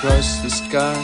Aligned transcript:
across 0.00 0.40
the 0.40 0.48
sky. 0.48 0.98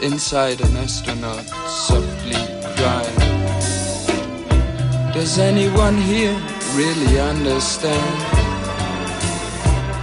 Inside 0.00 0.58
an 0.62 0.74
astronaut 0.78 1.44
softly 1.68 2.42
crying. 2.76 3.20
Does 5.12 5.38
anyone 5.38 5.98
here 5.98 6.34
really 6.74 7.20
understand 7.20 8.16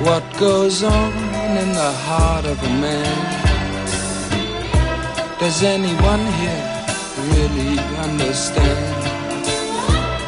what 0.06 0.24
goes 0.38 0.84
on 0.84 1.12
in 1.58 1.70
the 1.74 1.92
heart 2.06 2.46
of 2.46 2.62
a 2.62 2.74
man? 2.86 3.18
Does 5.40 5.64
anyone 5.64 6.24
here 6.42 6.66
really 7.34 7.80
understand 8.06 8.94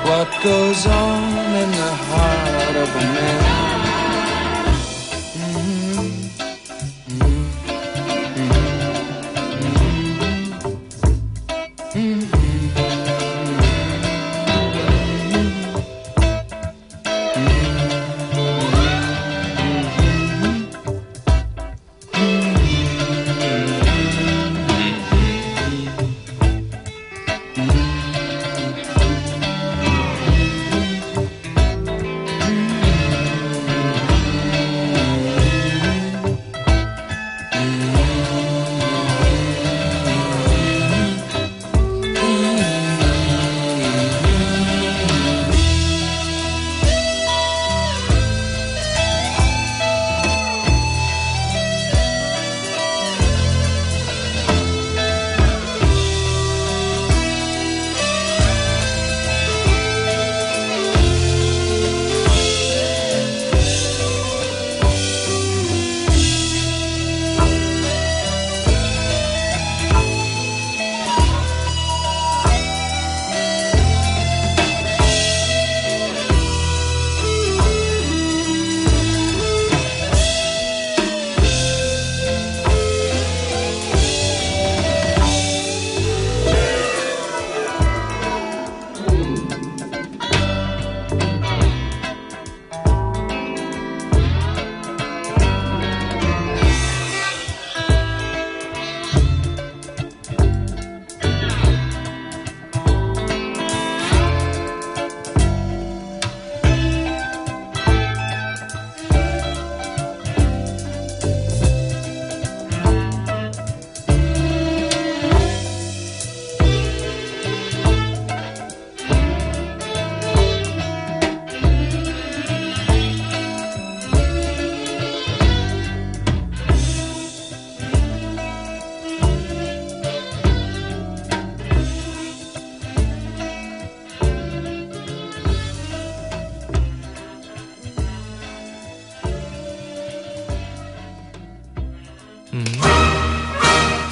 what 0.10 0.30
goes 0.44 0.88
on 0.88 1.22
in 1.62 1.70
the 1.70 1.94
heart 2.10 2.76
of 2.78 2.90
a 2.96 3.06
man? 3.18 3.61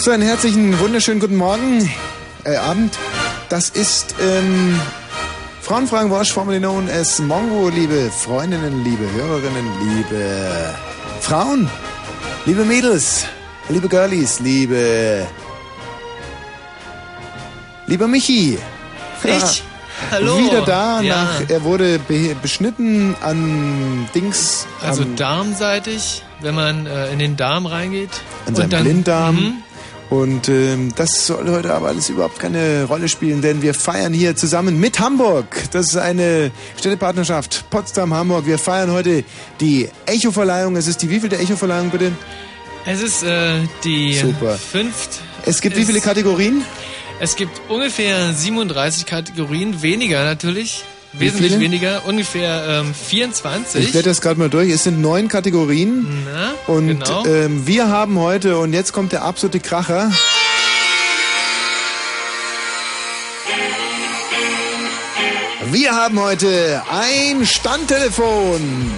So, 0.09 0.13
einen 0.13 0.23
herzlichen, 0.23 0.79
wunderschönen 0.79 1.19
guten 1.19 1.35
Morgen, 1.35 1.87
äh, 2.43 2.55
Abend. 2.55 2.97
Das 3.49 3.69
ist 3.69 4.15
ähm, 4.19 4.81
Frauenfragen 5.61 6.09
Wasch, 6.09 6.33
formerly 6.33 6.57
known 6.57 6.89
as 6.89 7.19
Mongo, 7.19 7.69
liebe 7.69 8.09
Freundinnen, 8.09 8.83
liebe 8.83 9.03
Hörerinnen, 9.11 9.67
liebe 9.83 10.75
Frauen, 11.21 11.69
liebe 12.47 12.65
Mädels, 12.65 13.25
liebe 13.69 13.87
Girlies, 13.87 14.39
liebe... 14.39 15.27
Lieber 17.85 18.07
Michi. 18.07 18.57
Ich? 19.23 19.63
Hallo. 20.09 20.39
Wieder 20.39 20.61
da, 20.61 21.01
Ja. 21.01 21.23
nach, 21.25 21.49
er 21.49 21.63
wurde 21.63 21.99
be 21.99 22.35
beschnitten 22.41 23.15
an 23.21 24.09
Dings. 24.15 24.65
Also 24.81 25.03
darmseitig, 25.03 26.23
wenn 26.41 26.55
man 26.55 26.87
äh, 26.87 27.11
in 27.11 27.19
den 27.19 27.37
Darm 27.37 27.67
reingeht. 27.67 28.09
an 28.47 28.55
seinem 28.55 28.81
Blinddarm. 28.81 29.61
Und 30.09 30.49
ähm, 30.49 30.91
das 30.95 31.27
soll 31.27 31.49
heute 31.51 31.73
aber 31.73 31.89
alles 31.89 32.09
überhaupt 32.09 32.39
keine 32.39 32.85
Rolle 32.85 33.07
spielen, 33.07 33.41
denn 33.41 33.61
wir 33.61 33.75
feiern 33.75 34.11
hier 34.11 34.35
zusammen 34.35 34.79
mit 34.79 34.99
Hamburg. 34.99 35.45
Das 35.71 35.89
ist 35.89 35.97
eine 35.97 36.51
Städtepartnerschaft 36.77 37.69
Potsdam-Hamburg. 37.69 38.47
Wir 38.47 38.57
feiern 38.57 38.91
heute 38.91 39.23
die 39.61 39.87
Echo-Verleihung. 40.07 40.75
Es 40.77 40.87
ist 40.87 41.03
die 41.03 41.09
wievielte 41.11 41.37
Echo-Verleihung 41.37 41.91
bitte? 41.91 42.11
Es 42.85 43.01
ist 43.01 43.23
äh, 43.23 43.59
die 43.83 44.15
Super. 44.15 44.57
fünft. 44.57 45.21
Es 45.45 45.61
gibt 45.61 45.77
wie 45.77 45.85
viele 45.85 46.01
Kategorien? 46.01 46.63
Es 47.19 47.35
gibt 47.35 47.61
ungefähr 47.69 48.33
37 48.33 49.05
Kategorien, 49.05 49.81
weniger 49.83 50.23
natürlich. 50.23 50.85
Wesentlich 51.13 51.51
viele? 51.53 51.61
weniger, 51.63 52.05
ungefähr 52.05 52.81
ähm, 52.81 52.93
24. 52.93 53.83
Ich 53.83 53.93
werde 53.93 54.09
das 54.09 54.21
gerade 54.21 54.39
mal 54.39 54.49
durch. 54.49 54.69
Es 54.69 54.83
sind 54.83 55.01
neun 55.01 55.27
Kategorien. 55.27 56.05
Na, 56.25 56.53
Und 56.73 56.87
genau. 56.87 57.25
ähm, 57.25 57.65
wir 57.65 57.87
haben 57.87 58.19
heute, 58.19 58.57
und 58.59 58.73
jetzt 58.73 58.93
kommt 58.93 59.11
der 59.11 59.23
absolute 59.23 59.59
Kracher. 59.59 60.11
Wir 65.71 65.91
haben 65.95 66.19
heute 66.19 66.81
ein 66.89 67.45
Standtelefon 67.45 68.91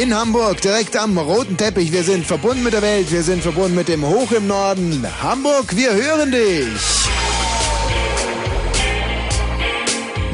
in 0.00 0.14
Hamburg, 0.14 0.60
direkt 0.60 0.96
am 0.96 1.18
roten 1.18 1.56
Teppich. 1.56 1.92
Wir 1.92 2.02
sind 2.02 2.26
verbunden 2.26 2.64
mit 2.64 2.72
der 2.72 2.82
Welt, 2.82 3.12
wir 3.12 3.22
sind 3.22 3.42
verbunden 3.42 3.76
mit 3.76 3.88
dem 3.88 4.04
Hoch 4.04 4.32
im 4.32 4.46
Norden. 4.48 5.06
Hamburg, 5.22 5.76
wir 5.76 5.92
hören 5.94 6.32
dich. 6.32 6.66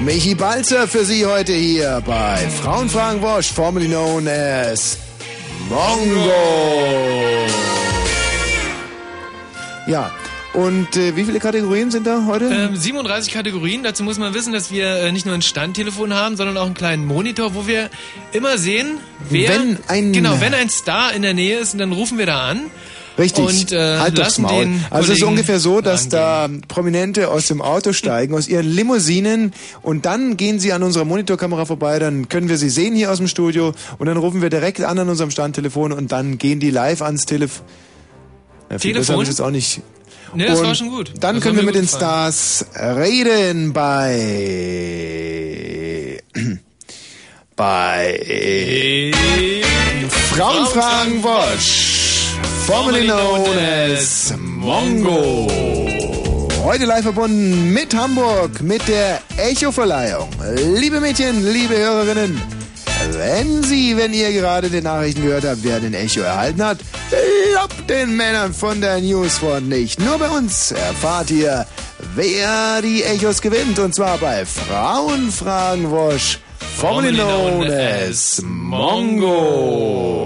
Michi 0.05 0.35
Balzer 0.35 0.89
für 0.89 1.05
Sie 1.05 1.25
heute 1.27 1.53
hier 1.53 2.03
bei 2.05 2.37
Frauenfragen 2.63 3.23
Wosch, 3.23 3.51
formerly 3.53 3.87
known 3.87 4.27
as 4.27 4.99
Mongo. 5.69 7.47
Ja, 9.87 10.11
Und 10.55 10.97
äh, 10.97 11.15
wie 11.17 11.25
viele 11.25 11.39
Kategorien 11.39 11.91
sind 11.91 12.07
da 12.07 12.25
heute? 12.27 12.47
Ähm, 12.47 12.77
37 12.77 13.33
Kategorien. 13.33 13.83
Dazu 13.83 14.03
muss 14.03 14.19
man 14.19 14.35
wissen, 14.35 14.53
dass 14.53 14.71
wir 14.71 14.87
äh, 14.97 15.13
nicht 15.13 15.25
nur 15.27 15.35
ein 15.35 15.43
Standtelefon 15.43 16.13
haben, 16.15 16.37
sondern 16.37 16.57
auch 16.57 16.67
einen 16.67 16.75
kleinen 16.75 17.07
Monitor, 17.07 17.55
wo 17.55 17.67
wir 17.67 17.89
immer 18.33 18.59
sehen, 18.59 18.99
wer 19.31 19.51
Wenn 19.51 19.79
ein- 19.89 20.13
genau, 20.13 20.41
wenn 20.41 20.53
ein 20.55 20.69
Star 20.69 21.13
in 21.15 21.23
der 21.23 21.35
Nähe 21.35 21.59
ist, 21.59 21.79
dann 21.79 21.93
rufen 21.93 22.19
wir 22.19 22.27
da 22.27 22.41
an. 22.49 22.71
Richtig, 23.19 23.45
Und, 23.45 23.73
äh, 23.73 23.99
halt 23.99 24.17
das 24.17 24.39
Maul. 24.39 24.69
Also 24.91 25.13
es 25.13 25.19
ist 25.19 25.25
ungefähr 25.25 25.61
so, 25.61 25.81
dass 25.83 26.09
da 26.09 26.49
Prominente 26.69 27.29
aus 27.29 27.47
dem 27.47 27.61
Auto 27.61 27.93
steigen, 27.93 28.35
aus 28.35 28.49
ihren 28.49 28.67
Limousinen 28.67 29.53
und 29.83 30.07
dann 30.07 30.37
gehen 30.39 30.59
sie 30.59 30.73
an 30.73 30.83
unserer 30.83 31.05
Monitorkamera 31.05 31.67
vorbei, 31.67 31.99
dann 31.99 32.29
können 32.31 32.49
wir 32.49 32.57
sie 32.57 32.71
sehen 32.71 32.95
hier 32.95 33.11
aus 33.13 33.19
dem 33.19 33.29
Studio 33.29 33.73
und 33.99 34.07
dann 34.07 34.17
rufen 34.17 34.41
wir 34.41 34.49
direkt 34.49 34.81
an 34.83 34.99
an 34.99 35.09
unserem 35.11 35.31
Standtelefon 35.31 35.93
und 35.93 36.11
dann 36.11 36.39
gehen 36.39 36.59
die 36.59 36.71
live 36.71 37.03
ans 37.03 37.27
Telefon. 37.27 37.67
Ja, 38.71 38.79
Telefon? 38.79 39.23
ich 39.23 39.29
jetzt 39.29 39.41
auch 39.41 39.51
nicht. 39.51 39.83
Ne, 40.35 40.47
das 40.47 40.61
Und 40.61 40.67
war 40.67 40.75
schon 40.75 40.89
gut. 40.89 41.13
Dann 41.21 41.35
Das 41.37 41.45
können 41.45 41.57
wir 41.57 41.63
mit 41.65 41.75
den 41.75 41.83
gefallen. 41.83 42.33
Stars 42.33 42.65
reden 42.75 43.75
bei 43.75 44.23
bei 47.55 49.13
Frauenfragen 50.35 51.23
Wosch, 51.23 52.02
formerly 52.67 53.05
known 53.05 53.59
as 53.59 54.33
Mongo. 54.39 55.49
Heute 56.63 56.85
live 56.87 57.03
verbunden 57.03 57.73
mit 57.73 57.93
Hamburg, 57.95 58.63
mit 58.63 58.87
der 58.87 59.21
Echo-Verleihung. 59.37 60.29
Liebe 60.79 61.01
Mädchen, 61.01 61.45
liebe 61.53 61.77
Hörerinnen, 61.77 62.41
wenn 63.11 63.65
Sie, 63.65 63.97
wenn 63.97 64.15
ihr 64.15 64.33
gerade 64.33 64.71
den 64.71 64.85
Nachrichten 64.85 65.23
gehört 65.23 65.45
habt, 65.45 65.65
wer 65.65 65.81
den 65.81 65.93
Echo 65.93 66.21
erhalten 66.21 66.63
hat, 66.65 66.79
lobt 67.55 67.91
den 67.91 68.17
Männern 68.17 68.55
von 68.55 68.81
der 68.81 69.01
Newsfront 69.01 69.69
nicht. 69.69 69.99
Nur 70.01 70.19
bei 70.19 70.29
uns 70.29 70.71
erfahrt 70.71 71.33
ihr, 71.33 71.67
wer 72.15 72.81
die 72.81 73.03
Echos 73.03 73.41
gewinnt. 73.41 73.81
Und 73.81 73.93
zwar 73.93 74.19
bei 74.19 74.47
Frauenfragen 74.47 75.91
Wosch, 75.91 76.39
formerly 76.77 77.13
known 77.13 77.69
as 77.69 78.41
Mongo. 78.45 80.22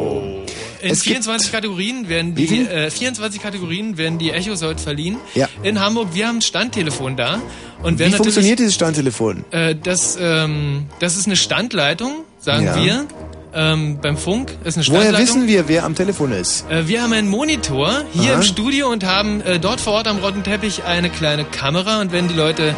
In 0.86 0.92
Es 0.92 1.02
gibt- 1.02 1.14
24 1.24 1.52
Kategorien 1.52 2.08
werden 2.08 2.34
die 2.34 2.46
äh, 2.66 2.90
24 2.90 3.42
Kategorien 3.42 3.96
werden 3.98 4.18
die 4.18 4.30
Echos 4.30 4.62
heute 4.62 4.82
verliehen. 4.82 5.16
Ja. 5.34 5.48
In 5.62 5.80
Hamburg, 5.80 6.08
wir 6.14 6.28
haben 6.28 6.38
ein 6.38 6.42
Standtelefon 6.42 7.16
da 7.16 7.40
und 7.82 7.98
Wie 7.98 8.10
funktioniert 8.10 8.58
dieses 8.58 8.74
Standtelefon? 8.74 9.44
äh, 9.50 9.74
das 9.74 10.16
ähm, 10.20 10.86
das 11.00 11.16
ist 11.16 11.26
eine 11.26 11.36
Standleitung, 11.36 12.24
sagen 12.38 12.64
Ja. 12.66 12.76
wir. 12.82 13.06
Ähm, 13.58 14.00
beim 14.02 14.18
Funk 14.18 14.50
ist 14.64 14.76
eine 14.76 14.86
Woher 14.86 15.00
Standleitung. 15.00 15.20
wissen 15.22 15.48
wir, 15.48 15.66
wer 15.66 15.84
am 15.84 15.94
Telefon 15.94 16.30
ist? 16.32 16.68
Äh, 16.70 16.88
wir 16.88 17.02
haben 17.02 17.14
einen 17.14 17.28
Monitor 17.28 18.02
hier 18.12 18.32
Aha. 18.32 18.40
im 18.40 18.42
Studio 18.42 18.90
und 18.90 19.02
haben 19.04 19.40
äh, 19.40 19.58
dort 19.58 19.80
vor 19.80 19.94
Ort 19.94 20.08
am 20.08 20.18
roten 20.18 20.42
Teppich 20.42 20.84
eine 20.84 21.08
kleine 21.08 21.44
Kamera 21.46 22.02
und 22.02 22.12
wenn 22.12 22.28
die 22.28 22.34
Leute, 22.34 22.74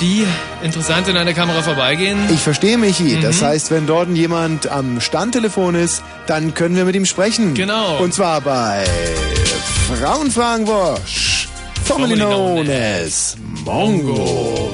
die 0.00 0.26
interessant 0.62 1.06
sind 1.06 1.16
an 1.16 1.26
der 1.26 1.34
Kamera 1.34 1.62
vorbeigehen, 1.62 2.18
Ich 2.32 2.40
verstehe, 2.40 2.78
Michi. 2.78 3.18
Das 3.20 3.40
Mhm. 3.40 3.46
heißt, 3.46 3.70
wenn 3.70 3.86
dort 3.86 4.08
jemand 4.10 4.68
am 4.70 5.00
Standtelefon 5.00 5.74
ist, 5.74 6.02
dann 6.26 6.54
können 6.54 6.76
wir 6.76 6.84
mit 6.84 6.94
ihm 6.96 7.06
sprechen. 7.06 7.54
Genau. 7.54 7.98
Und 7.98 8.12
zwar 8.14 8.40
bei 8.40 8.84
Frauenfragen 9.98 10.66
Wosch, 10.66 11.48
known 11.86 12.68
as 12.70 13.36
Mongo. 13.64 14.72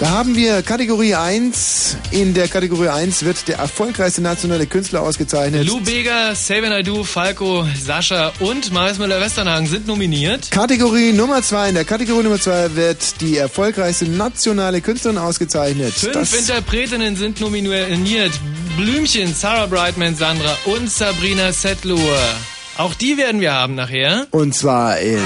Da 0.00 0.10
haben 0.10 0.34
wir 0.34 0.62
Kategorie 0.62 1.14
1. 1.14 1.96
In 2.10 2.34
der 2.34 2.48
Kategorie 2.48 2.88
1 2.88 3.24
wird 3.24 3.46
der 3.46 3.58
erfolgreichste 3.58 4.20
nationale 4.22 4.66
Künstler 4.66 5.02
ausgezeichnet. 5.02 5.66
Lou 5.68 5.80
Bega, 5.80 6.34
Save 6.34 6.66
and 6.66 6.80
I 6.80 6.82
Do, 6.82 7.04
Falco, 7.04 7.64
Sascha 7.80 8.32
und 8.40 8.72
Marius 8.72 8.98
Müller-Westernhagen 8.98 9.68
sind 9.68 9.86
nominiert. 9.86 10.50
Kategorie 10.50 11.12
Nummer 11.12 11.42
2. 11.42 11.68
In 11.68 11.74
der 11.76 11.84
Kategorie 11.84 12.24
Nummer 12.24 12.40
2 12.40 12.74
wird 12.74 13.20
die 13.20 13.36
erfolgreichste 13.36 14.06
nationale 14.06 14.80
Künstlerin 14.80 15.16
ausgezeichnet. 15.18 15.94
Fünf 15.94 16.12
Das- 16.14 16.34
Interpretinnen 16.34 17.14
sind 17.16 17.40
nominiert. 17.40 18.32
Blümchen, 18.76 19.32
Sarah 19.32 19.66
Brightman, 19.66 20.16
Sandra 20.16 20.56
und 20.64 20.90
Sabrina 20.90 21.52
Settler. 21.52 21.94
Auch 22.76 22.94
die 22.94 23.16
werden 23.16 23.40
wir 23.40 23.52
haben 23.52 23.76
nachher. 23.76 24.26
Und 24.32 24.52
zwar 24.52 24.98
in 24.98 25.22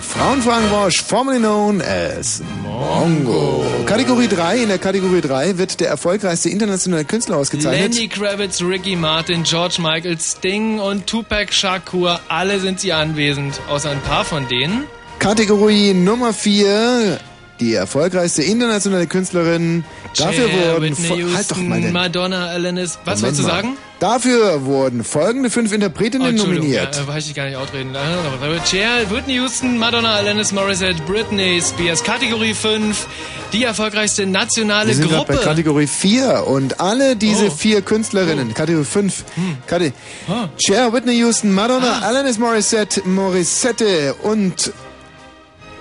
Frauenfragenwosch, 0.00 1.02
formerly 1.02 1.38
known 1.38 1.82
as 1.82 2.40
Mongo. 2.62 3.64
Kategorie 3.84 4.28
3, 4.28 4.58
in 4.58 4.68
der 4.68 4.78
Kategorie 4.78 5.20
3 5.20 5.58
wird 5.58 5.80
der 5.80 5.88
erfolgreichste 5.88 6.50
internationale 6.50 7.04
Künstler 7.04 7.38
ausgezeichnet. 7.38 7.94
Lenny 7.94 8.06
Kravitz, 8.06 8.62
Ricky 8.62 8.94
Martin, 8.94 9.42
George 9.42 9.78
Michael, 9.80 10.18
Sting 10.20 10.78
und 10.78 11.08
Tupac 11.08 11.52
Shakur, 11.52 12.20
alle 12.28 12.60
sind 12.60 12.78
sie 12.78 12.92
anwesend, 12.92 13.60
außer 13.68 13.90
ein 13.90 14.00
paar 14.02 14.24
von 14.24 14.46
denen. 14.46 14.84
Kategorie 15.18 15.94
Nummer 15.94 16.32
4, 16.32 17.18
die 17.60 17.74
erfolgreichste 17.74 18.42
internationale 18.42 19.06
Künstlerin. 19.06 19.84
Dafür 20.16 20.48
Cher, 20.48 20.72
wurden... 20.74 20.82
Whitney 20.82 21.06
fo- 21.08 21.14
Houston, 21.16 21.36
halt 21.36 21.50
doch 21.50 21.56
mal 21.58 21.80
den... 21.80 21.92
Madonna, 21.92 22.46
Alanis. 22.48 22.98
Was 23.04 23.22
wolltest 23.22 23.40
du 23.42 23.46
sagen? 23.46 23.76
Dafür 24.00 24.64
wurden 24.66 25.02
folgende 25.04 25.48
fünf 25.50 25.72
Interpretinnen 25.72 26.26
Entschuldigung, 26.30 26.64
nominiert. 26.66 26.96
Ja, 26.96 27.02
äh, 27.02 27.06
weiß 27.06 27.26
ich 27.28 27.34
gar 27.34 27.46
nicht 27.46 27.56
outreden. 27.56 27.94
Äh, 27.94 28.66
Cher, 28.66 29.10
Whitney 29.10 29.34
Houston, 29.34 29.78
Madonna, 29.78 30.14
Alanis 30.16 30.52
Morissette, 30.52 31.00
Britney 31.06 31.62
Spears. 31.62 32.02
Kategorie 32.02 32.52
5, 32.54 33.06
die 33.52 33.62
erfolgreichste 33.64 34.26
nationale 34.26 34.88
Wir 34.88 34.94
sind 34.96 35.10
Gruppe. 35.10 35.34
bei 35.34 35.42
Kategorie 35.42 35.86
4 35.86 36.44
und 36.46 36.80
alle 36.80 37.14
diese 37.16 37.46
Oh. 37.46 37.50
vier 37.50 37.80
Künstlerinnen, 37.82 38.52
Kategorie 38.52 38.84
5, 38.84 39.24
Kate 39.66 39.92
Ah. 40.28 40.48
Cher, 40.58 40.92
Whitney 40.92 41.16
Houston, 41.18 41.52
Madonna, 41.52 42.00
Alanis 42.00 42.38
Morissette, 42.38 43.00
Morissette 43.08 44.14
und 44.22 44.72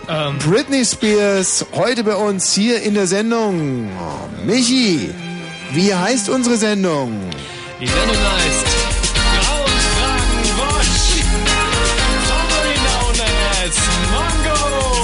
Ähm, 0.10 0.38
Britney 0.40 0.84
Spears 0.84 1.66
heute 1.74 2.04
bei 2.04 2.16
uns 2.16 2.54
hier 2.54 2.82
in 2.82 2.94
der 2.94 3.08
Sendung. 3.08 3.90
Michi, 4.46 5.10
wie 5.72 5.94
heißt 5.94 6.30
unsere 6.30 6.58
Sendung? 6.58 7.30
die 7.80 7.88
Sendung 7.88 8.16
heißt. 8.16 8.68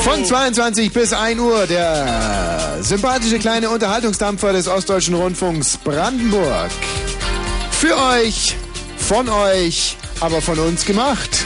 Von 0.04 0.26
22 0.26 0.92
bis 0.92 1.14
1 1.14 1.40
Uhr 1.40 1.68
der 1.68 2.78
sympathische 2.82 3.38
kleine 3.38 3.70
Unterhaltungsdampfer 3.70 4.54
des 4.54 4.68
Ostdeutschen 4.68 5.16
Rundfunks 5.16 5.78
Brandenburg. 5.78 6.72
Für 7.72 7.96
euch, 8.16 8.56
von 8.98 9.30
euch, 9.30 9.98
aber 10.20 10.42
von 10.42 10.58
uns 10.60 10.86
gemacht. 10.86 11.46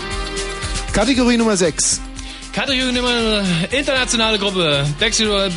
Kategorie 0.94 1.38
Nummer 1.38 1.58
6. 1.58 2.00
Kategorie 2.54 2.92
Nummer 2.92 3.44
internationale 3.72 4.38
Gruppe. 4.38 4.86
Backstreet 5.00 5.28
Boys, 5.28 5.56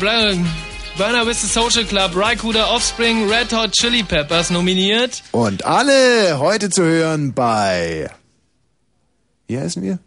Burner 0.97 1.25
with 1.27 1.39
the 1.39 1.47
Social 1.47 1.83
Club, 1.85 2.15
Raikuda, 2.15 2.69
Offspring, 2.69 3.29
Red 3.29 3.51
Hot 3.51 3.71
Chili 3.71 4.01
Peppers 4.01 4.49
nominiert. 4.49 5.21
Und 5.31 5.63
alle 5.63 6.39
heute 6.39 6.71
zu 6.71 6.83
hören 6.83 7.33
bei. 7.33 8.09
Wie 9.45 9.59
heißen 9.59 9.83
wir? 9.83 9.99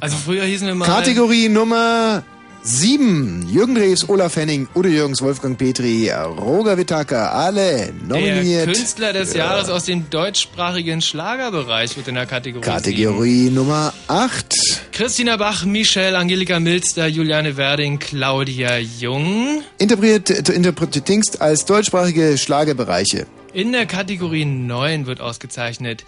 Also 0.00 0.16
früher 0.16 0.44
hießen 0.44 0.66
wir 0.66 0.74
mal... 0.74 0.86
Kategorie 0.86 1.50
Nummer 1.50 2.24
7. 2.66 3.46
Jürgen 3.46 3.74
Drews, 3.74 4.08
Olaf 4.08 4.36
Henning, 4.36 4.66
Udo 4.74 4.88
Jürgens, 4.88 5.20
Wolfgang 5.20 5.58
Petri, 5.58 6.10
Roger 6.10 6.78
Wittaker, 6.78 7.34
alle 7.34 7.92
Der 7.92 7.92
nominiert. 8.08 8.64
Künstler 8.72 9.12
des 9.12 9.34
Jahres 9.34 9.68
aus 9.68 9.84
dem 9.84 10.08
deutschsprachigen 10.08 11.02
Schlagerbereich 11.02 11.94
wird 11.94 12.08
in 12.08 12.14
der 12.14 12.24
Kategorie. 12.24 12.64
sieben. 12.64 12.74
Kategorie 12.74 13.50
Nummer 13.50 13.92
8. 14.08 14.54
Christina 14.92 15.36
Bach, 15.36 15.66
Michelle, 15.66 16.16
Angelika 16.16 16.58
Milster, 16.58 17.06
Juliane 17.06 17.58
Werding, 17.58 17.98
Claudia 17.98 18.78
Jung. 18.78 19.62
Interpretiert, 19.76 20.48
interpretiert 20.48 21.42
als 21.42 21.66
deutschsprachige 21.66 22.38
Schlagerbereiche. 22.38 23.26
In 23.52 23.72
der 23.72 23.84
Kategorie 23.84 24.46
9 24.46 25.04
wird 25.04 25.20
ausgezeichnet. 25.20 26.04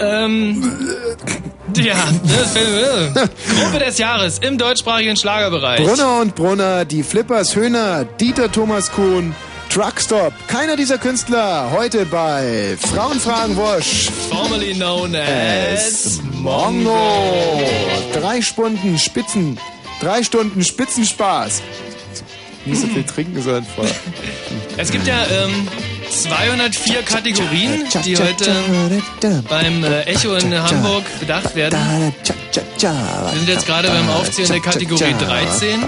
Ähm, 0.00 0.78
ja, 1.76 1.94
fällt 2.52 2.70
mir- 3.14 3.28
Gruppe 3.62 3.78
des 3.84 3.98
Jahres 3.98 4.38
im 4.38 4.58
deutschsprachigen 4.58 5.16
Schlagerbereich. 5.16 5.84
Brunner 5.84 6.20
und 6.20 6.34
Brunner, 6.34 6.84
die 6.84 7.02
Flippers, 7.02 7.54
Höhner, 7.54 8.04
Dieter 8.04 8.50
Thomas 8.50 8.90
Kuhn, 8.90 9.34
Truckstop. 9.70 10.32
Keiner 10.48 10.76
dieser 10.76 10.98
Künstler 10.98 11.70
heute 11.72 12.04
bei 12.06 12.76
Frauenfragen 12.92 13.56
Wosch. 13.56 14.08
Formerly 14.30 14.74
known 14.74 15.14
as 15.14 16.20
Mongo. 16.32 17.62
Drei 18.12 18.42
Stunden 18.42 18.98
Spitzen, 18.98 19.58
drei 20.00 20.22
Stunden 20.22 20.62
Spitzenspaß. 20.64 21.62
Nicht 22.64 22.80
so 22.80 22.86
viel 22.86 23.02
trinken 23.04 23.40
sollen 23.42 23.66
vor. 23.74 23.86
Es 24.76 24.90
gibt 24.90 25.06
ja 25.06 25.24
ähm, 25.44 25.66
204 26.12 27.02
Kategorien, 27.02 27.84
die 28.04 28.16
heute 28.16 28.54
beim 29.48 29.82
äh, 29.84 30.02
Echo 30.02 30.34
in 30.34 30.52
Hamburg 30.62 31.04
bedacht 31.20 31.54
werden. 31.54 31.78
Wir 33.32 33.38
sind 33.38 33.48
jetzt 33.48 33.66
gerade 33.66 33.88
beim 33.88 34.08
Aufzählen 34.10 34.50
der 34.52 34.60
Kategorie 34.60 35.14
13. 35.18 35.80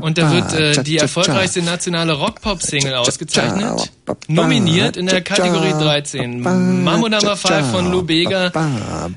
Und 0.00 0.18
da 0.18 0.32
wird 0.32 0.52
äh, 0.52 0.82
die 0.82 0.98
erfolgreichste 0.98 1.62
nationale 1.62 2.12
Rock-Pop-Single 2.12 2.94
ausgezeichnet. 2.94 3.90
Nominiert 4.28 4.96
in 4.96 5.06
der 5.06 5.20
Kategorie 5.22 5.72
13. 5.72 6.40
Mambo 6.40 7.08
Number 7.08 7.36
5 7.36 7.70
von 7.70 7.90
Lou 7.90 8.02
Bega. 8.02 8.50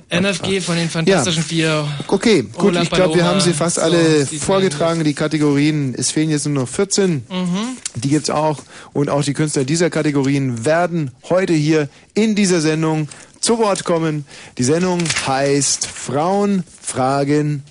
MFG 0.09 0.61
von 0.61 0.75
den 0.75 0.89
Fantastischen 0.89 1.43
Vier. 1.43 1.87
Okay, 2.07 2.43
gut, 2.57 2.75
ich 2.75 2.89
glaube, 2.89 3.15
wir 3.15 3.25
haben 3.25 3.41
sie 3.41 3.53
fast 3.53 3.79
alle 3.79 4.25
vorgetragen, 4.25 5.03
die 5.03 5.13
Kategorien. 5.13 5.95
Es 5.97 6.11
fehlen 6.11 6.29
jetzt 6.29 6.45
nur 6.45 6.63
noch 6.63 6.69
14. 6.69 7.23
Mhm. 7.29 7.77
Die 7.95 8.09
gibt's 8.09 8.29
auch. 8.29 8.59
Und 8.93 9.09
auch 9.09 9.23
die 9.23 9.33
Künstler 9.33 9.63
dieser 9.63 9.89
Kategorien 9.89 10.65
werden 10.65 11.11
heute 11.29 11.53
hier 11.53 11.89
in 12.13 12.35
dieser 12.35 12.61
Sendung 12.61 13.07
zu 13.39 13.57
Wort 13.57 13.83
kommen. 13.83 14.25
Die 14.57 14.63
Sendung 14.63 15.01
heißt 15.25 15.87
Frauen 15.87 16.63
fragen 16.81 17.63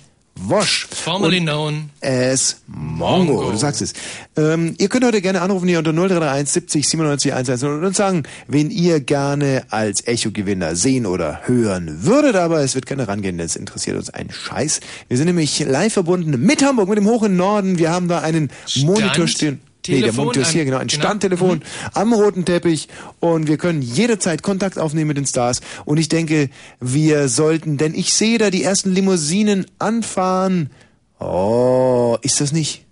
Wosch. 0.43 0.87
Formerly 0.91 1.39
known 1.39 1.89
as 2.01 2.61
Mongo. 2.67 3.33
Mongo. 3.33 3.51
Du 3.51 3.57
sagst 3.57 3.81
es. 3.81 3.93
Ähm, 4.35 4.75
ihr 4.79 4.89
könnt 4.89 5.05
heute 5.05 5.21
gerne 5.21 5.41
anrufen 5.41 5.67
hier 5.67 5.79
unter 5.79 5.93
0331 5.93 6.51
70 6.51 6.89
97 6.89 7.33
110 7.33 7.69
und 7.69 7.85
uns 7.85 7.97
sagen, 7.97 8.23
wen 8.47 8.71
ihr 8.71 8.99
gerne 8.99 9.65
als 9.69 10.07
Echo-Gewinner 10.07 10.75
sehen 10.75 11.05
oder 11.05 11.41
hören 11.45 12.03
würdet. 12.05 12.35
Aber 12.35 12.61
es 12.61 12.75
wird 12.75 12.85
keine 12.85 13.07
rangehen, 13.07 13.37
das 13.37 13.55
interessiert 13.55 13.97
uns 13.97 14.09
einen 14.09 14.31
Scheiß. 14.31 14.79
Wir 15.07 15.17
sind 15.17 15.27
nämlich 15.27 15.59
live 15.59 15.93
verbunden 15.93 16.39
mit 16.41 16.63
Hamburg, 16.63 16.89
mit 16.89 16.97
dem 16.97 17.07
hohen 17.07 17.35
Norden. 17.35 17.77
Wir 17.77 17.91
haben 17.91 18.07
da 18.07 18.19
einen. 18.19 18.49
Monitor 18.83 19.27
stehen. 19.27 19.59
Telefon, 19.81 19.99
nee, 19.99 20.05
der 20.05 20.13
Monitor 20.13 20.43
ist 20.43 20.51
hier, 20.51 20.65
genau, 20.65 20.77
ein 20.77 20.87
genau. 20.87 21.01
Standtelefon 21.01 21.57
mhm. 21.59 21.63
am 21.93 22.13
roten 22.13 22.45
Teppich 22.45 22.87
und 23.19 23.47
wir 23.47 23.57
können 23.57 23.81
jederzeit 23.81 24.43
Kontakt 24.43 24.77
aufnehmen 24.77 25.09
mit 25.09 25.17
den 25.17 25.25
Stars 25.25 25.61
und 25.85 25.97
ich 25.97 26.09
denke, 26.09 26.49
wir 26.79 27.27
sollten, 27.29 27.77
denn 27.77 27.93
ich 27.95 28.13
sehe 28.13 28.37
da 28.37 28.49
die 28.49 28.63
ersten 28.63 28.91
Limousinen 28.91 29.65
anfahren. 29.79 30.69
Oh, 31.19 32.17
ist 32.21 32.41
das 32.41 32.51
nicht? 32.51 32.85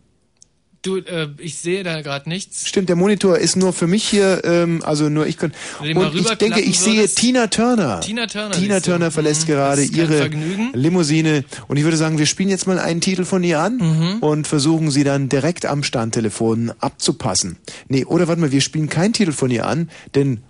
Du, 0.81 0.97
äh, 0.97 1.27
ich 1.39 1.57
sehe 1.57 1.83
da 1.83 2.01
gerade 2.01 2.29
nichts. 2.29 2.67
Stimmt, 2.67 2.87
der 2.87 2.95
Monitor 2.95 3.37
ist 3.37 3.57
nur 3.57 3.73
für 3.73 3.87
mich 3.87 4.07
hier, 4.07 4.41
ähm, 4.45 4.81
also 4.85 5.09
nur 5.09 5.27
ich 5.27 5.37
kann. 5.37 5.51
Und 5.81 6.15
ich 6.15 6.25
denke, 6.35 6.61
ich 6.61 6.79
sehe 6.79 7.05
Tina 7.07 7.47
Turner. 7.47 7.99
Tina 7.99 8.27
Turner. 8.27 8.51
Tina 8.51 8.79
Turner 8.79 9.11
verlässt 9.11 9.43
mhm, 9.43 9.51
gerade 9.51 9.83
ihre 9.83 10.17
Vergnügen. 10.17 10.69
Limousine. 10.73 11.43
Und 11.67 11.75
ich 11.75 11.83
würde 11.83 11.97
sagen, 11.97 12.17
wir 12.17 12.25
spielen 12.25 12.47
jetzt 12.47 12.65
mal 12.65 12.79
einen 12.79 13.01
Titel 13.01 13.25
von 13.25 13.43
ihr 13.43 13.59
an 13.59 13.75
mhm. 13.77 14.17
und 14.21 14.47
versuchen 14.47 14.89
sie 14.89 15.03
dann 15.03 15.27
direkt 15.27 15.65
am 15.65 15.83
Standtelefon 15.83 16.71
abzupassen. 16.79 17.57
Nee, 17.89 18.05
oder 18.05 18.29
warte 18.29 18.39
mal, 18.39 18.53
wir 18.53 18.61
spielen 18.61 18.87
keinen 18.87 19.11
Titel 19.11 19.33
von 19.33 19.51
ihr 19.51 19.65
an, 19.65 19.89
denn 20.15 20.43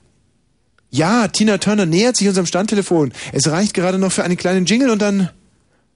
ja, 0.92 1.28
Tina 1.28 1.58
Turner 1.58 1.86
nähert 1.86 2.18
sich 2.18 2.28
unserem 2.28 2.48
Standtelefon. 2.48 3.14
Es 3.32 3.50
reicht 3.50 3.74
gerade 3.74 3.98
noch 3.98 4.12
für 4.12 4.24
einen 4.24 4.38
kleinen 4.38 4.66
Jingle 4.66 4.90
und 4.90 5.02
dann 5.02 5.30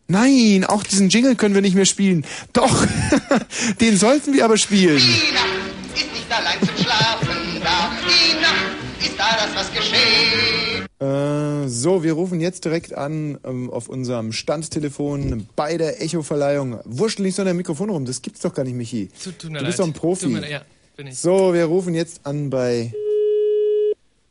Nein, 0.07 0.65
auch 0.65 0.83
diesen 0.83 1.09
Jingle 1.09 1.35
können 1.35 1.55
wir 1.55 1.61
nicht 1.61 1.75
mehr 1.75 1.85
spielen. 1.85 2.25
Doch, 2.51 2.85
den 3.81 3.97
sollten 3.97 4.33
wir 4.33 4.45
aber 4.45 4.57
spielen. 4.57 4.97
Die 4.97 5.33
Nacht 5.33 5.95
ist 5.95 6.13
nicht 6.13 6.31
allein 6.31 6.59
zum 6.59 6.83
Schlafen 6.83 7.61
da. 7.63 7.91
Die 8.03 8.41
Nacht 8.41 8.73
ist 8.99 9.17
da 9.17 9.37
das, 9.37 9.55
was 9.55 9.71
geschehen. 9.71 10.85
Äh, 10.99 11.67
so, 11.69 12.03
wir 12.03 12.13
rufen 12.13 12.39
jetzt 12.41 12.65
direkt 12.65 12.93
an 12.93 13.37
ähm, 13.45 13.69
auf 13.69 13.87
unserem 13.87 14.33
Standtelefon 14.33 15.47
bei 15.55 15.77
der 15.77 16.01
Echo-Verleihung. 16.01 16.79
Wurschtel 16.85 17.25
nicht 17.25 17.35
so 17.35 17.41
an 17.41 17.47
der 17.47 17.53
Mikrofon 17.53 17.89
rum, 17.89 18.05
das 18.05 18.21
gibt's 18.21 18.41
doch 18.41 18.53
gar 18.53 18.63
nicht, 18.63 18.75
Michi. 18.75 19.09
Zu, 19.17 19.31
du 19.31 19.49
bist 19.49 19.61
leid. 19.61 19.79
doch 19.79 19.85
ein 19.85 19.93
Profi. 19.93 20.27
Mir, 20.27 20.49
ja, 20.49 20.61
bin 20.97 21.07
ich. 21.07 21.17
So, 21.17 21.53
wir 21.53 21.65
rufen 21.65 21.93
jetzt 21.93 22.25
an 22.25 22.49
bei 22.49 22.93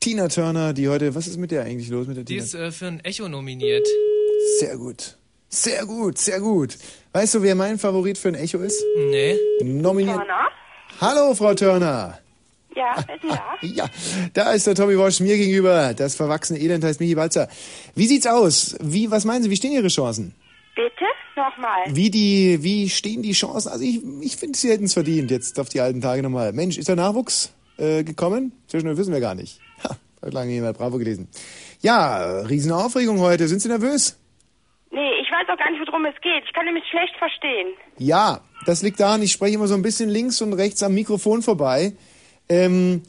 Tina 0.01 0.29
Turner, 0.29 0.73
die 0.73 0.89
heute, 0.89 1.15
was 1.15 1.27
ist 1.27 1.39
mit 1.39 1.51
der 1.51 1.65
eigentlich 1.65 1.89
los 1.89 2.07
mit 2.07 2.17
der 2.17 2.25
die 2.25 2.35
Tina? 2.35 2.43
Die 2.43 2.49
ist 2.49 2.55
äh, 2.55 2.71
für 2.73 2.87
ein 2.87 3.01
Echo 3.01 3.29
nominiert. 3.29 3.87
Sehr 4.59 4.77
gut. 4.77 5.17
Sehr 5.55 5.85
gut, 5.85 6.17
sehr 6.17 6.41
gut. 6.41 6.79
Weißt 7.13 7.35
du, 7.35 7.43
wer 7.43 7.55
mein 7.55 7.79
Favorit 7.79 8.17
für 8.17 8.29
ein 8.29 8.35
Echo 8.35 8.59
ist? 8.61 8.83
Nee. 9.11 9.37
Nominiert. 9.63 10.17
Turner? 10.17 10.49
Hallo, 10.99 11.35
Frau 11.35 11.53
Turner. 11.53 12.19
Ja, 12.75 12.95
ist 12.95 13.23
da? 13.29 13.43
Ja, 13.61 13.85
da 14.33 14.53
ist 14.53 14.67
der 14.67 14.75
Tommy 14.75 14.99
Walsh 14.99 15.21
mir 15.21 15.37
gegenüber. 15.37 15.93
Das 15.93 16.15
verwachsene 16.15 16.59
Elend 16.59 16.83
heißt 16.83 17.01
Michi 17.01 17.15
Balzer. 17.15 17.49
Wie 17.95 18.07
sieht's 18.07 18.27
aus? 18.27 18.77
Wie, 18.81 19.11
was 19.11 19.27
meinen 19.27 19.43
Sie, 19.43 19.51
wie 19.51 19.57
stehen 19.57 19.73
Ihre 19.73 19.89
Chancen? 19.89 20.35
Bitte? 20.75 21.05
Nochmal. 21.37 21.95
Wie 21.95 22.11
die, 22.11 22.63
wie 22.63 22.89
stehen 22.89 23.21
die 23.21 23.33
Chancen? 23.33 23.69
Also 23.69 23.85
ich, 23.85 24.01
ich 24.23 24.37
finde, 24.39 24.59
Sie 24.59 24.71
hätten 24.71 24.85
es 24.85 24.95
verdient, 24.95 25.31
jetzt 25.31 25.61
auf 25.61 25.69
die 25.69 25.83
alten 25.83 26.01
Tage 26.01 26.23
nochmal. 26.23 26.55
Mensch, 26.55 26.79
ist 26.79 26.89
der 26.89 26.97
Nachwuchs 26.97 27.53
äh, 27.77 28.05
gekommen? 28.05 28.53
Zwischendurch 28.69 28.97
wissen 28.97 29.13
wir 29.13 29.21
gar 29.21 29.35
nicht. 29.35 29.61
Ha, 29.85 29.97
hat 30.23 30.33
lange 30.33 30.53
jemand 30.53 30.79
Bravo 30.79 30.97
gelesen. 30.97 31.29
Ja, 31.83 32.41
Riesenaufregung 32.41 33.21
heute. 33.21 33.49
Sind 33.49 33.61
Sie 33.61 33.69
nervös? 33.69 34.17
Nee, 34.93 35.15
ich 35.23 35.31
weiß 35.31 35.49
auch 35.49 35.57
gar 35.57 35.71
nicht, 35.71 35.81
worum 35.87 36.05
es 36.05 36.21
geht. 36.21 36.45
Ich 36.45 36.53
kann 36.53 36.67
nämlich 36.67 36.85
schlecht 36.91 37.17
verstehen. 37.17 37.69
Ja, 37.97 38.41
das 38.67 38.83
liegt 38.83 39.01
daran, 39.01 39.23
ich 39.23 39.33
spreche 39.33 39.55
immer 39.55 39.67
so 39.67 39.75
ein 39.75 39.81
bisschen 39.81 40.11
links 40.11 40.43
und 40.43 40.53
rechts 40.53 40.83
am 40.83 40.93
Mikrofon 40.93 41.41
vorbei. 41.41 41.95
Ähm, 42.47 43.03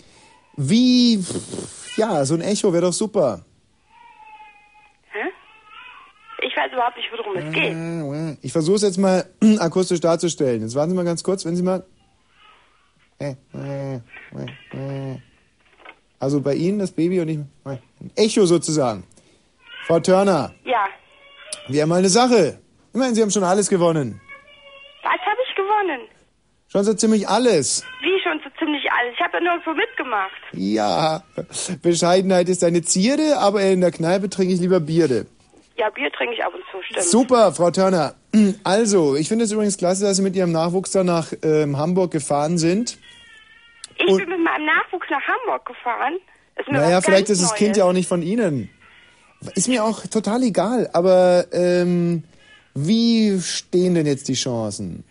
wie, 0.56 1.22
ja, 1.98 2.24
so 2.24 2.36
ein 2.36 2.42
Echo 2.42 2.72
wäre 2.72 2.84
doch 2.84 2.94
super. 2.94 3.44
Hä? 5.12 5.28
Ich 6.48 6.56
weiß 6.56 6.72
überhaupt 6.72 6.96
nicht, 6.96 7.10
worum 7.12 7.36
es 7.36 7.54
geht. 7.54 7.74
Äh, 7.74 8.38
ich 8.42 8.54
versuche 8.54 8.78
es 8.78 8.84
jetzt 8.84 8.98
mal 8.98 9.26
akustisch 9.60 10.00
darzustellen. 10.00 10.62
Jetzt 10.62 10.76
warten 10.76 10.92
Sie 10.92 10.96
mal 10.96 11.04
ganz 11.04 11.22
kurz, 11.22 11.44
wenn 11.44 11.58
Sie 11.58 11.64
mal... 11.64 11.86
Äh, 13.20 13.36
also 16.18 16.40
bei 16.40 16.56
Ihnen 16.56 16.80
das 16.80 16.94
Baby 16.94 17.20
und 17.20 17.28
ich... 17.28 17.40
Ein 17.66 17.80
Echo 18.16 18.46
sozusagen. 18.46 19.04
Frau 19.86 20.00
Turner. 20.00 20.54
Ja. 20.64 20.88
Haben 21.68 21.90
mal 21.90 22.00
eine 22.00 22.10
Sache. 22.10 22.60
Immerhin, 22.94 23.16
Sie 23.16 23.22
haben 23.22 23.32
schon 23.32 23.44
alles 23.44 23.70
gewonnen. 23.70 24.20
Was 25.04 25.12
habe 25.12 25.40
ich 25.48 25.56
gewonnen? 25.56 26.02
Schon 26.68 26.84
so 26.84 26.94
ziemlich 26.94 27.28
alles. 27.28 27.84
Wie 28.02 28.20
schon 28.22 28.40
so 28.44 28.50
ziemlich 28.60 28.92
alles? 28.92 29.14
Ich 29.14 29.22
habe 29.22 29.38
ja 29.38 29.44
nirgendwo 29.44 29.74
mitgemacht. 29.74 30.32
Ja, 30.54 31.24
Bescheidenheit 31.82 32.50
ist 32.50 32.64
eine 32.64 32.82
Zierde, 32.82 33.38
aber 33.38 33.62
in 33.62 33.82
der 33.82 33.92
Kneipe 33.92 34.30
trinke 34.30 34.54
ich 34.54 34.60
lieber 34.60 34.80
Bierde. 34.80 35.26
Ja, 35.78 35.90
Bier 35.90 36.12
trinke 36.12 36.36
ich 36.36 36.44
ab 36.44 36.54
und 36.54 36.62
zu, 36.72 36.82
stimmt. 36.84 37.04
Super, 37.04 37.52
Frau 37.54 37.72
Turner. 37.72 38.16
Also, 38.64 39.16
ich 39.16 39.28
finde 39.28 39.46
es 39.46 39.52
übrigens 39.52 39.78
klasse, 39.78 40.06
dass 40.06 40.18
Sie 40.18 40.24
mit 40.24 40.36
Ihrem 40.36 40.52
Nachwuchs 40.52 40.92
da 40.92 41.04
nach 41.04 41.34
ähm, 41.44 41.78
Hamburg 41.78 42.12
gefahren 42.12 42.58
sind. 42.58 42.98
Ich 43.98 44.08
und 44.08 44.18
bin 44.18 44.30
mit 44.30 44.40
meinem 44.40 44.66
Nachwuchs 44.66 45.08
nach 45.12 45.22
Hamburg 45.22 45.66
gefahren. 45.68 46.18
Naja, 46.68 47.02
vielleicht 47.02 47.30
ist 47.30 47.42
das 47.42 47.50
Neues. 47.50 47.60
Kind 47.60 47.78
ja 47.78 47.86
auch 47.86 47.94
nicht 47.94 48.08
von 48.08 48.24
Ihnen. 48.24 48.70
Ist 49.56 49.68
mir 49.68 49.84
auch 49.84 50.06
total 50.08 50.44
egal, 50.44 50.90
aber 50.94 51.46
ähm, 51.52 52.24
wie 52.76 53.40
stehen 53.42 53.96
denn 53.96 54.06
jetzt 54.06 54.28
die 54.28 54.34
Chancen? 54.34 55.04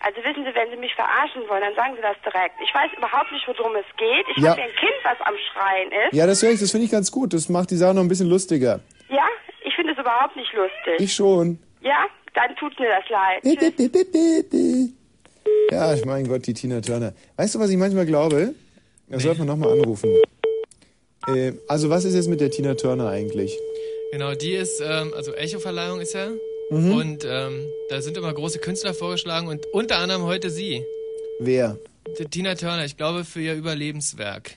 Also 0.00 0.16
wissen 0.24 0.44
Sie, 0.44 0.54
wenn 0.54 0.68
Sie 0.70 0.76
mich 0.76 0.94
verarschen 0.94 1.42
wollen, 1.48 1.62
dann 1.62 1.74
sagen 1.76 1.94
Sie 1.94 2.02
das 2.02 2.16
direkt. 2.24 2.56
Ich 2.62 2.74
weiß 2.74 2.90
überhaupt 2.98 3.30
nicht, 3.30 3.46
worum 3.46 3.72
es 3.76 3.86
geht. 3.96 4.26
Ich 4.36 4.42
ja. 4.42 4.50
habe 4.50 4.62
ein 4.62 4.74
Kind, 4.74 4.98
was 5.04 5.20
am 5.20 5.34
Schreien 5.52 5.92
ist. 5.92 6.12
Ja, 6.12 6.26
das 6.26 6.42
höre 6.42 6.50
ich, 6.50 6.60
das 6.60 6.72
finde 6.72 6.86
ich 6.86 6.90
ganz 6.90 7.12
gut. 7.12 7.32
Das 7.32 7.48
macht 7.48 7.70
die 7.70 7.76
Sache 7.76 7.94
noch 7.94 8.02
ein 8.02 8.08
bisschen 8.08 8.28
lustiger. 8.28 8.80
Ja, 9.08 9.24
ich 9.64 9.74
finde 9.74 9.92
es 9.92 9.98
überhaupt 9.98 10.34
nicht 10.34 10.52
lustig. 10.54 10.98
Ich 10.98 11.14
schon. 11.14 11.58
Ja, 11.82 12.06
dann 12.34 12.56
tut 12.56 12.78
mir 12.80 12.88
das 12.88 13.08
leid. 13.08 13.44
ja, 15.70 15.94
mein 16.04 16.26
Gott, 16.26 16.46
die 16.46 16.54
Tina 16.54 16.80
Turner. 16.80 17.12
Weißt 17.36 17.54
du, 17.54 17.60
was 17.60 17.70
ich 17.70 17.76
manchmal 17.76 18.06
glaube? 18.06 18.54
Da 19.08 19.16
nee. 19.16 19.22
sollte 19.22 19.44
man 19.44 19.48
nochmal 19.48 19.78
anrufen. 19.78 20.10
Äh, 21.28 21.52
also 21.68 21.90
was 21.90 22.04
ist 22.04 22.14
jetzt 22.14 22.28
mit 22.28 22.40
der 22.40 22.50
Tina 22.50 22.74
Turner 22.74 23.08
eigentlich? 23.08 23.58
Genau, 24.12 24.34
die 24.34 24.52
ist, 24.52 24.82
ähm, 24.84 25.12
also 25.14 25.32
Echo-Verleihung 25.32 26.00
ist 26.00 26.14
ja. 26.14 26.30
Mhm. 26.70 26.92
Und 26.92 27.26
ähm, 27.26 27.66
da 27.88 28.00
sind 28.00 28.16
immer 28.16 28.32
große 28.32 28.58
Künstler 28.58 28.94
vorgeschlagen 28.94 29.48
und 29.48 29.66
unter 29.72 29.98
anderem 29.98 30.22
heute 30.22 30.50
sie. 30.50 30.84
Wer? 31.38 31.78
Die 32.18 32.24
Tina 32.24 32.54
Turner, 32.54 32.84
ich 32.84 32.96
glaube 32.96 33.24
für 33.24 33.40
ihr 33.40 33.54
Überlebenswerk. 33.54 34.56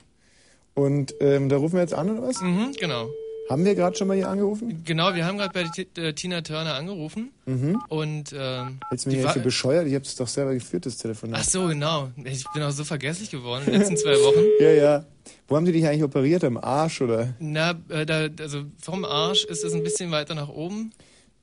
Und 0.74 1.16
ähm, 1.20 1.50
da 1.50 1.58
rufen 1.58 1.76
wir 1.76 1.82
jetzt 1.82 1.94
an 1.94 2.10
oder 2.10 2.28
was? 2.28 2.42
Mhm, 2.42 2.74
genau. 2.80 3.10
Haben 3.50 3.64
wir 3.64 3.76
gerade 3.76 3.96
schon 3.96 4.08
mal 4.08 4.18
hier 4.18 4.28
angerufen? 4.28 4.82
Genau, 4.86 5.14
wir 5.14 5.26
haben 5.26 5.38
gerade 5.38 5.54
bei 5.54 5.64
T 5.64 5.88
äh, 6.02 6.14
Tina 6.14 6.42
Turner 6.42 6.74
angerufen. 6.74 7.32
Mhm. 7.46 7.80
Und 7.90 8.36
ähm, 8.36 8.80
Jetzt 8.92 9.06
mich 9.06 9.22
für 9.22 9.40
bescheuert, 9.40 9.88
ich 9.88 9.94
habe 9.94 10.04
es 10.04 10.16
doch 10.16 10.28
selber 10.28 10.54
geführt, 10.54 10.86
das 10.88 10.98
Telefonat. 10.98 11.42
Ach 11.42 11.48
so, 11.48 11.68
genau. 11.68 12.10
Ich 12.24 12.44
bin 12.54 12.64
auch 12.64 12.72
so 12.72 12.84
vergesslich 12.84 13.30
geworden 13.30 13.64
in 13.68 13.74
den 13.74 13.82
letzten 13.82 13.98
zwei 13.98 14.16
Wochen. 14.16 14.44
ja, 14.60 14.72
ja. 14.72 15.06
Wo 15.48 15.56
haben 15.56 15.66
die 15.66 15.72
dich 15.72 15.86
eigentlich 15.86 16.04
operiert? 16.04 16.44
Am 16.44 16.58
Arsch 16.58 17.02
oder? 17.02 17.36
Na, 17.40 17.80
äh, 17.90 18.06
da, 18.06 18.28
also 18.40 18.64
vom 18.82 19.06
Arsch 19.06 19.46
ist 19.46 19.64
es 19.64 19.74
ein 19.74 19.84
bisschen 19.84 20.10
weiter 20.12 20.34
nach 20.34 20.50
oben. 20.50 20.92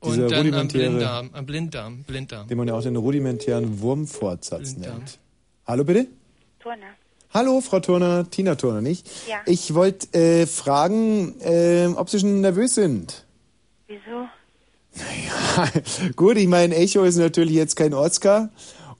Dieser 0.03 0.23
und 0.23 0.31
dann 0.31 0.53
am 0.53 0.67
Blinddarm, 0.67 1.29
am 1.31 1.45
Blinddarm, 1.45 2.03
Blinddarm. 2.03 2.47
Den 2.49 2.57
man 2.57 2.67
ja 2.67 2.73
auch 2.73 2.83
den 2.83 2.97
rudimentären 2.97 3.79
Wurmfortsatz 3.79 4.73
Blinddarm. 4.73 4.97
nennt. 4.97 5.19
Hallo 5.65 5.85
bitte? 5.85 6.07
Turner. 6.59 6.87
Hallo, 7.33 7.61
Frau 7.61 7.79
Turner, 7.79 8.29
Tina 8.29 8.53
Turner, 8.53 8.81
nicht? 8.81 9.09
Ja. 9.27 9.37
Ich 9.47 9.73
wollte 9.73 10.13
äh, 10.13 10.45
fragen, 10.45 11.33
äh, 11.41 11.87
ob 11.95 12.07
Sie 12.07 12.19
schon 12.19 12.41
nervös 12.41 12.75
sind. 12.75 13.25
Wieso? 13.87 14.27
Naja, 14.93 15.71
gut, 16.15 16.37
ich 16.37 16.45
meine, 16.45 16.75
Echo 16.75 17.03
ist 17.03 17.15
natürlich 17.17 17.55
jetzt 17.55 17.75
kein 17.75 17.95
Oscar 17.95 18.49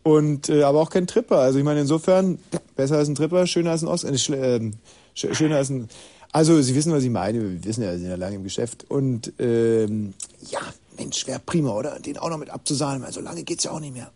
und 0.01 0.49
äh, 0.49 0.63
aber 0.63 0.81
auch 0.81 0.89
kein 0.89 1.05
Tripper. 1.05 1.37
Also 1.37 1.59
ich 1.59 1.63
meine, 1.63 1.81
insofern 1.81 2.39
besser 2.75 2.97
als 2.97 3.07
ein 3.07 3.13
Tripper, 3.13 3.45
schöner 3.45 3.69
als 3.69 3.83
ein 3.83 3.87
Oscar, 3.87 4.11
äh, 4.11 4.55
äh 4.55 4.71
schöner 5.13 5.57
als 5.57 5.69
ein. 5.69 5.87
Also 6.31 6.59
Sie 6.59 6.73
wissen, 6.73 6.91
was 6.91 7.03
ich 7.03 7.11
meine. 7.11 7.39
Wir 7.39 7.63
wissen 7.63 7.83
ja, 7.83 7.93
Sie 7.93 7.99
sind 7.99 8.09
ja 8.09 8.15
lange 8.15 8.37
im 8.37 8.43
Geschäft. 8.43 8.89
Und 8.89 9.31
ähm, 9.37 10.15
ja, 10.49 10.61
Mensch, 10.97 11.27
wäre 11.27 11.39
prima, 11.39 11.69
oder? 11.69 11.99
Den 11.99 12.17
auch 12.17 12.31
noch 12.31 12.39
mit 12.39 12.49
abzusahnen, 12.49 13.03
weil 13.03 13.13
so 13.13 13.21
lange 13.21 13.43
geht's 13.43 13.65
ja 13.65 13.69
auch 13.69 13.79
nicht 13.79 13.93
mehr. 13.93 14.11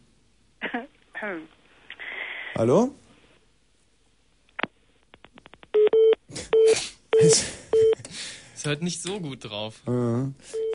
Hallo? 2.55 2.89
Ist 7.19 8.65
halt 8.65 8.81
nicht 8.81 9.01
so 9.01 9.19
gut 9.19 9.45
drauf. 9.45 9.81
Ja, 9.85 9.93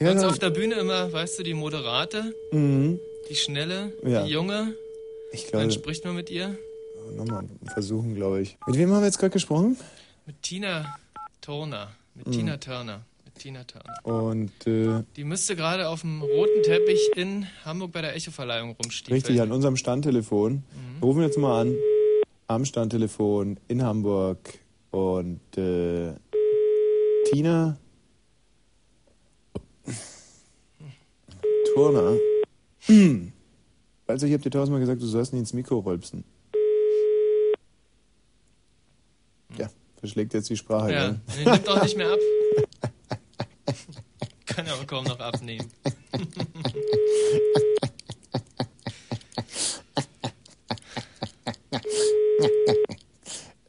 Sonst 0.00 0.22
dann- 0.22 0.24
auf 0.30 0.38
der 0.38 0.50
Bühne 0.50 0.74
immer, 0.76 1.12
weißt 1.12 1.38
du, 1.38 1.42
die 1.42 1.54
Moderate, 1.54 2.34
Mhm. 2.52 2.98
die 3.28 3.34
Schnelle, 3.34 3.92
Ja. 4.04 4.24
die 4.24 4.30
Junge. 4.32 4.74
Ich 5.32 5.44
Dann 5.50 5.60
glaube, 5.68 5.72
spricht 5.72 6.04
man 6.04 6.14
mit 6.14 6.30
ihr. 6.30 6.56
nochmal 7.16 7.44
versuchen, 7.72 8.14
glaube 8.14 8.40
ich. 8.42 8.56
Mit 8.66 8.76
wem 8.78 8.92
haben 8.92 9.00
wir 9.00 9.06
jetzt 9.06 9.18
gerade 9.18 9.32
gesprochen? 9.32 9.76
Mit 10.26 10.40
Tina 10.42 10.96
Turner. 11.40 11.90
Mit 12.14 12.26
Mhm. 12.28 12.32
Tina 12.32 12.56
Turner. 12.58 13.04
Mit 13.24 13.34
Tina 13.36 13.64
Turner. 13.64 14.06
Und 14.28 14.52
äh, 14.66 15.02
Die 15.16 15.24
müsste 15.24 15.56
gerade 15.56 15.88
auf 15.88 16.02
dem 16.02 16.22
roten 16.22 16.62
Teppich 16.62 17.00
in 17.16 17.46
Hamburg 17.64 17.92
bei 17.92 18.02
der 18.02 18.14
Echo-Verleihung 18.14 18.76
rumstiefeln. 18.82 19.14
richtig, 19.14 19.40
an 19.40 19.50
unserem 19.52 19.76
Standtelefon. 19.76 20.62
Wir 21.00 21.06
rufen 21.06 21.22
jetzt 21.22 21.38
mal 21.38 21.60
an. 21.62 21.74
Am 22.46 22.64
Standtelefon 22.64 23.58
in 23.68 23.82
Hamburg. 23.82 24.38
Und 24.92 25.40
äh, 25.56 26.14
Tina 27.26 27.76
Turner. 31.74 32.18
Hm. 32.80 33.32
Also 34.06 34.26
ich 34.26 34.32
habe 34.32 34.42
dir 34.42 34.50
tausendmal 34.50 34.80
gesagt, 34.80 35.00
du 35.00 35.06
sollst 35.06 35.32
nicht 35.32 35.40
ins 35.40 35.54
Mikro 35.54 35.78
rülpsen. 35.78 36.24
Ja, 39.56 39.70
verschlägt 39.96 40.34
jetzt 40.34 40.50
die 40.50 40.56
Sprache. 40.56 40.92
Ja, 40.92 41.08
gell? 41.08 41.20
nee, 41.38 41.50
nimmt 41.50 41.68
auch 41.68 41.82
nicht 41.82 41.96
mehr 41.96 42.12
ab. 42.12 42.18
Kann 44.46 44.66
aber 44.68 44.84
kaum 44.84 45.04
noch 45.04 45.18
abnehmen. 45.18 45.72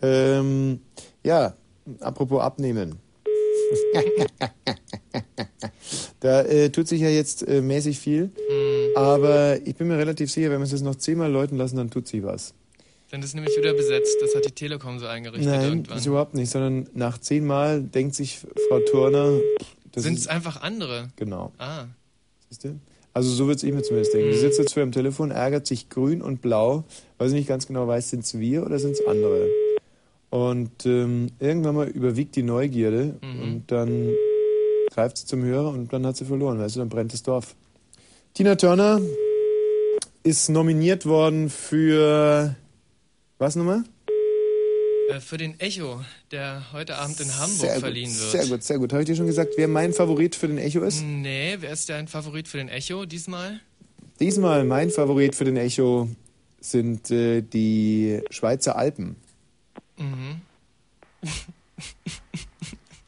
Ähm, 0.06 0.82
ja, 1.24 1.56
apropos 2.00 2.42
abnehmen. 2.42 3.00
da 6.20 6.42
äh, 6.44 6.70
tut 6.70 6.88
sich 6.88 7.02
ja 7.02 7.10
jetzt 7.10 7.48
äh, 7.48 7.62
mäßig 7.62 8.00
viel, 8.00 8.32
aber 8.96 9.58
ich 9.66 9.76
bin 9.76 9.88
mir 9.88 9.98
relativ 9.98 10.32
sicher, 10.32 10.50
wenn 10.52 10.60
wir 10.60 10.66
es 10.66 10.72
jetzt 10.72 10.84
noch 10.84 10.96
zehnmal 10.96 11.32
läuten 11.32 11.58
lassen, 11.58 11.78
dann 11.78 11.90
tut 11.90 12.08
sich 12.08 12.24
was. 12.24 12.54
Dann 13.12 13.22
ist 13.22 13.36
nämlich 13.36 13.56
wieder 13.58 13.74
besetzt. 13.74 14.18
Das 14.22 14.34
hat 14.36 14.46
die 14.46 14.52
Telekom 14.52 14.98
so 15.00 15.06
eingerichtet 15.06 15.48
Nein, 15.52 15.62
irgendwann. 15.62 15.98
ist 15.98 16.06
überhaupt 16.08 16.34
nicht, 16.34 16.50
sondern 16.50 16.90
nach 16.96 17.20
zehnmal 17.20 17.82
denkt 17.82 18.16
sich 18.16 18.40
Frau 18.70 18.80
Turner, 18.80 19.40
Sind 19.96 20.18
es 20.18 20.28
einfach 20.28 20.62
andere? 20.62 21.10
genau, 21.16 21.52
Ah. 21.60 21.86
siehst 22.50 22.64
du? 22.64 22.80
Also 23.16 23.30
so 23.30 23.46
würde 23.46 23.66
ich 23.68 23.72
mir 23.72 23.84
zumindest 23.84 24.16
denken. 24.16 24.32
Die 24.32 24.38
sitzt 24.38 24.58
jetzt 24.58 24.74
vor 24.74 24.82
ihrem 24.82 24.92
Telefon, 24.92 25.30
ärgert 25.30 25.68
sich 25.68 25.90
grün 25.90 26.24
und 26.24 26.42
blau, 26.42 26.84
weil 27.20 27.30
sie 27.30 27.36
nicht 27.36 27.48
ganz 27.48 27.68
genau 27.68 27.88
weiß, 27.88 28.10
sind 28.10 28.24
es 28.24 28.40
wir 28.40 28.66
oder 28.66 28.80
sind 28.80 28.94
es 28.94 29.06
andere. 29.06 29.48
Und 30.34 30.88
ähm, 30.88 31.28
irgendwann 31.40 31.76
mal 31.76 31.88
überwiegt 31.88 32.36
die 32.36 32.42
Neugierde 32.42 33.20
und 33.22 33.66
dann 33.68 34.10
greift 34.92 35.18
sie 35.18 35.28
zum 35.28 35.44
Hörer 35.44 35.70
und 35.70 35.94
dann 35.94 36.08
hat 36.08 36.18
sie 36.18 36.26
verloren, 36.26 36.58
weißt 36.58 36.76
du, 36.76 36.80
dann 36.80 36.90
brennt 36.90 37.14
das 37.14 37.22
Dorf. 37.22 37.54
Tina 38.34 38.56
Turner 38.56 39.00
ist 40.24 40.50
nominiert 40.50 41.06
worden 41.06 41.52
für 41.52 42.56
was 43.38 43.56
nochmal? 43.56 43.84
Äh, 45.12 45.20
für 45.20 45.38
den 45.38 45.60
Echo, 45.60 46.02
der 46.32 46.64
heute 46.74 46.96
Abend 46.96 47.20
in 47.20 47.30
Hamburg 47.38 47.60
Sehr 47.60 47.74
gut, 47.74 47.82
verliehen 47.82 48.10
wird. 48.10 48.32
sehr 48.32 48.48
gut, 48.48 48.64
sehr 48.64 48.80
gut. 48.80 48.92
Habe 48.92 49.04
ich 49.04 49.10
dir 49.10 49.16
schon 49.16 49.28
gesagt, 49.28 49.54
wer 49.58 49.68
mein 49.68 49.94
Favorit 49.94 50.36
für 50.36 50.48
den 50.48 50.58
Echo 50.58 50.82
ist? 50.82 51.04
Nee, 51.04 51.58
wer 51.60 51.74
ist 51.74 51.90
dein 51.90 52.08
Favorit 52.08 52.48
für 52.48 52.58
den 52.58 52.70
Echo 52.70 53.06
diesmal? 53.06 53.60
Diesmal 54.20 54.64
mein 54.64 54.90
Favorit 54.90 55.36
für 55.36 55.46
den 55.46 55.58
Echo 55.58 56.08
sind 56.60 57.12
äh, 57.12 57.44
die 57.44 58.22
Schweizer 58.32 58.78
Alpen. 58.78 59.18
Mhm. 59.98 60.42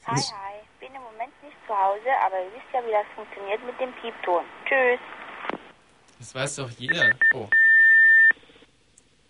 Hi, 0.06 0.22
hi. 0.22 0.56
Bin 0.80 0.94
im 0.94 1.02
Moment 1.02 1.34
nicht 1.44 1.58
zu 1.68 1.74
Hause, 1.74 2.10
aber 2.26 2.40
ihr 2.44 2.52
wisst 2.54 2.74
ja, 2.74 2.86
wie 2.86 2.92
das 2.92 3.06
funktioniert 3.16 3.66
mit 3.66 3.80
dem 3.80 3.92
Piepton. 4.02 4.46
Tschüss. 4.66 5.00
Das 6.20 6.36
weiß 6.36 6.56
doch 6.58 6.70
jeder. 6.72 7.16
Oh. 7.34 7.48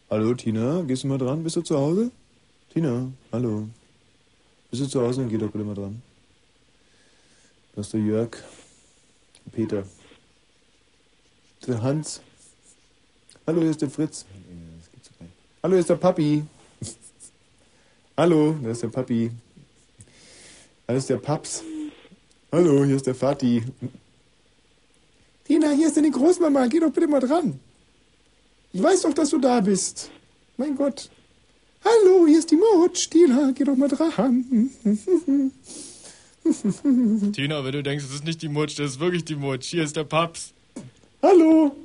Hallo 0.10 0.34
Tina, 0.36 0.82
gehst 0.82 1.04
du 1.04 1.08
mal 1.08 1.18
dran? 1.18 1.44
Bist 1.44 1.56
du 1.56 1.62
zu 1.62 1.78
Hause? 1.78 2.12
Tina, 2.72 3.08
hallo. 3.32 3.68
Bist 4.70 4.84
du 4.84 4.88
zu 4.88 5.02
Hause? 5.02 5.22
Dann 5.22 5.30
geh 5.30 5.38
doch 5.38 5.50
bitte 5.52 5.64
mal 5.64 5.76
dran. 5.76 6.02
Das 7.76 7.88
ist 7.88 7.94
der 7.94 8.02
Jörg, 8.02 8.32
der 9.46 9.52
Peter, 9.52 9.84
der 11.68 11.82
Hans. 11.82 12.22
Hallo, 13.48 13.62
hier 13.62 13.72
ist 13.72 13.82
der 13.82 13.90
Fritz. 13.90 14.26
Das 14.78 14.92
gibt's 14.92 15.10
doch 15.10 15.20
nicht. 15.22 15.34
Hallo, 15.64 15.74
hier 15.74 15.82
ist 15.82 15.90
der 15.90 15.96
Papi. 15.96 16.46
Hallo, 18.18 18.56
da 18.64 18.70
ist 18.70 18.82
der 18.82 18.88
Papi. 18.88 19.30
Da 20.88 20.94
ist 20.94 21.10
der 21.10 21.18
Paps. 21.18 21.64
Hallo, 22.50 22.86
hier 22.86 22.96
ist 22.96 23.08
der 23.08 23.14
Vati. 23.14 23.62
Tina, 25.44 25.72
hier 25.72 25.88
ist 25.88 25.98
deine 25.98 26.12
Großmama. 26.12 26.68
Geh 26.68 26.80
doch 26.80 26.92
bitte 26.92 27.08
mal 27.08 27.20
dran. 27.20 27.60
Ich 28.72 28.82
weiß 28.82 29.02
doch, 29.02 29.14
dass 29.14 29.32
du 29.32 29.38
da 29.40 29.60
bist. 29.60 30.12
Mein 30.56 30.78
Gott. 30.78 31.10
Hallo, 31.84 32.26
hier 32.26 32.40
ist 32.40 32.50
die 32.52 32.56
Mutsch. 32.56 33.10
Tina, 33.10 33.52
geh 33.52 33.66
doch 33.66 33.76
mal 33.76 33.90
dran. 33.90 34.70
Tina, 37.34 37.66
wenn 37.66 37.72
du 37.74 37.84
denkst, 37.84 38.06
es 38.06 38.14
ist 38.14 38.24
nicht 38.24 38.42
die 38.42 38.48
Mutsch, 38.48 38.80
das 38.80 38.92
ist 38.92 39.00
wirklich 39.02 39.26
die 39.26 39.36
Mutsch. 39.36 39.72
Hier 39.72 39.84
ist 39.84 39.98
der 39.98 40.06
Paps. 40.06 40.54
Hallo. 41.22 41.76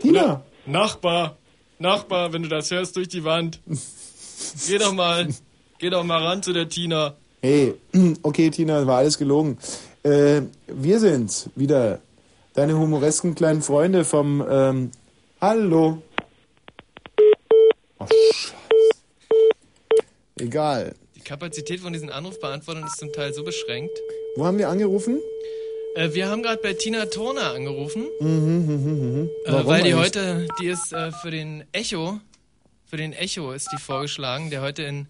Tina. 0.00 0.42
Nachbar, 0.66 1.36
Nachbar, 1.78 2.32
wenn 2.32 2.42
du 2.42 2.48
das 2.48 2.72
hörst 2.72 2.96
durch 2.96 3.08
die 3.08 3.22
Wand. 3.22 3.60
Geh 4.66 4.78
doch 4.78 4.92
mal, 4.92 5.28
geh 5.78 5.90
doch 5.90 6.04
mal 6.04 6.22
ran 6.22 6.42
zu 6.42 6.52
der 6.52 6.68
Tina. 6.68 7.14
Hey, 7.40 7.74
okay, 8.22 8.50
Tina, 8.50 8.86
war 8.86 8.98
alles 8.98 9.18
gelogen. 9.18 9.58
Äh, 10.02 10.42
wir 10.66 10.98
sind's 11.00 11.50
wieder. 11.54 12.00
Deine 12.54 12.76
humoresken 12.78 13.34
kleinen 13.34 13.62
Freunde 13.62 14.04
vom, 14.04 14.44
ähm, 14.48 14.90
Hallo. 15.40 16.02
Oh, 18.00 18.06
Scheiße. 18.06 18.54
Egal. 20.40 20.94
Die 21.16 21.20
Kapazität 21.20 21.80
von 21.80 21.92
diesen 21.92 22.10
Anrufbeantwortern 22.10 22.84
ist 22.84 22.98
zum 22.98 23.12
Teil 23.12 23.32
so 23.32 23.44
beschränkt. 23.44 23.96
Wo 24.36 24.44
haben 24.46 24.58
wir 24.58 24.68
angerufen? 24.68 25.20
Äh, 25.94 26.12
wir 26.14 26.28
haben 26.28 26.42
gerade 26.42 26.60
bei 26.62 26.74
Tina 26.74 27.06
Turner 27.06 27.52
angerufen, 27.52 28.06
Mhm, 28.20 28.28
mhm, 28.28 29.12
mhm. 29.22 29.30
äh, 29.44 29.52
Warum 29.52 29.66
weil 29.66 29.82
die 29.82 29.92
eigentlich? 29.94 30.06
heute, 30.06 30.48
die 30.60 30.66
ist 30.68 30.92
äh, 30.92 31.10
für 31.12 31.30
den 31.30 31.64
Echo, 31.72 32.18
für 32.88 32.96
den 32.96 33.12
Echo 33.12 33.52
ist 33.52 33.68
die 33.72 33.76
vorgeschlagen, 33.80 34.50
der 34.50 34.62
heute 34.62 34.82
in 34.82 35.06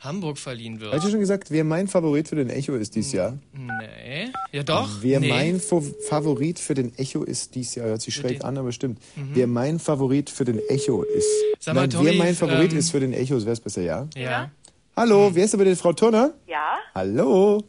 Hamburg 0.00 0.38
verliehen 0.38 0.80
wird. 0.80 0.94
Hast 0.94 1.04
du 1.04 1.10
schon 1.10 1.20
gesagt, 1.20 1.50
wer 1.50 1.62
mein 1.62 1.86
Favorit 1.86 2.26
für 2.28 2.34
den 2.36 2.48
Echo 2.48 2.74
ist 2.74 2.94
dieses 2.94 3.12
Jahr? 3.12 3.36
Nee. 3.52 4.30
Ja 4.50 4.62
doch. 4.62 4.88
Wer 5.02 5.20
nee. 5.20 5.28
mein 5.28 5.60
Fa 5.60 5.80
Favorit 6.08 6.58
für 6.58 6.72
den 6.74 6.96
Echo 6.98 7.22
ist 7.22 7.54
dieses 7.54 7.74
Jahr, 7.74 7.86
hört 7.88 8.00
sich 8.00 8.14
schräg 8.14 8.38
den- 8.40 8.44
an, 8.44 8.56
aber 8.58 8.72
stimmt. 8.72 8.98
Wer 9.14 9.46
mein 9.46 9.78
Favorit 9.78 10.30
für 10.30 10.44
den 10.46 10.58
Echo 10.68 11.02
ist. 11.02 11.26
Mhm. 11.26 11.56
Sag 11.60 11.74
mal, 11.74 11.80
Nein, 11.82 11.90
Tommy, 11.90 12.06
wer 12.06 12.14
mein 12.14 12.34
Favorit 12.34 12.72
ähm, 12.72 12.78
ist 12.78 12.90
für 12.90 13.00
den 13.00 13.12
Echo, 13.12 13.38
wäre 13.40 13.52
es 13.52 13.60
besser, 13.60 13.82
ja? 13.82 14.08
Ja. 14.16 14.50
Hallo, 14.96 15.30
wer 15.34 15.44
ist 15.44 15.52
da 15.54 15.58
bitte 15.58 15.76
Frau 15.76 15.92
Turner? 15.92 16.32
Ja? 16.46 16.78
Hallo, 16.94 17.62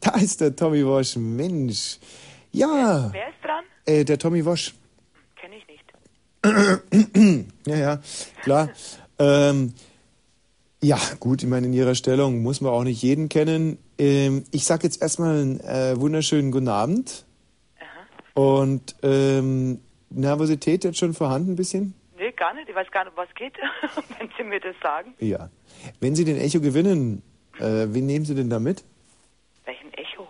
da 0.00 0.16
ist 0.16 0.40
der 0.40 0.56
Tommy 0.56 0.84
Wosch, 0.84 1.16
Mensch. 1.16 1.98
Ja, 2.50 3.10
Wer 3.12 3.28
ist 3.28 3.44
dran? 3.44 3.64
äh, 3.84 4.04
der 4.04 4.18
Tommy 4.18 4.44
Wosch. 4.44 4.74
Kenne 5.36 5.54
ich 5.56 5.66
nicht. 5.68 5.84
Ja, 7.66 7.76
ja, 7.76 8.00
klar. 8.42 8.68
Ähm, 9.18 9.74
ja, 10.82 10.98
gut, 11.18 11.42
ich 11.42 11.48
meine, 11.48 11.66
in 11.66 11.72
ihrer 11.72 11.94
Stellung 11.94 12.42
muss 12.42 12.60
man 12.60 12.72
auch 12.72 12.84
nicht 12.84 13.02
jeden 13.02 13.28
kennen. 13.28 13.78
Ähm, 13.98 14.44
ich 14.50 14.64
sag 14.64 14.84
jetzt 14.84 15.00
erstmal 15.00 15.40
einen 15.40 15.60
äh, 15.60 15.98
wunderschönen 15.98 16.50
guten 16.50 16.68
Abend. 16.68 17.24
Und 18.34 18.96
ähm, 19.02 19.80
Nervosität 20.10 20.84
jetzt 20.84 20.98
schon 20.98 21.14
vorhanden 21.14 21.52
ein 21.52 21.56
bisschen? 21.56 21.94
Nee, 22.18 22.32
gar 22.32 22.52
nicht. 22.54 22.68
Ich 22.68 22.74
weiß 22.74 22.90
gar 22.90 23.04
nicht, 23.04 23.16
um 23.16 23.24
was 23.24 23.34
geht, 23.34 23.54
wenn 24.18 24.28
Sie 24.36 24.44
mir 24.44 24.60
das 24.60 24.74
sagen. 24.82 25.14
Ja. 25.20 25.50
Wenn 26.00 26.14
Sie 26.14 26.24
den 26.24 26.38
Echo 26.38 26.60
gewinnen, 26.60 27.22
äh, 27.58 27.86
wen 27.88 28.06
nehmen 28.06 28.24
Sie 28.24 28.34
denn 28.34 28.50
da 28.50 28.58
mit? 28.58 28.84
Welchen 29.64 29.92
Echo? 29.94 30.28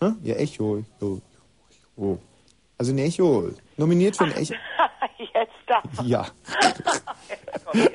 Hä? 0.00 0.12
Ja, 0.22 0.34
Echo. 0.34 0.84
Echo. 0.98 2.18
Also 2.76 2.92
ein 2.92 2.98
Echo. 2.98 3.50
Nominiert 3.76 4.16
für 4.16 4.24
ein 4.24 4.32
Echo. 4.32 4.54
Jetzt 5.32 5.52
da. 5.66 5.82
Ja. 6.02 6.26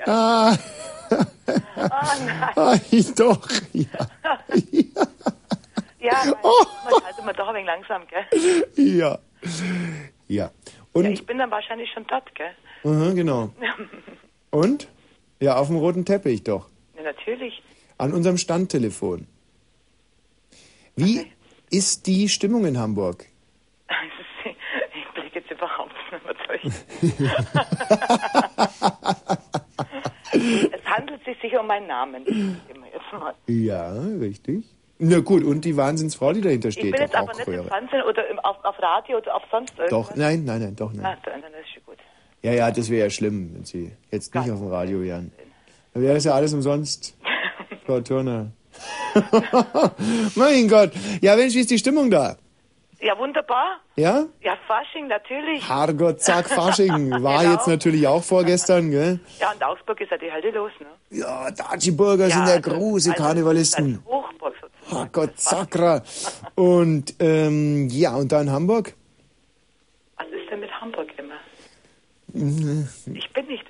Ah, 0.06 0.58
Ah, 1.76 2.16
nein. 2.26 3.06
doch. 3.16 3.48
Ja. 3.74 3.88
Ja, 6.02 6.34
Oh. 6.44 6.66
man 6.86 7.04
halt 7.04 7.20
immer 7.20 7.34
doch 7.34 7.48
ein 7.50 7.56
wenig 7.56 7.68
langsam, 7.68 8.04
gell? 8.08 8.66
Ja. 8.76 9.20
Ja. 10.28 10.52
Und, 10.94 11.04
Ja, 11.06 11.10
ich 11.12 11.26
bin 11.26 11.38
dann 11.38 11.52
wahrscheinlich 11.52 11.92
schon 11.92 12.06
dort, 12.08 12.34
gell? 12.36 12.52
aha, 12.86 13.12
genau. 13.14 13.50
Und? 14.52 14.88
Ja, 15.42 15.58
auf 15.58 15.68
dem 15.68 15.76
roten 15.78 16.06
Teppich 16.06 16.44
doch. 16.44 16.68
Ja, 16.96 17.04
natürlich. 17.04 17.62
An 17.98 18.14
unserem 18.14 18.38
Standtelefon. 18.38 19.28
Wie 20.96 21.30
ist 21.70 22.08
die 22.08 22.30
Stimmung 22.30 22.66
in 22.66 22.78
Hamburg? 22.80 23.26
es 23.88 23.96
handelt 30.86 31.24
sich 31.26 31.38
sicher 31.42 31.62
um 31.62 31.68
meinen 31.68 31.88
Namen. 31.88 32.60
Ja, 33.48 33.94
richtig. 34.20 34.66
Na 35.00 35.20
gut, 35.20 35.44
und 35.44 35.64
die 35.64 35.78
Wahnsinnsfrau, 35.78 36.34
die 36.34 36.42
dahinter 36.42 36.72
steht. 36.72 36.86
Ich 36.86 36.92
bin 36.92 37.02
jetzt 37.02 37.16
aber 37.16 37.34
nicht 37.34 37.48
im. 37.48 37.64
Fernsehen 37.64 38.04
oder 38.04 38.30
im, 38.30 38.40
auf, 38.40 38.58
auf 38.64 38.82
Radio 38.82 39.18
oder 39.18 39.36
auf 39.36 39.44
sonst 39.50 39.80
irgendwas. 39.80 40.10
Doch, 40.10 40.16
nein, 40.16 40.44
nein, 40.44 40.62
nein, 40.62 40.76
doch, 40.76 40.92
nein. 40.92 41.06
Ah, 41.06 41.18
dann 41.24 41.40
ist 41.40 41.70
schon 41.74 41.84
gut. 41.86 41.98
Ja, 42.42 42.52
ja, 42.52 42.70
das 42.70 42.90
wäre 42.90 43.06
ja 43.06 43.10
schlimm, 43.10 43.52
wenn 43.54 43.64
Sie 43.64 43.92
jetzt 44.12 44.36
nicht 44.36 44.52
auf 44.52 44.60
dem 44.60 44.68
Radio 44.68 45.02
wären. 45.02 45.32
Dann 45.94 46.04
wäre 46.04 46.16
das 46.16 46.26
ja 46.26 46.34
alles 46.34 46.54
umsonst. 46.54 47.18
Frau 47.86 48.02
Turner. 48.02 48.52
mein 50.36 50.68
Gott. 50.68 50.92
Ja, 51.22 51.36
Mensch, 51.36 51.56
wie 51.56 51.62
ist 51.62 51.72
die 51.72 51.80
Stimmung 51.80 52.12
da? 52.12 52.38
Ja, 53.02 53.18
wunderbar. 53.18 53.80
Ja? 53.96 54.26
Ja, 54.42 54.58
Fasching 54.68 55.08
natürlich. 55.08 55.68
Herrgott, 55.70 56.20
zack, 56.22 56.50
Fasching. 56.50 57.12
War 57.24 57.40
Genau. 57.44 57.54
jetzt 57.54 57.68
natürlich 57.68 58.06
auch 58.08 58.24
vorgestern, 58.24 58.92
gell? 58.92 59.20
Ja, 59.40 59.52
und 59.52 59.64
Augsburg 59.64 60.02
ist 60.02 60.12
ja 60.12 60.18
die 60.18 60.30
Hölle 60.32 60.52
los, 60.52 60.72
ne? 60.80 60.88
Ja, 61.18 61.50
Datschiburger 61.52 62.30
sind 62.30 62.46
ja 62.48 62.60
große 62.60 63.14
Karnevalisten. 63.14 64.04
Hochburg 64.06 64.54
sozusagen. 64.60 64.98
Herrgott, 64.98 65.40
Sakra. 65.40 66.02
Und, 66.56 67.16
ähm, 67.20 67.88
ja, 67.90 68.16
und 68.16 68.32
da 68.34 68.42
in 68.42 68.52
Hamburg? 68.52 68.94
Was 70.18 70.28
ist 70.28 70.50
denn 70.52 70.60
mit 70.60 70.72
Hamburg 70.82 71.08
immer? 71.18 71.36
Mhm. 72.34 72.90
Ich 73.14 73.32
bin 73.34 73.46
nicht. 73.48 73.66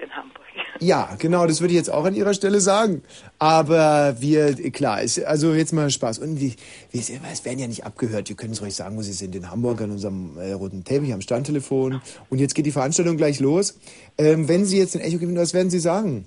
Ja, 0.79 1.15
genau, 1.19 1.45
das 1.45 1.59
würde 1.59 1.73
ich 1.73 1.77
jetzt 1.77 1.91
auch 1.91 2.05
an 2.05 2.15
Ihrer 2.15 2.33
Stelle 2.33 2.61
sagen. 2.61 3.03
Aber 3.37 4.15
wir, 4.19 4.53
klar, 4.71 5.01
ist, 5.01 5.23
also 5.23 5.53
jetzt 5.53 5.73
mal 5.73 5.89
Spaß. 5.89 6.19
Und 6.19 6.39
wie, 6.39 6.55
wie, 6.91 6.99
es 6.99 7.45
werden 7.45 7.59
ja 7.59 7.67
nicht 7.67 7.85
abgehört. 7.85 8.29
Wir 8.29 8.35
können 8.35 8.53
es 8.53 8.61
ruhig 8.61 8.75
sagen, 8.75 8.95
wo 8.97 9.01
Sie 9.01 9.11
sind. 9.11 9.35
In 9.35 9.51
Hamburg 9.51 9.81
an 9.81 9.91
unserem 9.91 10.37
äh, 10.37 10.53
roten 10.53 10.83
Teppich 10.83 11.13
am 11.13 11.21
Standtelefon. 11.21 12.01
Und 12.29 12.39
jetzt 12.39 12.55
geht 12.55 12.65
die 12.65 12.71
Veranstaltung 12.71 13.17
gleich 13.17 13.39
los. 13.39 13.77
Ähm, 14.17 14.47
wenn 14.47 14.65
Sie 14.65 14.77
jetzt 14.77 14.95
ein 14.95 15.01
Echo 15.01 15.17
gewinnen, 15.19 15.37
was 15.37 15.53
werden 15.53 15.69
Sie 15.69 15.79
sagen? 15.79 16.25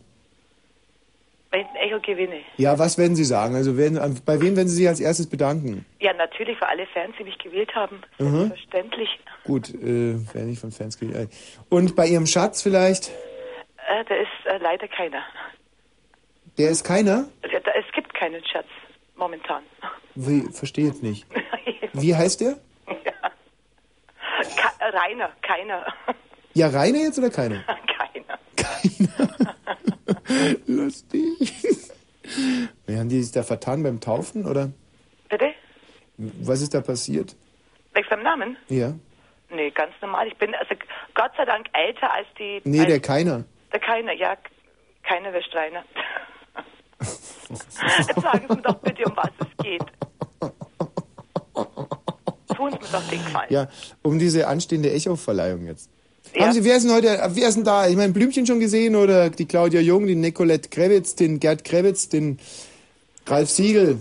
Wenn 1.50 1.60
ich 1.60 1.66
ein 1.68 1.76
Echo 1.76 2.00
gewinne. 2.00 2.40
Ja, 2.56 2.78
was 2.78 2.98
werden 2.98 3.16
Sie 3.16 3.24
sagen? 3.24 3.54
Also 3.54 3.76
werden, 3.76 4.20
bei 4.24 4.40
wem 4.40 4.56
werden 4.56 4.68
Sie 4.68 4.76
sich 4.76 4.88
als 4.88 5.00
erstes 5.00 5.26
bedanken? 5.26 5.84
Ja, 6.00 6.12
natürlich 6.14 6.58
für 6.58 6.66
alle 6.68 6.86
Fans, 6.92 7.14
die 7.18 7.24
mich 7.24 7.38
gewählt 7.38 7.74
haben. 7.74 8.02
Mhm. 8.18 8.48
Selbstverständlich. 8.48 9.08
Gut, 9.44 9.70
äh, 9.74 10.16
wer 10.32 10.44
nicht 10.44 10.60
von 10.60 10.72
Fans 10.72 10.98
kriegt. 10.98 11.14
äh. 11.14 11.26
Und 11.68 11.96
bei 11.96 12.06
Ihrem 12.06 12.26
Schatz 12.26 12.62
vielleicht? 12.62 13.10
Äh, 13.92 14.05
da 14.07 14.14
ist 14.14 14.46
äh, 14.46 14.57
leider 14.59 14.88
keiner. 14.88 15.22
Der 16.57 16.70
ist 16.70 16.83
keiner? 16.83 17.28
Ja, 17.50 17.61
da, 17.61 17.72
es 17.72 17.85
gibt 17.94 18.14
keinen 18.14 18.42
Schatz 18.46 18.66
momentan. 19.16 19.62
Wie, 20.14 20.40
verstehe 20.50 20.87
jetzt 20.87 21.02
nicht. 21.02 21.26
Wie 21.92 22.14
heißt 22.14 22.40
der? 22.40 22.57
Ke 22.87 23.12
Rainer, 24.81 25.31
keiner. 25.42 25.85
Ja, 26.55 26.68
Rainer 26.68 27.00
jetzt 27.00 27.18
oder 27.18 27.31
keiner? 27.31 27.62
keiner. 27.87 28.38
Lustig. 30.66 31.52
Wir 32.87 32.98
haben 32.98 33.11
die 33.11 33.22
sich 33.22 33.33
da 33.33 33.42
vertan 33.42 33.83
beim 33.83 34.00
Taufen, 34.00 34.46
oder? 34.46 34.70
Bitte? 35.28 35.52
Was 36.16 36.62
ist 36.62 36.72
da 36.72 36.81
passiert? 36.81 37.37
Wegen 37.92 38.09
seinem 38.09 38.22
Namen? 38.22 38.57
Ja. 38.68 38.94
Nee, 39.50 39.70
ganz 39.70 39.92
normal. 40.00 40.28
Ich 40.28 40.37
bin 40.38 40.55
also 40.55 40.74
Gott 41.14 41.33
sei 41.37 41.44
Dank 41.44 41.66
älter 41.74 42.11
als 42.11 42.26
die. 42.38 42.62
Nee, 42.64 42.81
als 42.81 42.88
der 42.88 43.00
keiner. 43.00 43.44
Der 43.72 43.80
keiner, 43.80 44.12
ja. 44.12 44.37
Keiner 45.02 45.32
Rainer. 45.32 45.85
Jetzt 47.50 48.20
sagen 48.20 48.46
Sie 48.48 48.56
mir 48.56 48.62
doch 48.62 48.76
bitte, 48.76 49.04
um 49.04 49.16
was 49.16 49.30
es 49.40 49.64
geht. 49.64 49.82
Tun 52.56 52.70
Sie 52.70 52.78
mir 52.78 52.92
doch 52.92 53.08
den 53.11 53.24
Gefallen. 53.24 53.48
Ja, 53.50 53.68
um 54.02 54.18
diese 54.18 54.46
anstehende 54.46 54.92
Echo-Verleihung 54.92 55.66
jetzt. 55.66 55.90
Ja. 56.35 56.42
Haben 56.42 56.52
Sie, 56.52 56.64
wer 56.64 56.76
ist 56.76 56.85
denn 56.85 56.94
heute, 56.94 57.18
wer 57.30 57.48
ist 57.48 57.56
denn 57.56 57.64
da? 57.64 57.88
Ich 57.88 57.96
meine, 57.96 58.12
Blümchen 58.12 58.46
schon 58.46 58.61
gesehen 58.61 58.96
oder 58.96 59.28
die 59.28 59.46
Claudia 59.46 59.80
Jung, 59.80 60.06
die 60.06 60.14
Nicolette 60.14 60.68
Krewitz, 60.70 61.14
den 61.14 61.40
Gerd 61.40 61.64
Krewitz, 61.64 62.08
den 62.08 62.38
Ralf 63.26 63.50
Siegel? 63.50 63.98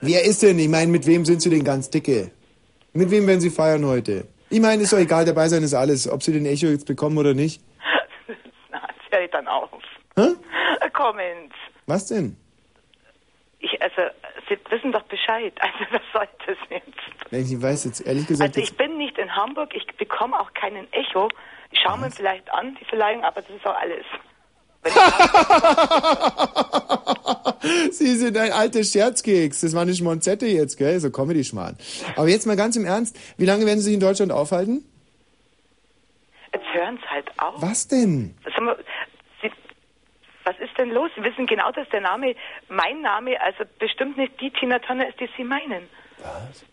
Wer 0.00 0.24
ist 0.24 0.42
denn? 0.42 0.58
Ich 0.58 0.68
meine, 0.68 0.90
mit 0.90 1.06
wem 1.06 1.24
sind 1.24 1.40
Sie 1.40 1.48
denn 1.48 1.64
ganz 1.64 1.88
dicke? 1.88 2.30
Mit 2.92 3.10
wem 3.10 3.26
werden 3.26 3.40
Sie 3.40 3.50
feiern 3.50 3.86
heute? 3.86 4.26
Ich 4.50 4.60
meine, 4.60 4.82
ist 4.82 4.92
doch 4.92 4.98
egal, 4.98 5.24
dabei 5.24 5.48
sein 5.48 5.62
ist 5.62 5.74
alles, 5.74 6.08
ob 6.08 6.22
Sie 6.22 6.32
den 6.32 6.44
Echo 6.44 6.66
jetzt 6.66 6.86
bekommen 6.86 7.16
oder 7.16 7.32
nicht. 7.32 7.62
Na, 8.70 8.82
jetzt 8.86 9.10
höre 9.10 9.24
ich 9.24 9.30
dann 9.30 9.48
auf. 9.48 9.70
Hä? 10.16 10.28
Kommen 10.94 11.50
Sie. 11.50 11.54
Was 11.86 12.06
denn? 12.06 12.36
Ich, 13.58 13.80
also, 13.82 14.02
Sie 14.48 14.56
wissen 14.70 14.92
doch 14.92 15.02
Bescheid. 15.02 15.52
Also, 15.60 15.92
was 15.92 16.02
soll 16.12 16.28
das 16.46 16.56
jetzt? 16.70 17.50
Ich 17.50 17.62
weiß 17.62 17.84
jetzt 17.84 18.00
ehrlich 18.06 18.26
gesagt 18.26 18.56
Also, 18.56 18.60
ich 18.60 18.76
bin 18.76 18.96
nicht 18.96 19.18
in 19.18 19.34
Hamburg. 19.34 19.74
Ich 19.74 19.86
bekomme 19.96 20.38
auch 20.40 20.52
keinen 20.54 20.90
Echo. 20.92 21.28
Ich 21.70 21.80
schaue 21.80 21.98
mir 21.98 22.10
vielleicht 22.10 22.50
an, 22.52 22.76
die 22.80 22.84
Verleihung, 22.84 23.24
aber 23.24 23.42
das 23.42 23.50
ist 23.50 23.66
auch 23.66 23.76
alles. 23.76 24.04
Sie 27.90 28.14
sind 28.16 28.36
ein 28.36 28.52
alter 28.52 28.84
Scherzkeks. 28.84 29.62
Das 29.62 29.74
war 29.74 29.82
eine 29.82 29.94
Schmonzette 29.94 30.46
jetzt, 30.46 30.76
gell? 30.76 31.00
So 31.00 31.10
Comedy-Schmarrn. 31.10 31.76
Aber 32.16 32.28
jetzt 32.28 32.46
mal 32.46 32.56
ganz 32.56 32.76
im 32.76 32.84
Ernst, 32.84 33.16
wie 33.38 33.46
lange 33.46 33.64
werden 33.66 33.78
Sie 33.78 33.86
sich 33.86 33.94
in 33.94 34.00
Deutschland 34.00 34.30
aufhalten? 34.30 34.84
Jetzt 36.52 36.66
hören 36.72 36.98
Sie 36.98 37.08
halt 37.08 37.30
auf. 37.38 37.60
Was 37.62 37.88
denn? 37.88 38.34
Sag 38.44 38.60
mal, 38.62 38.76
was 40.44 40.58
ist 40.58 40.76
denn 40.78 40.90
los? 40.90 41.10
Sie 41.16 41.24
wissen 41.24 41.46
genau, 41.46 41.70
dass 41.72 41.88
der 41.90 42.00
Name, 42.00 42.34
mein 42.68 43.00
Name, 43.00 43.40
also 43.40 43.64
bestimmt 43.78 44.16
nicht 44.16 44.40
die 44.40 44.50
Tina 44.50 44.78
Turner 44.78 45.08
ist, 45.08 45.18
die 45.20 45.28
Sie 45.36 45.44
meinen. 45.44 45.88
Was? 46.18 46.64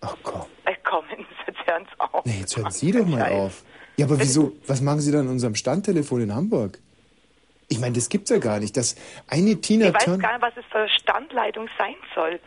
Ach 0.00 0.16
komm. 0.22 0.46
Äh, 0.64 0.74
kommen 0.84 1.08
Sie, 1.10 1.24
jetzt 1.46 1.66
hören 1.66 1.86
Sie 1.86 2.00
auf. 2.00 2.24
Nee, 2.24 2.40
jetzt 2.40 2.56
hören 2.56 2.70
Sie 2.70 2.92
doch 2.92 3.06
mal 3.06 3.32
auf. 3.32 3.62
Ja, 3.96 4.06
aber 4.06 4.18
wieso, 4.20 4.52
was 4.66 4.80
machen 4.80 5.00
Sie 5.00 5.10
dann 5.10 5.22
an 5.22 5.28
unserem 5.28 5.54
Standtelefon 5.54 6.22
in 6.22 6.34
Hamburg? 6.34 6.78
Ich 7.68 7.80
meine, 7.80 7.94
das 7.94 8.08
gibt's 8.08 8.30
ja 8.30 8.38
gar 8.38 8.60
nicht, 8.60 8.76
dass 8.76 8.94
eine 9.26 9.60
Tina 9.60 9.88
Ich 9.88 9.94
weiß 9.94 10.04
Turner... 10.04 10.22
gar 10.22 10.32
nicht, 10.38 10.42
was 10.42 10.56
es 10.56 10.64
für 10.70 10.88
Standleitung 10.88 11.68
sein 11.78 11.94
soll. 12.14 12.38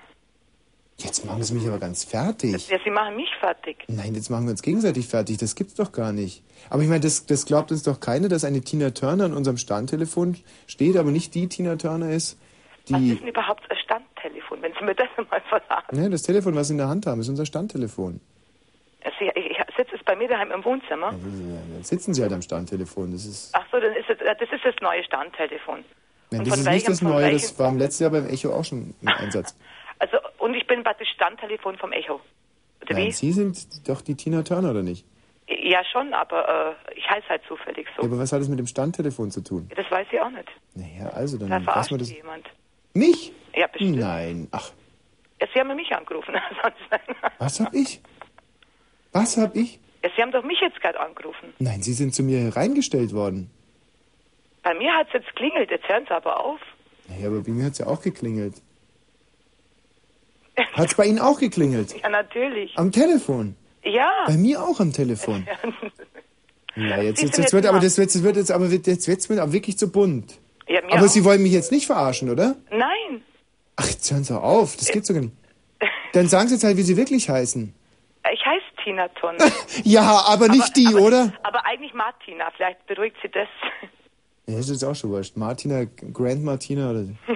Jetzt 1.00 1.26
machen 1.26 1.42
Sie 1.44 1.54
mich 1.54 1.66
aber 1.68 1.78
ganz 1.80 2.04
fertig. 2.04 2.68
Ja, 2.70 2.78
Sie 2.84 2.90
machen 2.90 3.16
mich 3.16 3.30
fertig. 3.40 3.78
Nein, 3.88 4.16
jetzt 4.16 4.30
machen 4.30 4.46
wir 4.46 4.52
uns 4.52 4.62
gegenseitig 4.62 5.08
fertig. 5.08 5.38
Das 5.38 5.56
gibt's 5.56 5.76
doch 5.76 5.92
gar 5.94 6.12
nicht. 6.12 6.44
Aber 6.70 6.82
ich 6.84 6.90
meine, 6.90 7.00
das, 7.00 7.26
das 7.26 7.46
glaubt 7.46 7.72
uns 7.72 7.84
doch 7.84 8.00
keiner, 8.02 8.28
dass 8.28 8.44
eine 8.44 8.62
Tina 8.62 8.90
Turner 8.92 9.26
an 9.26 9.34
unserem 9.34 9.58
Standtelefon 9.58 10.38
steht, 10.68 10.98
aber 10.98 11.12
nicht 11.12 11.34
die 11.36 11.48
Tina 11.48 11.78
Turner 11.78 12.12
ist, 12.12 12.38
Was 12.90 13.00
die... 13.00 13.12
ist 13.14 13.22
denn 13.22 13.30
überhaupt 13.30 13.64
ein 13.72 13.78
Standtelefon, 13.78 14.62
wenn 14.62 14.74
Sie 14.78 14.84
mir 14.84 14.94
das 14.94 15.08
mal 15.30 15.42
verraten? 15.48 15.96
Ne, 15.96 16.10
das 16.10 16.24
Telefon, 16.24 16.54
was 16.56 16.68
Sie 16.68 16.74
in 16.74 16.80
der 16.80 16.90
Hand 16.90 17.06
haben, 17.06 17.22
ist 17.22 17.30
unser 17.30 17.46
Standtelefon. 17.46 18.20
Also, 19.06 19.16
ich, 19.22 19.52
ich 19.52 19.58
sitze 19.78 19.94
jetzt 19.96 20.04
bei 20.06 20.18
mir 20.18 20.28
daheim 20.28 20.52
im 20.52 20.66
Wohnzimmer. 20.66 21.12
Dann 21.12 21.84
sitzen 21.84 22.14
Sie 22.14 22.22
halt 22.22 22.34
am 22.34 22.42
Standtelefon. 22.42 23.14
Das 23.14 23.26
ist, 23.26 23.52
Ach 23.54 23.64
so, 23.72 23.80
dann 23.80 23.94
ist 23.96 24.10
es, 24.10 24.20
äh, 24.20 24.36
das 24.38 24.50
ist 24.52 24.66
das 24.66 24.76
neue 24.82 25.02
Standtelefon. 25.06 25.86
nein, 26.32 26.44
das 26.44 26.58
ist 26.60 26.66
welchem- 26.66 26.74
nicht 26.74 26.90
das 26.90 27.02
Neue. 27.02 27.32
Das 27.32 27.58
war 27.58 27.70
im 27.70 27.78
letzten 27.78 28.04
Jahr 28.04 28.12
beim 28.12 28.28
Echo 28.28 28.52
auch 28.54 28.66
schon 28.66 28.94
im 29.02 29.08
Einsatz. 29.08 29.56
Also, 30.00 30.18
und 30.38 30.54
ich 30.56 30.66
bin 30.68 30.84
praktisch 30.84 31.10
Standtelefon 31.10 31.78
vom 31.78 31.92
Echo. 31.92 32.22
Oder 32.82 32.94
Nein, 32.96 33.08
wie? 33.08 33.12
Sie 33.12 33.32
sind 33.32 33.88
doch 33.88 34.02
die 34.02 34.16
Tina 34.16 34.44
Turner, 34.44 34.72
oder 34.72 34.84
nicht? 34.84 35.06
Ja, 35.48 35.84
schon, 35.92 36.14
aber 36.14 36.78
äh, 36.88 36.98
ich 36.98 37.10
heiße 37.10 37.28
halt 37.28 37.42
zufällig 37.48 37.88
so. 37.96 38.04
Ja, 38.04 38.08
aber 38.08 38.20
was 38.20 38.32
hat 38.32 38.40
das 38.42 38.48
mit 38.50 38.60
dem 38.60 38.68
Standtelefon 38.68 39.32
zu 39.32 39.42
tun? 39.44 39.70
Das 39.76 39.90
weiß 39.92 40.08
ich 40.12 40.22
auch 40.22 40.30
nicht. 40.30 40.48
Naja, 40.76 41.10
also 41.10 41.38
dann 41.38 41.50
Da 41.50 41.58
lassen 41.58 41.92
wir 41.92 41.98
das. 41.98 42.12
Jemand. 42.12 42.48
Mich? 42.94 43.34
Ja, 43.56 43.68
bestimmt. 43.68 43.98
Nein. 44.00 44.48
Ach, 44.52 44.72
Ja, 45.42 45.48
Sie 45.54 45.60
haben 45.60 45.76
mich 45.76 45.92
angerufen. 45.92 46.36
Ansonsten- 46.62 47.16
was 47.40 47.60
hab 47.60 47.74
ich? 47.74 48.00
Was 49.12 49.38
hab 49.38 49.56
ich? 49.56 49.80
ja, 50.04 50.10
Sie 50.16 50.22
haben 50.22 50.32
doch 50.32 50.44
mich 50.44 50.60
jetzt 50.62 50.80
gerade 50.82 51.00
angerufen. 51.00 51.54
Nein, 51.60 51.82
Sie 51.82 51.94
sind 51.94 52.14
zu 52.14 52.24
mir 52.24 52.56
reingestellt 52.56 53.14
worden. 53.14 53.50
Bei 54.62 54.74
mir 54.76 54.94
hat 54.94 55.08
es 55.08 55.14
jetzt 55.14 55.36
klingelt. 55.36 55.72
Jetzt 55.72 55.88
hören 55.90 56.06
Sie 56.08 56.14
aber 56.14 56.40
auf. 56.46 56.60
Naja, 57.08 57.28
aber 57.28 57.42
bei 57.42 57.52
mir 57.52 57.66
hat's 57.66 57.80
ja 57.80 57.88
auch 57.88 58.02
geklingelt. 58.02 58.54
Hat's 60.74 60.96
bei 60.96 61.06
Ihnen 61.06 61.20
auch 61.20 61.40
geklingelt? 61.40 61.96
Ja, 62.02 62.10
natürlich. 62.10 62.78
Am 62.78 62.92
Telefon? 62.92 63.56
Ja. 63.84 64.10
Bei 64.28 64.38
mir 64.38 64.62
auch 64.62 64.80
am 64.80 64.94
Telefon. 64.94 65.48
Ja, 66.76 67.02
jetzt, 67.02 67.22
jetzt, 67.22 67.38
jetzt 67.38 67.52
wird 67.52 67.66
aber 67.66 67.80
das 67.80 67.98
wird, 67.98 68.14
das 68.14 68.24
wird 68.24 68.38
jetzt 68.38 68.52
aber 68.52 68.68
jetzt 68.68 69.08
wird's 69.08 69.28
mir 69.28 69.42
aber 69.42 69.52
wirklich 69.52 69.78
zu 69.78 69.92
bunt. 69.92 70.40
Ja, 70.68 70.82
mir 70.82 70.94
Aber 70.94 71.06
auch. 71.06 71.10
Sie 71.10 71.26
wollen 71.26 71.42
mich 71.42 71.52
jetzt 71.52 71.72
nicht 71.72 71.88
verarschen, 71.88 72.30
oder? 72.30 72.56
Nein. 72.70 73.22
Ach, 73.76 73.88
jetzt 73.90 74.10
hören 74.12 74.24
Sie 74.24 74.40
auf. 74.40 74.78
Das 74.78 74.88
gibt's 74.90 75.08
doch 75.08 75.16
gar 75.16 75.22
nicht. 75.22 75.34
Dann 76.14 76.28
sagen 76.28 76.48
Sie 76.48 76.56
jetzt 76.56 76.64
halt, 76.64 76.78
wie 76.78 76.84
Sie 76.84 76.96
wirklich 76.96 77.30
heißen. 77.30 77.74
Ich 78.32 78.46
heiße 78.46 78.66
Tina 78.84 79.08
Turner. 79.10 79.46
Ja, 79.84 80.24
aber 80.28 80.48
nicht 80.48 80.76
die, 80.78 80.94
oder? 80.94 81.34
aber 81.44 81.66
eigentlich 81.66 81.94
Martina. 81.94 82.50
Vielleicht 82.56 82.86
beruhigt 82.86 83.18
Sie 83.22 83.30
das. 83.30 83.48
Ja, 84.48 84.58
das 84.58 84.70
ist 84.70 84.84
auch 84.84 84.96
schon 84.96 85.10
wurscht. 85.10 85.38
Martina, 85.38 85.86
Grand 86.14 86.44
Martina 86.44 86.92
oder 86.92 87.04
so. 87.06 87.14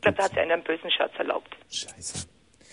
Ich 0.00 0.02
glaube, 0.02 0.16
da 0.16 0.24
hat 0.24 0.32
sie 0.32 0.40
einen 0.40 0.62
bösen 0.62 0.90
Scherz 0.90 1.12
erlaubt. 1.18 1.54
Scheiße. 1.70 2.26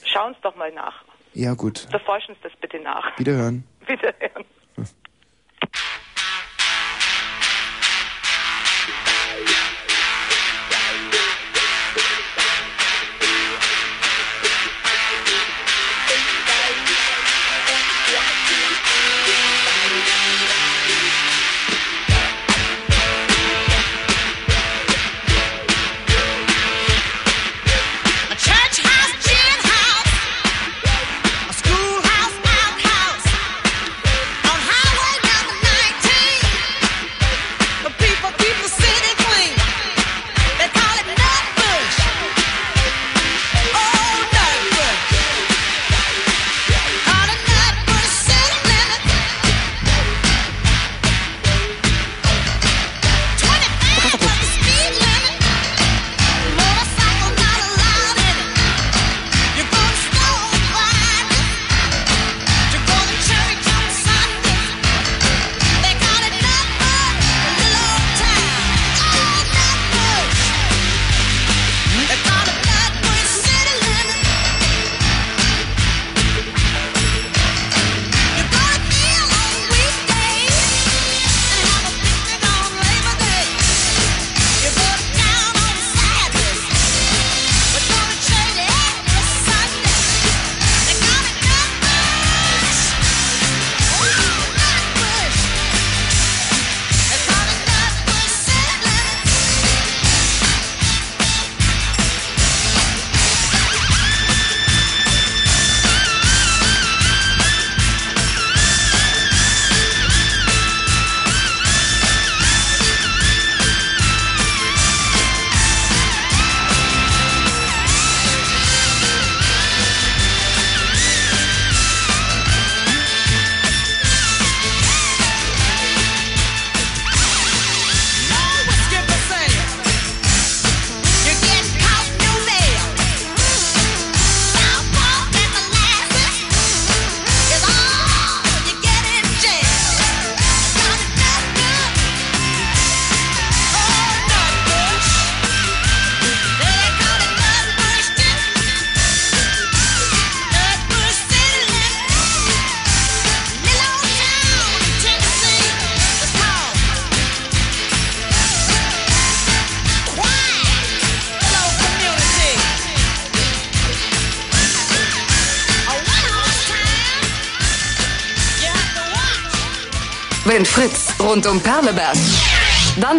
Schauen 0.05 0.33
Sie 0.33 0.39
doch 0.43 0.55
mal 0.55 0.71
nach. 0.71 1.03
Ja, 1.33 1.55
gut. 1.55 1.79
Verforschen 1.91 2.35
Sie 2.35 2.41
das 2.43 2.53
bitte 2.61 2.79
nach. 2.79 3.19
Wiederhören. 3.19 3.65
Wiederhören. 3.85 4.45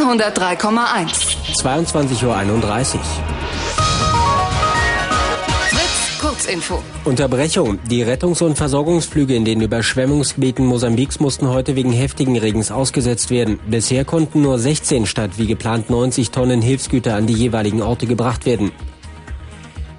103,1. 0.08 1.36
22.31 1.62 2.24
Uhr. 2.24 3.00
Kurzinfo. 6.18 6.82
Unterbrechung. 7.04 7.78
Die 7.90 8.02
Rettungs- 8.02 8.42
und 8.42 8.56
Versorgungsflüge 8.56 9.34
in 9.34 9.44
den 9.44 9.60
Überschwemmungsgebieten 9.60 10.64
Mosambiks 10.64 11.20
mussten 11.20 11.48
heute 11.48 11.76
wegen 11.76 11.92
heftigen 11.92 12.38
Regens 12.38 12.70
ausgesetzt 12.70 13.28
werden. 13.28 13.58
Bisher 13.66 14.06
konnten 14.06 14.40
nur 14.40 14.58
16 14.58 15.04
statt 15.04 15.32
wie 15.36 15.46
geplant 15.46 15.90
90 15.90 16.30
Tonnen 16.30 16.62
Hilfsgüter 16.62 17.14
an 17.14 17.26
die 17.26 17.34
jeweiligen 17.34 17.82
Orte 17.82 18.06
gebracht 18.06 18.46
werden. 18.46 18.72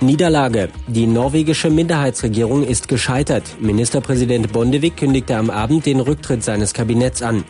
Niederlage. 0.02 0.70
Die 0.88 1.06
norwegische 1.06 1.70
Minderheitsregierung 1.70 2.66
ist 2.66 2.88
gescheitert. 2.88 3.44
Ministerpräsident 3.60 4.52
Bondevik 4.52 4.98
kündigte 4.98 5.36
am 5.36 5.52
Abend 5.52 5.86
den 5.86 6.00
Rücktritt 6.00 6.44
seines 6.44 6.74
Kabinetts 6.74 7.22
an. 7.22 7.44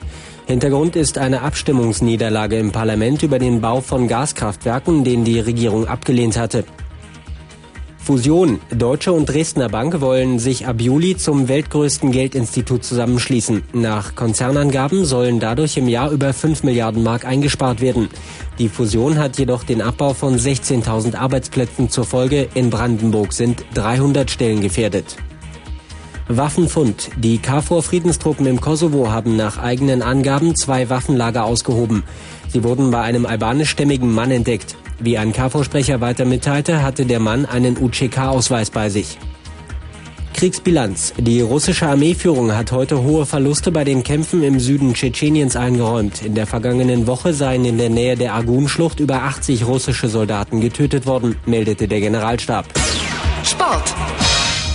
Hintergrund 0.49 0.95
ist 0.95 1.19
eine 1.19 1.43
Abstimmungsniederlage 1.43 2.57
im 2.57 2.71
Parlament 2.71 3.21
über 3.21 3.37
den 3.37 3.61
Bau 3.61 3.81
von 3.81 4.07
Gaskraftwerken, 4.07 5.03
den 5.03 5.23
die 5.23 5.39
Regierung 5.39 5.87
abgelehnt 5.87 6.39
hatte. 6.39 6.63
Fusion. 7.99 8.59
Deutsche 8.75 9.13
und 9.13 9.29
Dresdner 9.29 9.69
Bank 9.69 10.01
wollen 10.01 10.39
sich 10.39 10.65
ab 10.65 10.81
Juli 10.81 11.15
zum 11.15 11.49
weltgrößten 11.49 12.11
Geldinstitut 12.11 12.83
zusammenschließen. 12.83 13.61
Nach 13.73 14.15
Konzernangaben 14.15 15.05
sollen 15.05 15.39
dadurch 15.39 15.77
im 15.77 15.87
Jahr 15.87 16.09
über 16.09 16.33
5 16.33 16.63
Milliarden 16.63 17.03
Mark 17.03 17.25
eingespart 17.25 17.79
werden. 17.79 18.09
Die 18.57 18.69
Fusion 18.69 19.19
hat 19.19 19.37
jedoch 19.37 19.63
den 19.63 19.83
Abbau 19.83 20.15
von 20.15 20.39
16.000 20.39 21.15
Arbeitsplätzen 21.15 21.91
zur 21.91 22.05
Folge. 22.05 22.49
In 22.55 22.71
Brandenburg 22.71 23.33
sind 23.33 23.63
300 23.75 24.31
Stellen 24.31 24.61
gefährdet. 24.61 25.15
Waffenfund. 26.29 27.09
Die 27.17 27.39
KFOR-Friedenstruppen 27.39 28.45
im 28.45 28.61
Kosovo 28.61 29.09
haben 29.09 29.35
nach 29.35 29.57
eigenen 29.57 30.03
Angaben 30.03 30.55
zwei 30.55 30.87
Waffenlager 30.89 31.43
ausgehoben. 31.43 32.03
Sie 32.47 32.63
wurden 32.63 32.91
bei 32.91 33.01
einem 33.01 33.25
albanischstämmigen 33.25 34.13
Mann 34.13 34.29
entdeckt. 34.29 34.77
Wie 34.99 35.17
ein 35.17 35.33
KV-Sprecher 35.33 36.01
weiter 36.01 36.25
mitteilte, 36.25 36.83
hatte 36.83 37.07
der 37.07 37.19
Mann 37.19 37.47
einen 37.47 37.77
UCK-Ausweis 37.77 38.69
bei 38.69 38.89
sich. 38.89 39.17
Kriegsbilanz. 40.33 41.13
Die 41.17 41.41
russische 41.41 41.87
Armeeführung 41.87 42.55
hat 42.55 42.71
heute 42.71 43.01
hohe 43.01 43.25
Verluste 43.25 43.71
bei 43.71 43.83
den 43.83 44.03
Kämpfen 44.03 44.43
im 44.43 44.59
Süden 44.59 44.93
Tschetscheniens 44.93 45.55
eingeräumt. 45.55 46.23
In 46.23 46.35
der 46.35 46.45
vergangenen 46.45 47.07
Woche 47.07 47.33
seien 47.33 47.65
in 47.65 47.79
der 47.79 47.89
Nähe 47.89 48.15
der 48.15 48.35
Argun-Schlucht 48.35 48.99
über 48.99 49.23
80 49.23 49.65
russische 49.65 50.07
Soldaten 50.07 50.61
getötet 50.61 51.07
worden, 51.07 51.37
meldete 51.47 51.87
der 51.87 51.99
Generalstab. 51.99 52.65
Sport. 53.43 53.95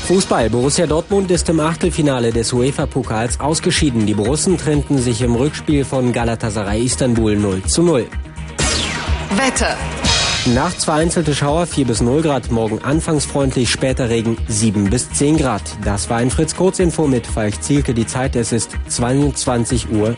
Fußball. 0.05 0.51
Borussia 0.51 0.87
Dortmund 0.87 1.31
ist 1.31 1.49
im 1.49 1.61
Achtelfinale 1.61 2.31
des 2.31 2.53
UEFA-Pokals 2.53 3.41
ausgeschieden. 3.41 4.05
Die 4.05 4.13
Borussen 4.13 4.59
trennten 4.59 4.99
sich 4.99 5.23
im 5.23 5.35
Rückspiel 5.35 5.85
von 5.85 6.13
Galatasaray 6.13 6.85
Istanbul 6.85 7.37
0 7.37 7.63
zu 7.63 7.83
0. 7.83 8.07
Wetter. 9.37 9.77
Nachts 10.47 10.85
vereinzelte 10.85 11.35
Schauer 11.35 11.67
4 11.67 11.87
bis 11.87 12.03
0 12.03 12.21
Grad, 12.21 12.51
morgen 12.51 12.81
anfangs 12.85 13.25
freundlich, 13.25 13.71
später 13.71 14.11
Regen 14.11 14.37
7 14.47 14.91
bis 14.91 15.11
10 15.11 15.39
Grad. 15.39 15.63
Das 15.83 16.11
war 16.11 16.19
ein 16.19 16.31
Fritz 16.31 16.55
Kurzinfo 16.55 17.07
mit 17.07 17.27
Falk 17.27 17.63
Zielke. 17.63 17.95
Die 17.95 18.07
Zeit, 18.07 18.37
es 18.37 18.53
ist 18.53 18.77
22.33 18.91 19.89
Uhr. 19.91 20.15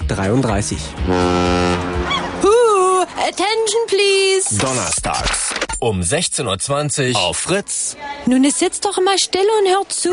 Huh, 2.42 3.02
attention 3.22 3.82
please. 3.86 4.58
Donnerstags 4.58 5.65
um 5.78 6.00
16.20 6.00 7.14
Uhr 7.14 7.20
auf 7.20 7.36
Fritz. 7.36 7.96
Nun, 8.26 8.44
es 8.44 8.58
sitzt 8.58 8.84
doch 8.84 8.98
mal 9.02 9.18
still 9.18 9.46
und 9.60 9.72
hört 9.72 9.92
zu. 9.92 10.10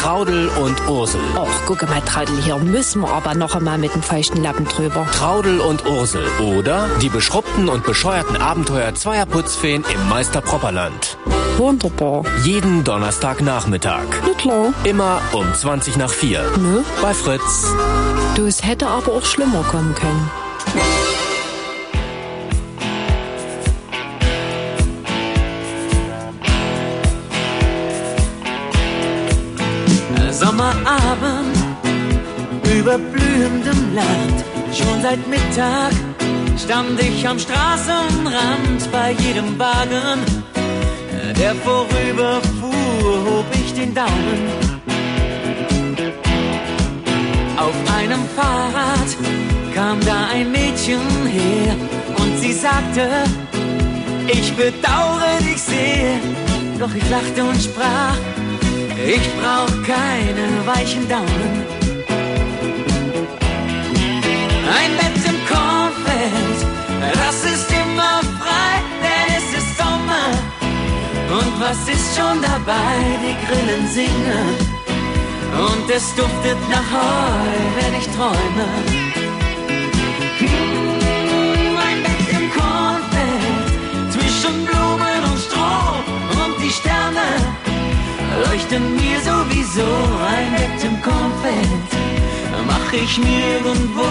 Traudel 0.00 0.48
und 0.48 0.88
Ursel. 0.88 1.20
Och, 1.36 1.48
guck 1.66 1.82
mal, 1.88 2.00
Traudel, 2.02 2.42
hier 2.42 2.56
müssen 2.56 3.02
wir 3.02 3.10
aber 3.10 3.34
noch 3.34 3.54
einmal 3.54 3.78
mit 3.78 3.94
dem 3.94 4.02
feuchten 4.02 4.42
Lappen 4.42 4.66
drüber. 4.66 5.06
Traudel 5.16 5.60
und 5.60 5.86
Ursel. 5.86 6.24
Oder 6.56 6.88
die 7.00 7.08
beschrubbten 7.08 7.68
und 7.68 7.84
bescheuerten 7.84 8.36
Abenteuer 8.36 8.94
zweier 8.94 9.26
Putzfeen 9.26 9.84
im 9.92 10.08
Meister 10.08 10.40
Propperland. 10.40 11.16
Wunderbar. 11.56 12.24
Jeden 12.44 12.82
Donnerstagnachmittag. 12.82 14.06
Na 14.26 14.34
klar. 14.34 14.74
Immer 14.84 15.20
um 15.32 15.54
20 15.54 15.96
nach 15.96 16.10
4. 16.10 16.42
Ne? 16.58 16.84
Bei 17.00 17.14
Fritz. 17.14 17.68
Du, 18.34 18.46
es 18.46 18.64
hätte 18.64 18.88
aber 18.88 19.12
auch 19.12 19.24
schlimmer 19.24 19.62
kommen 19.62 19.94
können. 19.94 20.30
Sommerabend 30.56 31.56
über 32.76 32.96
blühendem 32.96 33.92
Land. 33.92 34.44
Schon 34.72 35.02
seit 35.02 35.26
Mittag 35.26 35.92
stand 36.56 37.00
ich 37.00 37.26
am 37.26 37.40
Straßenrand 37.40 38.92
bei 38.92 39.16
jedem 39.18 39.58
Wagen, 39.58 40.20
der 41.40 41.56
vorüberfuhr, 41.56 43.24
hob 43.26 43.46
ich 43.52 43.74
den 43.74 43.94
Daumen. 43.94 44.42
Auf 47.56 47.74
einem 47.98 48.22
Fahrrad 48.36 49.10
kam 49.74 49.98
da 50.06 50.28
ein 50.32 50.52
Mädchen 50.52 51.00
her 51.26 51.74
und 52.16 52.38
sie 52.38 52.52
sagte, 52.52 53.08
ich 54.28 54.54
bedauere 54.54 55.36
dich 55.40 55.60
sehr. 55.60 56.14
Doch 56.78 56.94
ich 56.94 57.10
lachte 57.10 57.42
und 57.42 57.60
sprach, 57.60 58.16
ich 58.96 59.26
brauch 59.40 59.74
keine 59.82 60.46
weichen 60.66 61.08
Daumen. 61.08 61.64
Ein 64.78 64.90
Bett 64.98 65.24
im 65.26 65.38
Kornfeld, 65.48 66.58
das 67.14 67.44
ist 67.44 67.70
immer 67.70 68.20
frei, 68.40 68.74
denn 69.02 69.36
es 69.38 69.58
ist 69.58 69.76
Sommer. 69.78 70.28
Und 71.38 71.60
was 71.60 71.88
ist 71.88 72.16
schon 72.16 72.40
dabei? 72.42 72.96
Die 73.22 73.36
Grillen 73.46 73.88
singen 73.88 74.74
und 75.56 75.90
es 75.90 76.14
duftet 76.14 76.58
nach 76.68 76.90
Heu, 76.92 77.50
wenn 77.78 77.94
ich 77.94 78.06
träume. 78.08 79.03
Leuchten 88.46 88.94
mir 88.96 89.18
sowieso 89.20 89.90
ein 90.26 90.52
Bett 90.52 90.84
im 90.84 91.00
Kornfeld. 91.02 91.90
Mach 92.66 92.92
ich 92.92 93.18
mir 93.18 93.60
irgendwo 93.64 94.08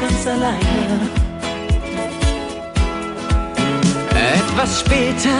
ganz 0.00 0.26
alleine. 0.26 1.22
Etwas 4.34 4.80
später 4.80 5.38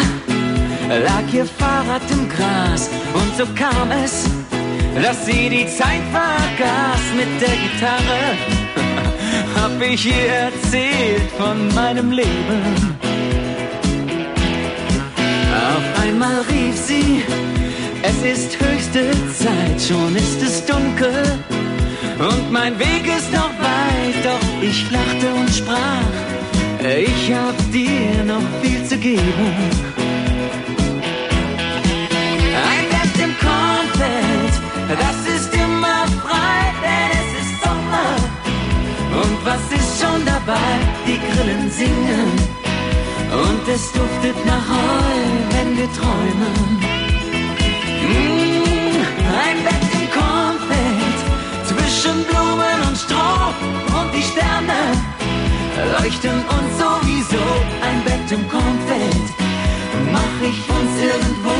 lag 0.89 1.33
ihr 1.33 1.47
Fahrrad 1.47 2.03
im 2.11 2.29
Gras 2.29 2.91
und 3.15 3.37
so 3.37 3.47
kam 3.55 3.91
es, 4.05 4.29
dass 5.03 5.25
sie 5.27 5.49
die 5.49 5.67
Zeit 5.67 6.03
vergaß 6.13 7.03
mit 7.17 7.41
der 7.41 7.57
Gitarre. 7.65 8.21
Hab 9.61 9.81
ich 9.81 10.07
ihr 10.07 10.33
erzählt 10.49 11.31
von 11.39 11.73
meinem 11.75 12.11
Leben. 12.11 12.99
Auf 15.55 16.03
einmal 16.03 16.41
rief 16.51 16.77
sie, 16.77 17.23
es 18.12 18.38
ist 18.38 18.61
höchste 18.61 19.11
Zeit, 19.33 19.81
schon 19.81 20.14
ist 20.16 20.42
es 20.42 20.64
dunkel 20.66 21.38
und 22.18 22.53
mein 22.53 22.79
Weg 22.79 23.07
ist 23.07 23.33
noch 23.33 23.53
weit, 23.59 24.25
doch 24.25 24.62
ich 24.62 24.90
lachte 24.90 25.29
und 25.35 25.51
sprach, 25.51 26.12
ich 26.81 27.33
hab 27.33 27.57
dir 27.72 28.25
noch 28.25 28.46
viel 28.61 28.85
zu 28.85 28.96
geben. 28.96 29.22
Ein 32.70 32.85
Bett 32.92 33.16
im 33.25 33.35
Kornfeld, 33.44 34.55
das 34.88 35.18
ist 35.37 35.55
immer 35.55 36.07
frei, 36.22 36.59
denn 36.85 37.11
es 37.20 37.31
ist 37.40 37.62
Sommer. 37.62 38.12
Und 39.22 39.38
was 39.44 39.64
ist 39.79 40.01
schon 40.01 40.25
dabei? 40.25 40.72
Die 41.07 41.18
Grillen 41.18 41.70
singen 41.70 42.33
und 43.33 43.68
es 43.68 43.92
duftet 43.92 44.46
nach 44.46 44.68
Heu, 44.68 45.12
wenn 45.53 45.77
wir 45.77 45.88
träumen. 45.92 46.82
Mmh, 48.03 48.99
ein 49.47 49.59
Bett 49.65 49.88
im 49.99 50.07
Kornfeld, 50.17 51.19
zwischen 51.69 52.25
Blumen 52.29 52.79
und 52.88 52.97
Stroh 52.97 53.49
und 53.99 54.09
die 54.15 54.23
Sterne 54.23 54.81
leuchten 55.99 56.38
uns 56.57 56.71
sowieso. 56.79 57.45
Ein 57.87 57.99
Bett 58.05 58.29
im 58.31 58.49
Kornfeld, 58.49 59.27
mach 60.12 60.37
ich 60.43 60.61
uns 60.77 60.93
irgendwo 61.12 61.57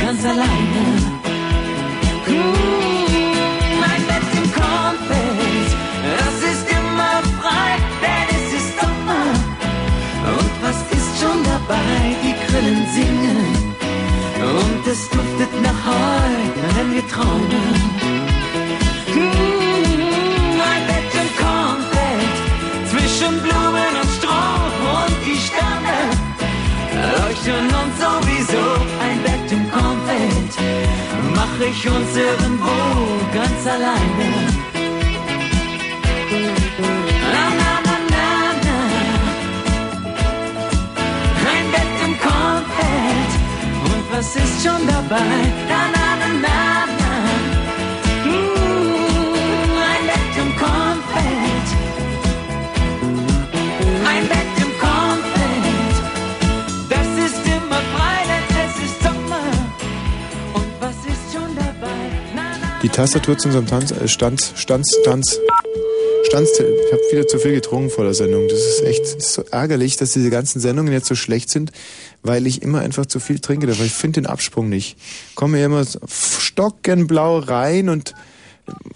ganz 0.00 0.24
alleine. 0.24 1.27
Tastatur 62.98 63.38
zu 63.38 63.46
unserem 63.46 63.68
Tanz, 63.68 63.92
äh, 63.92 64.08
Stanz, 64.08 64.54
Stanz, 64.56 64.88
Tanz, 65.04 65.38
Stanz, 66.24 66.50
ich 66.58 66.92
habe 66.92 67.02
wieder 67.12 67.28
zu 67.28 67.38
viel 67.38 67.52
getrunken 67.52 67.90
vor 67.90 68.02
der 68.02 68.12
Sendung. 68.12 68.48
Das 68.48 68.58
ist 68.58 68.82
echt 68.82 69.04
das 69.04 69.14
ist 69.14 69.34
so 69.34 69.44
ärgerlich, 69.52 69.96
dass 69.98 70.10
diese 70.10 70.30
ganzen 70.30 70.58
Sendungen 70.58 70.92
jetzt 70.92 71.06
so 71.06 71.14
schlecht 71.14 71.48
sind, 71.48 71.70
weil 72.24 72.44
ich 72.48 72.60
immer 72.60 72.80
einfach 72.80 73.06
zu 73.06 73.20
viel 73.20 73.38
trinke. 73.38 73.70
Aber 73.70 73.84
ich 73.84 73.92
finde 73.92 74.22
den 74.22 74.26
Absprung 74.26 74.68
nicht. 74.68 74.96
Komme 75.36 75.62
immer 75.62 75.84
so 75.84 76.00
stockenblau 76.08 77.38
rein 77.38 77.88
und 77.88 78.16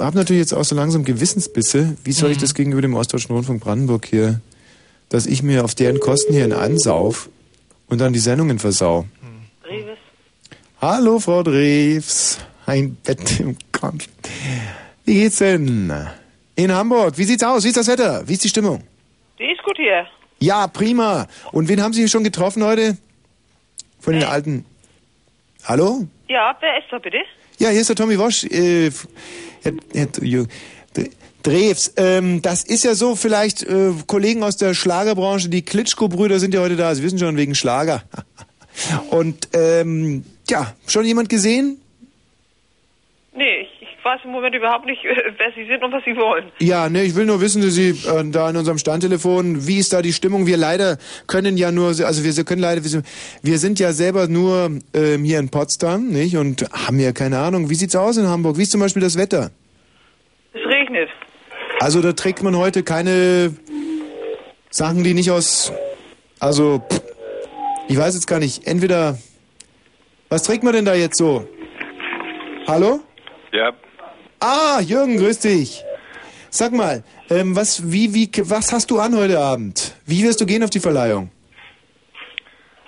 habe 0.01 0.17
natürlich 0.17 0.41
jetzt 0.41 0.53
auch 0.53 0.65
so 0.65 0.75
langsam 0.75 1.05
Gewissensbisse. 1.05 1.97
Wie 2.03 2.11
soll 2.11 2.33
ich 2.33 2.39
das 2.39 2.55
gegenüber 2.55 2.83
dem 2.83 2.95
Ostdeutschen 2.95 3.33
Rundfunk 3.33 3.63
Brandenburg 3.63 4.05
hier, 4.05 4.41
dass 5.11 5.27
ich 5.27 5.45
mir 5.45 5.65
auf 5.65 5.77
deren 5.77 6.01
Kosten 6.01 6.33
hier 6.33 6.43
einen 6.43 6.55
ansauf 6.55 7.29
und 7.87 8.01
dann 8.01 8.13
die 8.13 8.19
Sendungen 8.19 8.59
versau? 8.59 9.07
Reves. 9.65 9.99
Hallo, 10.81 11.21
Frau 11.21 11.45
Drews. 11.45 12.39
Ein 12.67 12.97
Bett 12.97 13.39
im 13.39 13.57
Kopf. 13.83 14.07
Wie 15.05 15.15
geht's 15.15 15.39
denn? 15.39 15.93
In 16.55 16.73
Hamburg. 16.73 17.19
Wie 17.19 17.25
sieht's 17.25 17.43
aus? 17.43 17.65
Wie 17.65 17.69
ist 17.69 17.77
das 17.77 17.89
Wetter? 17.89 18.23
Wie 18.29 18.35
ist 18.35 18.45
die 18.45 18.49
Stimmung? 18.49 18.85
Die 19.41 19.51
ist 19.51 19.63
gut 19.65 19.77
hier. 19.77 20.07
Ja, 20.39 20.69
prima. 20.69 21.27
Und 21.51 21.69
wen 21.69 21.83
haben 21.83 21.93
Sie 21.93 22.09
schon 22.09 22.23
getroffen 22.23 22.63
heute? 22.63 22.97
Von 23.99 24.13
den 24.13 24.23
alten. 24.23 24.65
Hallo? 25.65 26.07
Ja, 26.29 26.57
wer 26.61 26.79
ist 26.79 26.87
da 26.93 26.99
bitte? 26.99 27.19
Ja, 27.59 27.71
hier 27.71 27.81
ist 27.81 27.89
der 27.89 27.97
Tommy 27.97 28.17
Wosch. 28.19 28.45
Äh, 28.45 28.93
Herr, 29.63 29.73
Herr 29.93 30.47
Drews, 31.43 31.93
ähm, 31.97 32.41
das 32.41 32.63
ist 32.63 32.85
ja 32.85 32.95
so, 32.95 33.17
vielleicht 33.17 33.65
äh, 33.65 33.91
Kollegen 34.07 34.45
aus 34.45 34.57
der 34.59 34.75
Schlagerbranche, 34.75 35.49
die 35.49 35.63
Klitschko-Brüder 35.63 36.39
sind 36.39 36.55
ja 36.55 36.61
heute 36.61 36.77
da, 36.77 36.95
Sie 36.95 37.03
wissen 37.03 37.19
schon, 37.19 37.37
wegen 37.37 37.57
Schlager. 37.57 38.05
Und, 39.11 39.49
ähm, 39.55 40.25
ja, 40.49 40.73
schon 40.87 41.05
jemand 41.05 41.29
gesehen? 41.29 41.82
Nee, 43.35 43.63
ich, 43.63 43.71
ich 43.81 44.05
weiß 44.05 44.21
im 44.25 44.31
Moment 44.31 44.55
überhaupt 44.55 44.85
nicht, 44.85 45.03
wer 45.05 45.53
Sie 45.55 45.67
sind 45.67 45.83
und 45.83 45.93
was 45.93 46.05
Sie 46.05 46.15
wollen. 46.17 46.53
Ja, 46.59 46.91
ne, 46.91 47.03
ich 47.03 47.15
will 47.17 47.25
nur 47.25 47.41
wissen, 47.41 47.63
dass 47.63 47.73
Sie 47.73 47.91
äh, 47.91 48.31
da 48.31 48.51
in 48.51 48.57
unserem 48.57 48.77
Standtelefon, 48.77 49.67
wie 49.67 49.79
ist 49.79 49.93
da 49.93 50.03
die 50.03 50.13
Stimmung? 50.13 50.47
Wir 50.47 50.59
leider 50.59 50.99
können 51.27 51.57
ja 51.57 51.73
nur, 51.73 51.87
also 51.87 52.25
wir 52.25 52.45
können 52.45 52.61
leider, 52.61 52.83
wir 52.83 52.91
sind, 52.91 53.07
wir 53.43 53.59
sind 53.59 53.81
ja 53.81 53.93
selber 53.93 54.29
nur 54.29 54.71
ähm, 54.93 55.25
hier 55.25 55.39
in 55.39 55.49
Potsdam, 55.49 56.09
nicht? 56.09 56.37
Und 56.37 56.67
haben 56.73 57.01
ja 57.01 57.13
keine 57.13 57.39
Ahnung, 57.39 57.71
wie 57.71 57.75
sieht's 57.75 57.97
aus 57.97 58.19
in 58.19 58.27
Hamburg? 58.27 58.59
Wie 58.59 58.63
ist 58.63 58.73
zum 58.73 58.81
Beispiel 58.81 59.03
das 59.03 59.17
Wetter? 59.17 59.51
Es 60.53 60.67
regnet. 60.67 61.09
Also 61.81 62.03
da 62.03 62.13
trägt 62.13 62.43
man 62.43 62.55
heute 62.57 62.83
keine 62.83 63.55
Sachen, 64.69 65.05
die 65.05 65.15
nicht 65.15 65.31
aus, 65.31 65.73
also, 66.39 66.83
pff, 66.87 67.01
ich 67.89 67.97
weiß 67.97 68.15
jetzt 68.15 68.27
gar 68.27 68.41
nicht, 68.41 68.67
entweder, 68.67 69.19
was 70.29 70.43
trägt 70.43 70.65
man 70.65 70.75
denn 70.75 70.85
da 70.85 70.95
jetzt 70.95 71.17
so? 71.17 71.49
Hallo? 72.67 73.01
Ja, 73.53 73.73
Ah, 74.41 74.81
Jürgen, 74.81 75.19
grüß 75.19 75.39
dich. 75.41 75.85
Sag 76.51 76.73
mal, 76.73 77.05
ähm, 77.31 77.55
was, 77.55 77.93
wie, 77.93 78.13
wie, 78.13 78.29
was 78.51 78.73
hast 78.73 78.91
du 78.91 78.99
an 78.99 79.15
heute 79.17 79.39
Abend? 79.39 79.95
Wie 80.05 80.25
wirst 80.25 80.41
du 80.41 80.47
gehen 80.47 80.63
auf 80.65 80.71
die 80.71 80.81
Verleihung? 80.81 81.31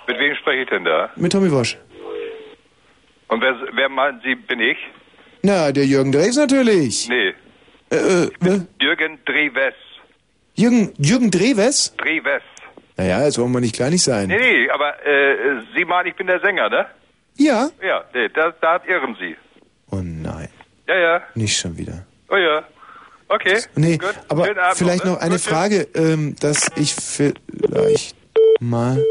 mit 0.07 0.19
wem 0.19 0.35
spreche 0.35 0.63
ich 0.63 0.69
denn 0.69 0.83
da? 0.85 1.09
Mit 1.15 1.31
Tommy 1.31 1.49
Wosch. 1.51 1.77
Und 3.27 3.41
wer, 3.41 3.55
wer 3.73 3.89
meinen 3.89 4.21
Sie, 4.23 4.35
bin 4.35 4.59
ich? 4.59 4.77
Na, 5.41 5.71
der 5.71 5.85
Jürgen 5.85 6.11
Drews 6.11 6.35
natürlich. 6.35 7.07
Nee, 7.09 7.33
Äh, 7.91 8.25
äh? 8.25 8.59
Jürgen 8.81 9.17
Dreves. 9.25 9.73
Jürgen, 10.55 10.93
Jürgen 10.97 11.31
Dreves? 11.31 11.95
Dreves. 11.97 12.43
Naja, 12.97 13.23
jetzt 13.25 13.39
wollen 13.39 13.51
wir 13.51 13.61
nicht 13.61 13.75
kleinig 13.75 14.03
sein. 14.03 14.27
Nee, 14.27 14.37
nee, 14.37 14.69
aber 14.69 14.89
äh, 15.05 15.61
Sie 15.75 15.85
meinen, 15.85 16.07
ich 16.07 16.15
bin 16.15 16.27
der 16.27 16.39
Sänger, 16.39 16.69
ne? 16.69 16.85
Ja? 17.37 17.69
Ja, 17.81 18.03
nee, 18.13 18.29
da, 18.29 18.51
da 18.61 18.79
irren 18.87 19.15
Sie. 19.19 19.35
Oh 19.91 20.01
nein, 20.03 20.49
Ja, 20.87 20.95
ja, 20.97 21.21
nicht 21.35 21.57
schon 21.57 21.77
wieder. 21.77 22.05
oh 22.29 22.35
ja. 22.37 22.63
Okay, 23.27 23.59
Nee, 23.75 23.97
gut. 23.97 24.13
aber 24.27 24.43
Abend 24.43 24.77
vielleicht 24.77 25.03
ne? 25.03 25.11
noch 25.11 25.17
eine 25.19 25.35
Gut. 25.35 25.41
Frage, 25.41 25.87
ähm, 25.95 26.35
dass 26.39 26.69
ich 26.75 26.93
vielleicht 26.93 28.15
mal... 28.59 29.03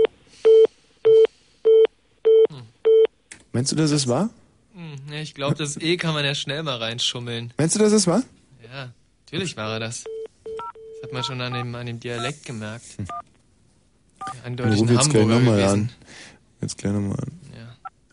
Meinst 3.52 3.72
du, 3.72 3.76
dass 3.76 3.90
es 3.90 4.06
war? 4.08 4.30
Hm, 4.74 5.12
ja, 5.12 5.18
ich 5.20 5.34
glaube, 5.34 5.56
das 5.56 5.76
E 5.80 5.96
kann 5.96 6.14
man 6.14 6.24
ja 6.24 6.34
schnell 6.34 6.62
mal 6.62 6.76
reinschummeln. 6.76 7.52
Meinst 7.56 7.74
du, 7.74 7.80
dass 7.80 7.92
es 7.92 8.06
war? 8.06 8.22
Ja, 8.62 8.90
natürlich 9.26 9.56
war 9.56 9.72
er 9.74 9.80
das. 9.80 10.04
Das 10.44 11.02
hat 11.04 11.12
man 11.12 11.24
schon 11.24 11.40
an 11.40 11.52
dem, 11.54 11.74
an 11.74 11.86
dem 11.86 11.98
Dialekt 12.00 12.44
gemerkt. 12.46 12.84
Ja, 12.98 13.04
Ich 14.34 14.44
eindeutig 14.44 14.80
rufe 14.80 14.92
ein 14.92 14.96
jetzt 14.96 15.10
gleich 15.10 15.26
nochmal 15.26 15.62
an. 15.64 15.90
Jetzt 16.60 16.78
gleich 16.78 16.92
nochmal 16.92 17.18
an. 17.18 17.32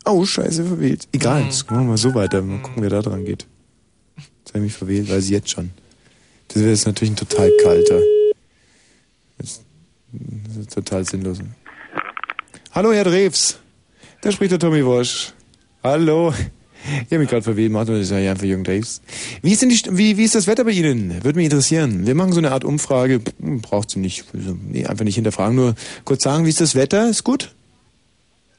Oh, 0.04 0.26
scheiße, 0.26 0.66
verwählt. 0.66 1.08
Egal, 1.12 1.42
Mhm. 1.42 1.46
jetzt 1.46 1.70
machen 1.70 1.84
wir 1.86 1.90
mal 1.92 1.98
so 1.98 2.14
weiter. 2.16 2.42
Mal 2.42 2.60
gucken, 2.64 2.82
wer 2.82 2.90
da 2.90 3.02
dran 3.04 3.24
geht. 3.24 3.46
Jetzt 4.44 4.50
habe 4.50 4.60
ich 4.60 4.64
mich 4.72 4.74
verwählt, 4.74 5.10
weiß 5.10 5.26
ich 5.26 5.30
jetzt 5.32 5.50
schon. 5.50 5.72
Das 6.50 6.58
wäre 6.58 6.72
jetzt 6.72 6.86
natürlich 6.86 7.14
ein 7.14 7.16
total 7.16 7.52
kalter. 7.64 8.00
Das 9.38 9.62
das 10.12 10.58
ist 10.58 10.74
total 10.74 11.06
sinnlos. 11.06 11.40
Hallo, 12.74 12.92
Herr 12.92 13.06
Drews. 13.06 13.60
Da 14.22 14.32
spricht 14.32 14.52
der 14.52 14.60
Tommy 14.60 14.86
Wosch. 14.86 15.32
Hallo. 15.84 16.34
Ich 16.84 17.12
habe 17.12 17.20
mich 17.20 17.30
gerade 17.30 17.44
verwählt, 17.44 17.72
macht 17.72 17.90
das 17.90 18.00
ist 18.00 18.12
ja 18.12 18.18
einfach 18.32 18.44
Jürgen 18.44 18.64
Drews. 18.64 19.02
Wie 19.44 19.54
ist 19.54 19.62
denn 19.62 19.70
die, 19.70 19.80
wie, 19.92 20.18
wie 20.18 20.24
ist 20.24 20.34
das 20.36 20.48
Wetter 20.48 20.64
bei 20.64 20.72
Ihnen? 20.72 21.24
Würde 21.24 21.38
mich 21.38 21.46
interessieren. 21.46 22.08
Wir 22.08 22.16
machen 22.16 22.34
so 22.34 22.40
eine 22.40 22.52
Art 22.52 22.64
Umfrage. 22.64 23.22
Hm, 23.40 23.62
Braucht 23.62 23.92
sie 23.92 24.00
nicht. 24.00 24.26
Also, 24.34 24.58
Nee, 24.68 24.86
einfach 24.86 25.06
nicht 25.06 25.16
hinterfragen. 25.16 25.56
Nur 25.56 25.76
kurz 26.06 26.24
sagen, 26.24 26.44
wie 26.46 26.50
ist 26.50 26.60
das 26.60 26.76
Wetter? 26.76 27.08
Ist 27.08 27.24
gut? 27.24 27.54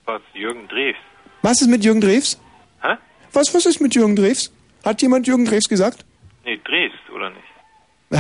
Was, 0.05 0.23
Jürgen 0.35 0.69
Dreves? 0.69 0.97
Was 1.43 1.61
ist 1.61 1.69
mit 1.69 1.85
Jürgen 1.85 2.01
Drews? 2.01 2.39
Hä? 2.81 2.95
Was, 3.33 3.53
was 3.55 3.67
ist 3.67 3.81
mit 3.81 3.95
Jürgen 3.95 4.15
Drews? 4.17 4.53
Hat 4.85 5.01
jemand 5.03 5.27
Jürgen 5.27 5.45
Drews 5.45 5.69
gesagt? 5.69 6.05
Nee, 6.45 6.59
Dreves, 6.65 6.95
oder 7.15 7.31
nicht? 7.31 7.43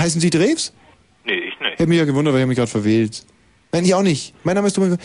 Heißen 0.00 0.20
Sie 0.20 0.30
Drews? 0.30 0.72
Nee, 1.24 1.34
ich 1.34 1.54
Ich 1.54 1.60
nicht. 1.60 1.72
hätte 1.72 1.86
mich 1.86 1.98
ja 1.98 2.04
gewundert, 2.04 2.32
weil 2.34 2.40
ich 2.40 2.42
habe 2.42 2.48
mich 2.48 2.58
gerade 2.58 2.70
verwählt. 2.70 3.24
Nein, 3.74 3.84
ich 3.86 3.94
auch 3.94 4.02
nicht. 4.02 4.34
Mein 4.44 4.54
Name 4.54 4.66
ist 4.66 4.74
Thomas. 4.74 4.98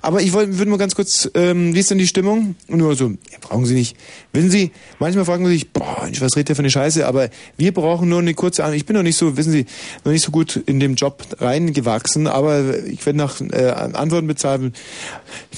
Aber 0.00 0.22
ich 0.22 0.32
wollte, 0.32 0.56
würde 0.56 0.68
nur 0.68 0.78
ganz 0.78 0.94
kurz, 0.94 1.28
ähm, 1.34 1.74
wie 1.74 1.80
ist 1.80 1.90
denn 1.90 1.98
die 1.98 2.06
Stimmung? 2.06 2.54
Nur 2.68 2.94
so, 2.94 3.08
ja, 3.08 3.38
brauchen 3.40 3.64
Sie 3.66 3.74
nicht. 3.74 3.96
Wissen 4.32 4.48
Sie, 4.48 4.70
manchmal 5.00 5.24
fragen 5.24 5.44
Sie 5.46 5.52
sich, 5.54 5.70
boah, 5.72 6.02
Mensch, 6.04 6.20
was 6.20 6.36
redet 6.36 6.50
der 6.50 6.56
für 6.56 6.62
eine 6.62 6.70
Scheiße? 6.70 7.04
Aber 7.06 7.30
wir 7.56 7.74
brauchen 7.74 8.08
nur 8.08 8.20
eine 8.20 8.34
kurze 8.34 8.62
Ahnung. 8.62 8.76
Ich 8.76 8.86
bin 8.86 8.94
noch 8.94 9.02
nicht 9.02 9.16
so, 9.16 9.36
wissen 9.36 9.50
Sie, 9.50 9.66
noch 10.04 10.12
nicht 10.12 10.24
so 10.24 10.30
gut 10.30 10.54
in 10.54 10.78
dem 10.78 10.94
Job 10.94 11.24
reingewachsen, 11.40 12.28
aber 12.28 12.84
ich 12.86 13.04
werde 13.04 13.18
nach 13.18 13.40
äh, 13.40 13.70
Antworten 13.70 14.28
bezahlen. 14.28 14.72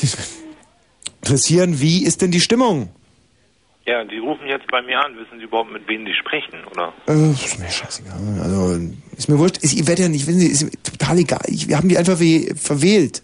Interessieren, 1.23 1.81
wie 1.81 2.05
ist 2.05 2.23
denn 2.23 2.31
die 2.31 2.41
Stimmung? 2.41 2.89
Ja, 3.87 4.03
die 4.05 4.19
rufen 4.19 4.47
jetzt 4.47 4.67
bei 4.71 4.81
mir 4.81 4.99
an. 5.05 5.15
Wissen 5.17 5.39
Sie 5.39 5.45
überhaupt, 5.45 5.71
mit 5.71 5.87
wem 5.89 6.07
die 6.07 6.15
sprechen, 6.15 6.65
oder? 6.71 6.93
Äh, 7.07 7.33
ist 7.33 7.59
mir 7.59 7.69
scheißegal. 7.69 8.15
Also, 8.43 8.81
ist 9.17 9.29
mir 9.29 9.39
wurscht. 9.39 9.59
Ich 9.63 9.87
werde 9.87 10.03
ja 10.03 10.09
nicht, 10.09 10.27
wissen 10.27 10.41
Sie, 10.41 10.47
ist 10.49 10.65
mir 10.65 10.71
total 10.83 11.19
egal. 11.19 11.43
Ich, 11.49 11.69
wir 11.69 11.77
haben 11.77 11.89
die 11.89 11.99
einfach 11.99 12.17
verwählt. 12.17 13.23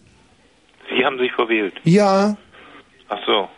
Sie 0.94 1.04
haben 1.04 1.18
sich 1.18 1.32
verwählt. 1.32 1.72
Ja, 1.84 2.36
Ach 3.08 3.18
so. 3.24 3.48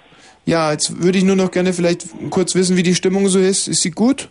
ja, 0.44 0.70
jetzt 0.70 1.02
würde 1.02 1.18
ich 1.18 1.24
nur 1.24 1.34
noch 1.36 1.50
gerne 1.50 1.72
vielleicht 1.72 2.06
kurz 2.30 2.54
wissen, 2.54 2.76
wie 2.76 2.82
die 2.84 2.94
Stimmung 2.94 3.26
so 3.28 3.40
ist. 3.40 3.66
Ist 3.68 3.82
sie 3.82 3.90
gut? 3.90 4.28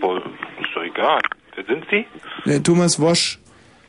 Wohl, 0.00 0.18
Ist 0.60 0.70
doch 0.74 0.82
egal. 0.82 1.20
Wer 1.56 1.64
sind 1.66 1.84
Sie? 1.90 2.06
Der 2.46 2.62
Thomas 2.62 2.98
Wosch. 2.98 3.38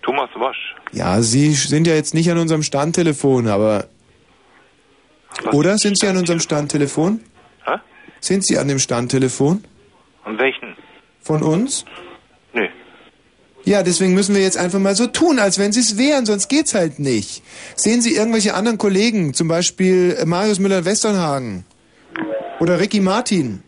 Thomas 0.01 0.29
Wasch. 0.35 0.75
Ja, 0.91 1.21
Sie 1.21 1.51
sind 1.53 1.87
ja 1.87 1.95
jetzt 1.95 2.13
nicht 2.13 2.29
an 2.29 2.37
unserem 2.37 2.63
Standtelefon, 2.63 3.47
aber... 3.47 3.87
Oder 5.51 5.77
sind 5.77 5.97
Sie 5.99 6.07
an 6.07 6.17
unserem 6.17 6.39
Standtelefon? 6.39 7.21
Sind 8.25 8.43
Sie 8.43 8.57
an 8.57 8.67
dem 8.67 8.79
Standtelefon 8.79 9.63
An 10.23 10.39
welchen? 10.39 10.75
von 11.21 11.43
uns? 11.43 11.85
Nö. 12.53 12.67
Ja, 13.65 13.83
deswegen 13.83 14.15
müssen 14.15 14.33
wir 14.33 14.41
jetzt 14.41 14.57
einfach 14.57 14.79
mal 14.79 14.95
so 14.95 15.05
tun, 15.05 15.37
als 15.37 15.59
wenn 15.59 15.71
Sie 15.71 15.81
es 15.81 15.95
wären, 15.99 16.25
sonst 16.25 16.47
geht's 16.47 16.73
halt 16.73 16.97
nicht. 16.97 17.43
Sehen 17.75 18.01
Sie 18.01 18.15
irgendwelche 18.15 18.55
anderen 18.55 18.79
Kollegen, 18.79 19.35
zum 19.35 19.47
Beispiel 19.47 20.17
äh, 20.19 20.25
Marius 20.25 20.57
Müller-Westernhagen 20.57 21.65
oder 22.59 22.79
Ricky 22.79 22.99
Martin? 22.99 23.61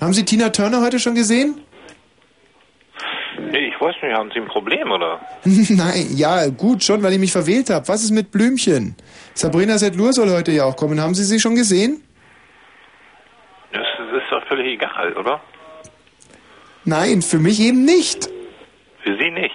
Haben 0.00 0.14
Sie 0.14 0.24
Tina 0.24 0.48
Turner 0.48 0.80
heute 0.80 0.98
schon 0.98 1.14
gesehen? 1.14 1.60
Nee, 3.50 3.68
ich 3.68 3.78
weiß 3.78 3.96
nicht, 4.02 4.14
haben 4.16 4.30
Sie 4.32 4.40
ein 4.40 4.48
Problem, 4.48 4.90
oder? 4.90 5.20
Nein, 5.44 6.06
ja, 6.16 6.48
gut, 6.48 6.82
schon, 6.84 7.02
weil 7.02 7.12
ich 7.12 7.18
mich 7.18 7.32
verwählt 7.32 7.68
habe. 7.68 7.86
Was 7.86 8.02
ist 8.02 8.12
mit 8.12 8.30
Blümchen? 8.30 8.94
Sabrina 9.34 9.76
Setlur 9.76 10.14
soll 10.14 10.30
heute 10.30 10.52
ja 10.52 10.64
auch 10.64 10.76
kommen. 10.76 11.02
Haben 11.02 11.14
Sie 11.14 11.24
sie 11.24 11.38
schon 11.38 11.54
gesehen? 11.54 12.02
Das 14.48 14.56
völlig 14.56 14.74
egal, 14.74 15.12
oder? 15.14 15.40
Nein, 16.84 17.22
für 17.22 17.38
mich 17.38 17.60
eben 17.60 17.84
nicht. 17.84 18.28
Für 19.02 19.16
Sie 19.18 19.30
nicht. 19.30 19.54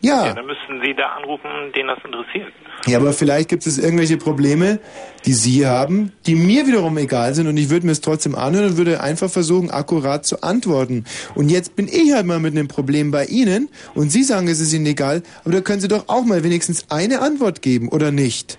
Ja. 0.00 0.26
Ja, 0.26 0.32
dann 0.34 0.46
müssten 0.46 0.80
Sie 0.84 0.94
da 0.94 1.16
anrufen, 1.16 1.50
den 1.74 1.88
das 1.88 1.98
interessiert. 2.04 2.52
Ja, 2.86 2.98
aber 2.98 3.12
vielleicht 3.12 3.48
gibt 3.48 3.66
es 3.66 3.78
irgendwelche 3.78 4.16
Probleme, 4.16 4.78
die 5.26 5.32
Sie 5.32 5.66
haben, 5.66 6.12
die 6.26 6.36
mir 6.36 6.66
wiederum 6.68 6.96
egal 6.98 7.34
sind 7.34 7.48
und 7.48 7.56
ich 7.56 7.68
würde 7.70 7.86
mir 7.86 7.92
es 7.92 8.00
trotzdem 8.00 8.36
anhören 8.36 8.66
und 8.66 8.76
würde 8.76 9.00
einfach 9.00 9.28
versuchen, 9.28 9.70
akkurat 9.70 10.24
zu 10.24 10.42
antworten. 10.42 11.04
Und 11.34 11.50
jetzt 11.50 11.74
bin 11.74 11.88
ich 11.88 12.12
halt 12.12 12.26
mal 12.26 12.38
mit 12.38 12.52
einem 12.52 12.68
Problem 12.68 13.10
bei 13.10 13.24
Ihnen 13.24 13.70
und 13.94 14.10
Sie 14.10 14.22
sagen, 14.22 14.46
es 14.46 14.60
ist 14.60 14.72
Ihnen 14.72 14.86
egal, 14.86 15.22
aber 15.44 15.54
da 15.54 15.60
können 15.62 15.80
Sie 15.80 15.88
doch 15.88 16.08
auch 16.08 16.24
mal 16.24 16.44
wenigstens 16.44 16.88
eine 16.90 17.20
Antwort 17.20 17.60
geben, 17.60 17.88
oder 17.88 18.12
nicht? 18.12 18.58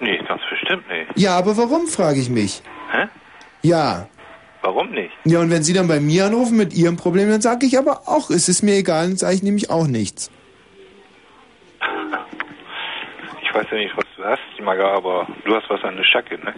Nee, 0.00 0.18
ganz 0.26 0.42
bestimmt 0.50 0.88
nicht. 0.88 1.12
Ja, 1.16 1.38
aber 1.38 1.56
warum, 1.56 1.86
frage 1.86 2.18
ich 2.18 2.28
mich. 2.28 2.62
Hä? 2.90 3.06
Ja. 3.62 4.08
Warum 4.66 4.90
nicht? 4.90 5.12
Ja, 5.24 5.38
und 5.38 5.50
wenn 5.50 5.62
Sie 5.62 5.72
dann 5.74 5.86
bei 5.86 6.00
mir 6.00 6.24
anrufen 6.26 6.56
mit 6.56 6.74
Ihrem 6.74 6.96
Problem, 6.96 7.30
dann 7.30 7.40
sage 7.40 7.66
ich 7.66 7.78
aber 7.78 8.08
auch, 8.08 8.30
es 8.30 8.48
ist 8.48 8.64
mir 8.64 8.74
egal, 8.74 9.06
dann 9.06 9.16
sage 9.16 9.36
ich 9.36 9.42
nämlich 9.44 9.70
auch 9.70 9.86
nichts. 9.86 10.28
Ich 13.42 13.54
weiß 13.54 13.68
ja 13.70 13.78
nicht, 13.78 13.96
was 13.96 14.04
du 14.16 14.22
hast, 14.24 14.40
Maga, 14.62 14.88
aber 14.92 15.26
du 15.46 15.54
hast 15.54 15.70
was 15.70 15.82
an 15.84 15.96
der 15.96 16.04
Schacke, 16.04 16.34
ne? 16.44 16.52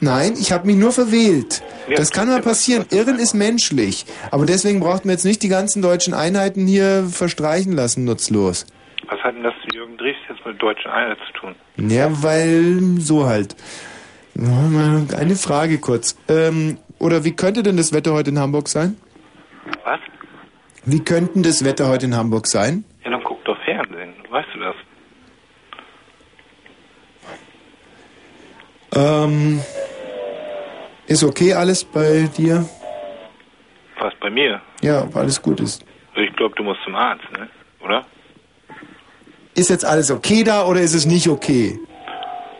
Nein, 0.00 0.34
ich 0.38 0.52
habe 0.52 0.66
mich 0.66 0.76
nur 0.76 0.92
verwählt. 0.92 1.60
Ja, 1.88 1.96
Das 1.96 2.12
kann 2.12 2.28
mal 2.28 2.40
passieren. 2.42 2.84
Irren 2.90 3.18
ist 3.18 3.34
menschlich. 3.34 4.04
Aber 4.30 4.46
deswegen 4.46 4.78
braucht 4.78 5.04
man 5.06 5.12
jetzt 5.14 5.24
nicht 5.24 5.42
die 5.42 5.48
ganzen 5.48 5.82
deutschen 5.82 6.14
Einheiten 6.14 6.68
hier 6.68 7.08
verstreichen 7.10 7.72
lassen, 7.72 8.04
nutzlos. 8.04 8.64
Was 9.08 9.18
hat 9.24 9.34
denn 9.34 9.42
das 9.42 9.54
zu 9.62 9.74
Jürgen 9.76 9.96
Dries 9.96 10.14
jetzt 10.28 10.44
mit 10.46 10.62
deutschen 10.62 10.90
Einheit 10.90 11.18
zu 11.26 11.32
tun? 11.40 11.54
Ja, 11.78 12.10
weil 12.22 12.80
so 12.98 13.26
halt. 13.26 13.56
Eine 14.36 15.34
Frage 15.34 15.78
kurz. 15.78 16.16
Ähm, 16.28 16.78
oder 16.98 17.24
wie 17.24 17.34
könnte 17.34 17.62
denn 17.62 17.76
das 17.76 17.92
Wetter 17.92 18.12
heute 18.12 18.30
in 18.30 18.38
Hamburg 18.38 18.68
sein? 18.68 18.96
Was? 19.84 20.00
Wie 20.84 21.04
könnten 21.04 21.42
das 21.42 21.64
Wetter 21.64 21.88
heute 21.88 22.06
in 22.06 22.16
Hamburg 22.16 22.46
sein? 22.46 22.84
Ja, 23.04 23.10
dann 23.10 23.22
guck 23.24 23.44
doch 23.44 23.58
Fernsehen. 23.64 24.14
Weißt 24.30 24.48
du 24.54 24.58
das? 24.60 24.74
Ähm, 28.94 29.60
ist 31.06 31.22
okay 31.22 31.54
alles 31.54 31.84
bei 31.84 32.28
dir? 32.36 32.68
Was 33.98 34.14
bei 34.20 34.30
mir? 34.30 34.60
Ja, 34.82 35.02
ob 35.02 35.16
alles 35.16 35.40
gut 35.42 35.60
ist. 35.60 35.84
Also 36.14 36.22
ich 36.22 36.34
glaube, 36.36 36.54
du 36.56 36.62
musst 36.62 36.80
zum 36.84 36.94
Arzt, 36.94 37.24
ne? 37.32 37.48
Oder? 37.84 38.06
Ist 39.54 39.70
jetzt 39.70 39.84
alles 39.84 40.10
okay 40.10 40.44
da 40.44 40.64
oder 40.66 40.80
ist 40.80 40.94
es 40.94 41.04
nicht 41.04 41.28
okay? 41.28 41.78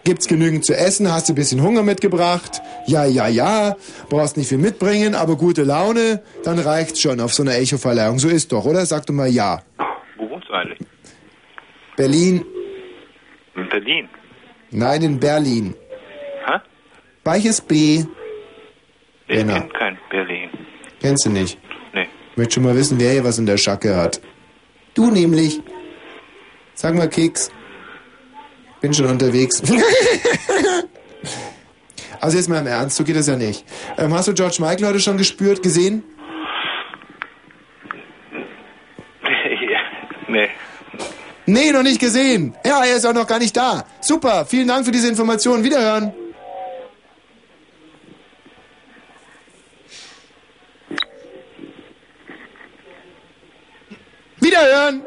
Gibt's 0.09 0.26
genügend 0.26 0.64
zu 0.64 0.74
essen? 0.74 1.12
Hast 1.12 1.28
du 1.28 1.34
ein 1.34 1.36
bisschen 1.36 1.62
Hunger 1.62 1.82
mitgebracht? 1.82 2.62
Ja, 2.86 3.04
ja, 3.04 3.28
ja. 3.28 3.76
Brauchst 4.09 4.38
nicht 4.38 4.48
viel 4.48 4.56
mitbringen, 4.56 5.14
aber 5.14 5.36
gute 5.36 5.64
Laune, 5.64 6.22
dann 6.44 6.59
reicht's 6.59 7.02
schon 7.02 7.20
auf 7.20 7.34
so 7.34 7.42
einer 7.42 7.56
Echo-Verleihung. 7.56 8.18
So 8.18 8.30
ist 8.30 8.50
doch, 8.50 8.64
oder? 8.64 8.86
Sag 8.86 9.04
doch 9.04 9.12
mal 9.12 9.28
ja. 9.28 9.61
Wo 10.16 10.30
wohnst 10.30 10.48
du 10.48 10.54
eigentlich? 10.54 10.78
Berlin? 11.94 12.42
In 13.54 13.68
Berlin. 13.68 14.09
Nein, 14.70 15.02
in 15.02 15.20
Berlin. 15.20 15.74
Hä? 16.46 16.59
Weiches 17.24 17.61
B. 17.61 17.74
Ich 17.98 18.06
Benner. 19.26 19.61
kenn 19.61 19.72
kein 19.74 19.98
Berlin. 20.09 20.48
Kennst 21.02 21.26
du 21.26 21.30
nicht? 21.30 21.59
Nee. 21.92 22.09
Ich 22.30 22.36
möchte 22.38 22.54
schon 22.54 22.62
mal 22.62 22.74
wissen, 22.74 22.98
wer 22.98 23.12
hier 23.12 23.24
was 23.24 23.38
in 23.38 23.44
der 23.44 23.59
Schacke 23.59 23.94
hat. 23.94 24.22
Du 24.94 25.11
nämlich. 25.11 25.61
Sag 26.72 26.94
mal, 26.94 27.11
Keks. 27.11 27.50
Bin 28.81 28.95
schon 28.95 29.07
unterwegs. 29.07 29.62
also 32.20 32.37
jetzt 32.37 32.49
mal 32.49 32.61
im 32.61 32.66
Ernst, 32.66 32.97
so 32.97 33.05
geht 33.05 33.16
das 33.16 33.26
ja 33.26 33.37
nicht. 33.37 33.64
Ähm, 33.97 34.14
hast 34.14 34.29
du 34.29 34.35
George 34.35 34.59
Michael 34.61 34.87
heute 34.87 35.01
schon 35.01 35.16
gespürt, 35.16 35.62
gesehen? 35.62 36.05
nee. 40.29 40.49
Nee, 41.47 41.72
noch 41.72 41.83
nicht 41.83 41.99
gesehen. 42.01 42.55
Ja, 42.64 42.85
er 42.85 42.97
ist 42.97 43.07
auch 43.07 43.14
noch 43.14 43.26
gar 43.26 43.39
nicht 43.39 43.57
da. 43.57 43.85
Super, 44.01 44.45
vielen 44.47 44.68
Dank 44.68 44.85
für 44.85 44.93
diese 44.93 45.09
Information. 45.09 45.64
Wiederhören. 45.64 46.12
Wiederhören. 54.41 55.03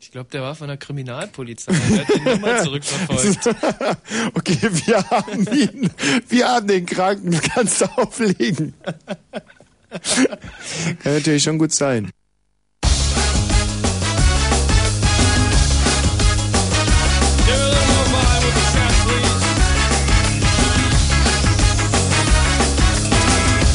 Ich 0.00 0.05
glaube, 0.16 0.30
der 0.30 0.40
war 0.40 0.54
von 0.54 0.68
der 0.68 0.78
Kriminalpolizei. 0.78 1.72
Der 1.72 2.06
hat 2.06 2.14
die 2.14 2.20
Nummer 2.20 2.56
zurückverfolgt. 2.64 3.48
okay, 4.34 4.70
wir 4.86 5.10
haben 5.10 5.46
ihn. 5.52 5.90
Wir 6.26 6.48
haben 6.48 6.66
den 6.66 6.86
Kranken. 6.86 7.32
Du 7.32 7.38
kannst 7.38 7.86
auflegen. 7.98 8.72
Kann 11.02 11.14
natürlich 11.14 11.42
schon 11.42 11.58
gut 11.58 11.74
sein. 11.74 12.10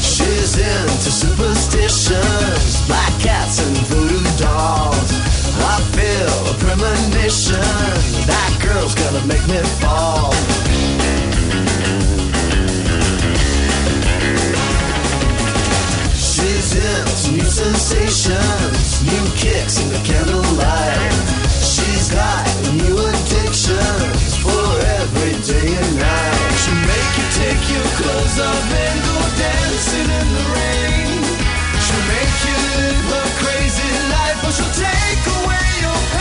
She's 0.01 0.57
into 0.57 1.11
superstitions, 1.11 2.81
black 2.87 3.19
cats 3.21 3.59
and 3.59 3.77
voodoo 3.89 4.23
dolls. 4.39 4.90
Premonition 6.71 7.59
that 8.31 8.51
girl's 8.63 8.95
gonna 8.95 9.19
make 9.27 9.43
me 9.43 9.59
fall. 9.83 10.31
She's 16.15 16.71
into 16.79 17.43
new 17.43 17.43
sensations, 17.43 19.03
new 19.03 19.25
kicks 19.35 19.83
in 19.83 19.91
the 19.91 19.99
candlelight. 20.07 21.11
She's 21.59 22.07
got 22.07 22.47
new 22.71 22.95
addictions 23.03 24.31
for 24.39 24.71
every 25.03 25.35
day 25.43 25.75
and 25.75 25.91
night. 25.99 26.55
She'll 26.55 26.83
make 26.87 27.11
you 27.19 27.27
take 27.35 27.63
your 27.67 27.87
clothes 27.99 28.39
off 28.39 28.71
and 28.79 28.97
go 29.11 29.19
dancing 29.43 30.07
in 30.07 30.27
the 30.39 30.45
rain. 30.55 31.19
She'll 31.83 32.07
make 32.15 32.35
you 32.47 32.55
live 32.79 33.11
a 33.11 33.23
crazy 33.43 33.91
life, 34.07 34.39
or 34.47 34.51
she'll 34.55 34.71
take 34.71 35.23
away 35.35 35.67
your 35.83 35.99
pain 36.15 36.20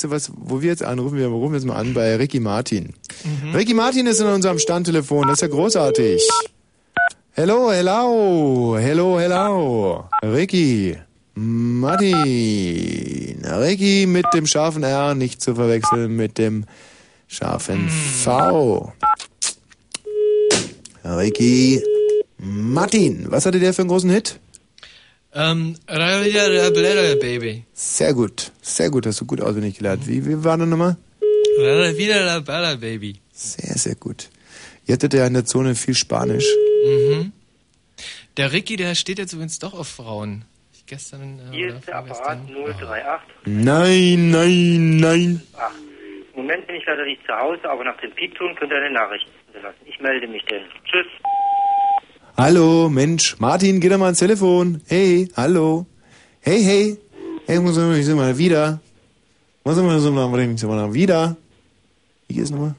Weißt 0.00 0.04
du 0.06 0.10
was, 0.12 0.32
wo 0.34 0.62
wir 0.62 0.70
jetzt 0.70 0.82
anrufen? 0.82 1.18
Wir 1.18 1.26
rufen 1.26 1.52
jetzt 1.52 1.66
mal 1.66 1.76
an 1.76 1.92
bei 1.92 2.16
Ricky 2.16 2.40
Martin. 2.40 2.94
Ricky 3.52 3.74
Martin 3.74 4.06
ist 4.06 4.18
in 4.18 4.28
unserem 4.28 4.58
Standtelefon, 4.58 5.28
das 5.28 5.34
ist 5.34 5.42
ja 5.42 5.48
großartig. 5.48 6.26
Hello, 7.32 7.70
hello, 7.70 8.78
hello, 8.78 9.20
hello. 9.20 10.04
Ricky 10.22 10.96
Martin. 11.34 12.14
Ricky 13.44 14.06
mit 14.06 14.24
dem 14.32 14.46
scharfen 14.46 14.84
R, 14.84 15.14
nicht 15.14 15.42
zu 15.42 15.54
verwechseln 15.54 16.16
mit 16.16 16.38
dem 16.38 16.64
scharfen 17.28 17.90
V. 17.90 18.94
Ricky 21.04 21.82
Martin. 22.38 23.26
Was 23.28 23.44
hatte 23.44 23.60
der 23.60 23.74
für 23.74 23.82
einen 23.82 23.90
großen 23.90 24.08
Hit? 24.08 24.40
Ähm, 25.32 25.76
Baby. 27.20 27.64
Sehr 27.72 28.14
gut, 28.14 28.50
sehr 28.62 28.90
gut, 28.90 29.06
hast 29.06 29.20
du 29.20 29.26
gut 29.26 29.40
auswendig 29.40 29.78
gelernt. 29.78 30.06
Wie, 30.06 30.26
wie 30.26 30.42
war 30.42 30.58
das 30.58 30.66
nochmal? 30.66 30.96
Baby. 32.76 33.16
Sehr, 33.32 33.76
sehr 33.78 33.94
gut. 33.94 34.28
Ihr 34.86 34.94
hattet 34.94 35.14
ja 35.14 35.26
in 35.26 35.34
der 35.34 35.44
Zone 35.44 35.74
viel 35.74 35.94
Spanisch. 35.94 36.46
Mhm. 36.84 37.32
Der 38.36 38.52
Ricky, 38.52 38.76
der 38.76 38.94
steht 38.94 39.18
jetzt 39.18 39.32
übrigens 39.32 39.58
doch 39.58 39.74
auf 39.74 39.88
Frauen. 39.88 40.44
Ich 40.72 40.86
gestern. 40.86 41.38
Äh, 41.52 41.54
Hier 41.56 41.76
ist 41.76 41.86
der 41.86 41.96
Apparat 41.96 42.38
038. 42.48 43.20
Nein, 43.44 44.30
nein, 44.30 44.96
nein. 44.96 45.42
Ach, 45.56 45.70
Im 46.34 46.42
Moment 46.42 46.66
bin 46.66 46.76
ich 46.76 46.84
leider 46.86 47.04
nicht 47.04 47.20
zu 47.26 47.32
Hause, 47.34 47.68
aber 47.68 47.84
nach 47.84 48.00
dem 48.00 48.10
Piepton 48.12 48.54
könnt 48.56 48.72
ihr 48.72 48.78
eine 48.78 48.92
Nachricht 48.92 49.26
hinterlassen. 49.46 49.78
Ich 49.86 50.00
melde 50.00 50.26
mich 50.26 50.44
denn. 50.46 50.62
Tschüss. 50.84 51.06
Hallo, 52.40 52.88
Mensch. 52.88 53.36
Martin, 53.38 53.80
geh 53.80 53.90
doch 53.90 53.98
mal 53.98 54.06
ans 54.06 54.18
Telefon. 54.18 54.80
Hey, 54.86 55.28
hallo. 55.36 55.84
Hey, 56.40 56.62
hey. 56.62 56.96
Hey, 57.46 57.60
muss 57.60 57.76
ich 57.76 58.06
sind 58.06 58.16
mal 58.16 58.38
wieder. 58.38 58.80
Muss 59.62 59.76
mal 59.76 60.00
so 60.00 60.10
mal 60.10 60.94
wieder. 60.94 61.36
Wie 62.28 62.34
geht's 62.34 62.50
nochmal? 62.50 62.74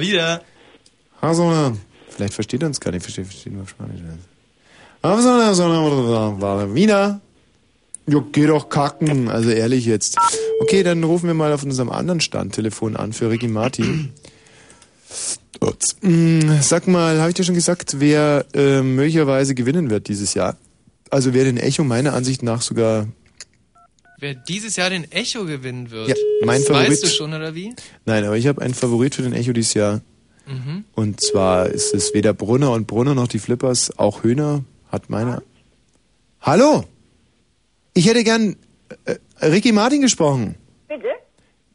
Wieder. 0.00 0.42
Also, 1.20 1.76
vielleicht 2.08 2.32
versteht 2.32 2.62
er 2.62 2.68
uns 2.68 2.80
gar 2.80 2.92
nicht, 2.92 3.02
versteht, 3.02 3.26
versteht 3.26 3.52
nur 3.52 3.68
Spanisch. 3.68 4.00
Aber 5.02 5.20
so, 5.20 5.52
so, 5.52 6.40
war 6.40 6.74
wieder. 6.74 7.20
Jo, 8.06 8.24
geh 8.32 8.46
doch 8.46 8.70
kacken, 8.70 9.28
also 9.28 9.50
ehrlich 9.50 9.84
jetzt. 9.84 10.16
Okay, 10.62 10.82
dann 10.82 11.04
rufen 11.04 11.26
wir 11.26 11.34
mal 11.34 11.52
auf 11.52 11.62
unserem 11.62 11.90
anderen 11.90 12.22
Standtelefon 12.22 12.96
an 12.96 13.12
für 13.12 13.28
Ricky 13.28 13.48
Martin. 13.48 14.14
Ups. 15.58 15.96
Mm, 16.02 16.60
Sag 16.60 16.86
mal, 16.86 17.18
habe 17.18 17.30
ich 17.30 17.34
dir 17.34 17.44
schon 17.44 17.54
gesagt, 17.54 17.96
wer 17.98 18.46
äh, 18.54 18.82
möglicherweise 18.82 19.54
gewinnen 19.54 19.90
wird 19.90 20.08
dieses 20.08 20.34
Jahr? 20.34 20.56
Also 21.10 21.34
wer 21.34 21.44
den 21.44 21.56
Echo 21.56 21.82
meiner 21.82 22.14
Ansicht 22.14 22.42
nach 22.42 22.62
sogar... 22.62 23.08
Wer 24.18 24.34
dieses 24.34 24.76
Jahr 24.76 24.90
den 24.90 25.10
Echo 25.10 25.44
gewinnen 25.44 25.90
wird. 25.90 26.08
Ja, 26.08 26.14
mein 26.44 26.60
das 26.60 26.68
Favorit. 26.68 26.90
Weißt 26.90 27.04
du 27.04 27.08
schon, 27.08 27.32
oder 27.32 27.54
wie? 27.54 27.74
Nein, 28.04 28.24
aber 28.24 28.36
ich 28.36 28.46
habe 28.46 28.62
einen 28.62 28.74
Favorit 28.74 29.14
für 29.14 29.22
den 29.22 29.32
Echo 29.32 29.52
dieses 29.52 29.74
Jahr. 29.74 30.02
Mhm. 30.46 30.84
Und 30.94 31.20
zwar 31.20 31.68
ist 31.68 31.94
es 31.94 32.12
weder 32.14 32.34
Brunner 32.34 32.72
und 32.72 32.86
Brunner 32.86 33.14
noch 33.14 33.28
die 33.28 33.38
Flippers, 33.38 33.98
auch 33.98 34.22
Höhner 34.22 34.64
hat 34.90 35.08
meine. 35.10 35.42
Hallo! 36.40 36.84
Ich 37.94 38.06
hätte 38.06 38.24
gern 38.24 38.56
äh, 39.04 39.16
Ricky 39.44 39.72
Martin 39.72 40.00
gesprochen. 40.00 40.56
Bitte? 40.88 41.08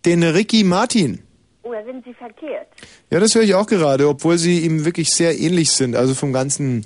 Den 0.06 0.24
Ricky 0.24 0.64
Martin. 0.64 1.20
Oder 1.66 1.84
sind 1.84 2.06
Sie 2.06 2.14
verkehrt? 2.14 2.68
Ja, 3.10 3.20
das 3.20 3.34
höre 3.34 3.42
ich 3.42 3.56
auch 3.56 3.66
gerade, 3.66 4.08
obwohl 4.08 4.38
sie 4.38 4.60
ihm 4.60 4.86
wirklich 4.86 5.10
sehr 5.10 5.38
ähnlich 5.40 5.72
sind. 5.72 5.96
Also 5.96 6.14
vom 6.14 6.32
ganzen. 6.32 6.86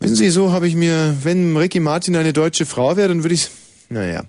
Wissen 0.00 0.16
Sie, 0.16 0.28
so 0.28 0.52
habe 0.52 0.68
ich 0.68 0.74
mir, 0.74 1.16
wenn 1.22 1.56
Ricky 1.56 1.80
Martin 1.80 2.14
eine 2.14 2.34
deutsche 2.34 2.66
Frau 2.66 2.98
wäre, 2.98 3.08
dann 3.08 3.24
würde 3.24 3.34
ich. 3.34 3.48
Naja. 3.88 4.24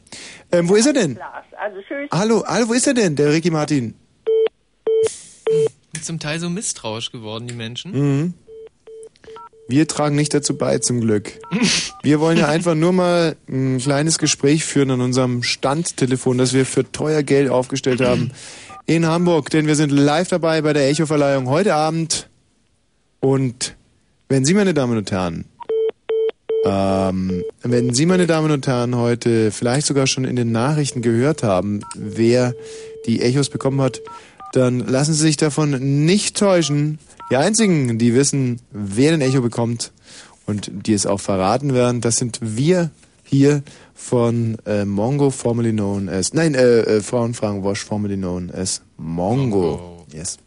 Ähm, 0.53 0.69
wo 0.69 0.75
ist 0.75 0.85
er 0.85 0.93
denn? 0.93 1.19
Also 1.59 1.81
tschüss. 1.81 2.09
Hallo, 2.13 2.45
hallo, 2.47 2.69
wo 2.69 2.73
ist 2.73 2.87
er 2.87 2.93
denn, 2.93 3.17
der 3.17 3.33
Ricky 3.33 3.51
Martin? 3.51 3.93
Zum 6.01 6.19
Teil 6.19 6.39
so 6.39 6.49
misstrauisch 6.49 7.11
geworden, 7.11 7.47
die 7.47 7.53
Menschen. 7.53 7.91
Mhm. 7.91 8.33
Wir 9.67 9.87
tragen 9.87 10.15
nicht 10.15 10.33
dazu 10.33 10.57
bei, 10.57 10.79
zum 10.79 11.01
Glück. 11.01 11.39
Wir 12.03 12.19
wollen 12.19 12.37
ja 12.37 12.47
einfach 12.47 12.73
nur 12.73 12.93
mal 12.93 13.35
ein 13.47 13.77
kleines 13.77 14.17
Gespräch 14.17 14.65
führen 14.65 14.91
an 14.91 15.01
unserem 15.01 15.43
Standtelefon, 15.43 16.37
das 16.37 16.53
wir 16.53 16.65
für 16.65 16.89
teuer 16.91 17.21
Geld 17.21 17.49
aufgestellt 17.49 18.01
haben 18.01 18.31
in 18.95 19.07
Hamburg, 19.07 19.49
denn 19.51 19.67
wir 19.67 19.75
sind 19.75 19.89
live 19.89 20.27
dabei 20.27 20.61
bei 20.61 20.73
der 20.73 20.89
Echo-Verleihung 20.89 21.47
heute 21.47 21.75
Abend. 21.75 22.27
Und 23.21 23.77
wenn 24.27 24.43
Sie, 24.43 24.53
meine 24.53 24.73
Damen 24.73 24.97
und 24.97 25.09
Herren, 25.11 25.45
ähm, 26.65 27.41
wenn 27.63 27.93
Sie, 27.93 28.05
meine 28.05 28.27
Damen 28.27 28.51
und 28.51 28.67
Herren, 28.67 28.97
heute 28.97 29.51
vielleicht 29.51 29.87
sogar 29.87 30.07
schon 30.07 30.25
in 30.25 30.35
den 30.35 30.51
Nachrichten 30.51 31.01
gehört 31.01 31.41
haben, 31.41 31.79
wer 31.95 32.53
die 33.05 33.21
Echos 33.21 33.49
bekommen 33.49 33.79
hat, 33.79 34.01
dann 34.51 34.79
lassen 34.79 35.13
Sie 35.13 35.21
sich 35.21 35.37
davon 35.37 36.05
nicht 36.05 36.35
täuschen. 36.35 36.99
Die 37.31 37.37
einzigen, 37.37 37.97
die 37.97 38.13
wissen, 38.13 38.59
wer 38.71 39.11
den 39.11 39.21
Echo 39.21 39.41
bekommt 39.41 39.93
und 40.45 40.69
die 40.85 40.93
es 40.93 41.05
auch 41.05 41.21
verraten 41.21 41.73
werden, 41.73 42.01
das 42.01 42.17
sind 42.17 42.39
wir 42.41 42.91
hier 43.31 43.63
von 43.95 44.57
äh, 44.65 44.83
Mongo, 44.83 45.29
formerly 45.29 45.71
known 45.71 46.09
as, 46.09 46.33
nein, 46.33 46.53
äh, 46.53 46.81
äh, 46.81 47.01
Frauenfragen 47.01 47.63
Wash, 47.63 47.83
formerly 47.83 48.17
known 48.17 48.51
as 48.51 48.81
Mongo. 48.97 50.05
Yes. 50.13 50.37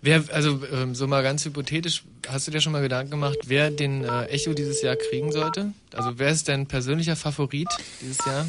Wer, 0.00 0.24
also 0.32 0.58
ähm, 0.72 0.96
so 0.96 1.06
mal 1.06 1.22
ganz 1.22 1.44
hypothetisch, 1.44 2.04
hast 2.26 2.48
du 2.48 2.50
dir 2.50 2.60
schon 2.60 2.72
mal 2.72 2.82
Gedanken 2.82 3.12
gemacht, 3.12 3.38
wer 3.46 3.70
den 3.70 4.02
äh, 4.02 4.24
Echo 4.24 4.52
dieses 4.52 4.82
Jahr 4.82 4.96
kriegen 4.96 5.30
sollte? 5.30 5.72
Also 5.94 6.14
wer 6.16 6.30
ist 6.30 6.48
dein 6.48 6.66
persönlicher 6.66 7.14
Favorit 7.14 7.68
dieses 8.00 8.18
Jahr? 8.26 8.46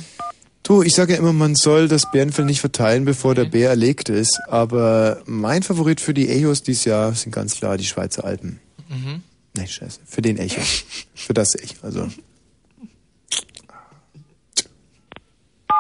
Du, 0.64 0.82
ich 0.82 0.96
sage 0.96 1.14
ja 1.14 1.20
immer, 1.20 1.34
man 1.34 1.54
soll 1.56 1.88
das 1.88 2.10
Bärenfell 2.10 2.46
nicht 2.46 2.62
verteilen, 2.62 3.06
bevor 3.06 3.36
der 3.36 3.46
Bär 3.46 3.70
erlegt 3.70 4.10
ist. 4.10 4.40
Aber 4.48 5.22
mein 5.26 5.62
Favorit 5.62 6.02
für 6.02 6.16
die 6.16 6.30
Echos 6.30 6.64
dieses 6.64 6.86
Jahr 6.86 7.14
sind 7.14 7.34
ganz 7.34 7.58
klar 7.58 7.78
die 7.78 7.84
Schweizer 7.84 8.24
Alpen. 8.24 8.60
Mhm. 8.90 9.22
Nein, 9.56 9.68
scheiße. 9.68 10.00
Für 10.06 10.22
den 10.24 10.38
Echo. 10.38 10.62
für 11.14 11.34
das 11.34 11.54
Echo. 11.56 11.76
Also. 11.84 12.08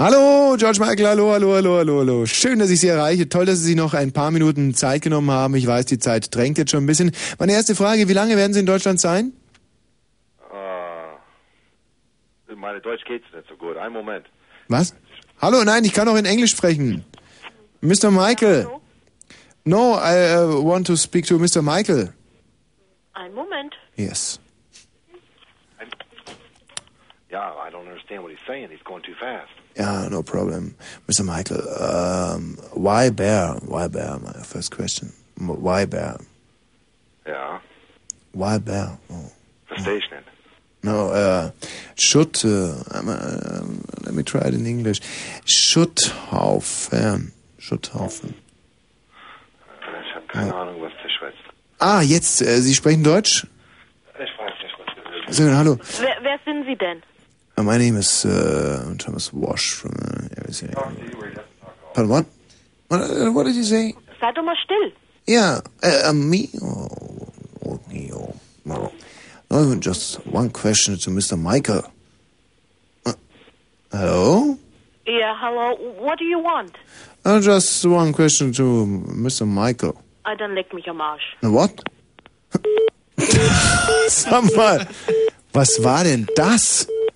Hallo, 0.00 0.56
George 0.56 0.80
Michael, 0.80 1.08
hallo, 1.08 1.30
hallo, 1.32 1.56
hallo, 1.56 1.76
hallo, 1.76 1.98
hallo. 1.98 2.24
Schön, 2.24 2.58
dass 2.58 2.70
ich 2.70 2.80
Sie 2.80 2.88
erreiche. 2.88 3.28
Toll, 3.28 3.44
dass 3.44 3.58
Sie 3.58 3.66
sich 3.66 3.76
noch 3.76 3.92
ein 3.92 4.12
paar 4.12 4.30
Minuten 4.30 4.72
Zeit 4.72 5.02
genommen 5.02 5.30
haben. 5.30 5.54
Ich 5.56 5.66
weiß, 5.66 5.84
die 5.84 5.98
Zeit 5.98 6.34
drängt 6.34 6.56
jetzt 6.56 6.70
schon 6.70 6.84
ein 6.84 6.86
bisschen. 6.86 7.12
Meine 7.38 7.52
erste 7.52 7.74
Frage, 7.74 8.08
wie 8.08 8.14
lange 8.14 8.34
werden 8.38 8.54
Sie 8.54 8.60
in 8.60 8.64
Deutschland 8.64 8.98
sein? 8.98 9.34
Äh, 12.48 12.54
meine 12.54 12.80
Deutsch 12.80 13.04
geht's 13.04 13.26
nicht 13.34 13.46
so 13.46 13.56
gut. 13.56 13.76
Einen 13.76 13.92
Moment. 13.92 14.24
Was? 14.68 14.96
Hallo, 15.38 15.62
nein, 15.64 15.84
ich 15.84 15.92
kann 15.92 16.08
auch 16.08 16.16
in 16.16 16.24
Englisch 16.24 16.52
sprechen. 16.52 17.04
Mr. 17.82 18.10
Michael. 18.10 18.68
No, 19.64 19.98
I 19.98 20.34
uh, 20.34 20.64
want 20.64 20.86
to 20.86 20.96
speak 20.96 21.26
to 21.26 21.38
Mr. 21.38 21.60
Michael. 21.60 22.14
Ein 23.12 23.34
Moment. 23.34 23.74
Yes. 23.96 24.40
Yeah, 27.30 27.52
I 27.52 27.68
don't 27.70 27.86
understand 27.86 28.22
what 28.22 28.32
he's 28.32 28.40
saying. 28.46 28.70
He's 28.70 28.82
going 28.82 29.02
too 29.02 29.14
fast. 29.20 29.59
Yeah, 29.80 30.08
no 30.10 30.22
problem. 30.22 30.74
Mr. 31.08 31.24
Michael, 31.24 31.62
um, 31.82 32.58
why 32.74 33.08
bear? 33.10 33.54
Why 33.66 33.88
bear? 33.88 34.18
My 34.18 34.32
first 34.44 34.70
question. 34.76 35.12
M- 35.40 35.48
Why 35.62 35.86
bear? 35.86 36.18
Ja, 37.26 37.60
Why 38.32 38.58
bear? 38.58 38.98
Oh. 39.10 39.30
verstehe 39.68 39.96
ich 39.96 40.10
nicht. 40.10 40.24
No, 40.82 41.08
uh, 41.12 41.50
should, 41.96 42.44
uh, 42.44 42.74
um, 42.94 43.08
uh, 43.08 44.04
let 44.04 44.14
me 44.14 44.22
try 44.22 44.40
it 44.48 44.54
in 44.54 44.66
English. 44.66 45.00
Schutthaufen. 45.46 47.32
Schutthaufen. 47.58 48.34
Ich 50.06 50.14
habe 50.14 50.26
keine 50.28 50.54
Ahnung, 50.54 50.80
was 50.82 50.92
der 51.02 51.08
schwätzt. 51.10 51.44
Ah, 51.78 52.02
jetzt, 52.02 52.42
äh, 52.42 52.60
Sie 52.60 52.74
sprechen 52.74 53.02
Deutsch? 53.04 53.46
Ich 54.14 54.38
weiß 54.38 54.52
nicht, 54.62 54.74
was 54.78 54.94
der 54.94 55.04
will. 55.12 55.32
Sagen, 55.32 55.56
hallo. 55.56 55.78
Wer, 56.00 56.16
wer 56.22 56.38
sind 56.44 56.66
Sie 56.66 56.76
denn? 56.76 57.02
Uh, 57.60 57.62
my 57.62 57.76
name 57.76 57.96
is 57.96 58.24
uh, 58.24 58.94
Thomas 58.96 59.34
Wash 59.34 59.72
from 59.72 59.92
uh, 60.00 60.28
everything. 60.38 60.72
Pardon, 61.92 62.08
what? 62.08 62.26
What, 62.88 63.00
uh, 63.02 63.30
what 63.32 63.44
did 63.44 63.54
you 63.54 63.64
say? 63.64 63.92
Sei 64.18 64.32
doch 64.32 64.42
mal 64.42 64.56
still. 64.64 64.90
Yeah, 65.26 65.60
uh, 65.82 66.08
uh, 66.08 66.12
me? 66.14 66.48
Oh, 66.62 66.88
oh, 67.66 67.80
me, 67.90 68.10
oh, 68.14 68.34
no. 68.64 68.90
No, 69.50 69.76
just 69.76 70.26
one 70.26 70.48
question 70.48 70.96
to 70.96 71.10
Mr. 71.10 71.38
Michael. 71.38 71.84
Uh, 73.04 73.12
hello? 73.92 74.56
Ja, 75.06 75.34
hallo. 75.34 75.76
What 76.00 76.18
do 76.18 76.24
you 76.24 76.38
want? 76.38 76.72
Uh, 77.26 77.40
just 77.42 77.84
one 77.84 78.14
question 78.14 78.52
to 78.54 78.86
Mr. 79.06 79.46
Michael. 79.46 80.00
Ah, 80.24 80.34
dann 80.34 80.54
leck 80.54 80.72
mich 80.72 80.88
am 80.88 81.02
Arsch. 81.02 81.36
Na, 81.42 81.50
what? 81.50 81.78
Sag 84.08 84.56
mal, 84.56 84.88
was 85.52 85.84
war 85.84 86.04
denn 86.04 86.26
das? 86.34 86.88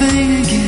again 0.00 0.67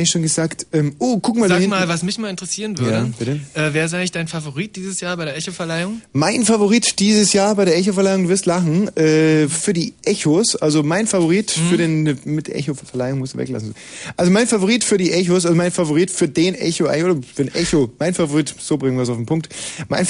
eigentlich 0.00 0.10
schon 0.10 0.22
gesagt, 0.22 0.66
ähm, 0.72 0.94
oh, 0.98 1.18
guck 1.20 1.36
mal 1.36 1.48
da 1.48 1.54
Sag 1.54 1.60
hinten. 1.62 1.70
mal, 1.70 1.88
was 1.88 2.02
mich 2.02 2.18
mal 2.18 2.28
interessieren 2.28 2.76
würde. 2.78 2.90
Ja, 2.92 3.08
bitte? 3.18 3.40
Äh, 3.54 3.70
wer 3.72 3.84
ist 3.84 3.94
eigentlich 3.94 4.10
dein 4.12 4.26
Favorit 4.28 4.74
dieses 4.76 5.00
Jahr 5.00 5.16
bei 5.16 5.24
der 5.24 5.36
Echo-Verleihung? 5.36 6.02
Mein 6.12 6.44
Favorit 6.44 6.98
dieses 6.98 7.32
Jahr 7.32 7.54
bei 7.54 7.64
der 7.64 7.76
Echo-Verleihung, 7.76 8.24
du 8.24 8.28
wirst 8.30 8.46
lachen, 8.46 8.88
äh, 8.96 9.48
für 9.48 9.72
die 9.72 9.94
Echos, 10.04 10.56
also 10.56 10.82
mein 10.82 11.06
Favorit 11.06 11.56
Mhm. 11.56 11.68
für 11.70 11.76
den, 11.76 12.18
mit 12.24 12.48
Echo-Verleihung 12.48 13.18
musst 13.20 13.34
du 13.34 13.38
weglassen. 13.38 13.74
Also 14.16 14.30
mein 14.32 14.46
Favorit 14.46 14.82
für 14.84 14.96
die 14.98 15.12
Echos, 15.12 15.44
also 15.44 15.56
mein 15.56 15.70
Favorit 15.70 16.10
für 16.10 16.28
den 16.28 16.54
Echo, 16.54 16.84
oder 16.86 17.16
für 17.34 17.44
den 17.44 17.54
Echo, 17.54 17.92
mein 17.98 18.14
Favorit, 18.14 18.54
so 18.58 18.76
bringen 18.76 18.96
wir 18.96 19.02
es 19.02 19.08
auf 19.08 19.16
den 19.16 19.26
Punkt. 19.26 19.48
Mein, 19.88 20.06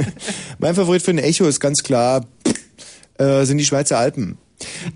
mein 0.58 0.74
Favorit 0.74 1.02
für 1.02 1.12
den 1.12 1.22
Echo 1.22 1.46
ist 1.46 1.60
ganz 1.60 1.82
klar, 1.82 2.26
äh, 3.18 3.44
sind 3.44 3.58
die 3.58 3.64
Schweizer 3.64 3.98
Alpen. 3.98 4.38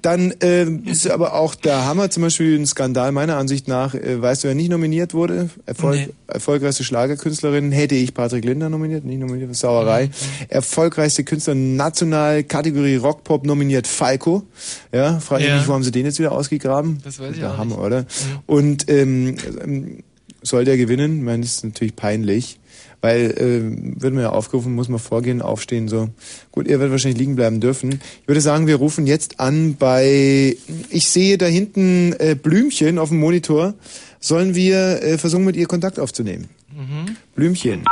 Dann 0.03 0.35
ähm, 0.41 0.85
ist 0.87 1.09
aber 1.11 1.35
auch 1.35 1.55
der 1.55 1.85
Hammer 1.85 2.11
zum 2.11 2.23
Beispiel 2.23 2.59
ein 2.59 2.67
Skandal 2.67 3.13
meiner 3.13 3.37
Ansicht 3.37 3.69
nach. 3.69 3.95
Äh, 3.95 4.21
weißt 4.21 4.45
du, 4.45 4.49
wer 4.49 4.55
nicht 4.55 4.71
nominiert 4.71 5.15
wurde? 5.15 5.51
Erfolg, 5.67 5.97
Nee. 5.97 6.09
Erfolgreichste 6.29 6.85
Schlagerkünstlerin 6.85 7.73
hätte 7.73 7.97
ich 7.97 8.15
Patrick 8.15 8.45
Linder 8.45 8.69
nominiert, 8.71 9.05
nicht 9.05 9.19
nominiert, 9.19 9.55
Sauerei. 9.57 10.07
Mhm. 10.07 10.11
Erfolgreichste 10.49 11.25
Künstler 11.25 11.55
national, 11.57 12.45
Kategorie 12.45 12.97
Rockpop 12.97 13.45
nominiert 13.45 13.87
Falco. 13.89 14.45
Ja, 14.93 15.19
frage 15.19 15.43
ich 15.43 15.49
Ja. 15.49 15.57
mich, 15.59 15.67
wo 15.67 15.73
haben 15.73 15.83
sie 15.83 15.91
den 15.91 16.07
jetzt 16.07 16.19
wieder 16.21 16.33
ausgegraben? 16.33 17.01
Das 17.03 17.19
weiß 17.19 17.33
ich 17.33 17.41
der 17.41 17.53
auch 17.55 17.59
Hammer, 17.59 17.77
nicht. 17.77 17.85
oder? 17.85 18.07
Und 18.47 18.89
ähm, 18.89 19.37
ähm, 19.65 19.99
soll 20.43 20.65
der 20.65 20.77
gewinnen? 20.77 21.19
Ich 21.19 21.23
meine, 21.25 21.43
das 21.43 21.57
ist 21.57 21.65
natürlich 21.65 21.97
peinlich. 21.97 22.60
Weil, 23.01 23.35
ähm, 23.39 24.01
wird 24.01 24.13
man 24.13 24.23
ja 24.23 24.31
aufgerufen, 24.31 24.75
muss 24.75 24.89
man 24.89 24.99
vorgehen, 24.99 25.41
aufstehen, 25.41 25.89
so. 25.89 26.11
Gut, 26.53 26.69
er 26.69 26.81
wird 26.81 26.91
wahrscheinlich 26.91 27.19
liegen 27.19 27.35
bleiben 27.35 27.61
dürfen. 27.61 28.01
Ich 28.23 28.29
würde 28.29 28.43
sagen, 28.43 28.67
wir 28.67 28.77
rufen 28.77 29.07
jetzt 29.07 29.41
an 29.41 29.77
bei, 29.77 30.57
ich 30.91 31.09
sehe 31.09 31.39
da 31.39 31.47
hinten 31.47 32.15
äh, 32.19 32.35
Blümchen 32.35 32.99
auf 32.99 33.09
dem 33.09 33.19
Monitor. 33.19 33.75
Sollen 34.21 34.55
wir 34.55 35.03
äh, 35.03 35.17
versuchen, 35.17 35.47
mit 35.47 35.57
ihr 35.57 35.67
Kontakt 35.67 35.99
aufzunehmen? 35.99 36.49
Mhm. 36.73 37.17
Blümchen. 37.35 37.85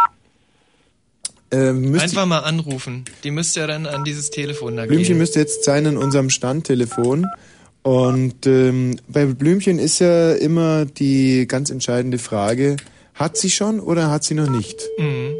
Äh, 1.51 1.73
müsst 1.73 2.05
Einfach 2.05 2.27
mal 2.27 2.41
anrufen. 2.41 3.05
Die 3.25 3.31
müsste 3.31 3.61
ja 3.61 3.67
dann 3.67 3.87
an 3.87 4.05
dieses 4.05 4.31
Telefon 4.31 4.77
da 4.77 4.85
Blümchen 4.85 5.07
gehen. 5.07 5.19
müsste 5.19 5.41
jetzt 5.41 5.65
sein 5.65 5.87
in 5.87 5.97
unserem 5.97 6.29
Standtelefon. 6.29 7.25
Und 7.83 8.47
ähm, 8.47 8.97
bei 9.09 9.25
Blümchen 9.25 9.79
ist 9.79 10.01
ja 10.01 10.33
immer 10.33 10.85
die 10.85 11.47
ganz 11.49 11.71
entscheidende 11.71 12.19
Frage, 12.19 12.77
hat 13.19 13.37
sie 13.37 13.51
schon 13.51 13.81
oder 13.81 14.11
hat 14.11 14.25
sie 14.25 14.35
noch 14.35 14.49
nicht? 14.49 14.81
Mhm. 14.99 15.35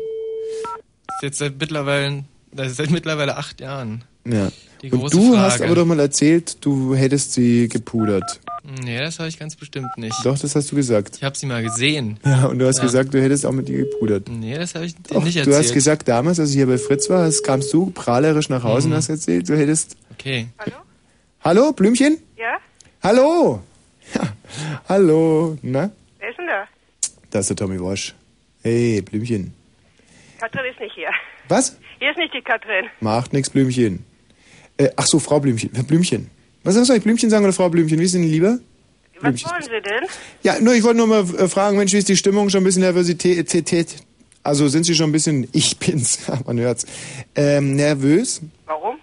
Ist 1.09 1.23
jetzt 1.23 1.39
seit 1.39 1.59
mittlerweile, 1.59 2.25
das 2.53 2.69
ist 2.73 2.77
seit 2.77 2.91
mittlerweile 2.91 3.37
acht 3.37 3.61
Jahren. 3.61 4.05
Ja. 4.27 4.51
Die 4.83 4.93
Und 4.93 5.01
große 5.01 5.17
du 5.17 5.33
Frage. 5.33 5.41
hast 5.43 5.63
aber 5.63 5.75
doch 5.75 5.87
mal 5.87 5.99
erzählt, 5.99 6.65
du 6.65 6.95
hättest 6.95 7.33
sie 7.33 7.69
gepudert. 7.69 8.41
Nee, 8.85 8.99
das 8.99 9.19
habe 9.19 9.29
ich 9.29 9.39
ganz 9.39 9.57
bestimmt 9.57 9.89
nicht. 9.97 10.15
Doch, 10.25 10.39
das 10.39 10.55
hast 10.55 10.71
du 10.71 10.77
gesagt. 10.77 11.17
Ich 11.17 11.25
habe 11.25 11.37
sie 11.37 11.47
mal 11.47 11.63
gesehen. 11.65 12.19
Ja, 12.25 12.45
und 12.47 12.59
du 12.59 12.67
hast 12.69 12.77
Ja. 12.79 12.85
gesagt, 12.85 13.13
du 13.15 13.21
hättest 13.21 13.47
auch 13.47 13.53
mit 13.53 13.69
ihr 13.71 13.79
gepudert. 13.79 14.29
Nee, 14.29 14.55
das 14.57 14.75
habe 14.75 14.85
ich 14.85 14.95
dir 14.95 15.15
Doch, 15.15 15.25
nicht 15.25 15.37
du 15.37 15.41
erzählt. 15.41 15.57
hast 15.57 15.73
gesagt, 15.73 16.07
damals, 16.07 16.39
als 16.39 16.51
ich 16.51 16.57
hier 16.57 16.67
bei 16.67 16.79
Fritz 16.79 17.09
war, 17.11 17.25
hast, 17.25 17.43
kamst 17.43 17.73
du 17.73 17.87
prahlerisch 17.91 18.51
nach 18.51 18.63
Hause 18.63 18.87
Mhm. 18.89 18.93
und 18.93 18.99
hast 18.99 19.09
erzählt, 19.09 19.49
du 19.49 19.57
hättest... 19.57 19.97
Okay. 20.13 20.49
Hallo, 21.43 21.73
Blümchen? 21.73 22.19
Ja? 22.37 22.59
Hallo! 23.03 23.61
Ja, 24.15 24.23
hallo, 24.89 25.59
na? 25.61 25.91
Wer 26.19 26.31
ist 26.31 26.39
denn 26.39 26.47
da? 26.47 26.65
Da 27.31 27.41
ist 27.41 27.51
der 27.51 27.57
Tommy 27.57 27.81
Walsh. 27.81 28.15
Hey, 28.63 29.03
Blümchen. 29.03 29.53
Katrin 30.41 30.63
ist 30.71 30.81
nicht 30.81 30.95
hier. 30.95 31.11
Was? 31.49 31.77
Hier 31.99 32.11
ist 32.11 32.17
nicht 32.17 32.33
die 32.35 32.43
Katrin. 32.43 32.87
Macht 33.01 33.33
nix, 33.33 33.51
Blümchen. 33.51 34.05
Äh, 34.77 34.91
ach 34.97 35.07
so, 35.07 35.19
Frau 35.19 35.41
Blümchen. 35.41 35.75
Äh, 35.75 35.83
Blümchen. 35.83 36.31
Was 36.65 36.75
soll 36.75 36.97
ich, 36.97 37.03
Blümchen 37.03 37.31
sagen 37.31 37.45
oder 37.45 37.53
Frau 37.53 37.69
Blümchen? 37.69 37.99
Wie 37.99 38.05
ist 38.05 38.15
denn 38.15 38.23
lieber? 38.23 38.59
Was 39.15 39.23
Blümchen. 39.23 39.51
wollen 39.51 39.63
Sie 39.63 39.69
denn? 39.71 40.09
Ja, 40.43 40.61
nur 40.61 40.75
ich 40.75 40.83
wollte 40.83 40.99
nur 40.99 41.07
mal 41.07 41.21
äh, 41.21 41.49
fragen, 41.49 41.77
Mensch, 41.77 41.93
wie 41.93 41.99
ist 41.99 42.09
die 42.09 42.17
Stimmung? 42.17 42.51
Schon 42.51 42.63
ein 42.63 42.65
bisschen 42.65 42.83
Nervosität? 42.83 43.97
Also 44.43 44.69
sind 44.69 44.85
Sie 44.85 44.95
schon 44.95 45.11
ein 45.11 45.13
bisschen, 45.13 45.49
ich 45.53 45.77
bin's, 45.79 46.21
man 46.47 46.59
hört's, 46.59 46.87
ähm, 47.35 47.75
nervös? 47.75 48.41
Warum? 48.67 48.97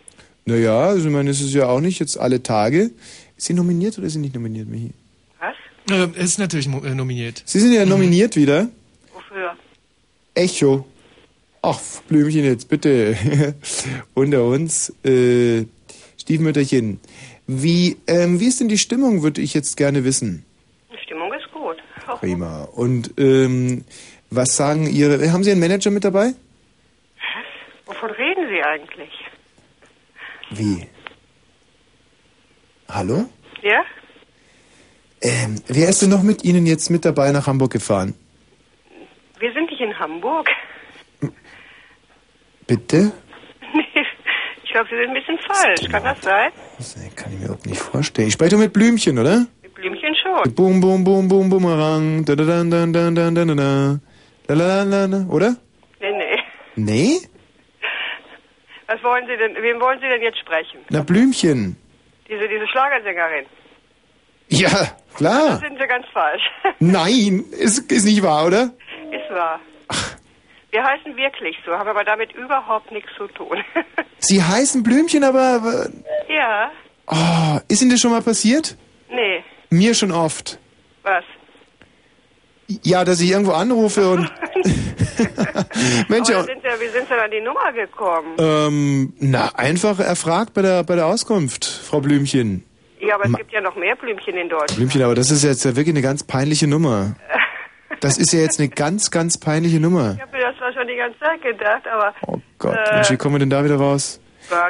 Naja, 0.45 0.79
also 0.87 1.07
ich 1.07 1.13
meine, 1.13 1.29
es 1.31 1.41
ist 1.41 1.53
ja 1.53 1.67
auch 1.67 1.81
nicht 1.81 1.99
jetzt 1.99 2.19
alle 2.19 2.41
Tage. 2.41 2.91
Ist 3.37 3.47
sie 3.47 3.53
nominiert 3.53 3.97
oder 3.97 4.07
ist 4.07 4.13
sie 4.13 4.19
nicht 4.19 4.35
nominiert, 4.35 4.69
Michi? 4.69 4.91
Was? 5.87 6.17
Äh, 6.17 6.23
ist 6.23 6.39
natürlich 6.39 6.67
äh, 6.67 6.95
nominiert. 6.95 7.43
Sie 7.45 7.59
sind 7.59 7.73
ja 7.73 7.85
nominiert 7.85 8.35
wieder. 8.35 8.69
Wofür? 9.13 9.55
Echo. 10.33 10.85
Ach, 11.61 11.79
Blümchen 12.07 12.43
jetzt, 12.43 12.69
bitte. 12.69 13.55
Unter 14.13 14.43
uns. 14.45 14.93
Äh, 15.03 15.65
Stiefmütterchen. 16.19 16.99
Wie, 17.47 17.97
ähm, 18.07 18.39
wie 18.39 18.47
ist 18.47 18.59
denn 18.59 18.67
die 18.67 18.77
Stimmung, 18.77 19.21
würde 19.21 19.41
ich 19.41 19.53
jetzt 19.53 19.77
gerne 19.77 20.03
wissen. 20.03 20.43
Die 20.91 20.97
Stimmung 21.03 21.31
ist 21.33 21.51
gut. 21.51 21.77
Auch 22.07 22.19
Prima. 22.19 22.63
Und 22.63 23.13
ähm, 23.17 23.85
was 24.31 24.55
sagen 24.55 24.87
Ihre... 24.87 25.31
Haben 25.31 25.43
Sie 25.43 25.51
einen 25.51 25.59
Manager 25.59 25.91
mit 25.91 26.03
dabei? 26.03 26.33
Wovon 27.85 28.09
reden 28.11 28.47
Sie 28.49 28.61
eigentlich? 28.63 29.11
Wie? 30.49 30.87
Hallo? 32.89 33.25
Ja? 33.61 33.83
Ähm, 35.25 35.59
wer 35.67 35.89
ist 35.89 36.03
denn 36.03 36.11
noch 36.11 36.21
mit 36.21 36.43
Ihnen 36.43 36.67
jetzt 36.67 36.91
mit 36.91 37.03
dabei 37.03 37.31
nach 37.31 37.47
Hamburg 37.47 37.71
gefahren? 37.71 38.13
Wir 39.39 39.51
sind 39.53 39.71
nicht 39.71 39.81
in 39.81 39.97
Hamburg. 39.97 40.47
Bitte? 42.67 43.11
Nee, 43.73 43.83
ich 44.63 44.71
glaube, 44.71 44.87
Sie 44.87 44.95
sind 44.95 45.09
ein 45.09 45.13
bisschen 45.15 45.39
falsch. 45.39 45.89
Kann 45.89 46.03
das 46.03 46.21
sein? 46.21 46.51
Das 46.77 46.95
kann 47.15 47.33
ich 47.33 47.39
mir 47.39 47.45
überhaupt 47.45 47.65
nicht 47.65 47.81
vorstellen. 47.81 48.27
Ich 48.27 48.35
spreche 48.35 48.51
doch 48.51 48.59
mit 48.59 48.71
Blümchen, 48.71 49.17
oder? 49.17 49.47
Mit 49.63 49.73
Blümchen 49.73 50.15
schon. 50.15 50.53
Boom, 50.53 50.79
boom, 50.79 51.03
boom, 51.03 51.27
boom, 51.27 51.49
boomerang. 51.49 52.23
Da, 52.23 52.35
da, 52.35 52.43
da, 52.43 52.63
da, 52.63 52.85
da, 52.85 53.09
da, 53.09 53.31
da, 53.31 53.45
da. 53.45 53.99
Da, 54.45 54.55
da, 54.55 54.85
da, 54.85 55.07
da, 55.07 55.25
oder? 55.29 55.55
Nee, 56.01 56.11
nee. 56.11 56.39
Nee? 56.75 57.17
Was 58.85 59.01
wollen 59.03 59.25
Sie 59.25 59.35
denn, 59.37 59.55
wem 59.55 59.81
wollen 59.81 59.99
Sie 59.99 60.07
denn 60.07 60.21
jetzt 60.21 60.37
sprechen? 60.37 60.81
Na, 60.91 61.01
Blümchen. 61.01 61.77
Diese, 62.29 62.47
diese 62.47 62.67
Schlagersängerin. 62.67 63.45
Ja, 64.49 64.69
klar. 65.15 65.57
sind 65.59 65.77
Sie 65.79 65.87
ganz 65.87 66.05
falsch. 66.13 66.43
Nein, 66.79 67.43
ist, 67.51 67.91
ist 67.91 68.05
nicht 68.05 68.21
wahr, 68.23 68.45
oder? 68.47 68.63
Ist 69.11 69.29
wahr. 69.33 69.59
Wir 70.71 70.83
heißen 70.83 71.15
wirklich 71.15 71.55
so, 71.65 71.71
haben 71.71 71.87
aber 71.89 72.03
damit 72.03 72.33
überhaupt 72.33 72.91
nichts 72.91 73.09
zu 73.17 73.27
tun. 73.27 73.57
Sie 74.19 74.43
heißen 74.43 74.83
Blümchen, 74.83 75.23
aber... 75.23 75.89
ja, 76.27 76.69
oh, 77.07 77.59
ist 77.69 77.81
Ihnen 77.81 77.91
das 77.91 78.01
schon 78.01 78.11
mal 78.11 78.21
passiert? 78.21 78.75
nee, 79.09 79.43
Mir 79.69 79.93
schon 79.93 80.11
oft. 80.11 80.59
was? 81.03 81.23
Ja, 82.83 83.05
dass 83.05 83.21
ich 83.21 83.29
irgendwo 83.31 83.51
anrufe 83.51 84.09
und... 84.09 84.31
Mensch, 86.09 86.29
aber 86.29 86.39
ja, 86.39 86.43
sind 86.43 86.61
Sie, 86.63 86.81
wie 86.81 86.89
sind 86.89 87.07
Sie 87.07 87.13
an 87.13 87.31
die 87.31 87.41
Nummer 87.41 87.71
gekommen? 87.71 88.35
ähm, 88.39 89.13
na, 89.19 89.49
einfach 89.55 89.99
erfragt 89.99 90.53
bei 90.53 90.61
der, 90.63 90.83
bei 90.83 90.95
der 90.95 91.05
Auskunft, 91.05 91.63
Frau 91.65 92.01
Blümchen. 92.01 92.63
Ja, 92.99 93.15
aber 93.15 93.25
es 93.25 93.31
Ma- 93.31 93.37
gibt 93.37 93.51
ja 93.51 93.61
noch 93.61 93.75
mehr 93.75 93.95
Blümchen 93.95 94.35
in 94.37 94.49
Deutschland. 94.49 94.75
Blümchen, 94.75 95.01
aber 95.03 95.15
das 95.15 95.31
ist 95.31 95.43
jetzt 95.43 95.63
ja 95.65 95.75
wirklich 95.75 95.93
eine 95.93 96.01
ganz 96.01 96.23
peinliche 96.23 96.67
Nummer. 96.67 97.15
Das 98.01 98.17
ist 98.17 98.33
ja 98.33 98.41
jetzt 98.41 98.59
eine 98.59 98.67
ganz, 98.67 99.09
ganz 99.09 99.39
peinliche 99.39 99.79
Nummer. 99.79 100.13
Ich 100.15 100.21
habe 100.21 100.37
mir 100.37 100.43
das 100.43 100.57
zwar 100.57 100.71
schon 100.73 100.85
die 100.85 100.95
ganze 100.97 101.17
Zeit 101.17 101.41
gedacht, 101.41 101.87
aber... 101.87 102.13
Oh 102.27 102.37
Gott, 102.59 102.77
Mensch, 102.91 103.09
wie 103.09 103.15
kommen 103.17 103.35
wir 103.35 103.39
denn 103.39 103.49
da 103.49 103.63
wieder 103.63 103.77
raus? 103.77 104.19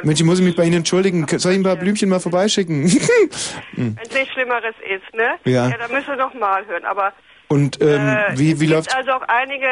Mensch, 0.04 0.20
ich 0.20 0.24
muss 0.26 0.40
mich 0.40 0.54
bei 0.54 0.64
Ihnen 0.64 0.76
entschuldigen. 0.76 1.26
Soll 1.28 1.52
ich 1.52 1.58
ein 1.58 1.64
paar 1.64 1.76
Blümchen 1.76 2.08
mal 2.08 2.20
vorbeischicken? 2.20 2.84
Wenn 2.84 3.98
es 4.00 4.14
nichts 4.14 4.32
Schlimmeres 4.32 4.74
ist, 4.88 5.14
ne? 5.14 5.34
Ja. 5.44 5.68
Ja, 5.68 5.76
dann 5.76 5.90
müssen 5.90 6.06
wir 6.06 6.16
noch 6.16 6.32
mal 6.34 6.64
hören. 6.66 6.84
Aber 6.84 7.12
Und 7.48 7.80
ähm, 7.80 7.86
äh, 8.08 8.36
wie, 8.38 8.50
es 8.52 8.60
wie 8.60 8.66
gibt 8.66 8.70
läuft... 8.72 8.96
also 8.96 9.12
auch 9.12 9.22
einige 9.28 9.66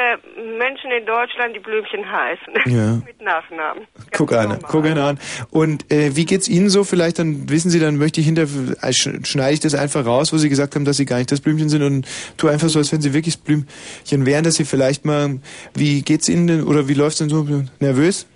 Menschen 0.59 0.93
in 0.93 1.05
Deutschland, 1.07 1.57
die 1.57 1.61
Blümchen 1.61 2.05
heißen. 2.11 2.55
Ja. 2.73 2.95
Mit 3.05 3.21
Nachnamen. 3.21 3.87
Guck 4.13 4.33
einer, 4.33 4.59
guck 4.59 4.85
einer 4.87 5.05
an. 5.05 5.19
Und 5.51 5.91
äh, 5.93 6.15
wie 6.15 6.25
geht's 6.25 6.49
Ihnen 6.49 6.71
so? 6.71 6.85
Vielleicht 6.85 7.19
dann 7.19 7.49
wissen 7.51 7.71
Sie, 7.71 7.81
dann 7.81 7.97
möchte 7.97 8.21
ich 8.21 8.27
hinter, 8.27 8.43
äh, 8.43 8.91
sch- 8.91 9.27
schneide 9.27 9.55
ich 9.55 9.61
das 9.61 9.75
einfach 9.75 10.07
raus, 10.07 10.33
wo 10.33 10.37
Sie 10.39 10.49
gesagt 10.49 10.77
haben, 10.77 10.85
dass 10.85 10.99
Sie 10.99 11.05
gar 11.05 11.17
nicht 11.19 11.33
das 11.33 11.41
Blümchen 11.41 11.69
sind 11.69 11.83
und 11.83 12.07
tu 12.37 12.47
einfach 12.47 12.69
so, 12.69 12.79
als 12.79 12.93
wenn 12.93 13.01
Sie 13.01 13.13
wirklich 13.13 13.35
das 13.37 13.43
Blümchen 13.45 14.25
wären, 14.25 14.45
dass 14.45 14.55
Sie 14.55 14.65
vielleicht 14.65 15.05
mal, 15.05 15.41
wie 15.75 16.03
geht's 16.03 16.29
Ihnen 16.29 16.47
denn 16.47 16.63
oder 16.65 16.87
wie 16.89 16.95
läuft's 16.95 17.19
denn 17.19 17.29
so? 17.29 17.45
Nervös? 17.81 18.27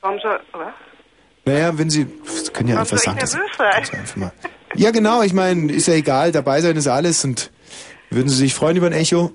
Warum 0.00 0.18
soll... 0.18 0.40
Was? 0.52 0.74
Naja, 1.44 1.78
wenn 1.78 1.90
Sie, 1.90 2.06
das 2.24 2.52
können 2.52 2.70
ja 2.70 2.74
Warum 2.76 2.90
einfach 2.90 2.98
sagen. 2.98 3.18
Nervös 3.18 4.14
sein? 4.16 4.32
Ja, 4.74 4.90
genau, 4.90 5.22
ich 5.22 5.32
meine, 5.32 5.70
ist 5.70 5.86
ja 5.86 5.94
egal, 5.94 6.32
dabei 6.32 6.60
sein 6.60 6.74
ist 6.76 6.88
alles 6.88 7.24
und 7.24 7.52
würden 8.14 8.28
Sie 8.28 8.36
sich 8.36 8.54
freuen 8.54 8.76
über 8.76 8.86
ein 8.86 8.92
Echo? 8.92 9.30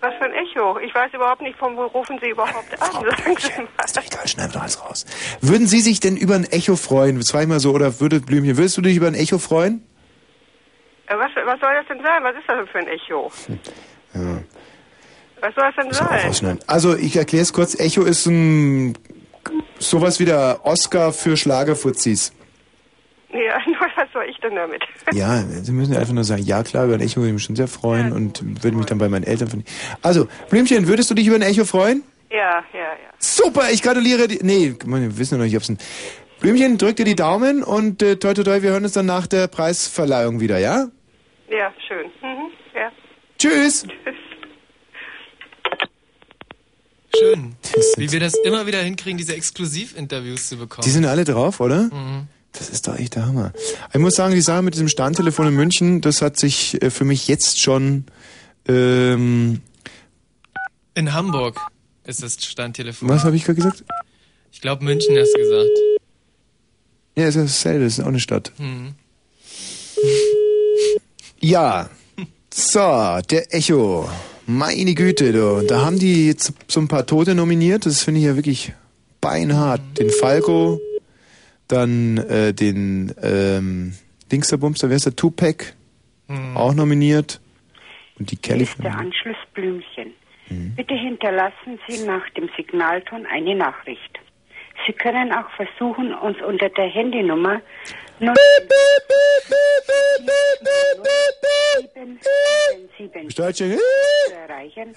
Was 0.00 0.14
für 0.14 0.24
ein 0.24 0.32
Echo? 0.32 0.78
Ich 0.80 0.92
weiß 0.94 1.12
überhaupt 1.14 1.42
nicht, 1.42 1.56
von 1.58 1.76
wo 1.76 1.82
rufen 1.86 2.18
Sie 2.20 2.30
überhaupt 2.30 2.72
an. 2.82 2.90
Sagen 2.92 3.36
Sie 3.38 3.62
mal. 3.62 3.84
Ist 3.84 3.96
doch 3.96 4.04
egal, 4.04 4.26
schneiden 4.26 4.50
wir 4.50 4.54
doch 4.54 4.62
alles 4.62 4.82
raus. 4.84 5.06
Würden 5.40 5.66
Sie 5.68 5.80
sich 5.80 6.00
denn 6.00 6.16
über 6.16 6.34
ein 6.34 6.44
Echo 6.44 6.74
freuen? 6.76 7.22
Zweimal 7.22 7.60
so, 7.60 7.70
oder 7.72 8.00
würde 8.00 8.18
Blümchen, 8.20 8.56
würdest 8.56 8.76
du 8.76 8.80
dich 8.82 8.96
über 8.96 9.06
ein 9.06 9.14
Echo 9.14 9.38
freuen? 9.38 9.84
Äh, 11.06 11.14
Was, 11.16 11.30
was 11.44 11.60
soll 11.60 11.70
das 11.74 11.86
denn 11.88 12.02
sein? 12.02 12.22
Was 12.24 12.34
ist 12.36 12.48
das 12.48 12.56
denn 12.56 12.66
für 12.66 12.78
ein 12.78 12.88
Echo? 12.88 13.30
Ja. 14.14 14.42
Was 15.40 15.54
soll 15.54 15.64
das 15.64 15.74
denn 15.76 15.86
Muss 15.86 16.00
man 16.00 16.08
auch 16.08 16.12
sein? 16.12 16.26
rausschneiden. 16.26 16.60
Also 16.66 16.96
ich 16.96 17.16
erkläre 17.16 17.42
es 17.42 17.52
kurz. 17.52 17.78
Echo 17.78 18.02
ist 18.02 18.26
ein 18.26 18.98
sowas 19.78 20.18
wie 20.20 20.24
der 20.24 20.60
Oscar 20.64 21.12
für 21.12 21.36
Schlagerfuzis. 21.36 22.32
Ja, 23.32 23.58
soll 24.12 24.24
ich 24.28 24.38
denn 24.38 24.54
damit? 24.54 24.82
Ja, 25.12 25.42
Sie 25.62 25.72
müssen 25.72 25.96
einfach 25.96 26.12
nur 26.12 26.24
sagen, 26.24 26.42
ja 26.42 26.62
klar, 26.62 26.86
über 26.86 26.94
ein 26.94 27.00
Echo 27.00 27.16
würde 27.16 27.28
ich 27.28 27.34
mich 27.34 27.42
schon 27.44 27.56
sehr 27.56 27.68
freuen 27.68 28.12
und 28.12 28.62
würde 28.62 28.76
mich 28.76 28.86
dann 28.86 28.98
bei 28.98 29.08
meinen 29.08 29.24
Eltern 29.24 29.48
von. 29.48 29.64
Also, 30.02 30.28
Blümchen, 30.50 30.86
würdest 30.86 31.10
du 31.10 31.14
dich 31.14 31.26
über 31.26 31.36
ein 31.36 31.42
Echo 31.42 31.64
freuen? 31.64 32.02
Ja, 32.30 32.64
ja, 32.72 32.80
ja. 32.80 33.12
Super, 33.18 33.70
ich 33.70 33.82
gratuliere 33.82 34.28
dir. 34.28 34.38
Nee, 34.42 34.74
wir 34.84 35.18
wissen 35.18 35.34
ja 35.34 35.38
noch 35.38 35.44
nicht, 35.44 35.56
ob's 35.56 35.68
ein. 35.68 35.78
Blümchen, 36.40 36.78
drück 36.78 36.96
dir 36.96 37.04
die 37.04 37.14
Daumen 37.14 37.62
und 37.62 38.02
äh, 38.02 38.16
toi 38.16 38.34
toi 38.34 38.42
toi, 38.42 38.62
wir 38.62 38.70
hören 38.70 38.84
uns 38.84 38.94
dann 38.94 39.06
nach 39.06 39.26
der 39.26 39.46
Preisverleihung 39.48 40.40
wieder, 40.40 40.58
ja? 40.58 40.88
Ja, 41.48 41.72
schön. 41.86 42.06
Mhm, 42.22 42.50
ja. 42.74 42.90
Tschüss. 43.38 43.86
Schön. 47.16 47.54
Wie 47.96 48.10
wir 48.10 48.20
das 48.20 48.34
immer 48.34 48.66
wieder 48.66 48.80
hinkriegen, 48.80 49.18
diese 49.18 49.36
Exklusivinterviews 49.36 50.48
zu 50.48 50.56
bekommen. 50.56 50.84
Die 50.84 50.90
sind 50.90 51.04
alle 51.04 51.24
drauf, 51.24 51.60
oder? 51.60 51.82
Mhm. 51.82 52.28
Das 52.52 52.68
ist 52.68 52.86
doch 52.86 52.96
echt 52.98 53.14
der 53.14 53.26
Hammer. 53.26 53.52
Ich 53.92 53.98
muss 53.98 54.14
sagen, 54.14 54.34
die 54.34 54.40
Sache 54.42 54.62
mit 54.62 54.74
diesem 54.74 54.88
Standtelefon 54.88 55.48
in 55.48 55.54
München, 55.54 56.00
das 56.02 56.20
hat 56.22 56.38
sich 56.38 56.80
äh, 56.82 56.90
für 56.90 57.04
mich 57.04 57.26
jetzt 57.28 57.60
schon 57.60 58.04
ähm, 58.68 59.60
In 60.94 61.12
Hamburg 61.14 61.58
ist 62.04 62.22
das 62.22 62.34
Standtelefon. 62.44 63.08
was 63.08 63.24
habe 63.24 63.36
ich 63.36 63.44
gerade 63.44 63.56
gesagt? 63.56 63.84
Ich 64.52 64.60
glaube, 64.60 64.84
München 64.84 65.16
hast 65.16 65.32
du 65.34 65.38
gesagt. 65.40 65.70
Ja, 67.16 67.26
ist 67.26 67.34
ja 67.36 67.42
dasselbe, 67.42 67.84
das 67.84 67.94
ist 67.98 68.00
auch 68.04 68.08
eine 68.08 68.20
Stadt. 68.20 68.52
Hm. 68.58 68.94
Ja. 71.44 71.90
So, 72.54 73.18
der 73.30 73.52
Echo. 73.52 74.08
Meine 74.46 74.94
Güte, 74.94 75.32
du. 75.32 75.66
Da 75.66 75.84
haben 75.84 75.98
die 75.98 76.28
jetzt 76.28 76.52
so 76.68 76.78
ein 76.80 76.86
paar 76.86 77.04
Tote 77.04 77.34
nominiert. 77.34 77.84
Das 77.84 78.02
finde 78.02 78.20
ich 78.20 78.26
ja 78.26 78.36
wirklich 78.36 78.72
beinhart. 79.20 79.80
Den 79.98 80.10
Falco, 80.10 80.80
dann 81.72 82.18
äh, 82.18 82.52
den 82.52 83.14
ähm, 83.22 83.94
Dingsterbumster, 84.30 84.88
wer 84.88 84.96
ist 84.96 85.06
der? 85.06 85.16
Tupac, 85.16 85.74
Hm. 86.28 86.56
auch 86.56 86.72
nominiert. 86.74 87.40
Und 88.18 88.30
die 88.30 88.36
Kelly. 88.36 88.64
Hier 88.66 88.74
ist 88.74 88.82
der 88.84 88.98
Anschlussblümchen. 88.98 90.12
Bitte 90.76 90.94
hinterlassen 90.94 91.78
Sie 91.88 92.04
nach 92.04 92.28
dem 92.30 92.48
Signalton 92.56 93.24
eine 93.26 93.54
Nachricht. 93.54 94.18
Sie 94.86 94.92
können 94.92 95.32
auch 95.32 95.48
versuchen, 95.56 96.12
uns 96.14 96.36
unter 96.46 96.68
der 96.68 96.86
Handynummer 96.88 97.60
0 98.20 98.34
Steuerchen. 103.30 103.78
zu 103.78 104.34
erreichen 104.34 104.92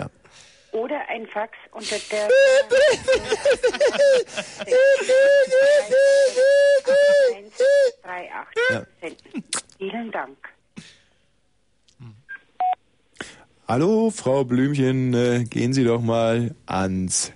oder 0.76 1.00
ein 1.08 1.26
Fax 1.28 1.58
unter 1.72 1.96
der 2.12 2.28
138 8.36 8.94
senden. 9.00 9.44
Vielen 9.78 10.12
Dank. 10.12 10.38
Hallo, 13.68 14.12
Frau 14.12 14.44
Blümchen, 14.44 15.14
äh, 15.14 15.46
gehen 15.46 15.74
Sie 15.74 15.86
doch 15.86 16.02
mal 16.02 16.54
ans. 16.68 17.32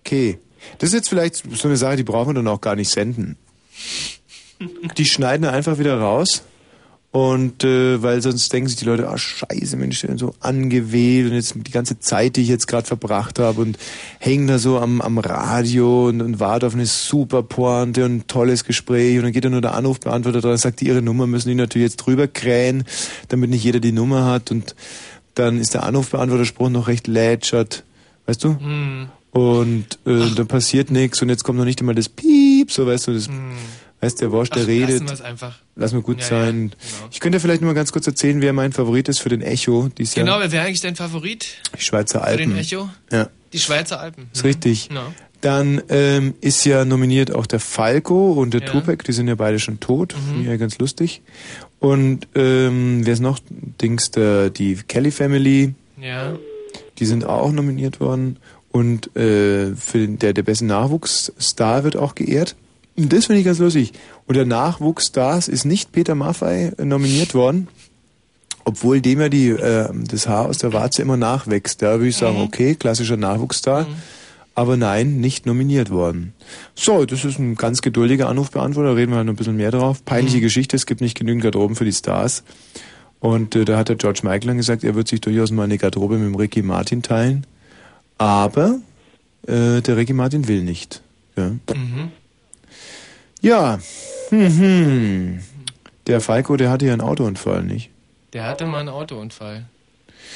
Okay. 0.00 0.38
Das 0.78 0.88
ist 0.90 0.94
jetzt 0.94 1.08
vielleicht 1.08 1.36
so 1.36 1.68
eine 1.68 1.76
Sache, 1.76 1.96
die 1.96 2.04
brauchen 2.04 2.30
wir 2.30 2.34
dann 2.34 2.48
auch 2.48 2.60
gar 2.60 2.76
nicht 2.76 2.88
senden. 2.90 3.36
Die 4.96 5.04
schneiden 5.04 5.44
einfach 5.44 5.78
wieder 5.78 6.00
raus. 6.00 6.44
Und 7.10 7.64
äh, 7.64 8.02
weil 8.02 8.20
sonst 8.20 8.52
denken 8.52 8.68
sich 8.68 8.76
die 8.76 8.84
Leute, 8.84 9.08
ah 9.08 9.16
scheiße, 9.16 9.78
Mensch, 9.78 10.04
ich 10.04 10.08
bin 10.08 10.18
so 10.18 10.34
angewählt 10.40 11.30
und 11.30 11.36
jetzt 11.36 11.54
die 11.56 11.70
ganze 11.70 11.98
Zeit, 11.98 12.36
die 12.36 12.42
ich 12.42 12.48
jetzt 12.48 12.68
gerade 12.68 12.86
verbracht 12.86 13.38
habe 13.38 13.62
und 13.62 13.78
hängen 14.18 14.46
da 14.46 14.58
so 14.58 14.78
am, 14.78 15.00
am 15.00 15.16
Radio 15.16 16.08
und, 16.08 16.20
und 16.20 16.38
warte 16.38 16.66
auf 16.66 16.74
eine 16.74 16.84
super 16.84 17.42
Pointe 17.42 18.04
und 18.04 18.16
ein 18.16 18.26
tolles 18.26 18.64
Gespräch 18.64 19.16
und 19.16 19.22
dann 19.22 19.32
geht 19.32 19.46
da 19.46 19.48
nur 19.48 19.62
der 19.62 19.74
Anrufbeantworter 19.74 20.42
dran, 20.42 20.58
sagt 20.58 20.82
die 20.82 20.88
ihre 20.88 21.00
Nummer, 21.00 21.26
müssen 21.26 21.48
die 21.48 21.54
natürlich 21.54 21.86
jetzt 21.86 21.96
drüber 21.96 22.28
krähen, 22.28 22.84
damit 23.28 23.48
nicht 23.48 23.64
jeder 23.64 23.80
die 23.80 23.92
Nummer 23.92 24.26
hat 24.26 24.50
und 24.50 24.74
dann 25.32 25.58
ist 25.58 25.72
der 25.72 25.84
Anrufbeantworterspruch 25.84 26.68
noch 26.68 26.88
recht 26.88 27.06
lätschert, 27.06 27.84
weißt 28.26 28.44
du? 28.44 28.60
Hm. 28.60 29.08
Und 29.30 29.98
äh, 30.04 30.34
dann 30.34 30.46
passiert 30.46 30.90
nichts 30.90 31.22
und 31.22 31.30
jetzt 31.30 31.44
kommt 31.44 31.58
noch 31.58 31.64
nicht 31.64 31.80
einmal 31.80 31.94
das 31.94 32.10
Piep, 32.10 32.70
so 32.70 32.86
weißt 32.86 33.06
du, 33.06 33.14
das, 33.14 33.30
weißt 34.00 34.20
der 34.20 34.30
Worsch, 34.32 34.50
der 34.50 34.62
Ach, 34.62 34.68
redet. 34.68 34.90
lassen 34.90 35.08
wir's 35.08 35.20
einfach. 35.20 35.58
Lass 35.76 35.92
mal 35.92 36.02
gut 36.02 36.20
Ja, 36.20 36.26
sein. 36.26 36.72
Ich 37.10 37.20
könnte 37.20 37.40
vielleicht 37.40 37.60
nur 37.62 37.70
mal 37.70 37.74
ganz 37.74 37.92
kurz 37.92 38.06
erzählen, 38.06 38.40
wer 38.40 38.52
mein 38.52 38.72
Favorit 38.72 39.08
ist 39.08 39.18
für 39.20 39.28
den 39.28 39.42
Echo. 39.42 39.88
Dies 39.98 40.14
Genau, 40.14 40.32
Jahr. 40.32 40.40
wer 40.40 40.52
wäre 40.52 40.66
eigentlich 40.66 40.80
dein 40.80 40.96
Favorit 40.96 41.46
Die 41.76 41.82
Schweizer 41.82 42.20
für 42.20 42.24
Alpen. 42.24 42.50
den 42.50 42.58
Echo? 42.58 42.88
Ja, 43.10 43.28
Die 43.52 43.58
Schweizer 43.58 44.00
Alpen. 44.00 44.28
ist 44.32 44.44
richtig. 44.44 44.88
Ja. 44.92 45.12
Dann 45.40 45.80
ähm, 45.88 46.34
ist 46.40 46.64
ja 46.64 46.84
nominiert 46.84 47.32
auch 47.32 47.46
der 47.46 47.60
Falco 47.60 48.32
und 48.32 48.54
der 48.54 48.62
Ja. 48.62 48.66
Tupac, 48.72 49.04
die 49.04 49.12
sind 49.12 49.28
ja 49.28 49.36
beide 49.36 49.58
schon 49.60 49.78
tot. 49.78 50.14
Mhm. 50.16 50.26
Finde 50.26 50.40
ich 50.42 50.46
ja 50.48 50.56
ganz 50.56 50.78
lustig. 50.78 51.22
Und 51.78 52.26
ähm, 52.34 53.02
wer 53.04 53.12
ist 53.14 53.20
noch? 53.20 53.38
Dings, 53.80 54.10
der, 54.10 54.50
die 54.50 54.74
Kelly 54.88 55.12
Family, 55.12 55.74
Ja. 56.00 56.36
die 56.98 57.04
sind 57.06 57.24
auch 57.24 57.52
nominiert 57.52 58.00
worden. 58.00 58.38
Und 58.72 59.14
äh, 59.16 59.74
für 59.76 59.98
den, 59.98 60.18
der, 60.18 60.32
der 60.32 60.42
beste 60.42 60.64
Nachwuchsstar 60.66 61.84
wird 61.84 61.96
auch 61.96 62.14
geehrt. 62.16 62.56
Das 62.98 63.26
finde 63.26 63.40
ich 63.40 63.44
ganz 63.44 63.60
lustig. 63.60 63.92
Und 64.26 64.34
der 64.34 64.44
Nachwuchsstars 64.44 65.46
ist 65.46 65.64
nicht 65.64 65.92
Peter 65.92 66.16
Maffei 66.16 66.72
nominiert 66.82 67.32
worden, 67.32 67.68
obwohl 68.64 69.00
dem 69.00 69.20
ja 69.20 69.28
die, 69.28 69.50
äh, 69.50 69.88
das 69.92 70.26
Haar 70.26 70.46
aus 70.46 70.58
der 70.58 70.72
Warze 70.72 71.02
immer 71.02 71.16
nachwächst. 71.16 71.80
Da 71.80 71.92
würde 71.92 72.08
ich 72.08 72.16
sagen, 72.16 72.40
okay, 72.40 72.74
klassischer 72.74 73.16
Nachwuchsstar. 73.16 73.86
Aber 74.56 74.76
nein, 74.76 75.20
nicht 75.20 75.46
nominiert 75.46 75.90
worden. 75.90 76.32
So, 76.74 77.04
das 77.04 77.24
ist 77.24 77.38
ein 77.38 77.54
ganz 77.54 77.80
geduldiger 77.80 78.28
Anrufbeantworter, 78.28 78.96
reden 78.96 79.12
wir 79.12 79.18
halt 79.18 79.26
noch 79.26 79.34
ein 79.34 79.36
bisschen 79.36 79.56
mehr 79.56 79.70
drauf. 79.70 80.04
Peinliche 80.04 80.40
Geschichte, 80.40 80.74
es 80.74 80.84
gibt 80.84 81.00
nicht 81.00 81.16
genügend 81.16 81.44
Garderoben 81.44 81.76
für 81.76 81.84
die 81.84 81.92
Stars. 81.92 82.42
Und 83.20 83.54
äh, 83.54 83.64
da 83.64 83.78
hat 83.78 83.88
der 83.88 83.94
George 83.96 84.20
Michael 84.24 84.48
dann 84.48 84.56
gesagt, 84.56 84.82
er 84.82 84.96
wird 84.96 85.06
sich 85.06 85.20
durchaus 85.20 85.52
mal 85.52 85.62
eine 85.62 85.78
Garderobe 85.78 86.18
mit 86.18 86.26
dem 86.26 86.34
Ricky 86.34 86.62
Martin 86.62 87.02
teilen. 87.02 87.46
Aber 88.18 88.80
äh, 89.46 89.80
der 89.80 89.96
Ricky 89.96 90.12
Martin 90.12 90.48
will 90.48 90.64
nicht. 90.64 91.02
Ja. 91.36 91.50
Mhm. 91.50 92.10
Ja. 93.40 93.78
Hm, 94.30 94.58
hm. 94.58 95.38
Der 96.06 96.20
Falco, 96.20 96.56
der 96.56 96.70
hatte 96.70 96.86
ja 96.86 96.92
einen 96.92 97.02
Autounfall, 97.02 97.62
nicht? 97.62 97.90
Der 98.32 98.44
hatte 98.44 98.66
mal 98.66 98.80
einen 98.80 98.88
Autounfall. 98.88 99.66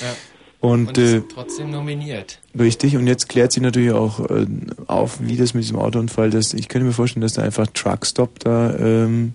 Ja. 0.00 0.14
Und, 0.60 0.88
Und 0.88 0.98
ist 0.98 1.12
äh, 1.14 1.22
trotzdem 1.34 1.70
nominiert. 1.70 2.38
Richtig, 2.56 2.96
und 2.96 3.08
jetzt 3.08 3.28
klärt 3.28 3.50
sich 3.50 3.62
natürlich 3.62 3.90
auch 3.90 4.20
äh, 4.30 4.46
auf, 4.86 5.18
wie 5.20 5.36
das 5.36 5.54
mit 5.54 5.64
diesem 5.64 5.78
Autounfall 5.78 6.32
ist. 6.34 6.54
Ich 6.54 6.68
könnte 6.68 6.86
mir 6.86 6.92
vorstellen, 6.92 7.22
dass 7.22 7.32
da 7.32 7.42
einfach 7.42 7.66
Truckstop 7.74 8.38
da, 8.38 8.72
ähm, 8.76 9.34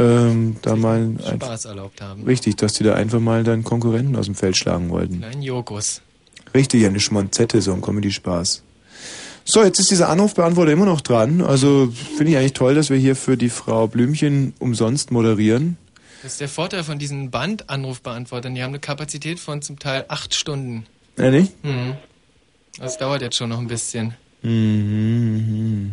ähm, 0.00 0.56
da 0.62 0.74
mal 0.74 1.14
Spaß 1.24 1.66
erlaubt 1.66 2.00
haben. 2.02 2.24
Richtig, 2.24 2.56
dass 2.56 2.72
die 2.72 2.82
da 2.82 2.94
einfach 2.94 3.20
mal 3.20 3.44
dann 3.44 3.62
Konkurrenten 3.62 4.16
aus 4.16 4.26
dem 4.26 4.34
Feld 4.34 4.56
schlagen 4.56 4.90
wollten. 4.90 5.18
Kleinen 5.18 5.42
Jokus. 5.42 6.00
Richtig, 6.52 6.84
eine 6.84 6.98
Schmonzette, 6.98 7.62
so 7.62 7.72
ein 7.72 7.80
Comedy-Spaß. 7.80 8.64
So, 9.44 9.62
jetzt 9.62 9.78
ist 9.78 9.90
dieser 9.90 10.08
Anrufbeantworter 10.08 10.72
immer 10.72 10.86
noch 10.86 11.02
dran. 11.02 11.42
Also 11.42 11.92
finde 12.16 12.32
ich 12.32 12.38
eigentlich 12.38 12.54
toll, 12.54 12.74
dass 12.74 12.88
wir 12.88 12.96
hier 12.96 13.14
für 13.14 13.36
die 13.36 13.50
Frau 13.50 13.86
Blümchen 13.86 14.54
umsonst 14.58 15.10
moderieren. 15.10 15.76
Das 16.22 16.32
ist 16.32 16.40
der 16.40 16.48
Vorteil 16.48 16.82
von 16.82 16.98
diesen 16.98 17.30
Bandanrufbeantwortern. 17.30 18.54
Die 18.54 18.62
haben 18.62 18.70
eine 18.70 18.78
Kapazität 18.78 19.38
von 19.38 19.60
zum 19.60 19.78
Teil 19.78 20.06
acht 20.08 20.34
Stunden. 20.34 20.86
Nicht? 21.18 21.62
Mhm. 21.62 21.92
Das 22.78 22.96
dauert 22.96 23.20
jetzt 23.20 23.36
schon 23.36 23.50
noch 23.50 23.58
ein 23.58 23.66
bisschen. 23.66 24.14
Mhm. 24.42 25.92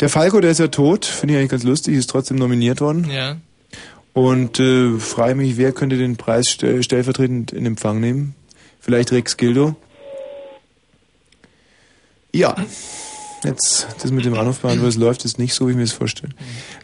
Der 0.00 0.08
Falco, 0.10 0.40
der 0.40 0.50
ist 0.50 0.60
ja 0.60 0.68
tot, 0.68 1.06
finde 1.06 1.34
ich 1.34 1.38
eigentlich 1.38 1.50
ganz 1.50 1.64
lustig, 1.64 1.94
ist 1.94 2.10
trotzdem 2.10 2.36
nominiert 2.36 2.82
worden. 2.82 3.08
Ja. 3.10 3.36
Und 4.12 4.60
äh, 4.60 4.98
frage 4.98 5.34
mich, 5.34 5.56
wer 5.56 5.72
könnte 5.72 5.96
den 5.96 6.16
Preis 6.16 6.50
stell 6.50 6.82
stellvertretend 6.82 7.52
in 7.52 7.64
Empfang 7.66 8.00
nehmen? 8.00 8.34
Vielleicht 8.80 9.12
Rex 9.12 9.38
Gildo? 9.38 9.76
Ja. 12.34 12.54
Jetzt, 13.44 13.86
das 14.02 14.10
mit 14.10 14.24
dem 14.24 14.34
Anrufbeantworter, 14.34 14.86
das 14.88 14.96
läuft 14.96 15.24
jetzt 15.24 15.38
nicht 15.38 15.52
so, 15.54 15.66
wie 15.66 15.72
ich 15.72 15.76
mir 15.76 15.84
das 15.84 15.92
vorstelle. 15.92 16.32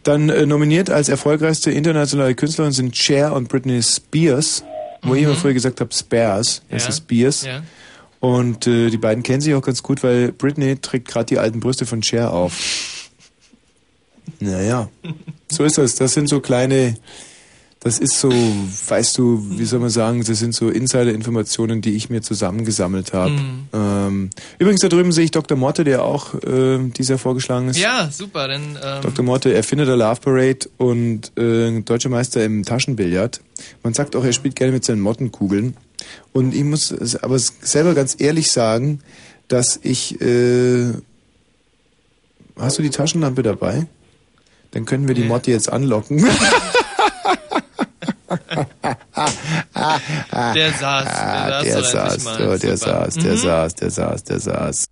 Dann 0.02 0.28
äh, 0.28 0.44
nominiert 0.44 0.90
als 0.90 1.08
erfolgreichste 1.08 1.70
internationale 1.70 2.34
Künstlerin 2.34 2.72
sind 2.72 2.94
Cher 2.96 3.32
und 3.34 3.48
Britney 3.48 3.82
Spears. 3.82 4.62
Wo 5.02 5.14
ich 5.14 5.22
immer 5.22 5.34
früher 5.34 5.54
gesagt 5.54 5.80
habe, 5.80 5.94
Spears, 5.94 6.60
es 6.68 6.82
Ja. 6.82 6.88
ist 6.90 6.96
Spears. 6.98 7.44
Ja. 7.46 7.62
Und 8.20 8.66
äh, 8.66 8.90
die 8.90 8.98
beiden 8.98 9.22
kennen 9.22 9.40
sich 9.40 9.54
auch 9.54 9.62
ganz 9.62 9.82
gut, 9.82 10.02
weil 10.02 10.32
Britney 10.32 10.76
trägt 10.76 11.08
gerade 11.08 11.24
die 11.24 11.38
alten 11.38 11.60
Brüste 11.60 11.86
von 11.86 12.02
Cher 12.02 12.32
auf. 12.32 12.52
Naja, 14.42 14.88
so 15.50 15.64
ist 15.64 15.76
das. 15.76 15.96
Das 15.96 16.14
sind 16.14 16.28
so 16.28 16.40
kleine, 16.40 16.96
das 17.82 17.98
ist 17.98 18.20
so, 18.20 18.30
weißt 18.30 19.16
du, 19.16 19.42
wie 19.58 19.64
soll 19.64 19.80
man 19.80 19.88
sagen, 19.88 20.22
das 20.22 20.38
sind 20.38 20.54
so 20.54 20.68
Insider-Informationen, 20.68 21.80
die 21.80 21.96
ich 21.96 22.10
mir 22.10 22.20
zusammengesammelt 22.20 23.14
habe. 23.14 23.30
Mhm. 23.30 23.68
Ähm, 23.72 24.30
übrigens, 24.58 24.82
da 24.82 24.88
drüben 24.88 25.12
sehe 25.12 25.24
ich 25.24 25.30
Dr. 25.30 25.56
Motte, 25.56 25.82
der 25.82 26.04
auch 26.04 26.34
äh, 26.34 26.78
dieses 26.94 27.08
Jahr 27.08 27.18
vorgeschlagen 27.18 27.68
ist. 27.68 27.78
Ja, 27.78 28.10
super. 28.12 28.48
Dann, 28.48 28.78
ähm, 28.82 29.00
Dr. 29.00 29.24
Motte, 29.24 29.54
Erfinder 29.54 29.86
der 29.86 29.96
Love 29.96 30.20
Parade 30.20 30.68
und 30.76 31.32
äh, 31.38 31.80
deutscher 31.80 32.10
Meister 32.10 32.44
im 32.44 32.66
Taschenbillard. 32.66 33.40
Man 33.82 33.94
sagt 33.94 34.14
auch, 34.14 34.24
er 34.24 34.34
spielt 34.34 34.56
gerne 34.56 34.72
mit 34.72 34.84
seinen 34.84 35.00
Mottenkugeln. 35.00 35.74
Und 36.34 36.54
ich 36.54 36.64
muss 36.64 37.16
aber 37.22 37.38
selber 37.38 37.94
ganz 37.94 38.14
ehrlich 38.18 38.52
sagen, 38.52 39.00
dass 39.48 39.80
ich... 39.82 40.20
Äh, 40.20 40.92
hast 42.58 42.76
du 42.76 42.82
die 42.82 42.90
Taschenlampe 42.90 43.42
dabei? 43.42 43.86
Dann 44.72 44.84
können 44.84 45.08
wir 45.08 45.14
die 45.14 45.24
Motte 45.24 45.50
jetzt 45.50 45.72
anlocken. 45.72 46.26
Der 50.54 50.72
saß, 50.72 51.04
der 51.04 51.62
der 51.62 51.82
saß. 51.82 52.24
der 52.60 52.76
saß, 52.76 53.14
der 53.14 53.36
saß, 53.36 53.74
der 53.74 53.90
saß, 53.90 54.24
der 54.24 54.38
saß. 54.40 54.84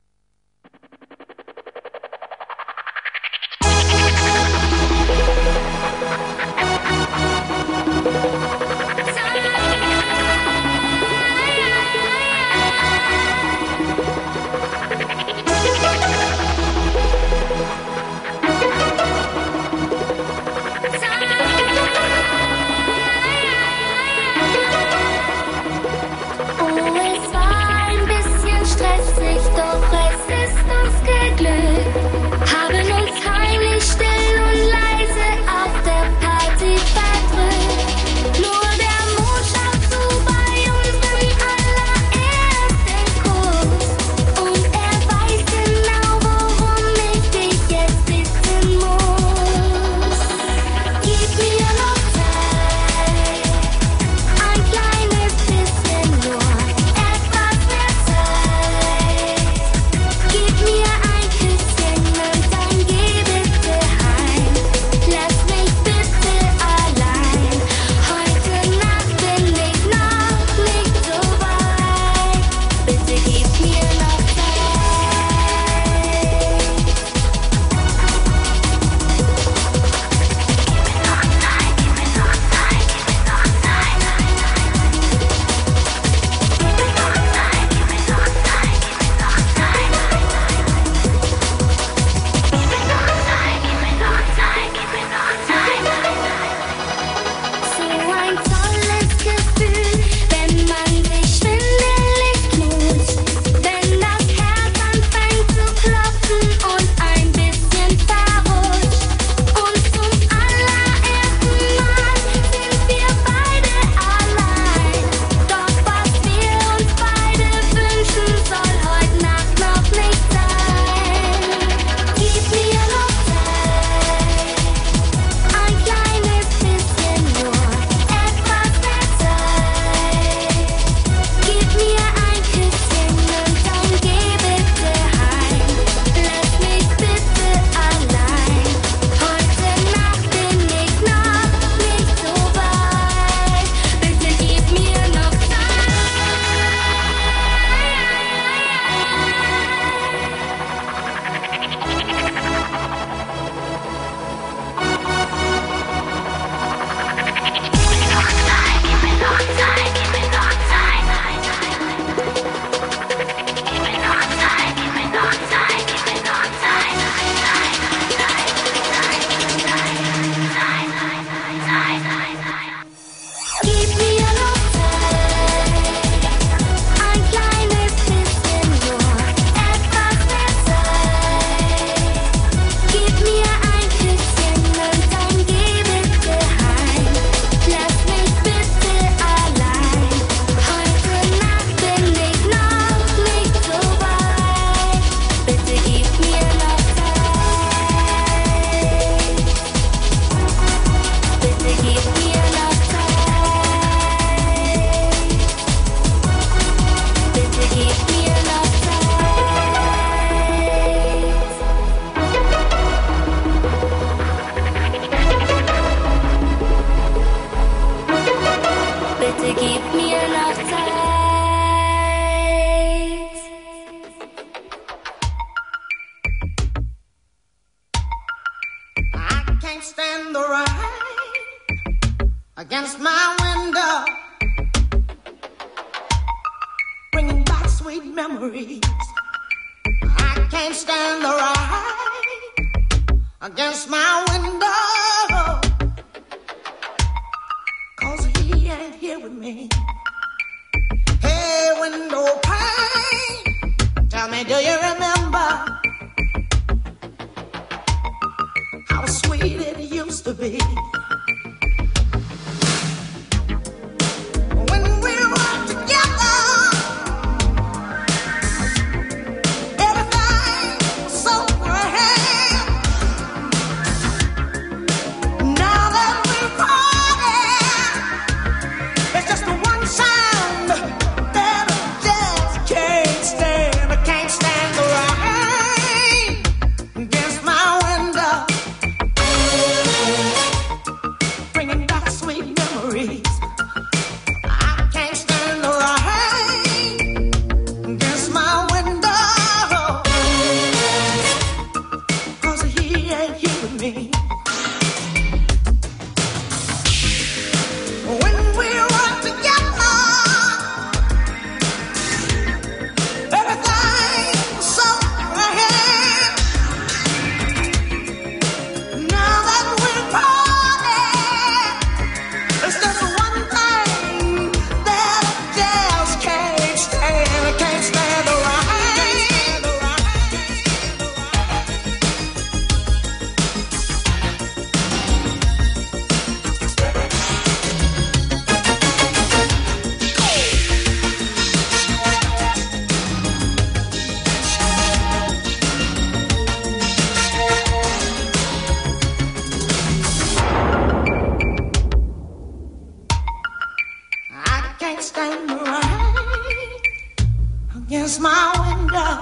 Against 358.09 358.21
my 358.23 358.53
window, 358.65 359.21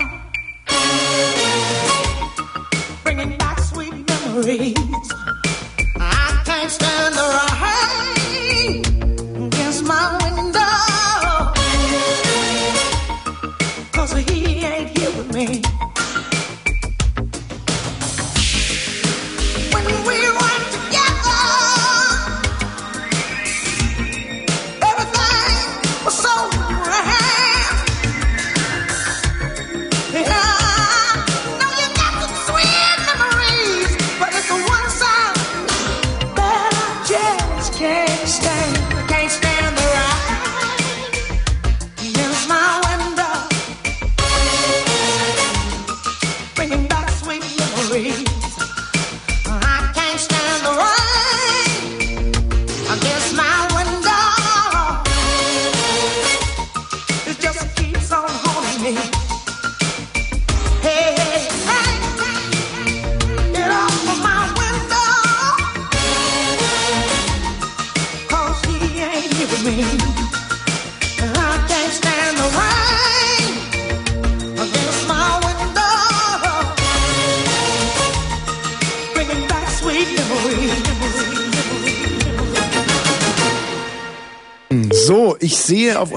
bringing 3.03 3.37
back 3.37 3.59
sweet 3.59 4.09
memories. 4.09 5.26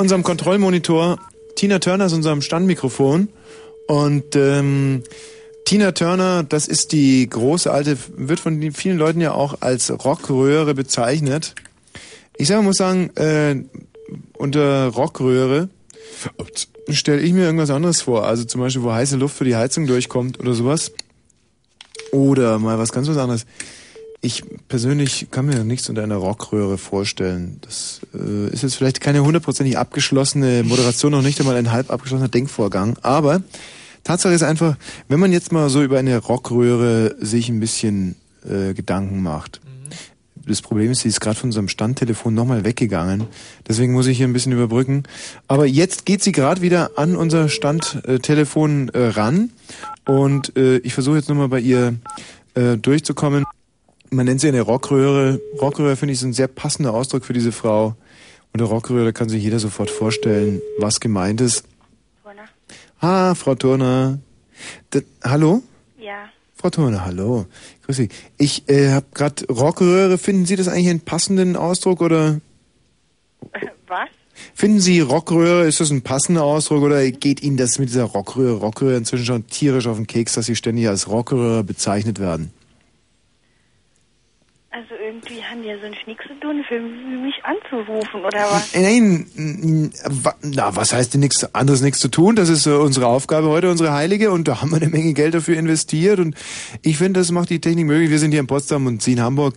Unserem 0.09 0.23
Kontrollmonitor 0.23 1.19
Tina 1.53 1.77
Turner 1.77 2.07
ist 2.07 2.13
unserem 2.13 2.41
Standmikrofon 2.41 3.29
und 3.85 4.35
ähm, 4.35 5.03
Tina 5.65 5.91
Turner, 5.91 6.41
das 6.41 6.67
ist 6.67 6.93
die 6.93 7.29
große 7.29 7.71
alte, 7.71 7.95
wird 8.17 8.39
von 8.39 8.59
vielen 8.71 8.97
Leuten 8.97 9.21
ja 9.21 9.33
auch 9.33 9.61
als 9.61 9.91
Rockröhre 10.03 10.73
bezeichnet. 10.73 11.53
Ich 12.37 12.47
selber 12.47 12.63
muss 12.63 12.77
sagen, 12.77 13.11
äh, 13.17 13.57
unter 14.33 14.87
Rockröhre 14.87 15.69
stelle 16.89 17.21
ich 17.21 17.31
mir 17.31 17.43
irgendwas 17.43 17.69
anderes 17.69 18.01
vor. 18.01 18.25
Also 18.25 18.45
zum 18.45 18.61
Beispiel, 18.61 18.81
wo 18.81 18.91
heiße 18.91 19.15
Luft 19.15 19.37
für 19.37 19.45
die 19.45 19.55
Heizung 19.57 19.85
durchkommt 19.85 20.39
oder 20.39 20.55
sowas. 20.55 20.91
Oder 22.11 22.57
mal 22.57 22.79
was 22.79 22.91
ganz 22.91 23.07
was 23.07 23.17
anderes. 23.17 23.45
Ich 24.21 24.43
persönlich 24.67 25.27
kann 25.31 25.45
mir 25.45 25.63
nichts 25.63 25.87
unter 25.87 26.03
einer 26.03 26.17
Rockröhre 26.17 26.77
vorstellen. 26.77 27.59
Das 27.61 28.01
äh, 28.13 28.49
ist 28.51 28.63
jetzt 28.63 28.75
vielleicht 28.75 28.99
keine 28.99 29.23
hundertprozentig 29.23 29.77
abgeschlossene 29.77 30.63
Moderation, 30.63 31.11
noch 31.11 31.21
nicht 31.21 31.39
einmal 31.39 31.55
ein 31.55 31.71
halb 31.71 31.89
abgeschlossener 31.89 32.27
Denkvorgang. 32.27 32.97
Aber 33.01 33.41
Tatsache 34.03 34.33
ist 34.33 34.43
einfach, 34.43 34.75
wenn 35.07 35.21
man 35.21 35.31
jetzt 35.31 35.53
mal 35.53 35.69
so 35.69 35.81
über 35.81 35.99
eine 35.99 36.17
Rockröhre 36.17 37.15
sich 37.19 37.47
ein 37.47 37.61
bisschen 37.61 38.15
äh, 38.43 38.73
Gedanken 38.73 39.23
macht. 39.23 39.61
Das 40.45 40.61
Problem 40.61 40.91
ist, 40.91 41.01
sie 41.01 41.09
ist 41.09 41.21
gerade 41.21 41.37
von 41.37 41.49
unserem 41.49 41.67
Standtelefon 41.67 42.33
nochmal 42.33 42.65
weggegangen. 42.65 43.25
Deswegen 43.67 43.93
muss 43.93 44.07
ich 44.07 44.17
hier 44.17 44.27
ein 44.27 44.33
bisschen 44.33 44.51
überbrücken. 44.51 45.03
Aber 45.47 45.65
jetzt 45.65 46.05
geht 46.05 46.23
sie 46.23 46.31
gerade 46.31 46.61
wieder 46.61 46.91
an 46.97 47.15
unser 47.15 47.49
Standtelefon 47.49 48.89
äh, 48.89 49.09
ran. 49.09 49.51
Und 50.05 50.57
äh, 50.57 50.77
ich 50.79 50.93
versuche 50.93 51.17
jetzt 51.17 51.29
nochmal 51.29 51.49
bei 51.49 51.59
ihr 51.59 51.95
äh, 52.55 52.77
durchzukommen. 52.77 53.45
Man 54.11 54.25
nennt 54.25 54.41
sie 54.41 54.47
eine 54.47 54.61
Rockröhre. 54.61 55.39
Rockröhre 55.61 55.95
finde 55.95 56.13
ich 56.13 56.19
ist 56.19 56.25
ein 56.25 56.33
sehr 56.33 56.47
passender 56.47 56.93
Ausdruck 56.93 57.25
für 57.25 57.33
diese 57.33 57.51
Frau. 57.51 57.95
Unter 58.53 58.65
Rockröhre 58.65 59.13
kann 59.13 59.29
sich 59.29 59.43
jeder 59.43 59.59
sofort 59.59 59.89
vorstellen, 59.89 60.61
was 60.79 60.99
gemeint 60.99 61.41
ist. 61.41 61.65
Ah, 62.99 63.33
Frau 63.35 63.55
Turner. 63.55 64.19
D 64.93 65.03
hallo? 65.23 65.63
Ja. 65.97 66.29
Frau 66.55 66.69
Turner, 66.69 67.05
hallo. 67.05 67.45
Grüß 67.85 67.95
Sie. 67.95 68.09
Ich 68.37 68.67
äh, 68.67 68.91
habe 68.91 69.05
gerade 69.13 69.45
Rockröhre. 69.45 70.17
Finden 70.17 70.45
Sie 70.45 70.57
das 70.57 70.67
eigentlich 70.67 70.89
einen 70.89 70.99
passenden 70.99 71.55
Ausdruck 71.55 72.01
oder 72.01 72.41
Was? 73.87 74.09
finden 74.53 74.79
Sie 74.79 74.99
Rockröhre, 74.99 75.65
ist 75.67 75.79
das 75.79 75.91
ein 75.91 76.01
passender 76.01 76.43
Ausdruck 76.43 76.83
oder 76.83 77.09
geht 77.11 77.41
Ihnen 77.41 77.57
das 77.57 77.79
mit 77.79 77.89
dieser 77.89 78.03
Rockröhre, 78.03 78.59
Rockröhre 78.59 78.97
inzwischen 78.97 79.25
schon 79.25 79.47
tierisch 79.47 79.87
auf 79.87 79.97
den 79.97 80.07
Keks, 80.07 80.33
dass 80.33 80.45
Sie 80.45 80.55
ständig 80.55 80.87
als 80.87 81.07
Rockröhre 81.07 81.63
bezeichnet 81.63 82.19
werden? 82.19 82.51
Also 84.71 84.93
irgendwie 85.03 85.43
haben 85.43 85.63
die 85.63 85.69
ja 85.69 85.79
sonst 85.81 86.05
nichts 86.05 86.25
zu 86.27 86.39
tun, 86.39 86.63
für 86.67 86.79
mich 86.79 87.43
anzurufen, 87.43 88.23
oder 88.23 88.43
was? 88.51 88.75
Äh, 88.75 88.99
Nein, 88.99 89.91
na, 90.43 90.75
was 90.75 90.93
heißt 90.93 91.15
denn 91.15 91.21
nichts 91.21 91.55
anderes 91.55 91.81
nichts 91.81 91.99
zu 91.99 92.07
tun? 92.07 92.35
Das 92.35 92.49
ist 92.49 92.67
äh, 92.67 92.69
unsere 92.69 93.07
Aufgabe 93.07 93.47
heute, 93.47 93.71
unsere 93.71 93.93
Heilige, 93.93 94.29
und 94.29 94.47
da 94.47 94.61
haben 94.61 94.69
wir 94.69 94.77
eine 94.77 94.89
Menge 94.89 95.13
Geld 95.13 95.33
dafür 95.33 95.57
investiert 95.57 96.19
und 96.19 96.35
ich 96.83 96.99
finde, 96.99 97.19
das 97.19 97.31
macht 97.31 97.49
die 97.49 97.59
Technik 97.59 97.87
möglich. 97.87 98.11
Wir 98.11 98.19
sind 98.19 98.29
hier 98.29 98.41
in 98.41 98.45
Potsdam 98.45 98.85
und 98.85 99.01
sie 99.01 99.13
in 99.13 99.21
Hamburg. 99.21 99.55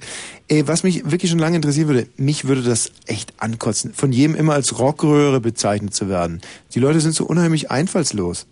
Ey, 0.48 0.66
was 0.66 0.82
mich 0.82 1.10
wirklich 1.10 1.30
schon 1.30 1.39
lange 1.39 1.56
interessieren 1.56 1.89
würde, 1.89 2.09
mich 2.16 2.47
würde 2.47 2.62
das 2.62 2.90
echt 3.05 3.34
ankotzen, 3.36 3.93
von 3.93 4.12
jedem 4.12 4.34
immer 4.34 4.55
als 4.55 4.78
Rockröhre 4.78 5.40
bezeichnet 5.40 5.93
zu 5.93 6.09
werden. 6.09 6.40
Die 6.74 6.80
Leute 6.80 7.01
sind 7.01 7.14
so 7.14 7.26
unheimlich 7.26 7.70
einfallslos. 7.70 8.47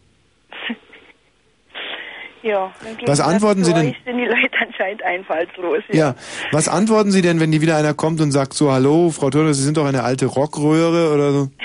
Ja. 2.43 2.73
Was 3.07 3.21
antworten 3.21 3.65
Sie 3.65 3.73
denn? 3.75 3.95
sind 4.05 4.17
die 4.19 4.25
Leute 4.25 4.51
anscheinend 4.67 5.03
einfallslos. 5.03 5.83
Ja, 5.93 6.15
was 6.53 6.69
antworten 6.69 7.11
Sie 7.11 7.21
denn, 7.23 7.39
wenn 7.41 7.53
die 7.53 7.61
wieder 7.61 7.77
einer 7.77 7.95
kommt 7.95 8.21
und 8.21 8.33
sagt 8.33 8.55
so, 8.55 8.73
hallo, 8.73 9.11
Frau 9.11 9.29
Turner, 9.31 9.53
Sie 9.55 9.63
sind 9.63 9.77
doch 9.77 9.87
eine 9.87 10.03
alte 10.03 10.27
Rockröhre 10.27 11.13
oder 11.15 11.33
so? 11.33 11.49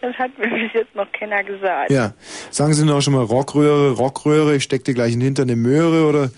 Das 0.00 0.16
hat 0.16 0.36
mir 0.36 0.48
bis 0.48 0.72
jetzt 0.74 0.94
noch 0.96 1.06
keiner 1.12 1.44
gesagt. 1.44 1.90
Ja. 1.92 2.12
Sagen 2.50 2.74
Sie 2.74 2.84
noch 2.84 3.00
schon 3.02 3.12
mal 3.14 3.22
Rockröhre, 3.22 3.92
Rockröhre, 3.92 4.56
ich 4.56 4.64
steck 4.64 4.84
dir 4.84 4.94
gleich 4.94 5.12
Hintern 5.14 5.48
eine 5.48 5.54
Möhre 5.54 6.08
oder 6.08 6.30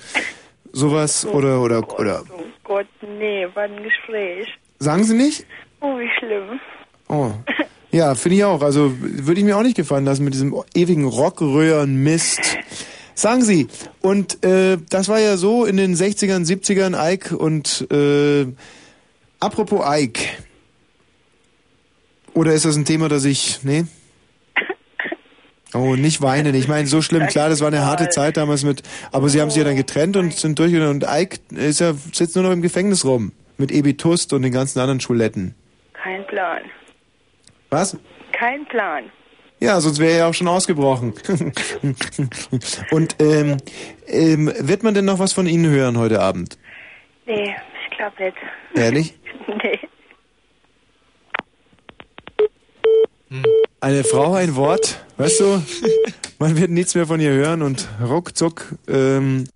sowas 0.73 1.25
oder 1.27 1.63
oder 1.63 1.99
oder 1.99 2.23
Oh 2.31 2.43
Gott, 2.63 2.87
nee, 3.19 3.47
war 3.55 3.63
ein 3.63 3.83
Gespräch. 3.83 4.49
sagen 4.79 5.05
Sie 5.05 5.17
nicht? 5.17 5.47
Oh, 5.81 5.99
wie 5.99 6.11
schlimm. 6.19 6.61
Oh. 7.09 7.31
Ja, 7.95 8.17
finde 8.17 8.39
ich 8.39 8.45
auch. 8.45 8.61
Also 8.61 8.93
würde 8.99 9.39
ich 9.41 9.45
mir 9.45 9.57
auch 9.57 9.63
nicht 9.63 9.77
gefallen 9.77 10.05
lassen 10.05 10.25
mit 10.25 10.35
diesem 10.35 10.53
ewigen 10.75 11.05
Rockröhren-Mist. 11.05 12.59
Sagen 13.15 13.43
Sie, 13.43 13.69
und 14.01 14.45
äh, 14.45 14.79
das 14.91 15.09
war 15.09 15.21
ja 15.21 15.37
so 15.37 15.65
in 15.65 15.77
den 15.77 15.95
60ern, 15.95 16.45
70ern, 16.45 16.97
Ike 17.13 17.39
und 17.39 17.87
äh, 17.93 18.47
apropos 19.39 19.85
Ike. 19.87 20.25
Oder 22.33 22.55
ist 22.55 22.65
das 22.65 22.75
ein 22.75 22.85
Thema, 22.85 23.09
das 23.09 23.25
ich. 23.25 23.61
Nee? 23.63 23.85
Oh, 25.73 25.95
nicht 25.95 26.21
weinen. 26.21 26.57
Ich 26.57 26.67
meine, 26.67 26.89
so 26.89 27.01
schlimm, 27.01 27.29
klar, 27.29 27.49
das 27.49 27.61
war 27.61 27.69
eine 27.69 27.85
harte 27.85 28.09
Zeit 28.09 28.37
damals 28.37 28.65
mit. 28.65 28.83
Aber 29.13 29.29
sie 29.29 29.41
haben 29.41 29.51
sich 29.51 29.59
ja 29.59 29.65
dann 29.65 29.77
getrennt 29.77 30.17
und 30.17 30.33
sind 30.33 30.59
durchgegangen. 30.59 30.97
Und 30.97 31.07
Ike 31.09 31.39
ist 31.55 31.79
ja, 31.79 31.95
sitzt 32.13 32.35
nur 32.35 32.43
noch 32.43 32.53
im 32.53 32.63
Gefängnis 32.63 33.05
rum. 33.05 33.31
Mit 33.57 33.71
Ebi 33.71 33.97
Tust 33.97 34.33
und 34.33 34.43
den 34.43 34.53
ganzen 34.53 34.81
anderen 34.81 34.99
Schuletten. 34.99 35.55
Kein 35.93 36.27
Plan. 36.27 36.63
Was? 37.75 37.99
Kein 38.31 38.65
Plan. 38.67 39.11
Ja, 39.59 39.81
sonst 39.81 39.99
wäre 39.99 40.13
er 40.13 40.19
ja 40.19 40.29
auch 40.29 40.35
schon 40.35 40.47
ausgebrochen. 40.47 41.13
Und 42.93 43.17
ähm, 43.19 43.57
ähm, 44.07 44.53
wird 44.61 44.85
man 44.85 44.95
denn 44.95 45.07
noch 45.07 45.19
was 45.19 45.33
von 45.33 45.49
Ihnen 45.49 45.69
hören 45.69 45.99
heute 45.99 46.21
Abend? 46.21 46.57
Nee, 47.27 47.53
ich 47.83 47.97
glaube 47.97 48.23
nicht. 48.23 48.37
Ehrlich? 48.77 49.15
nee. 49.49 49.81
Eine 53.81 54.05
Frau, 54.05 54.35
ein 54.35 54.55
Wort, 54.55 55.05
weißt 55.17 55.41
du? 55.41 55.63
Man 56.39 56.57
wird 56.57 56.71
nichts 56.71 56.95
mehr 56.95 57.09
von 57.09 57.19
ihr 57.19 57.33
hören 57.33 57.63
und 57.63 57.89
ruckzuck. 58.01 58.77
Ähm, 58.87 59.49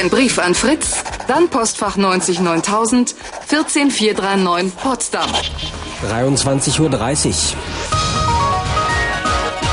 Wenn 0.00 0.08
Brief 0.08 0.38
an 0.38 0.54
Fritz, 0.54 0.94
dann 1.28 1.50
Postfach 1.50 1.98
90 1.98 2.40
9000 2.40 3.14
14439 3.48 4.74
Potsdam. 4.80 5.28
23.30 6.10 6.80
Uhr. 6.80 6.90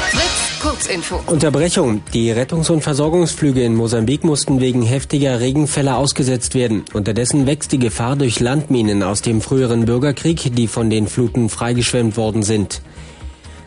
Fritz 0.10 0.60
Kurzinfo. 0.62 1.22
Unterbrechung. 1.28 2.02
Die 2.14 2.30
Rettungs- 2.32 2.70
und 2.70 2.82
Versorgungsflüge 2.82 3.64
in 3.64 3.74
Mosambik 3.76 4.26
mussten 4.26 4.60
wegen 4.60 4.82
heftiger 4.82 5.40
Regenfälle 5.40 5.96
ausgesetzt 5.96 6.56
werden. 6.56 6.84
Unterdessen 6.92 7.48
wächst 7.48 7.72
die 7.72 7.80
Gefahr 7.80 8.18
durch 8.18 8.42
Landminen 8.42 9.04
aus 9.04 9.22
dem 9.22 9.40
früheren 9.40 9.86
Bürgerkrieg, 9.86 10.54
die 10.54 10.68
von 10.68 10.90
den 10.90 11.08
Fluten 11.08 11.48
freigeschwemmt 11.48 12.18
worden 12.18 12.44
sind. 12.44 12.82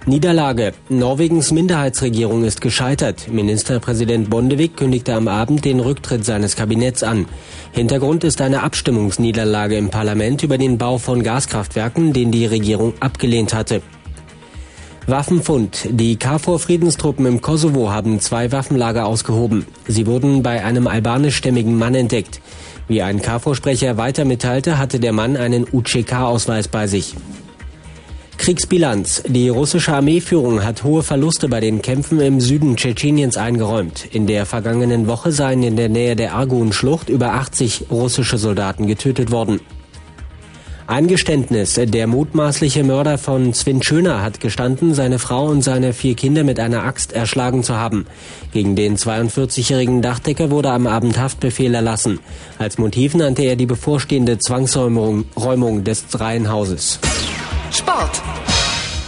Niederlage. 0.06 0.72
Norwegens 0.88 1.52
Minderheitsregierung 1.52 2.44
ist 2.44 2.60
gescheitert. 2.60 3.28
Ministerpräsident 3.30 4.30
Bondevik 4.30 4.76
kündigte 4.76 5.14
am 5.14 5.28
Abend 5.28 5.64
den 5.64 5.78
Rücktritt 5.78 6.24
seines 6.24 6.56
Kabinetts 6.56 7.02
an. 7.02 7.26
Hintergrund 7.72 8.24
ist 8.24 8.40
eine 8.40 8.62
Abstimmungsniederlage 8.62 9.76
im 9.76 9.90
Parlament 9.90 10.42
über 10.42 10.56
den 10.56 10.78
Bau 10.78 10.96
von 10.96 11.22
Gaskraftwerken, 11.22 12.14
den 12.14 12.32
die 12.32 12.46
Regierung 12.46 12.94
abgelehnt 13.00 13.52
hatte. 13.52 13.82
Waffenfund. 15.06 15.88
Die 15.90 16.16
KFOR-Friedenstruppen 16.16 17.26
im 17.26 17.40
Kosovo 17.42 17.90
haben 17.90 18.20
zwei 18.20 18.52
Waffenlager 18.52 19.06
ausgehoben. 19.06 19.66
Sie 19.86 20.06
wurden 20.06 20.42
bei 20.42 20.64
einem 20.64 20.86
albanischstämmigen 20.86 21.76
Mann 21.76 21.94
entdeckt. 21.94 22.40
Wie 22.88 23.02
ein 23.02 23.20
KFOR-Sprecher 23.20 23.96
weiter 23.96 24.24
mitteilte, 24.24 24.78
hatte 24.78 24.98
der 24.98 25.12
Mann 25.12 25.36
einen 25.36 25.66
UCK-Ausweis 25.70 26.68
bei 26.68 26.86
sich. 26.86 27.14
Kriegsbilanz. 28.40 29.22
Die 29.26 29.50
russische 29.50 29.92
Armeeführung 29.92 30.64
hat 30.64 30.82
hohe 30.82 31.02
Verluste 31.02 31.46
bei 31.46 31.60
den 31.60 31.82
Kämpfen 31.82 32.20
im 32.20 32.40
Süden 32.40 32.74
Tschetscheniens 32.74 33.36
eingeräumt. 33.36 34.06
In 34.12 34.26
der 34.26 34.46
vergangenen 34.46 35.06
Woche 35.06 35.30
seien 35.30 35.62
in 35.62 35.76
der 35.76 35.90
Nähe 35.90 36.16
der 36.16 36.32
Argun-Schlucht 36.32 37.10
über 37.10 37.34
80 37.34 37.88
russische 37.90 38.38
Soldaten 38.38 38.86
getötet 38.86 39.30
worden. 39.30 39.60
Eingeständnis. 40.86 41.74
Der 41.74 42.06
mutmaßliche 42.06 42.82
Mörder 42.82 43.18
von 43.18 43.52
Sven 43.52 43.82
Schöner 43.82 44.22
hat 44.22 44.40
gestanden, 44.40 44.94
seine 44.94 45.18
Frau 45.18 45.44
und 45.48 45.60
seine 45.60 45.92
vier 45.92 46.14
Kinder 46.14 46.42
mit 46.42 46.58
einer 46.58 46.84
Axt 46.84 47.12
erschlagen 47.12 47.62
zu 47.62 47.76
haben. 47.76 48.06
Gegen 48.54 48.74
den 48.74 48.96
42-jährigen 48.96 50.00
Dachdecker 50.00 50.50
wurde 50.50 50.70
am 50.70 50.86
Abend 50.86 51.18
Haftbefehl 51.18 51.74
erlassen. 51.74 52.20
Als 52.58 52.78
Motiv 52.78 53.14
nannte 53.14 53.42
er 53.42 53.56
die 53.56 53.66
bevorstehende 53.66 54.38
Zwangsräumung 54.38 55.26
Räumung 55.36 55.84
des 55.84 56.06
Reihenhauses. 56.18 57.00
Sport. 57.72 58.22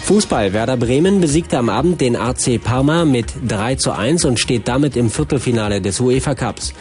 Fußball. 0.05 0.53
Werder 0.53 0.77
Bremen 0.77 1.21
besiegte 1.21 1.59
am 1.59 1.69
Abend 1.69 2.01
den 2.01 2.17
AC 2.17 2.63
Parma 2.63 3.05
mit 3.05 3.27
3 3.47 3.77
zu 3.77 3.93
1 3.93 4.25
und 4.25 4.41
steht 4.41 4.69
damit 4.69 4.97
im 4.97 5.11
Viertelfinale 5.11 5.81
des 5.81 6.01
UEFA 6.01 6.35
Cups. 6.35 6.75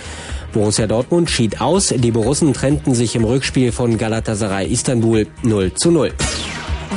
Borussia 0.53 0.87
Dortmund 0.87 1.29
schied 1.29 1.61
aus. 1.61 1.87
Die 1.87 2.11
Borussen 2.11 2.53
trennten 2.53 2.93
sich 2.93 3.15
im 3.15 3.23
Rückspiel 3.23 3.71
von 3.71 3.97
Galatasaray 3.97 4.67
Istanbul 4.67 5.27
0 5.43 5.73
zu 5.75 5.91
0. 5.91 6.11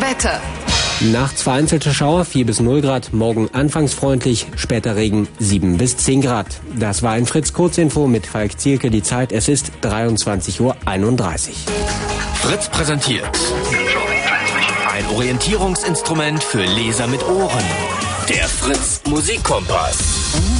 Wetter. 0.01 0.40
Nachts 1.01 1.43
vereinzelte 1.43 1.93
Schauer 1.93 2.24
4 2.24 2.47
bis 2.47 2.61
0 2.61 2.81
Grad, 2.81 3.12
morgen 3.12 3.51
anfangs 3.52 3.94
freundlich, 3.94 4.47
später 4.56 4.97
Regen 4.97 5.28
7 5.39 5.77
bis 5.77 5.97
10 5.97 6.23
Grad. 6.23 6.47
Das 6.78 7.02
war 7.02 7.12
ein 7.12 7.27
Fritz 7.27 7.52
Kurzinfo 7.52 8.06
mit 8.06 8.27
Falk 8.27 8.59
Zielke. 8.59 8.90
Die 8.90 9.02
Zeit, 9.02 9.32
es 9.32 9.48
ist 9.48 9.73
23.31 9.82 10.61
Uhr. 10.61 10.77
Fritz 12.43 12.69
präsentiert. 12.69 13.28
Ein 14.94 15.08
Orientierungsinstrument 15.08 16.44
für 16.44 16.62
Leser 16.62 17.08
mit 17.08 17.20
Ohren. 17.24 17.64
Der 18.28 18.46
Fritz 18.46 19.00
Musikkompass. 19.08 19.98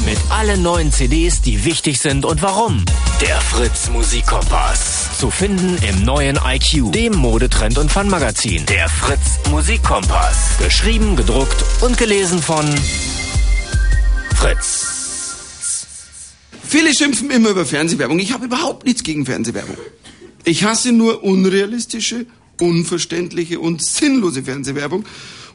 Mit 0.05 0.19
allen 0.29 0.61
neuen 0.61 0.91
CDs, 0.91 1.41
die 1.41 1.65
wichtig 1.65 2.01
sind 2.01 2.25
und 2.25 2.43
warum. 2.43 2.85
Der 3.21 3.41
Fritz 3.41 3.89
Musikkompass. 3.91 5.17
Zu 5.21 5.31
finden 5.31 5.79
im 5.89 6.05
neuen 6.05 6.41
IQ, 6.45 6.91
dem 6.91 7.15
Modetrend 7.15 7.79
und 7.79 7.93
Fun-Magazin. 7.93 8.67
Der 8.67 8.89
Fritz 8.89 9.39
Musikkompass. 9.53 10.59
Geschrieben, 10.59 11.15
gedruckt 11.15 11.65
und 11.83 11.97
gelesen 11.97 12.43
von 12.43 12.67
Fritz. 14.35 15.37
Viele 16.61 16.93
schimpfen 16.93 17.31
immer 17.31 17.51
über 17.51 17.65
Fernsehwerbung. 17.65 18.19
Ich 18.19 18.33
habe 18.33 18.47
überhaupt 18.47 18.85
nichts 18.85 19.05
gegen 19.05 19.27
Fernsehwerbung. 19.27 19.77
Ich 20.43 20.65
hasse 20.65 20.91
nur 20.91 21.23
unrealistische, 21.23 22.27
unverständliche 22.61 23.61
und 23.61 23.83
sinnlose 23.83 24.43
Fernsehwerbung. 24.43 25.05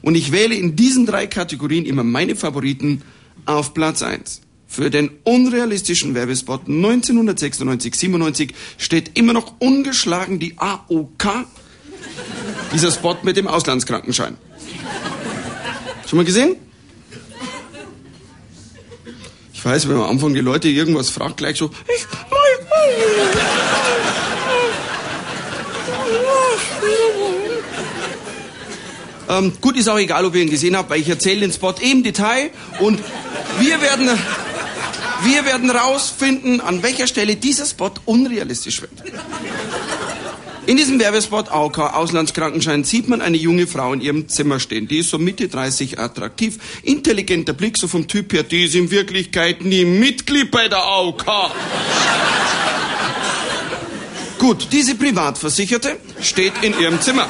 Und 0.01 0.15
ich 0.15 0.31
wähle 0.31 0.55
in 0.55 0.75
diesen 0.75 1.05
drei 1.05 1.27
Kategorien 1.27 1.85
immer 1.85 2.03
meine 2.03 2.35
Favoriten 2.35 3.01
auf 3.45 3.73
Platz 3.73 4.01
1. 4.01 4.41
Für 4.67 4.89
den 4.89 5.09
unrealistischen 5.23 6.13
Werbespot 6.13 6.67
1996-97 6.67 8.51
steht 8.77 9.17
immer 9.17 9.33
noch 9.33 9.55
ungeschlagen 9.59 10.39
die 10.39 10.57
AOK. 10.57 11.45
Dieser 12.73 12.91
Spot 12.91 13.17
mit 13.23 13.35
dem 13.35 13.47
Auslandskrankenschein. 13.47 14.37
Schon 16.07 16.17
mal 16.17 16.25
gesehen? 16.25 16.55
Ich 19.53 19.65
weiß, 19.65 19.89
wenn 19.89 19.95
am 19.95 20.03
Anfang 20.03 20.33
die 20.33 20.39
Leute 20.39 20.69
irgendwas 20.69 21.09
fragt, 21.09 21.37
gleich 21.37 21.57
so, 21.57 21.71
ich, 21.93 22.05
Ähm, 29.29 29.53
gut, 29.61 29.77
ist 29.77 29.87
auch 29.87 29.99
egal, 29.99 30.25
ob 30.25 30.35
ihr 30.35 30.41
ihn 30.41 30.49
gesehen 30.49 30.75
habt, 30.75 30.89
weil 30.89 30.99
ich 30.99 31.07
erzähle 31.07 31.41
den 31.41 31.53
Spot 31.53 31.75
im 31.81 32.03
Detail 32.03 32.49
und 32.79 32.99
Wir 33.59 33.81
werden, 33.81 34.07
wir 35.23 35.45
werden 35.45 35.69
rausfinden, 35.69 36.61
an 36.61 36.81
welcher 36.81 37.07
Stelle 37.07 37.35
dieser 37.35 37.65
Spot 37.65 37.91
unrealistisch 38.05 38.81
wird. 38.81 38.91
In 40.65 40.77
diesem 40.77 40.99
Werbespot 40.99 41.49
AOK 41.49 41.79
Auslandskrankenschein 41.79 42.85
sieht 42.85 43.09
man 43.09 43.21
eine 43.21 43.35
junge 43.35 43.67
Frau 43.67 43.91
in 43.91 43.99
ihrem 43.99 44.29
Zimmer 44.29 44.61
stehen. 44.61 44.87
Die 44.87 44.99
ist 44.99 45.09
so 45.09 45.17
Mitte 45.17 45.49
30 45.49 45.99
attraktiv, 45.99 46.57
intelligenter 46.83 47.53
Blick 47.53 47.77
so 47.77 47.89
vom 47.89 48.07
Typ 48.07 48.31
her, 48.31 48.43
die 48.43 48.63
ist 48.65 48.75
in 48.75 48.91
Wirklichkeit 48.91 49.61
nie 49.61 49.83
Mitglied 49.83 50.51
bei 50.51 50.69
der 50.69 50.79
AOK. 50.79 51.25
Gut, 54.37 54.67
diese 54.71 54.95
Privatversicherte 54.95 55.97
steht 56.21 56.53
in 56.61 56.79
ihrem 56.79 57.01
Zimmer. 57.01 57.27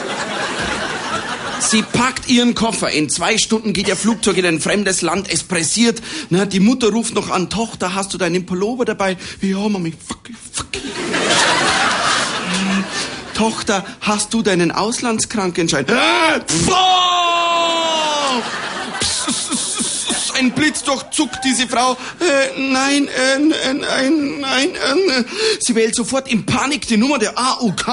Sie 1.60 1.82
packt 1.84 2.30
ihren 2.30 2.56
Koffer. 2.56 2.90
In 2.90 3.10
zwei 3.10 3.38
Stunden 3.38 3.74
geht 3.74 3.88
ihr 3.88 3.96
Flugzeug 3.96 4.38
in 4.38 4.46
ein 4.46 4.60
fremdes 4.60 5.02
Land. 5.02 5.32
Es 5.32 5.44
pressiert. 5.44 6.02
Na, 6.30 6.46
die 6.46 6.60
Mutter 6.60 6.90
ruft 6.90 7.14
noch 7.14 7.30
an. 7.30 7.50
Tochter, 7.50 7.94
hast 7.96 8.14
du 8.14 8.18
deinen 8.18 8.46
Pullover 8.46 8.86
dabei? 8.86 9.18
Ja, 9.42 9.58
Mami. 9.68 9.94
Fuck, 10.08 10.30
fuck. 10.52 10.68
Tochter, 13.36 13.86
hast 14.02 14.34
du 14.34 14.42
deinen 14.42 14.72
Auslandskrankenschein? 14.72 15.86
Äh, 15.88 15.94
Ein 20.38 20.52
Blitz 20.52 20.84
durchzuckt 20.84 21.40
diese 21.44 21.68
Frau. 21.68 21.98
Äh, 22.20 22.60
nein, 22.60 23.08
äh, 23.08 23.40
nein, 23.40 24.40
nein. 24.40 24.70
Äh, 24.70 25.24
sie 25.60 25.76
wählt 25.76 25.96
sofort 25.96 26.32
in 26.32 26.46
Panik 26.46 26.88
die 26.88 26.98
Nummer 26.98 27.20
der 27.20 27.38
AUK. 27.38 27.88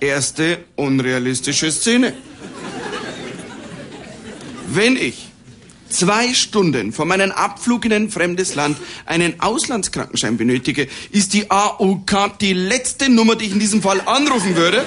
Erste 0.00 0.64
unrealistische 0.76 1.70
Szene. 1.70 2.12
Wenn 4.68 4.96
ich 4.96 5.28
zwei 5.88 6.34
Stunden 6.34 6.92
vor 6.92 7.04
meinem 7.04 7.30
Abflug 7.30 7.84
in 7.84 7.92
ein 7.92 8.10
fremdes 8.10 8.54
Land 8.54 8.76
einen 9.06 9.40
Auslandskrankenschein 9.40 10.36
benötige, 10.36 10.88
ist 11.12 11.32
die 11.32 11.50
AOK 11.50 12.38
die 12.40 12.52
letzte 12.52 13.08
Nummer, 13.08 13.36
die 13.36 13.46
ich 13.46 13.52
in 13.52 13.60
diesem 13.60 13.82
Fall 13.82 14.00
anrufen 14.04 14.56
würde. 14.56 14.84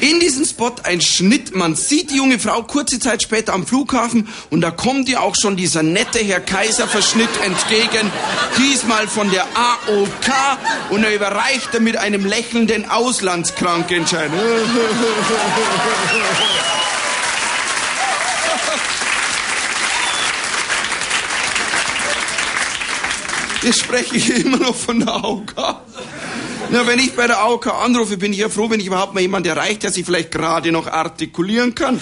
In 0.00 0.20
diesem 0.20 0.44
Spot 0.44 0.72
ein 0.82 1.00
Schnitt. 1.00 1.54
Man 1.54 1.74
sieht 1.74 2.10
die 2.10 2.16
junge 2.16 2.38
Frau 2.38 2.62
kurze 2.62 2.98
Zeit 2.98 3.22
später 3.22 3.54
am 3.54 3.66
Flughafen 3.66 4.28
und 4.50 4.60
da 4.60 4.70
kommt 4.70 5.08
ihr 5.08 5.22
auch 5.22 5.34
schon 5.34 5.56
dieser 5.56 5.82
nette 5.82 6.18
Herr 6.18 6.40
Kaiser-Verschnitt 6.40 7.30
entgegen. 7.44 8.12
Diesmal 8.58 9.08
von 9.08 9.30
der 9.30 9.46
AOK 9.54 10.08
und 10.90 11.02
er 11.04 11.14
überreicht 11.14 11.72
er 11.72 11.80
mit 11.80 11.96
einem 11.96 12.26
lächelnden 12.26 12.90
Auslandskrankenschein. 12.90 14.30
Jetzt 23.62 23.80
spreche 23.80 24.16
ich 24.16 24.30
immer 24.44 24.58
noch 24.58 24.76
von 24.76 25.00
der 25.00 25.08
AOK. 25.08 25.54
Na, 26.70 26.86
wenn 26.86 26.98
ich 26.98 27.14
bei 27.14 27.26
der 27.26 27.38
AOK 27.38 27.68
anrufe, 27.68 28.16
bin 28.16 28.32
ich 28.32 28.40
ja 28.40 28.48
froh, 28.48 28.68
wenn 28.70 28.80
ich 28.80 28.86
überhaupt 28.86 29.14
mal 29.14 29.20
jemanden 29.20 29.48
erreicht, 29.48 29.82
der 29.84 29.92
sich 29.92 30.04
vielleicht 30.04 30.32
gerade 30.32 30.72
noch 30.72 30.86
artikulieren 30.88 31.74
kann. 31.74 32.00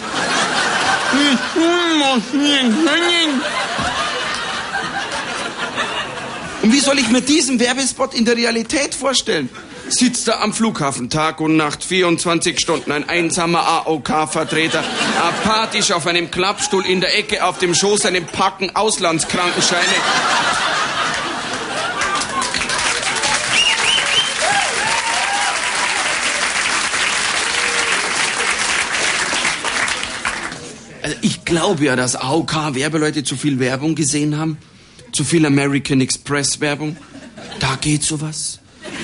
Und 6.62 6.72
wie 6.72 6.80
soll 6.80 6.98
ich 6.98 7.08
mir 7.08 7.20
diesen 7.20 7.60
Werbespot 7.60 8.14
in 8.14 8.24
der 8.24 8.36
Realität 8.36 8.94
vorstellen? 8.94 9.50
Sitzt 9.88 10.28
da 10.28 10.40
am 10.40 10.54
Flughafen 10.54 11.10
Tag 11.10 11.42
und 11.42 11.58
Nacht, 11.58 11.84
24 11.84 12.58
Stunden, 12.58 12.90
ein 12.90 13.06
einsamer 13.06 13.66
AOK-Vertreter, 13.66 14.82
apathisch 15.22 15.92
auf 15.92 16.06
einem 16.06 16.30
Klappstuhl 16.30 16.86
in 16.86 17.02
der 17.02 17.18
Ecke, 17.18 17.44
auf 17.44 17.58
dem 17.58 17.74
Schoß 17.74 18.06
einem 18.06 18.24
Packen 18.24 18.74
Auslandskrankenscheine. 18.74 19.82
Also 31.04 31.16
ich 31.20 31.44
glaube 31.44 31.84
ja, 31.84 31.96
dass 31.96 32.16
AOK-Werbeleute 32.16 33.24
zu 33.24 33.36
viel 33.36 33.58
Werbung 33.58 33.94
gesehen 33.94 34.38
haben. 34.38 34.56
Zu 35.12 35.22
viel 35.22 35.44
American 35.44 36.00
Express-Werbung. 36.00 36.96
Da 37.60 37.76
geht 37.78 38.02
sowas. 38.02 38.58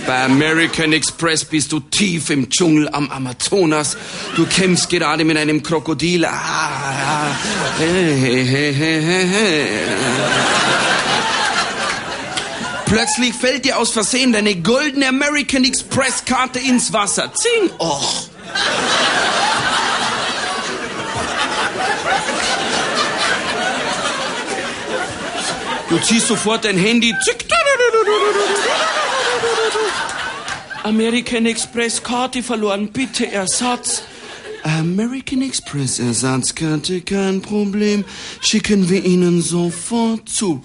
Bei 0.07 0.25
American 0.25 0.95
Express 0.95 1.45
bist 1.45 1.73
du 1.73 1.81
tief 1.81 2.31
im 2.31 2.49
Dschungel 2.49 2.89
am 2.89 3.11
Amazonas. 3.11 3.99
Du 4.35 4.47
kämpfst 4.47 4.89
gerade 4.89 5.25
mit 5.25 5.37
einem 5.37 5.63
Krokodil. 5.63 6.25
Ah, 6.25 6.31
ah, 6.33 7.37
hey, 7.79 8.47
hey, 8.47 8.73
hey. 8.73 9.69
Plötzlich 12.87 13.35
fällt 13.35 13.67
dir 13.67 13.77
aus 13.77 13.91
Versehen 13.91 14.33
deine 14.33 14.57
goldene 14.57 15.09
American 15.09 15.65
Express 15.65 16.25
Karte 16.25 16.61
ins 16.61 16.95
Wasser. 16.95 17.31
Zing! 17.35 17.71
Och. 17.79 18.31
Du 25.91 25.99
ziehst 25.99 26.29
sofort 26.29 26.65
dein 26.65 26.79
Handy. 26.79 27.13
Zick. 27.25 27.45
American 30.85 31.47
Express 31.47 32.03
Karte 32.03 32.43
verloren. 32.43 32.89
Bitte 32.93 33.31
Ersatz. 33.31 34.03
American 34.63 35.43
Express 35.43 35.99
Ersatzkarte, 35.99 37.01
kein 37.01 37.43
Problem. 37.43 38.05
Schicken 38.41 38.89
wir 38.89 39.05
Ihnen 39.05 39.43
sofort 39.43 40.29
zu. 40.29 40.63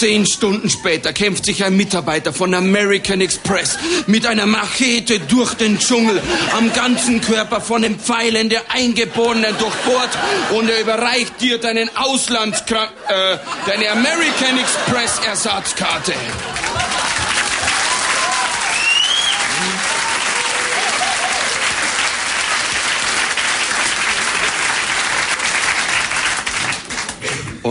Zehn 0.00 0.24
Stunden 0.26 0.70
später 0.70 1.12
kämpft 1.12 1.44
sich 1.44 1.62
ein 1.62 1.76
Mitarbeiter 1.76 2.32
von 2.32 2.54
American 2.54 3.20
Express 3.20 3.76
mit 4.06 4.24
einer 4.24 4.46
Machete 4.46 5.20
durch 5.20 5.52
den 5.52 5.78
Dschungel, 5.78 6.22
am 6.56 6.72
ganzen 6.72 7.20
Körper 7.20 7.60
von 7.60 7.82
den 7.82 8.00
Pfeilen 8.00 8.48
der 8.48 8.62
Eingeborenen 8.70 9.54
durchbohrt 9.58 10.08
und 10.52 10.70
er 10.70 10.80
überreicht 10.80 11.38
dir 11.42 11.58
deinen 11.58 11.94
Auslandskrank... 11.98 12.88
Äh, 13.08 13.36
deine 13.66 13.90
American 13.90 14.58
Express 14.58 15.20
Ersatzkarte. 15.26 16.14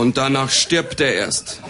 Und 0.00 0.16
danach 0.16 0.48
stirbt 0.48 0.98
er 1.02 1.12
erst. 1.12 1.60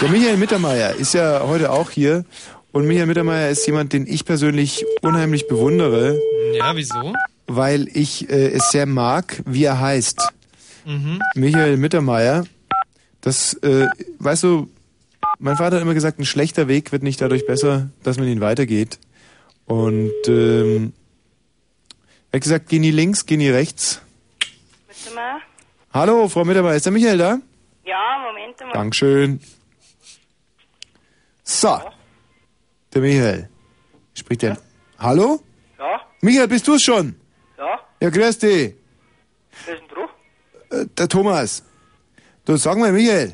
Der 0.00 0.08
Michael 0.10 0.36
Mittermeier 0.36 0.94
ist 0.94 1.12
ja 1.12 1.42
heute 1.44 1.72
auch 1.72 1.90
hier. 1.90 2.24
Und 2.70 2.86
Michael 2.86 3.06
Mittermeier 3.06 3.50
ist 3.50 3.66
jemand, 3.66 3.92
den 3.92 4.06
ich 4.06 4.24
persönlich 4.24 4.84
unheimlich 5.02 5.48
bewundere, 5.48 6.16
Ja, 6.54 6.76
wieso? 6.76 7.14
weil 7.48 7.88
ich 7.92 8.30
äh, 8.30 8.50
es 8.52 8.70
sehr 8.70 8.86
mag, 8.86 9.42
wie 9.44 9.64
er 9.64 9.80
heißt. 9.80 10.20
Mhm. 10.84 11.20
Michael 11.34 11.78
Mittermeier. 11.78 12.44
Das, 13.22 13.54
äh, 13.54 13.86
weißt 14.20 14.44
du, 14.44 14.70
mein 15.40 15.56
Vater 15.56 15.76
hat 15.76 15.82
immer 15.82 15.94
gesagt, 15.94 16.20
ein 16.20 16.26
schlechter 16.26 16.68
Weg 16.68 16.92
wird 16.92 17.02
nicht 17.02 17.20
dadurch 17.20 17.44
besser, 17.44 17.90
dass 18.04 18.18
man 18.18 18.28
ihn 18.28 18.40
weitergeht. 18.40 19.00
Und 19.66 20.12
ähm, 20.28 20.92
er 22.30 22.36
hat 22.36 22.42
gesagt, 22.44 22.68
geh 22.68 22.78
nie 22.78 22.92
links, 22.92 23.26
geh 23.26 23.36
nie 23.36 23.50
rechts. 23.50 24.00
Mal. 25.12 25.37
Hallo, 25.92 26.28
Frau 26.28 26.44
Mittermeier, 26.44 26.76
ist 26.76 26.86
der 26.86 26.92
Michael 26.92 27.18
da? 27.18 27.38
Ja, 27.84 28.18
Moment 28.26 28.60
mal. 28.60 28.72
Dankeschön. 28.72 29.40
So. 31.42 31.80
Der 32.92 33.00
Michael. 33.00 33.48
Spricht 34.14 34.42
der. 34.42 34.58
Hallo? 34.98 35.40
Ja, 35.78 36.00
Michael, 36.20 36.48
bist 36.48 36.68
du's 36.68 36.82
schon? 36.82 37.14
ja, 37.56 37.78
Ja, 38.00 38.10
grüß 38.10 38.38
dich. 38.38 38.74
wer 39.64 39.74
ist 39.74 39.80
denn 39.82 39.88
drauf? 39.88 40.10
Äh, 40.70 40.86
der 40.96 41.08
Thomas. 41.08 41.62
Du 42.44 42.56
sag 42.56 42.76
mal, 42.78 42.92
Michael. 42.92 43.32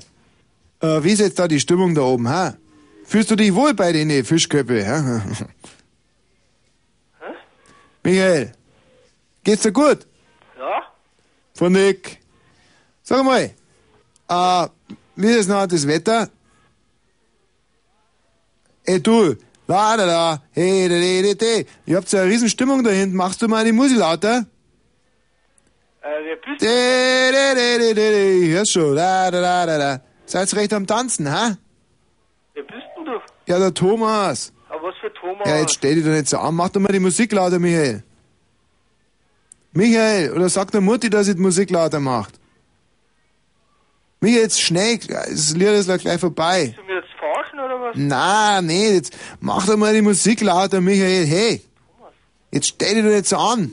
Äh, 0.81 1.03
wie 1.03 1.13
ist 1.13 1.21
jetzt 1.21 1.39
da 1.39 1.49
die 1.49 1.61
Stimmung 1.61 1.95
da 1.95 2.03
oben, 2.03 2.29
ha? 2.29 2.57
Fühlst 3.05 3.31
du 3.31 3.37
dich 3.37 3.55
wohl 3.55 3.75
bei 3.75 3.93
den 3.93 4.25
Fischköppe, 4.25 4.87
ha? 4.87 5.23
Michael. 8.03 8.53
Geht's 9.43 9.63
dir 9.63 9.73
gut? 9.73 10.07
Ja, 10.59 10.83
Von 11.55 11.73
Nick. 11.73 12.21
Sag 13.07 13.23
mal, 13.23 13.51
äh, 14.29 14.69
wie 15.17 15.27
ist 15.29 15.49
noch 15.49 15.67
das 15.67 15.87
Wetter? 15.87 16.31
Ey 18.87 18.99
du, 19.03 19.37
la 19.67 19.97
da 19.99 20.07
da, 20.07 20.43
hey 20.53 20.89
da 20.89 20.97
da 20.99 21.35
da 21.35 21.35
da. 21.35 21.69
Ihr 21.85 21.97
habt 21.99 22.09
so 22.09 22.17
eine 22.17 22.31
riesen 22.31 22.49
Stimmung 22.49 22.83
da 22.83 22.91
hinten. 22.91 23.15
Machst 23.17 23.43
du 23.43 23.49
mal 23.49 23.63
die 23.65 23.73
Musik 23.73 23.99
lauter? 23.99 24.47
äh, 26.03 26.25
wer 26.25 26.37
bist 26.37 26.63
Da, 26.63 27.33
da, 27.33 27.55
da, 27.55 27.79
da, 27.79 27.95
da, 27.95 28.11
da. 28.11 28.53
Hörst 28.55 28.73
schon, 28.73 28.97
da 28.97 29.31
da 29.31 29.41
da 29.43 29.67
da 29.67 29.79
da. 29.79 30.01
Seid 30.25 30.55
recht 30.57 30.73
am 30.73 30.87
Tanzen, 30.87 31.31
ha? 31.31 31.59
Wer 32.55 32.63
bist 32.63 32.87
denn 32.97 33.05
du? 33.05 33.21
Ja, 33.47 33.59
der 33.59 33.75
Thomas. 33.75 34.51
Aber 34.71 34.89
was 34.89 34.95
für 35.03 35.13
Thomas. 35.13 35.47
Ja, 35.47 35.59
jetzt 35.61 35.75
stell 35.75 35.95
dich 35.97 36.05
doch 36.05 36.11
nicht 36.11 36.29
so 36.31 36.39
an. 36.39 36.55
Mach 36.55 36.71
doch 36.71 36.81
mal 36.81 36.93
die 36.93 37.01
Musik 37.01 37.33
lauter, 37.33 37.59
Michael. 37.59 38.03
Michael, 39.73 40.33
oder 40.33 40.49
sag 40.49 40.71
der 40.71 40.81
Mutti, 40.81 41.11
dass 41.11 41.27
sie 41.27 41.35
die 41.35 41.43
Musik 41.43 41.71
lauter 41.71 42.01
macht. 42.01 42.41
Michael, 44.25 44.41
jetzt 44.45 44.63
schnell, 44.63 44.97
das 44.97 45.55
Lied 45.55 45.69
ist 45.69 46.01
gleich 46.01 46.19
vorbei. 46.19 46.63
Willst 46.63 46.79
du 46.79 46.83
mir 46.85 46.95
jetzt 46.95 47.13
verarschen 47.19 47.61
oder 47.61 47.79
was? 47.79 47.95
Na, 47.95 48.63
nee, 48.63 48.95
jetzt 48.95 49.15
mach 49.39 49.67
doch 49.67 49.77
mal 49.77 49.93
die 49.93 50.01
Musik 50.01 50.41
lauter, 50.41 50.81
Michael. 50.81 51.27
Hey, 51.27 51.61
jetzt 52.51 52.69
stell 52.69 52.95
dich 52.95 53.05
doch 53.05 53.11
nicht 53.11 53.27
so 53.27 53.37
an. 53.37 53.71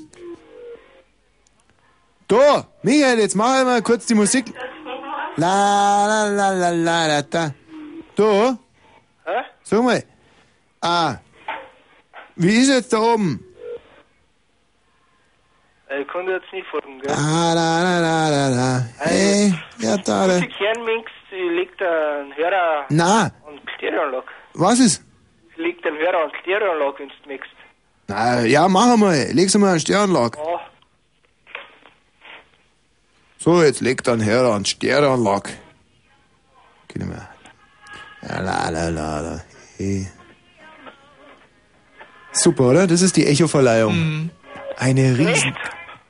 Da, 2.28 2.68
Michael, 2.84 3.19
jetzt 3.19 3.34
mach 3.38 3.64
mal 3.64 3.82
kurz 3.82 4.07
die 4.07 4.14
Musik. 4.14 4.53
La 5.38 6.06
la 6.06 6.28
la 6.28 6.52
la 6.52 6.69
la 6.72 7.07
la 7.07 7.22
da. 7.22 7.53
Da, 8.18 8.57
Hä? 9.26 9.44
sag 9.64 9.84
mal. 9.84 10.03
Ah, 10.82 11.15
wie 12.36 12.57
ist 12.57 12.68
jetzt 12.68 12.91
da 12.91 12.99
oben? 12.99 13.40
Äh, 15.92 16.02
Ich 16.02 16.08
kann 16.08 16.26
dir 16.26 16.34
jetzt 16.34 16.52
nicht 16.54 16.68
folgen, 16.68 17.00
gell? 17.02 17.12
Ah, 17.12 17.54
la 17.54 17.82
la 17.84 18.00
la 18.00 18.30
la 18.30 18.48
la. 18.50 18.86
Hey, 19.00 19.54
ja 19.80 19.98
da, 19.98 20.28
da. 20.28 20.38
Leg 20.38 21.78
da 21.78 22.20
einen 22.20 22.36
Hörer 22.36 22.86
Na, 22.90 23.32
und 23.48 23.60
Stereoanlage. 23.78 24.28
was 24.54 24.80
ist? 24.80 25.04
Leg 25.58 25.82
den 25.84 25.96
Hörer 25.98 26.26
und 26.26 26.34
Stereoanlage, 26.42 27.00
wenn 27.00 27.10
du 27.10 27.28
mixt. 27.28 27.50
Na, 28.08 28.42
ja, 28.42 28.68
mach 28.68 28.96
mal. 28.98 29.28
Leg's 29.32 29.56
mal 29.58 29.74
an 29.74 29.80
Sternlag. 29.80 30.38
Ja. 30.38 30.60
So, 33.38 33.62
jetzt 33.64 33.82
leg 33.82 34.04
dann 34.04 34.20
her 34.22 34.44
an 34.44 34.66
Stereoanlag. 34.66 35.50
Geh 36.90 37.00
nicht 37.00 37.08
mehr. 37.10 37.28
Ja, 38.22 38.40
la, 38.40 38.70
la, 38.70 38.90
la, 38.90 39.20
la. 39.22 39.42
Hey. 39.78 40.08
Super, 42.34 42.66
oder? 42.70 42.88
Das 42.88 43.02
ist 43.02 43.16
die 43.18 43.26
Echo-Verleihung. 43.26 44.30
Eine 44.78 45.18
riesen... 45.18 45.56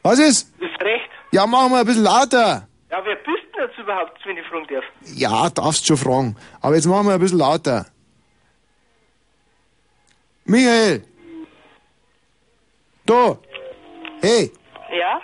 Was 0.04 0.20
ist? 0.20 0.50
Ist 0.60 0.82
recht. 0.82 1.10
Ja, 1.32 1.46
mach 1.46 1.70
mal 1.70 1.82
ein 1.82 1.86
bisschen 1.86 2.04
lauter. 2.04 2.68
Ja, 2.90 2.98
wer 3.06 3.16
bist 3.16 3.56
denn 3.56 3.68
jetzt 3.68 3.78
überhaupt, 3.80 4.20
wenn 4.26 4.38
ich 4.38 4.46
fragen 4.48 4.68
darf? 4.74 4.84
Ja, 5.16 5.50
darfst 5.50 5.86
schon 5.88 5.98
fragen. 5.98 6.36
Aber 6.60 6.76
jetzt 6.76 6.86
machen 6.88 7.08
wir 7.08 7.14
ein 7.14 7.20
bisschen 7.20 7.38
lauter. 7.40 7.86
Michael! 10.46 11.04
Da! 13.06 13.38
Hey, 14.22 14.52
Ja, 14.92 15.22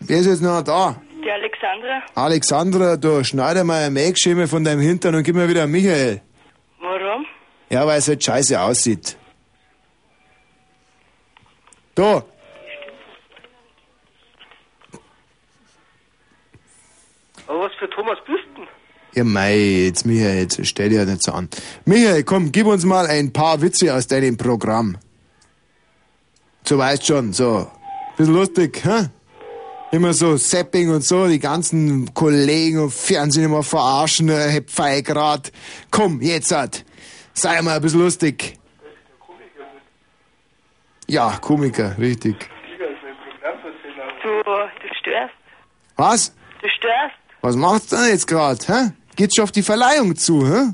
wer 0.00 0.18
ist 0.18 0.26
jetzt 0.26 0.42
noch 0.42 0.62
da? 0.62 1.00
die 1.24 1.30
Alexandra. 1.30 2.02
Alexandra, 2.14 2.96
du 2.96 3.22
schneide 3.24 3.62
mal 3.64 3.84
ein 3.84 3.92
Mägschema 3.92 4.46
von 4.46 4.64
deinem 4.64 4.80
Hintern 4.80 5.14
und 5.14 5.22
gib 5.22 5.36
mir 5.36 5.48
wieder 5.48 5.66
Michael. 5.66 6.20
Warum? 6.80 7.24
Ja, 7.70 7.86
weil 7.86 7.98
es 7.98 8.08
halt 8.08 8.22
scheiße 8.24 8.60
aussieht. 8.60 9.16
Da! 11.94 12.24
Aber 17.46 17.60
was 17.60 17.72
für 17.78 17.88
Thomas 17.90 18.18
bist 18.26 18.44
denn? 18.56 18.66
Ja, 19.14 19.24
mei, 19.24 19.56
jetzt 19.56 20.06
Michael, 20.06 20.38
jetzt 20.38 20.66
stell 20.66 20.88
dich 20.88 20.98
ja 20.98 21.04
nicht 21.04 21.22
so 21.22 21.32
an. 21.32 21.48
Michael, 21.84 22.24
komm, 22.24 22.50
gib 22.50 22.66
uns 22.66 22.84
mal 22.84 23.06
ein 23.06 23.32
paar 23.32 23.60
Witze 23.60 23.94
aus 23.94 24.06
deinem 24.06 24.38
Programm. 24.38 24.96
So 26.64 26.78
weißt 26.78 27.06
schon, 27.06 27.32
so. 27.32 27.70
Bisschen 28.16 28.34
lustig, 28.34 28.82
hä? 28.84 29.08
Immer 29.90 30.14
so 30.14 30.38
Sepping 30.38 30.88
und 30.90 31.04
so, 31.04 31.26
die 31.26 31.38
ganzen 31.38 32.14
Kollegen 32.14 32.78
und 32.78 32.94
Fernsehen 32.94 33.44
immer 33.44 33.62
verarschen, 33.62 34.30
äh, 34.30 34.48
heb 34.48 34.70
Fei 34.70 35.02
grad. 35.02 35.52
Komm, 35.90 36.22
jetzt 36.22 36.50
hat. 36.50 36.84
Sei 37.34 37.60
mal 37.60 37.76
ein 37.76 37.82
bisschen 37.82 38.00
lustig. 38.00 38.58
Ja, 41.06 41.36
Komiker, 41.42 41.94
richtig. 41.98 42.48
Du, 44.22 44.42
du 44.42 44.94
störst. 44.98 45.34
Was? 45.96 46.34
Du 46.62 46.68
störst. 46.68 47.21
Was 47.42 47.56
macht's 47.56 47.88
denn 47.88 48.06
jetzt 48.06 48.28
grad, 48.28 48.68
hä? 48.68 48.92
Geht's 49.16 49.34
schon 49.34 49.42
auf 49.42 49.52
die 49.52 49.64
Verleihung 49.64 50.16
zu, 50.16 50.46
hä? 50.46 50.72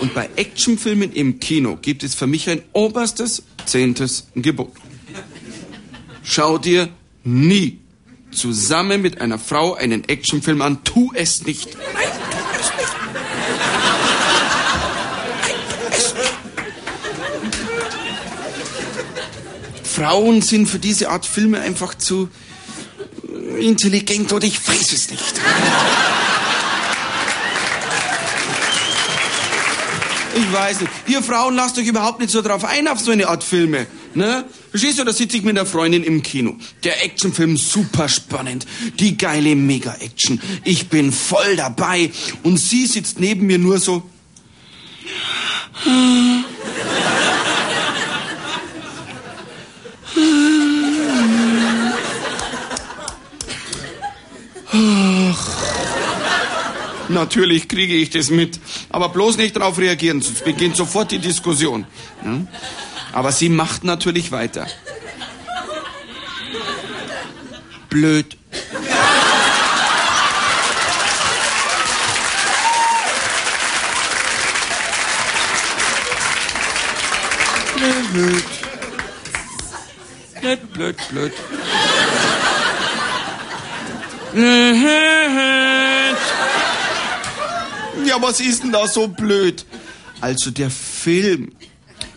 Und 0.00 0.14
bei 0.14 0.30
Actionfilmen 0.36 1.12
im 1.12 1.38
Kino 1.38 1.76
gibt 1.76 2.02
es 2.02 2.14
für 2.14 2.26
mich 2.26 2.48
ein 2.48 2.62
oberstes, 2.72 3.42
zehntes 3.66 4.28
Gebot. 4.34 4.72
Schau 6.22 6.56
dir 6.56 6.88
nie 7.24 7.80
zusammen 8.30 9.02
mit 9.02 9.20
einer 9.20 9.38
Frau 9.38 9.74
einen 9.74 10.08
Actionfilm 10.08 10.62
an. 10.62 10.82
Tu 10.82 11.10
es 11.14 11.44
nicht. 11.46 11.74
Nein, 11.74 12.08
tu 12.30 12.38
es 12.58 12.76
nicht. 12.78 12.94
Frauen 19.94 20.42
sind 20.42 20.66
für 20.66 20.80
diese 20.80 21.08
Art 21.08 21.24
Filme 21.24 21.60
einfach 21.60 21.94
zu 21.94 22.28
äh, 23.32 23.64
intelligent 23.64 24.32
oder 24.32 24.44
ich 24.44 24.66
weiß 24.66 24.92
es 24.92 25.08
nicht. 25.08 25.22
Ich 30.36 30.52
weiß 30.52 30.80
nicht. 30.80 30.92
Ihr 31.06 31.22
Frauen 31.22 31.54
lasst 31.54 31.78
euch 31.78 31.86
überhaupt 31.86 32.18
nicht 32.18 32.32
so 32.32 32.42
drauf 32.42 32.64
ein 32.64 32.88
auf 32.88 32.98
so 32.98 33.12
eine 33.12 33.28
Art 33.28 33.44
Filme. 33.44 33.86
Ne? 34.14 34.44
Verstehst 34.70 34.98
du, 34.98 35.04
da 35.04 35.12
sitze 35.12 35.36
ich 35.36 35.44
mit 35.44 35.56
einer 35.56 35.64
Freundin 35.66 36.02
im 36.02 36.24
Kino. 36.24 36.56
Der 36.82 37.04
Actionfilm 37.04 37.56
super 37.56 38.08
spannend. 38.08 38.66
Die 38.98 39.16
geile 39.16 39.54
Mega-Action. 39.54 40.40
Ich 40.64 40.88
bin 40.88 41.12
voll 41.12 41.54
dabei. 41.54 42.10
Und 42.42 42.56
sie 42.56 42.86
sitzt 42.86 43.20
neben 43.20 43.46
mir 43.46 43.58
nur 43.58 43.78
so. 43.78 44.02
Natürlich 57.14 57.68
kriege 57.68 57.94
ich 57.94 58.10
das 58.10 58.28
mit. 58.30 58.58
Aber 58.90 59.08
bloß 59.08 59.36
nicht 59.36 59.56
darauf 59.56 59.78
reagieren, 59.78 60.20
sonst 60.20 60.44
beginnt 60.44 60.76
sofort 60.76 61.12
die 61.12 61.20
Diskussion. 61.20 61.86
Aber 63.12 63.30
sie 63.30 63.48
macht 63.48 63.84
natürlich 63.84 64.32
weiter. 64.32 64.66
Blöd. 67.88 68.36
Blöd. 78.12 78.44
Blöd, 80.40 80.72
blöd, 80.72 80.96
blöd. 81.10 81.32
Ja, 88.06 88.20
was 88.20 88.40
ist 88.40 88.62
denn 88.62 88.72
da 88.72 88.86
so 88.86 89.08
blöd? 89.08 89.64
Also 90.20 90.50
der 90.50 90.70
Film. 90.70 91.52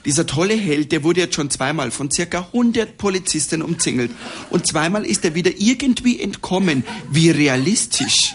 Dieser 0.05 0.25
tolle 0.25 0.53
Held, 0.53 0.91
der 0.91 1.03
wurde 1.03 1.19
jetzt 1.21 1.35
schon 1.35 1.49
zweimal 1.49 1.91
von 1.91 2.09
circa 2.09 2.47
100 2.53 2.97
Polizisten 2.97 3.61
umzingelt. 3.61 4.11
Und 4.49 4.65
zweimal 4.65 5.05
ist 5.05 5.25
er 5.25 5.35
wieder 5.35 5.51
irgendwie 5.57 6.21
entkommen. 6.21 6.83
Wie 7.09 7.29
realistisch. 7.29 8.33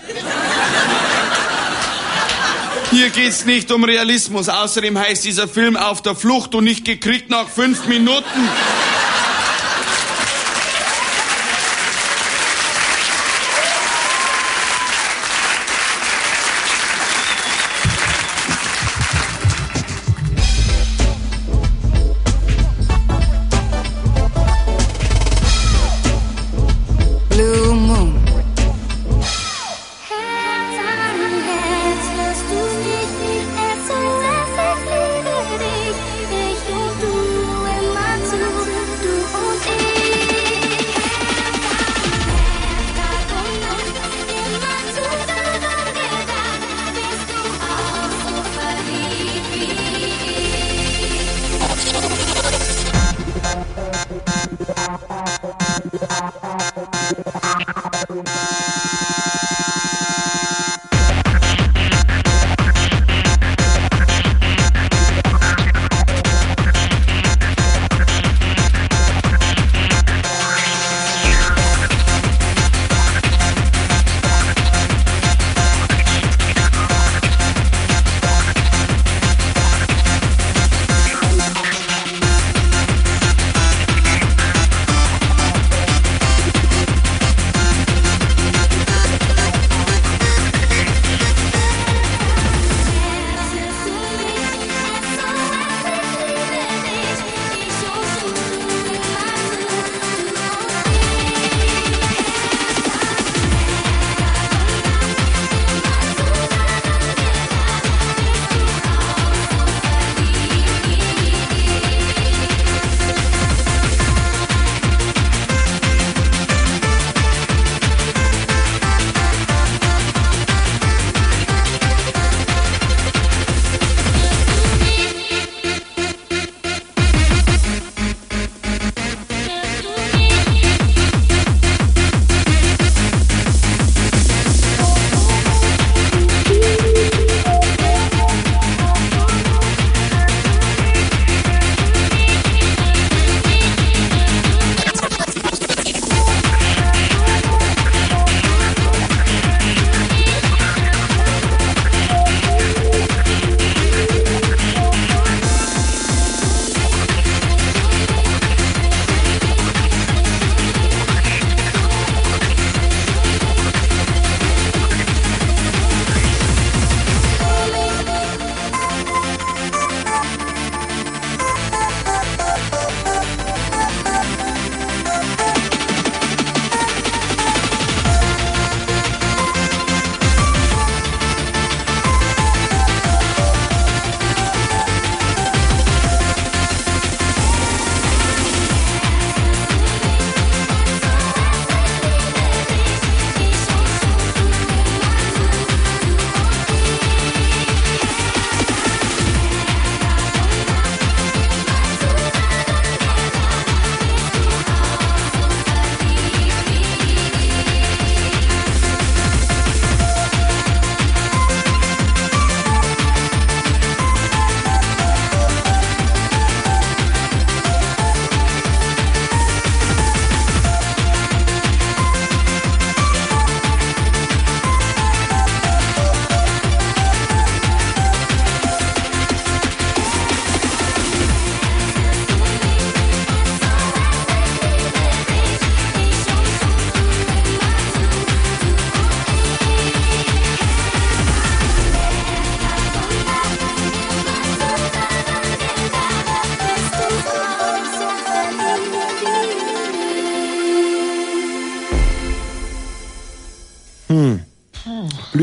Hier 2.90 3.08
geht's 3.08 3.46
nicht 3.46 3.72
um 3.72 3.84
Realismus. 3.84 4.50
Außerdem 4.50 4.98
heißt 4.98 5.24
dieser 5.24 5.48
Film 5.48 5.76
auf 5.78 6.02
der 6.02 6.14
Flucht 6.14 6.54
und 6.54 6.64
nicht 6.64 6.84
gekriegt 6.84 7.30
nach 7.30 7.48
fünf 7.48 7.86
Minuten. 7.86 8.48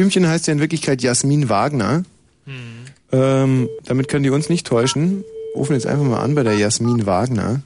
Blümchen 0.09 0.27
heißt 0.27 0.47
ja 0.47 0.53
in 0.53 0.59
Wirklichkeit 0.59 1.03
Jasmin 1.03 1.49
Wagner. 1.49 2.03
Ähm, 3.11 3.69
damit 3.85 4.07
können 4.07 4.23
die 4.23 4.31
uns 4.31 4.49
nicht 4.49 4.65
täuschen. 4.65 5.23
Rufen 5.55 5.73
jetzt 5.73 5.85
einfach 5.85 6.03
mal 6.03 6.19
an 6.19 6.33
bei 6.33 6.41
der 6.41 6.55
Jasmin 6.55 7.05
Wagner. 7.05 7.61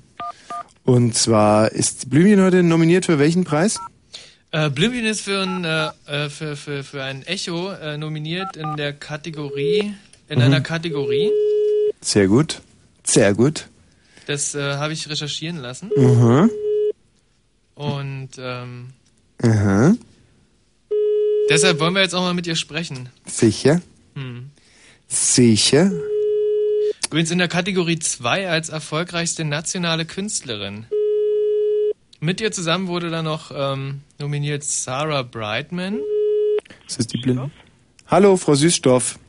Und 0.84 1.16
zwar 1.16 1.72
ist 1.72 2.10
Blümchen 2.10 2.42
heute 2.42 2.62
nominiert 2.62 3.06
für 3.06 3.18
welchen 3.18 3.46
Preis? 3.46 3.80
Äh, 4.52 4.70
Blümchen 4.70 5.06
ist 5.06 5.22
für 5.22 5.42
ein, 5.42 5.64
äh, 5.64 6.26
äh, 6.26 6.30
für, 6.30 6.58
für, 6.58 6.84
für 6.84 7.02
ein 7.02 7.24
Echo 7.26 7.72
äh, 7.72 7.98
nominiert 7.98 8.58
in 8.58 8.76
der 8.76 8.92
Kategorie, 8.92 9.94
in 10.28 10.40
Mhm. 10.40 10.44
einer 10.44 10.60
Kategorie. 10.60 11.32
Sehr 12.02 12.28
gut. 12.28 12.60
Sehr 13.06 13.34
gut. 13.34 13.70
Das 14.28 14.54
äh, 14.54 14.74
habe 14.76 14.92
ich 14.92 15.10
recherchieren 15.10 15.58
lassen. 15.60 15.92
Mhm. 15.96 16.50
Und 17.76 18.30
ähm, 18.38 18.88
Aha. 19.42 19.94
Deshalb 21.54 21.80
wollen 21.80 21.94
wir 21.94 22.02
jetzt 22.02 22.14
auch 22.14 22.22
mal 22.22 22.34
mit 22.34 22.48
ihr 22.48 22.56
sprechen. 22.56 23.10
Sicher. 23.26 23.82
Hm. 24.16 24.52
Sicher. 25.08 25.92
Übrigens 27.08 27.32
in 27.32 27.38
der 27.38 27.48
Kategorie 27.48 28.00
2 28.00 28.50
als 28.50 28.70
erfolgreichste 28.70 29.46
nationale 29.46 30.06
Künstlerin. 30.06 30.88
Mit 32.20 32.42
ihr 32.42 32.52
zusammen 32.52 32.88
wurde 32.88 33.10
dann 33.10 33.26
noch 33.26 33.52
ähm, 33.54 34.02
nominiert 34.20 34.64
Sarah 34.64 35.24
Brightman. 35.24 36.00
Ist 36.88 37.00
das 37.00 37.08
die 37.08 37.20
Blinde? 37.20 37.52
Hallo, 38.08 38.38
Frau 38.38 38.56
Süßstoff. 38.56 39.20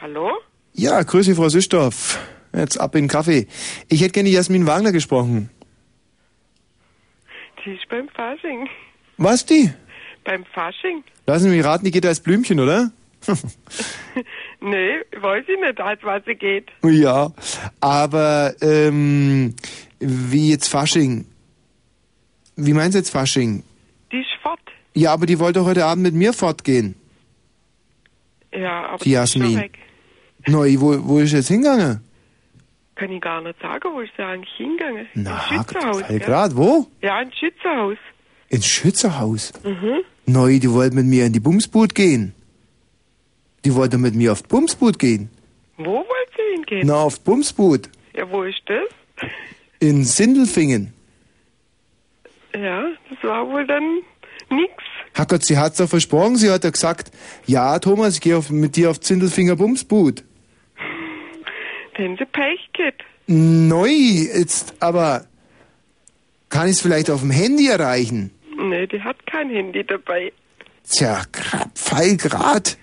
Hallo? 0.00 0.30
Ja, 0.74 1.02
grüße 1.02 1.34
Frau 1.34 1.48
Süßstoff. 1.48 2.18
Jetzt 2.54 2.78
ab 2.78 2.94
in 2.94 3.04
den 3.04 3.08
Kaffee. 3.08 3.48
Ich 3.88 4.00
hätte 4.00 4.12
gerne 4.12 4.28
Jasmin 4.28 4.66
Wagner 4.66 4.92
gesprochen. 4.92 5.50
Die 7.64 7.72
ist 7.72 7.88
beim 7.88 8.08
Fasching. 8.10 8.68
Was 9.16 9.44
die? 9.44 9.72
Beim 10.24 10.44
Fasching? 10.44 11.02
Lassen 11.28 11.50
Sie 11.50 11.56
mich 11.56 11.64
raten, 11.64 11.84
die 11.84 11.90
geht 11.90 12.06
als 12.06 12.20
Blümchen, 12.20 12.58
oder? 12.58 12.90
Nee, 14.60 14.94
weiß 15.20 15.44
ich 15.46 15.60
nicht, 15.60 15.78
als 15.80 16.02
was 16.02 16.24
sie 16.24 16.34
geht. 16.34 16.68
ja, 16.82 17.30
aber 17.80 18.54
ähm, 18.60 19.54
wie 20.00 20.50
jetzt 20.50 20.68
Fasching? 20.68 21.26
Wie 22.56 22.72
meinen 22.72 22.90
Sie 22.90 22.98
jetzt 22.98 23.10
Fasching? 23.10 23.62
Die 24.10 24.18
ist 24.20 24.30
fort. 24.42 24.58
Ja, 24.94 25.12
aber 25.12 25.26
die 25.26 25.38
wollte 25.38 25.64
heute 25.64 25.84
Abend 25.84 26.02
mit 26.02 26.14
mir 26.14 26.32
fortgehen. 26.32 26.96
Ja, 28.52 28.86
aber 28.88 28.98
Die 28.98 29.04
die 29.04 29.10
ist 29.10 29.14
Jasmin. 29.34 29.58
weg. 29.58 29.78
Neu, 30.48 30.74
wo, 30.80 31.06
wo 31.06 31.18
ist 31.20 31.32
jetzt 31.32 31.48
hingegangen? 31.48 32.00
Kann 32.96 33.12
ich 33.12 33.20
gar 33.20 33.40
nicht 33.42 33.60
sagen, 33.60 33.88
wo 33.92 34.00
ist 34.00 34.10
sie 34.16 34.22
eigentlich 34.24 34.52
hingegangen? 34.56 35.06
Na, 35.14 35.36
Ins 35.36 35.44
Schützenhaus. 35.48 36.02
Gell? 36.08 36.18
grad, 36.18 36.56
wo? 36.56 36.86
Ja, 37.00 37.20
ins 37.20 37.36
Schützenhaus. 37.38 37.96
Ins 38.48 38.66
Schützerhaus. 38.66 39.52
Mhm. 39.62 40.00
Neu, 40.28 40.58
die 40.58 40.70
wollte 40.70 40.94
mit 40.94 41.06
mir 41.06 41.24
in 41.24 41.32
die 41.32 41.40
Bumsbut 41.40 41.94
gehen. 41.94 42.34
Die 43.64 43.74
wollte 43.74 43.96
mit 43.96 44.14
mir 44.14 44.32
auf 44.32 44.42
die 44.42 44.48
Bumsbut 44.48 44.98
gehen. 44.98 45.30
Wo 45.78 45.94
wollt 45.94 46.30
sie 46.36 46.54
hingehen? 46.54 46.86
Na, 46.86 46.96
auf 46.96 47.18
die 47.18 47.24
Bumsbut. 47.24 47.88
Ja, 48.14 48.30
wo 48.30 48.42
ist 48.42 48.60
das? 48.66 49.30
In 49.80 50.04
Sindelfingen. 50.04 50.92
Ja, 52.54 52.90
das 53.08 53.22
war 53.22 53.48
wohl 53.48 53.66
dann 53.66 54.02
nix. 54.50 54.72
Hackert, 55.14 55.44
sie 55.46 55.56
hat's 55.56 55.78
doch 55.78 55.88
versprochen. 55.88 56.36
Sie 56.36 56.50
hat 56.50 56.62
ja 56.62 56.70
gesagt, 56.70 57.10
ja, 57.46 57.78
Thomas, 57.78 58.14
ich 58.14 58.20
gehe 58.20 58.40
mit 58.50 58.76
dir 58.76 58.90
auf 58.90 58.98
Sindelfinger 59.00 59.56
Bumsbut. 59.56 60.24
Denn 61.96 62.16
sie 62.18 62.26
Pech 62.26 62.68
gehabt. 62.74 63.02
Neu, 63.26 63.88
jetzt, 63.88 64.74
aber 64.80 65.24
kann 66.48 66.66
ich 66.66 66.76
es 66.76 66.82
vielleicht 66.82 67.10
auf 67.10 67.20
dem 67.20 67.30
Handy 67.30 67.68
erreichen? 67.68 68.30
Nee, 68.58 68.86
die 68.86 69.00
hat 69.02 69.24
kein 69.26 69.50
Handy 69.50 69.84
dabei. 69.84 70.32
Tja, 70.90 71.22
grad, 71.32 71.70
Fall 71.78 72.16
grad. 72.16 72.76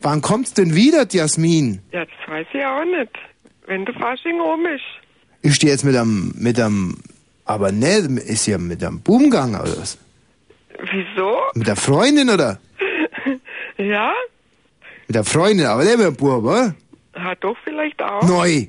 Wann 0.00 0.20
kommt's 0.20 0.52
denn 0.54 0.74
wieder, 0.74 1.06
Jasmin? 1.10 1.80
Ja, 1.92 2.04
das 2.04 2.14
weiß 2.28 2.46
ich 2.52 2.64
auch 2.64 2.84
nicht. 2.84 3.10
Wenn 3.66 3.84
der 3.84 3.94
Fasching 3.94 4.40
um 4.40 4.66
ist. 4.66 4.82
Ich 5.42 5.54
stehe 5.54 5.72
jetzt 5.72 5.84
mit 5.84 5.96
einem, 5.96 6.34
mit 6.36 6.58
einem, 6.60 6.98
aber 7.44 7.70
ne, 7.72 7.98
ist 8.26 8.46
ja 8.46 8.58
mit 8.58 8.82
einem 8.84 9.00
Boomgang 9.00 9.54
oder 9.54 9.76
was? 9.78 9.98
Wieso? 10.78 11.38
Mit 11.54 11.66
der 11.66 11.76
Freundin 11.76 12.28
oder? 12.30 12.58
Ja, 13.76 14.12
Mit 15.08 15.16
der 15.16 15.24
Freundin, 15.24 15.66
aber 15.66 15.82
nicht 15.82 15.98
mit 15.98 16.06
dem 16.06 16.14
Bub, 16.16 16.44
oder? 16.44 16.74
hat 17.14 17.42
doch 17.42 17.56
vielleicht 17.64 18.00
auch. 18.00 18.22
Neu. 18.22 18.66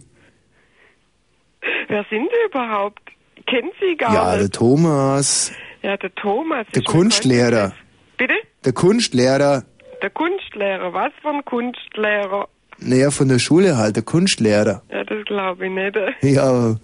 Wer 1.88 2.06
sind 2.10 2.28
die 2.30 2.46
überhaupt? 2.50 3.02
Ich 3.36 3.46
kenn 3.46 3.70
sie 3.80 3.96
gar 3.96 4.14
Ja, 4.14 4.32
der 4.34 4.42
nicht. 4.44 4.54
Thomas, 4.56 5.52
Ja, 5.86 5.98
der 5.98 6.14
Thomas. 6.16 6.66
der 6.74 6.82
Kunstlehrer. 6.84 7.74
Bitte? 8.18 8.34
Der 8.66 8.74
Kunstlehrer, 8.74 9.64
Der 10.02 10.10
Kunstlehrer. 10.10 10.92
Was 10.94 11.12
für 11.22 11.30
ein 11.30 11.46
Kunstlehrer? 11.46 12.48
naja, 12.80 13.12
von 13.12 13.28
der 13.30 13.38
Schule 13.40 13.78
halt, 13.78 13.96
der 13.96 14.04
Kunstlehrer. 14.04 14.82
Ja, 14.90 15.04
das 15.04 15.24
glaube 15.26 15.66
ich 15.68 15.72
nicht. 15.72 15.96
Ja, 16.24 16.76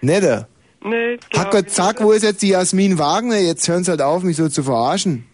nicht. 0.00 0.22
Nee, 0.82 1.16
das 1.18 1.28
glaub 1.30 1.44
Hackert, 1.46 1.70
zack, 1.70 2.02
wo 2.02 2.10
ist 2.12 2.24
jetzt 2.24 2.42
die 2.42 2.48
Jasmin 2.48 2.98
Wagner? 2.98 3.36
Jetzt 3.38 3.68
hören 3.68 3.84
sie 3.84 3.90
halt 3.92 4.02
auf, 4.02 4.22
mich 4.24 4.36
so 4.36 4.48
zu 4.48 4.62
verarschen. 4.64 5.26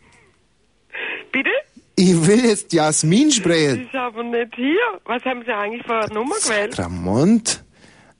Bitte? 1.32 1.50
Ich 1.96 2.26
will 2.26 2.44
jetzt 2.44 2.72
Jasmin 2.74 3.30
sprechen. 3.30 3.86
ist 3.86 3.94
aber 3.94 4.22
nicht 4.22 4.54
hier. 4.56 4.76
Was 5.06 5.24
haben 5.24 5.42
Sie 5.46 5.52
eigentlich 5.52 5.86
für 5.86 5.94
eine 6.00 6.12
Nummer 6.12 6.34
gewählt? 6.44 6.78
Ramont? 6.78 7.64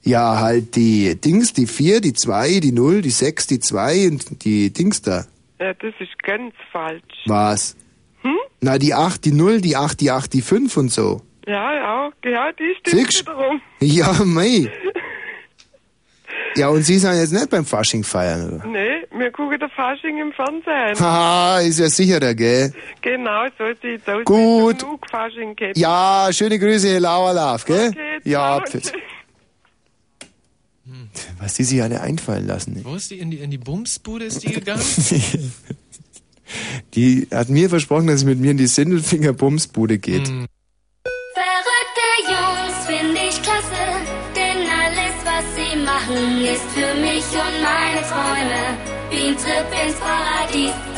Ja, 0.07 0.39
halt 0.39 0.77
die 0.77 1.21
Dings, 1.21 1.53
die 1.53 1.67
4, 1.67 2.01
die 2.01 2.13
2, 2.13 2.61
die 2.61 2.71
0, 2.71 3.03
die 3.03 3.11
6, 3.11 3.49
die 3.49 3.59
2 3.59 4.09
und 4.09 4.45
die 4.45 4.73
Dings 4.73 5.03
da. 5.03 5.25
Ja, 5.59 5.75
das 5.75 5.95
ist 5.99 6.23
ganz 6.23 6.55
falsch. 6.71 7.03
Was? 7.27 7.77
Hm? 8.23 8.37
Na, 8.61 8.79
die 8.79 8.95
8, 8.95 9.25
die 9.25 9.33
0, 9.33 9.61
die 9.61 9.75
8, 9.77 10.01
die 10.01 10.13
8, 10.13 10.33
die 10.33 10.43
5 10.43 10.77
und 10.77 10.93
so. 10.93 11.23
Ja, 11.47 11.75
ja, 11.75 12.11
ja, 12.25 12.53
die 12.53 12.75
stimmt 12.79 13.11
Siehst? 13.11 13.21
wiederum. 13.27 13.61
Ja, 13.81 14.13
mei. 14.25 14.71
Ja, 16.57 16.69
und 16.69 16.83
Sie 16.83 16.99
sind 16.99 17.15
jetzt 17.15 17.33
nicht 17.35 17.51
beim 17.51 17.67
Fasching 17.67 18.03
feiern, 18.03 18.55
oder? 18.55 18.67
Nee, 18.67 19.05
wir 19.15 19.31
gucken 19.31 19.59
der 19.59 19.69
Fasching 19.69 20.19
im 20.19 20.33
Fernsehen. 20.33 20.99
Haha, 20.99 21.61
ist 21.61 21.79
ja 21.79 21.89
sicherer, 21.89 22.35
gell? 22.35 22.73
Genau, 23.03 23.45
so 23.59 23.65
sieht's 23.83 24.09
aus. 24.09 24.25
Gut. 24.25 24.79
Genug 24.79 25.07
Fasching. 25.11 25.55
Ja, 25.75 26.29
schöne 26.33 26.59
Grüße, 26.59 26.99
Lauerlauf, 26.99 27.67
gell? 27.67 27.89
Okay, 27.91 28.21
ja, 28.25 28.63
ciao. 28.65 28.81
Pfiff. 30.87 31.27
Was 31.39 31.55
die 31.55 31.65
sich 31.65 31.83
alle 31.83 32.01
einfallen 32.01 32.47
lassen. 32.47 32.81
Wo 32.85 32.95
ist 32.95 33.11
die? 33.11 33.19
In 33.19 33.31
die, 33.31 33.39
in 33.39 33.51
die 33.51 33.59
Bumsbude 33.59 34.27
ist 34.27 34.43
die 34.43 34.53
gegangen? 34.53 34.83
Die 36.95 37.27
hat 37.33 37.49
mir 37.49 37.69
versprochen, 37.69 38.07
dass 38.07 38.21
sie 38.21 38.27
mit 38.27 38.39
mir 38.39 38.53
in 38.53 38.57
die 38.57 38.69
Sindelfinger 38.69 39.33
Bumsbude 39.33 39.99
geht. 39.99 40.29
Hm. 40.29 40.47
Verrückte 41.35 42.09
Jungs 42.29 42.87
finde 42.87 43.21
ich 43.29 43.43
klasse, 43.43 43.85
denn 44.35 44.63
alles, 44.71 45.17
was 45.25 45.45
sie 45.57 45.77
machen, 45.85 46.45
ist 46.45 46.63
für 46.73 46.95
mich 47.01 47.25
und 47.33 47.57
meine 47.63 48.01
Träume 48.07 48.97
wie 49.11 49.29
ein 49.29 49.37
Trip 49.37 49.67
ins 49.85 49.97
Paradies. 49.97 50.96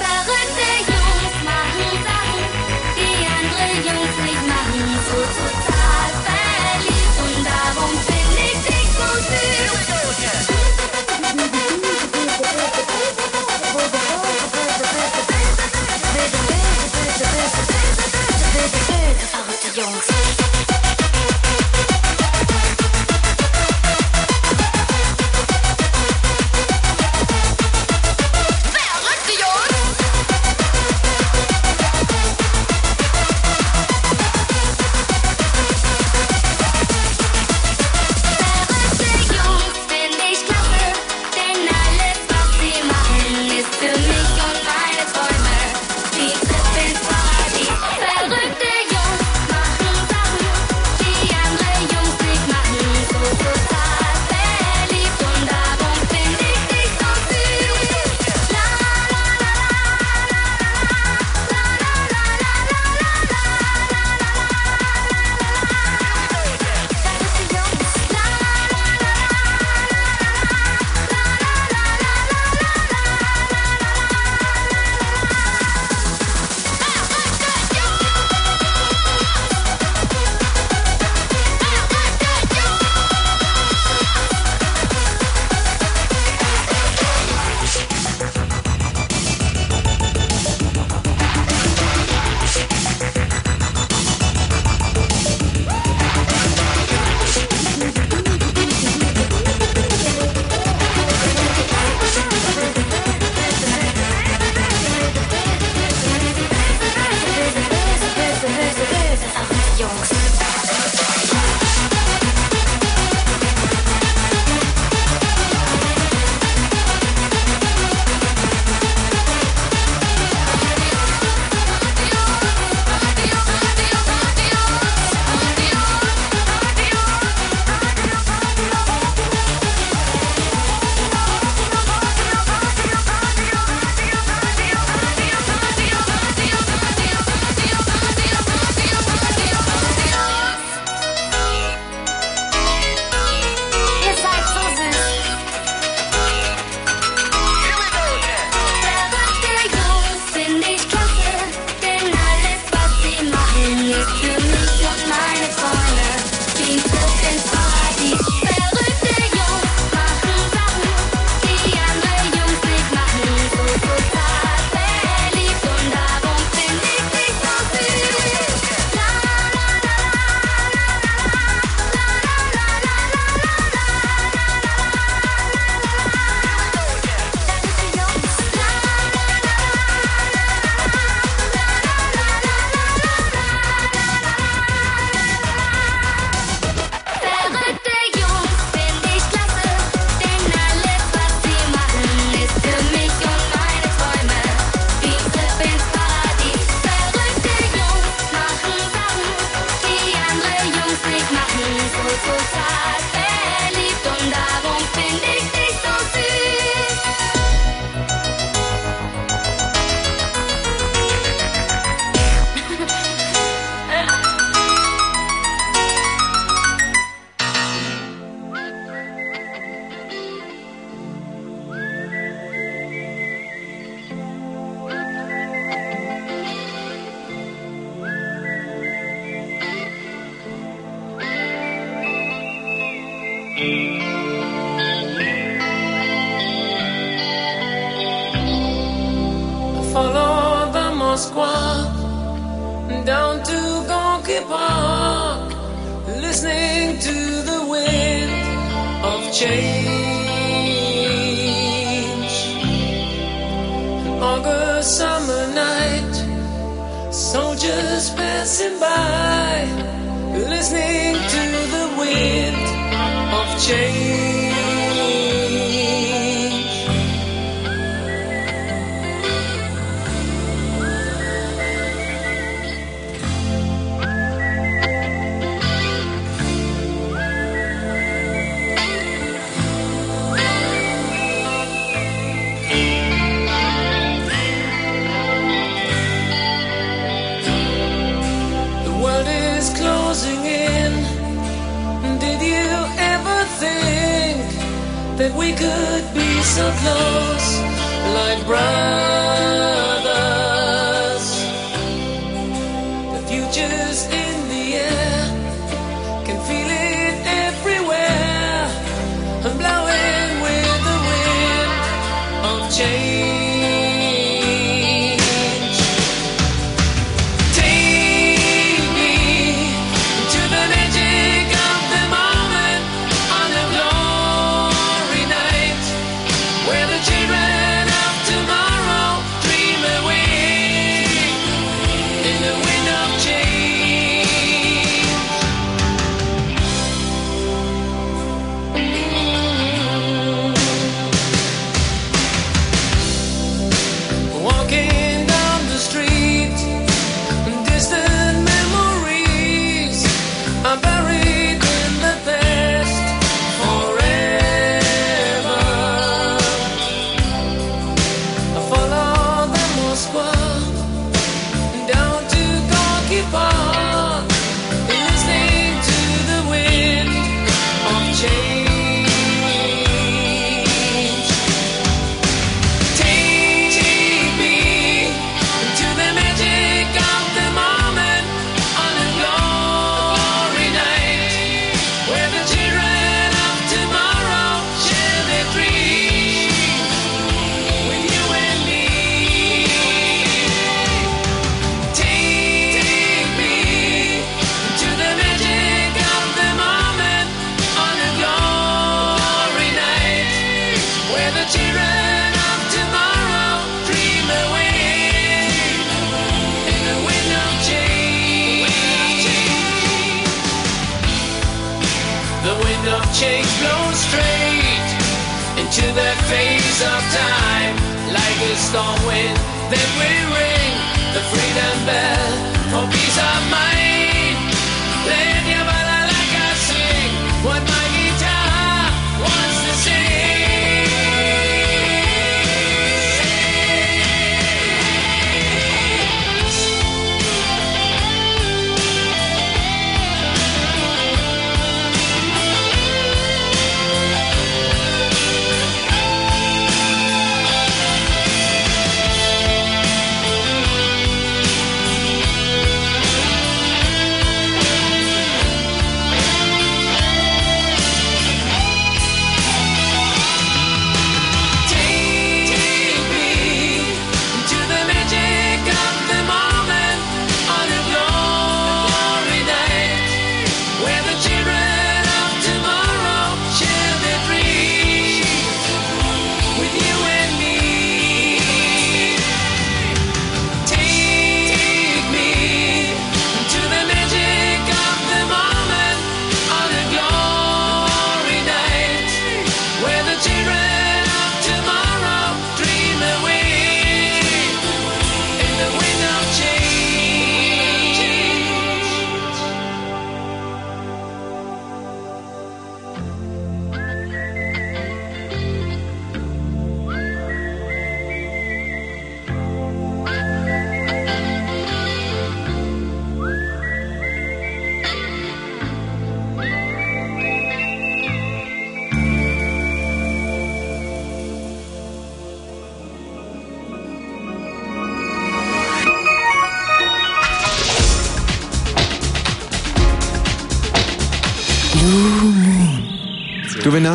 Phase 416.29 416.83
of 416.83 417.03
time. 417.17 417.75
Like 418.13 418.39
a 418.51 418.55
storm 418.57 419.01
wind, 419.07 419.37
then 419.73 419.89
we 419.99 420.11
ring 420.37 420.75
the 421.15 421.23
freedom 421.33 421.87
bell 421.87 422.33
for 422.71 422.93
peace 422.93 423.17
of 423.17 423.51
mind. 423.51 423.68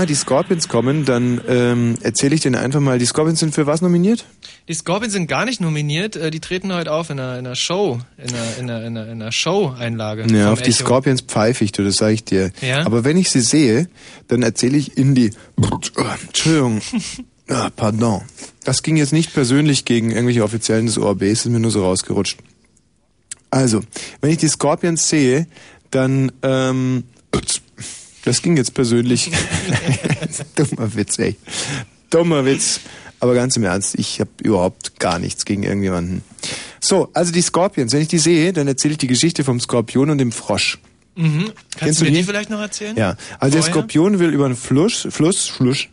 die 0.05 0.15
Scorpions 0.15 0.67
kommen, 0.67 1.05
dann 1.05 1.41
ähm, 1.47 1.95
erzähle 2.01 2.35
ich 2.35 2.41
denen 2.41 2.55
einfach 2.55 2.79
mal, 2.79 2.99
die 2.99 3.05
Scorpions 3.05 3.39
sind 3.39 3.53
für 3.53 3.67
was 3.67 3.81
nominiert? 3.81 4.25
Die 4.67 4.73
Scorpions 4.73 5.13
sind 5.13 5.27
gar 5.27 5.45
nicht 5.45 5.61
nominiert, 5.61 6.15
äh, 6.15 6.31
die 6.31 6.39
treten 6.39 6.73
heute 6.73 6.91
auf 6.91 7.09
in 7.09 7.19
einer, 7.19 7.39
in 7.39 7.45
einer 7.45 7.55
Show, 7.55 7.99
in 8.17 8.33
einer, 8.33 8.57
in 8.57 8.69
einer, 8.69 8.85
in 8.85 8.97
einer, 8.97 9.11
in 9.11 9.21
einer 9.21 9.31
Show-Einlage. 9.31 10.25
Ja, 10.33 10.51
auf 10.51 10.59
Echo. 10.59 10.65
die 10.65 10.71
Scorpions 10.71 11.21
pfeife 11.21 11.63
ich, 11.63 11.71
du, 11.71 11.83
das 11.83 11.95
sage 11.95 12.13
ich 12.13 12.23
dir. 12.23 12.51
Ja? 12.61 12.85
Aber 12.85 13.03
wenn 13.03 13.17
ich 13.17 13.29
sie 13.29 13.41
sehe, 13.41 13.89
dann 14.27 14.43
erzähle 14.43 14.77
ich 14.77 14.97
in 14.97 15.15
die... 15.15 15.31
Entschuldigung. 16.27 16.81
Ah, 17.49 17.69
pardon. 17.75 18.21
Das 18.63 18.83
ging 18.83 18.95
jetzt 18.95 19.11
nicht 19.11 19.33
persönlich 19.33 19.83
gegen 19.83 20.11
irgendwelche 20.11 20.45
Offiziellen 20.45 20.85
des 20.85 20.97
ORBs, 20.97 21.23
ist 21.23 21.45
mir 21.47 21.59
nur 21.59 21.71
so 21.71 21.83
rausgerutscht. 21.83 22.39
Also, 23.49 23.81
wenn 24.21 24.31
ich 24.31 24.37
die 24.37 24.47
Scorpions 24.47 25.09
sehe, 25.09 25.47
dann 25.91 26.31
ähm, 26.41 27.03
das 28.25 28.41
ging 28.41 28.57
jetzt 28.57 28.73
persönlich. 28.73 29.31
Dummer 30.55 30.95
Witz, 30.95 31.19
ey. 31.19 31.35
Dummer 32.09 32.45
Witz. 32.45 32.79
Aber 33.19 33.35
ganz 33.35 33.55
im 33.55 33.63
Ernst, 33.63 33.95
ich 33.97 34.19
habe 34.19 34.31
überhaupt 34.41 34.99
gar 34.99 35.17
nichts 35.17 35.45
gegen 35.45 35.63
irgendjemanden. 35.63 36.23
So, 36.81 37.09
also 37.13 37.31
die 37.31 37.41
Scorpions, 37.41 37.93
wenn 37.93 38.01
ich 38.01 38.09
die 38.09 38.19
sehe, 38.19 38.51
dann 38.51 38.67
erzähle 38.67 38.93
ich 38.93 38.97
die 38.97 39.07
Geschichte 39.07 39.45
vom 39.45 39.59
Skorpion 39.59 40.09
und 40.09 40.17
dem 40.17 40.33
Frosch. 40.33 40.77
Mhm. 41.15 41.43
Kannst 41.45 41.77
Kennst 41.77 42.01
du 42.01 42.05
mir 42.05 42.11
die? 42.11 42.17
die 42.17 42.23
vielleicht 42.23 42.49
noch 42.49 42.59
erzählen? 42.59 42.97
Ja, 42.97 43.15
also 43.39 43.53
der 43.53 43.61
Vorher? 43.61 43.63
Skorpion 43.63 44.19
will 44.19 44.31
über 44.31 44.45
einen 44.45 44.55
Fluss, 44.55 45.07
Fluss, 45.11 45.47
Fluss, 45.47 45.85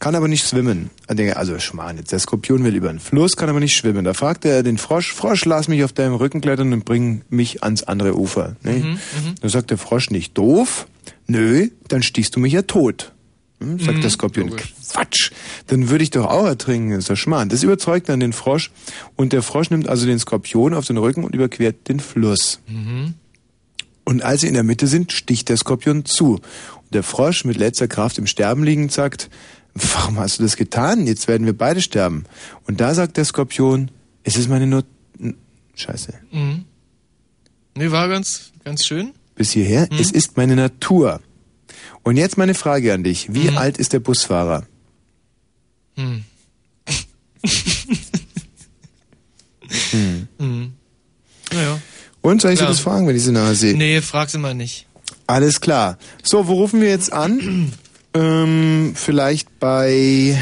kann 0.00 0.14
aber 0.14 0.26
nicht 0.26 0.46
schwimmen. 0.46 0.90
Also 1.06 1.58
Schmarrn 1.58 1.96
jetzt, 1.96 2.12
der 2.12 2.18
Skorpion 2.18 2.64
will 2.64 2.74
über 2.74 2.90
einen 2.90 2.98
Fluss, 2.98 3.36
kann 3.36 3.48
aber 3.48 3.60
nicht 3.60 3.76
schwimmen. 3.76 4.04
Da 4.04 4.14
fragt 4.14 4.44
er 4.44 4.62
den 4.62 4.78
Frosch, 4.78 5.12
Frosch, 5.12 5.44
lass 5.44 5.68
mich 5.68 5.84
auf 5.84 5.92
deinem 5.92 6.14
Rücken 6.14 6.40
klettern 6.40 6.72
und 6.72 6.84
bring 6.84 7.22
mich 7.30 7.62
ans 7.62 7.84
andere 7.84 8.16
Ufer. 8.18 8.56
Ne? 8.62 8.72
Mhm, 8.72 8.90
mhm. 8.90 8.98
Da 9.40 9.48
sagt 9.48 9.70
der 9.70 9.78
Frosch 9.78 10.10
nicht 10.10 10.36
doof, 10.36 10.86
nö, 11.26 11.68
dann 11.88 12.02
stichst 12.02 12.36
du 12.36 12.40
mich 12.40 12.52
ja 12.52 12.62
tot. 12.62 13.12
Hm, 13.60 13.78
sagt 13.78 13.98
Mhm, 13.98 14.00
der 14.02 14.10
Skorpion, 14.10 14.50
Quatsch, 14.50 15.30
dann 15.68 15.88
würde 15.88 16.02
ich 16.02 16.10
doch 16.10 16.26
auch 16.26 16.46
ertrinken, 16.46 16.92
ist 16.92 17.08
doch 17.08 17.16
Schmarrn. 17.16 17.48
Das 17.48 17.62
überzeugt 17.62 18.08
dann 18.08 18.20
den 18.20 18.32
Frosch 18.32 18.70
und 19.16 19.32
der 19.32 19.42
Frosch 19.42 19.70
nimmt 19.70 19.88
also 19.88 20.06
den 20.06 20.18
Skorpion 20.18 20.74
auf 20.74 20.86
den 20.86 20.96
Rücken 20.96 21.24
und 21.24 21.34
überquert 21.34 21.88
den 21.88 22.00
Fluss. 22.00 22.60
Mhm. 22.66 23.14
Und 24.04 24.22
als 24.22 24.42
sie 24.42 24.48
in 24.48 24.54
der 24.54 24.64
Mitte 24.64 24.86
sind, 24.86 25.12
sticht 25.12 25.48
der 25.48 25.56
Skorpion 25.56 26.04
zu. 26.04 26.34
Und 26.34 26.94
der 26.94 27.02
Frosch 27.02 27.44
mit 27.44 27.56
letzter 27.56 27.88
Kraft 27.88 28.18
im 28.18 28.26
Sterben 28.26 28.62
liegend 28.64 28.92
sagt, 28.92 29.30
warum 29.74 30.18
hast 30.18 30.38
du 30.38 30.42
das 30.42 30.56
getan? 30.56 31.06
Jetzt 31.06 31.26
werden 31.26 31.46
wir 31.46 31.56
beide 31.56 31.80
sterben. 31.80 32.24
Und 32.66 32.80
da 32.80 32.94
sagt 32.94 33.16
der 33.16 33.24
Skorpion, 33.24 33.90
es 34.22 34.36
ist 34.36 34.48
meine 34.48 34.66
Not... 34.66 34.86
Scheiße. 35.74 36.14
Mhm. 36.30 36.64
Nee, 37.76 37.90
war 37.90 38.08
ganz, 38.08 38.52
ganz 38.62 38.86
schön. 38.86 39.12
Bis 39.34 39.52
hierher, 39.52 39.88
Mhm. 39.90 39.98
es 39.98 40.10
ist 40.10 40.36
meine 40.36 40.56
Natur. 40.56 41.20
Und 42.02 42.16
jetzt 42.16 42.36
meine 42.38 42.54
Frage 42.54 42.92
an 42.92 43.02
dich. 43.04 43.32
Wie 43.34 43.50
Mhm. 43.50 43.58
alt 43.58 43.78
ist 43.78 43.92
der 43.92 44.00
Busfahrer? 44.00 44.66
Hm. 45.96 46.24
Hm. 49.90 50.28
Mhm. 50.38 50.72
Naja. 51.52 51.80
Und 52.20 52.40
soll 52.40 52.52
ich 52.52 52.58
dir 52.58 52.64
Klar. 52.64 52.70
das 52.70 52.80
fragen, 52.80 53.06
wenn 53.06 53.16
ich 53.16 53.22
sie 53.22 53.32
nahe 53.32 53.54
sehe? 53.54 53.76
Nee, 53.76 54.00
frag 54.00 54.30
sie 54.30 54.38
mal 54.38 54.54
nicht. 54.54 54.86
Alles 55.26 55.60
klar. 55.60 55.98
So, 56.22 56.46
wo 56.46 56.54
rufen 56.54 56.80
wir 56.80 56.88
jetzt 56.88 57.12
an? 57.12 57.72
ähm, 58.14 58.92
vielleicht 58.94 59.58
bei, 59.58 60.40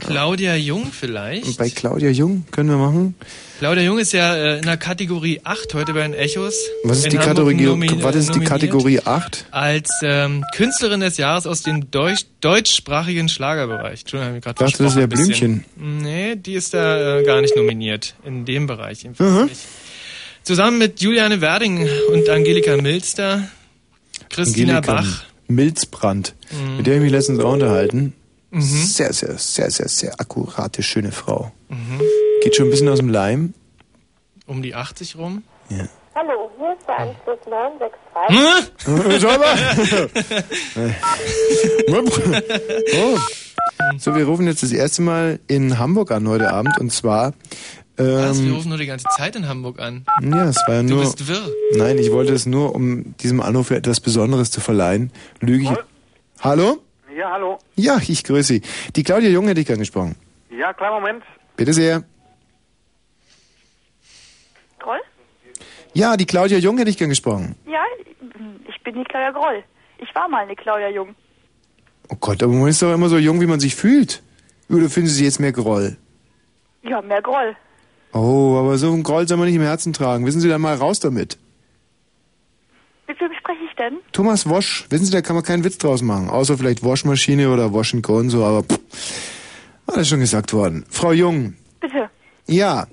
Claudia 0.00 0.56
Jung 0.56 0.86
vielleicht? 0.92 1.56
bei 1.58 1.70
Claudia 1.70 2.10
Jung 2.10 2.44
können 2.50 2.68
wir 2.70 2.76
machen. 2.76 3.14
Claudia 3.58 3.82
Jung 3.82 3.98
ist 3.98 4.12
ja 4.12 4.34
äh, 4.34 4.56
in 4.58 4.64
der 4.64 4.76
Kategorie 4.78 5.40
8 5.44 5.74
heute 5.74 5.92
bei 5.92 6.02
den 6.02 6.14
Echos. 6.14 6.54
Was 6.84 6.98
ist 6.98 7.12
die 7.12 7.18
Kategorie, 7.18 7.66
was 8.00 8.16
ist 8.16 8.34
die. 8.34 8.40
Kategorie 8.40 9.00
8? 9.00 9.46
Als 9.50 9.88
ähm, 10.02 10.44
Künstlerin 10.54 11.00
des 11.00 11.18
Jahres 11.18 11.46
aus 11.46 11.62
dem 11.62 11.90
Deutsch, 11.90 12.24
deutschsprachigen 12.40 13.28
Schlagerbereich. 13.28 14.00
Entschuldigung, 14.00 14.36
ich 14.36 14.42
gerade 14.42 14.58
das 14.58 14.96
ein 14.96 15.08
bisschen. 15.08 15.26
Blümchen. 15.26 15.64
Nee, 15.76 16.36
die 16.36 16.54
ist 16.54 16.72
da 16.72 17.18
äh, 17.18 17.22
gar 17.24 17.42
nicht 17.42 17.54
nominiert. 17.54 18.14
In 18.24 18.44
dem 18.44 18.66
Bereich 18.66 19.04
Mhm. 19.04 19.50
Zusammen 20.42 20.78
mit 20.78 21.00
Juliane 21.02 21.40
Werding 21.42 21.86
und 22.12 22.28
Angelika 22.28 22.76
Milster, 22.78 23.48
Christina 24.30 24.78
Angelika 24.78 25.02
Bach. 25.02 25.24
Milzbrand. 25.48 26.34
Mhm. 26.50 26.76
Mit 26.78 26.86
der 26.86 26.96
ich 26.96 27.02
mich 27.02 27.12
letztens 27.12 27.40
auch 27.40 27.52
unterhalten. 27.52 28.14
Mhm. 28.50 28.60
Sehr, 28.60 29.12
sehr, 29.12 29.38
sehr, 29.38 29.70
sehr, 29.70 29.88
sehr 29.88 30.20
akkurate, 30.20 30.82
schöne 30.82 31.12
Frau. 31.12 31.52
Mhm. 31.68 32.00
Geht 32.42 32.56
schon 32.56 32.66
ein 32.66 32.70
bisschen 32.70 32.88
aus 32.88 32.98
dem 32.98 33.08
Leim. 33.08 33.54
Um 34.46 34.62
die 34.62 34.74
80 34.74 35.16
rum. 35.16 35.44
Ja. 35.68 35.84
Hallo, 36.14 36.50
hier 36.58 36.72
ist 36.72 36.88
der 36.88 36.98
Anschluss 36.98 37.38
963. 37.46 39.50
oh. 42.96 43.18
So, 43.98 44.14
wir 44.14 44.24
rufen 44.24 44.46
jetzt 44.46 44.62
das 44.62 44.72
erste 44.72 45.02
Mal 45.02 45.40
in 45.46 45.78
Hamburg 45.78 46.10
an 46.10 46.26
heute 46.28 46.50
Abend 46.52 46.78
und 46.78 46.90
zwar. 46.92 47.32
Was, 47.96 48.40
wir 48.40 48.48
Ähm, 48.48 48.54
rufen 48.54 48.68
nur 48.70 48.78
die 48.78 48.86
ganze 48.86 49.06
Zeit 49.16 49.36
in 49.36 49.46
Hamburg 49.46 49.78
an. 49.78 50.06
ja, 50.22 50.48
es 50.48 50.56
war 50.66 50.76
ja 50.76 50.82
Du 50.82 50.88
nur. 50.94 51.00
bist 51.02 51.28
wirr. 51.28 51.46
Nein, 51.76 51.98
ich 51.98 52.10
wollte 52.10 52.32
es 52.32 52.46
nur, 52.46 52.74
um 52.74 53.14
diesem 53.18 53.40
Anruf 53.42 53.70
etwas 53.70 54.00
Besonderes 54.00 54.50
zu 54.50 54.60
verleihen. 54.60 55.12
Lüge 55.40 55.64
ich. 55.64 55.70
Hallo? 56.40 56.78
Ja, 57.16 57.32
hallo. 57.32 57.58
Ja, 57.76 57.98
ich 58.06 58.24
grüße 58.24 58.54
Sie. 58.54 58.62
Die 58.94 59.02
Claudia 59.02 59.28
Jung 59.30 59.46
hätte 59.46 59.60
ich 59.60 59.70
angesprochen. 59.70 60.16
Ja, 60.50 60.72
kleinen 60.72 60.94
Moment. 60.94 61.24
Bitte 61.56 61.72
sehr. 61.72 62.04
Groll? 64.78 65.00
Ja, 65.92 66.16
die 66.16 66.26
Claudia 66.26 66.58
Jung 66.58 66.78
hätte 66.78 66.90
ich 66.90 66.98
gern 66.98 67.10
gesprochen. 67.10 67.56
Ja, 67.66 67.82
ich 68.68 68.82
bin 68.82 68.94
die 68.94 69.04
Claudia 69.04 69.30
Groll. 69.30 69.62
Ich 69.98 70.14
war 70.14 70.28
mal 70.28 70.42
eine 70.44 70.56
Claudia 70.56 70.88
Jung. 70.88 71.14
Oh 72.08 72.16
Gott, 72.18 72.42
aber 72.42 72.52
man 72.52 72.68
ist 72.68 72.82
doch 72.82 72.92
immer 72.92 73.08
so 73.08 73.18
jung, 73.18 73.40
wie 73.40 73.46
man 73.46 73.60
sich 73.60 73.76
fühlt. 73.76 74.22
Oder 74.68 74.88
finden 74.88 75.10
Sie 75.10 75.24
jetzt 75.24 75.40
mehr 75.40 75.52
Groll? 75.52 75.96
Ja, 76.82 77.02
mehr 77.02 77.22
Groll. 77.22 77.56
Oh, 78.12 78.56
aber 78.58 78.78
so 78.78 78.92
einen 78.92 79.02
Groll 79.02 79.28
soll 79.28 79.36
man 79.36 79.46
nicht 79.46 79.56
im 79.56 79.62
Herzen 79.62 79.92
tragen. 79.92 80.26
Wissen 80.26 80.40
Sie 80.40 80.48
dann 80.48 80.60
mal 80.60 80.74
raus 80.76 81.00
damit. 81.00 81.38
Mit 83.06 83.20
wem 83.20 83.32
spreche 83.34 83.59
ich 83.59 83.59
denn? 83.80 83.98
Thomas 84.12 84.48
Wosch, 84.48 84.86
wissen 84.90 85.06
Sie, 85.06 85.10
da 85.10 85.22
kann 85.22 85.34
man 85.34 85.44
keinen 85.44 85.64
Witz 85.64 85.78
draus 85.78 86.02
machen. 86.02 86.28
Außer 86.28 86.58
vielleicht 86.58 86.84
Waschmaschine 86.84 87.50
oder 87.50 87.72
Wash 87.72 87.94
and 87.94 88.02
Go 88.02 88.18
und 88.18 88.30
so, 88.30 88.44
aber 88.44 88.62
pff, 88.62 88.78
alles 89.86 90.08
schon 90.08 90.20
gesagt 90.20 90.52
worden. 90.52 90.84
Frau 90.88 91.12
Jung, 91.12 91.54
Bitte. 91.80 92.10
ja, 92.46 92.86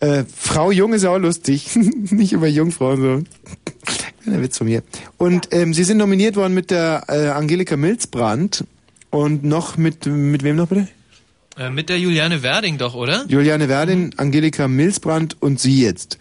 äh, 0.00 0.24
Frau 0.36 0.70
Jung 0.70 0.92
ist 0.92 1.04
auch 1.04 1.18
lustig. 1.18 1.74
nicht 1.76 2.32
über 2.32 2.46
Jungfrauen 2.46 3.00
so. 3.00 3.22
Kleiner 4.22 4.42
Witz 4.42 4.58
von 4.58 4.66
mir. 4.66 4.82
Und 5.16 5.48
ähm, 5.52 5.72
Sie 5.72 5.84
sind 5.84 5.98
nominiert 5.98 6.36
worden 6.36 6.54
mit 6.54 6.70
der 6.70 7.04
äh, 7.08 7.28
Angelika 7.28 7.76
Milzbrand 7.76 8.64
und 9.10 9.44
noch 9.44 9.76
mit, 9.76 10.06
mit 10.06 10.42
wem 10.42 10.56
noch 10.56 10.68
bitte? 10.68 10.88
Äh, 11.56 11.70
mit 11.70 11.88
der 11.88 11.98
Juliane 11.98 12.42
Werding 12.42 12.76
doch, 12.76 12.94
oder? 12.94 13.24
Juliane 13.28 13.68
Werdin, 13.68 14.12
Angelika 14.16 14.68
Milzbrand 14.68 15.40
und 15.40 15.58
Sie 15.60 15.80
jetzt. 15.82 16.18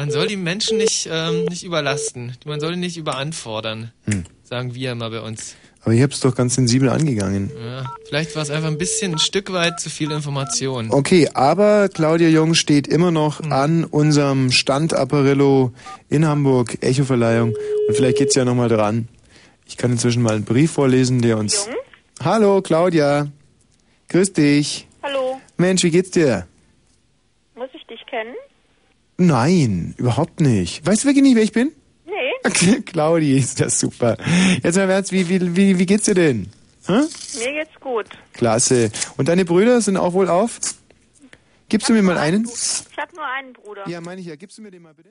Man 0.00 0.10
soll 0.10 0.28
die 0.28 0.36
Menschen 0.38 0.78
nicht, 0.78 1.10
ähm, 1.12 1.44
nicht 1.44 1.62
überlasten. 1.62 2.34
Man 2.46 2.58
soll 2.58 2.72
die 2.72 2.78
nicht 2.78 2.96
überanfordern. 2.96 3.92
Hm. 4.06 4.24
Sagen 4.44 4.74
wir 4.74 4.92
immer 4.92 5.10
bei 5.10 5.20
uns. 5.20 5.56
Aber 5.82 5.92
ich 5.92 6.00
habe 6.00 6.10
es 6.10 6.20
doch 6.20 6.34
ganz 6.34 6.54
sensibel 6.54 6.88
angegangen. 6.88 7.50
Ja, 7.54 7.84
vielleicht 8.08 8.34
war 8.34 8.42
es 8.42 8.48
einfach 8.48 8.68
ein 8.68 8.78
bisschen 8.78 9.12
ein 9.12 9.18
Stück 9.18 9.52
weit 9.52 9.78
zu 9.78 9.90
viel 9.90 10.10
Information. 10.10 10.90
Okay, 10.90 11.28
aber 11.34 11.90
Claudia 11.90 12.28
Jung 12.28 12.54
steht 12.54 12.88
immer 12.88 13.10
noch 13.10 13.42
an 13.42 13.84
unserem 13.84 14.52
Stand 14.52 14.94
Apparillo 14.94 15.74
in 16.08 16.26
Hamburg, 16.26 16.78
Echo-Verleihung. 16.80 17.54
Und 17.86 17.94
vielleicht 17.94 18.16
geht's 18.16 18.34
ja 18.34 18.46
nochmal 18.46 18.70
dran. 18.70 19.06
Ich 19.66 19.76
kann 19.76 19.92
inzwischen 19.92 20.22
mal 20.22 20.34
einen 20.34 20.44
Brief 20.46 20.70
vorlesen, 20.70 21.20
der 21.20 21.36
uns... 21.36 21.68
Hallo, 22.24 22.62
Claudia. 22.62 23.30
Grüß 24.08 24.32
dich. 24.32 24.88
Hallo. 25.02 25.38
Mensch, 25.58 25.82
wie 25.82 25.90
geht's 25.90 26.10
dir? 26.10 26.46
Muss 27.54 27.68
ich 27.74 27.86
dich 27.86 28.00
kennen? 28.06 28.34
Nein, 29.20 29.94
überhaupt 29.98 30.40
nicht. 30.40 30.86
Weißt 30.86 31.04
du 31.04 31.08
wirklich 31.08 31.22
nicht, 31.22 31.36
wer 31.36 31.42
ich 31.42 31.52
bin? 31.52 31.72
Nee. 32.06 32.80
Claudi, 32.86 33.36
ist 33.36 33.60
das 33.60 33.78
super. 33.78 34.16
Jetzt 34.62 34.76
mal 34.76 34.88
Ernst, 34.88 35.12
wie, 35.12 35.28
wie, 35.28 35.54
wie, 35.54 35.78
wie 35.78 35.84
geht's 35.84 36.06
dir 36.06 36.14
denn? 36.14 36.50
Hä? 36.86 37.02
Mir 37.38 37.52
geht's 37.52 37.78
gut. 37.80 38.06
Klasse. 38.32 38.90
Und 39.18 39.28
deine 39.28 39.44
Brüder 39.44 39.82
sind 39.82 39.98
auch 39.98 40.14
wohl 40.14 40.28
auf? 40.28 40.58
Gibst 41.68 41.90
du 41.90 41.92
mir 41.92 42.02
mal 42.02 42.16
einen? 42.16 42.46
Ich 42.46 42.98
habe 42.98 43.14
nur 43.14 43.26
einen 43.26 43.52
Bruder. 43.52 43.86
Ja, 43.86 44.00
meine 44.00 44.22
ich 44.22 44.26
ja. 44.26 44.36
Gibst 44.36 44.56
du 44.56 44.62
mir 44.62 44.70
den 44.70 44.80
mal 44.80 44.94
bitte? 44.94 45.10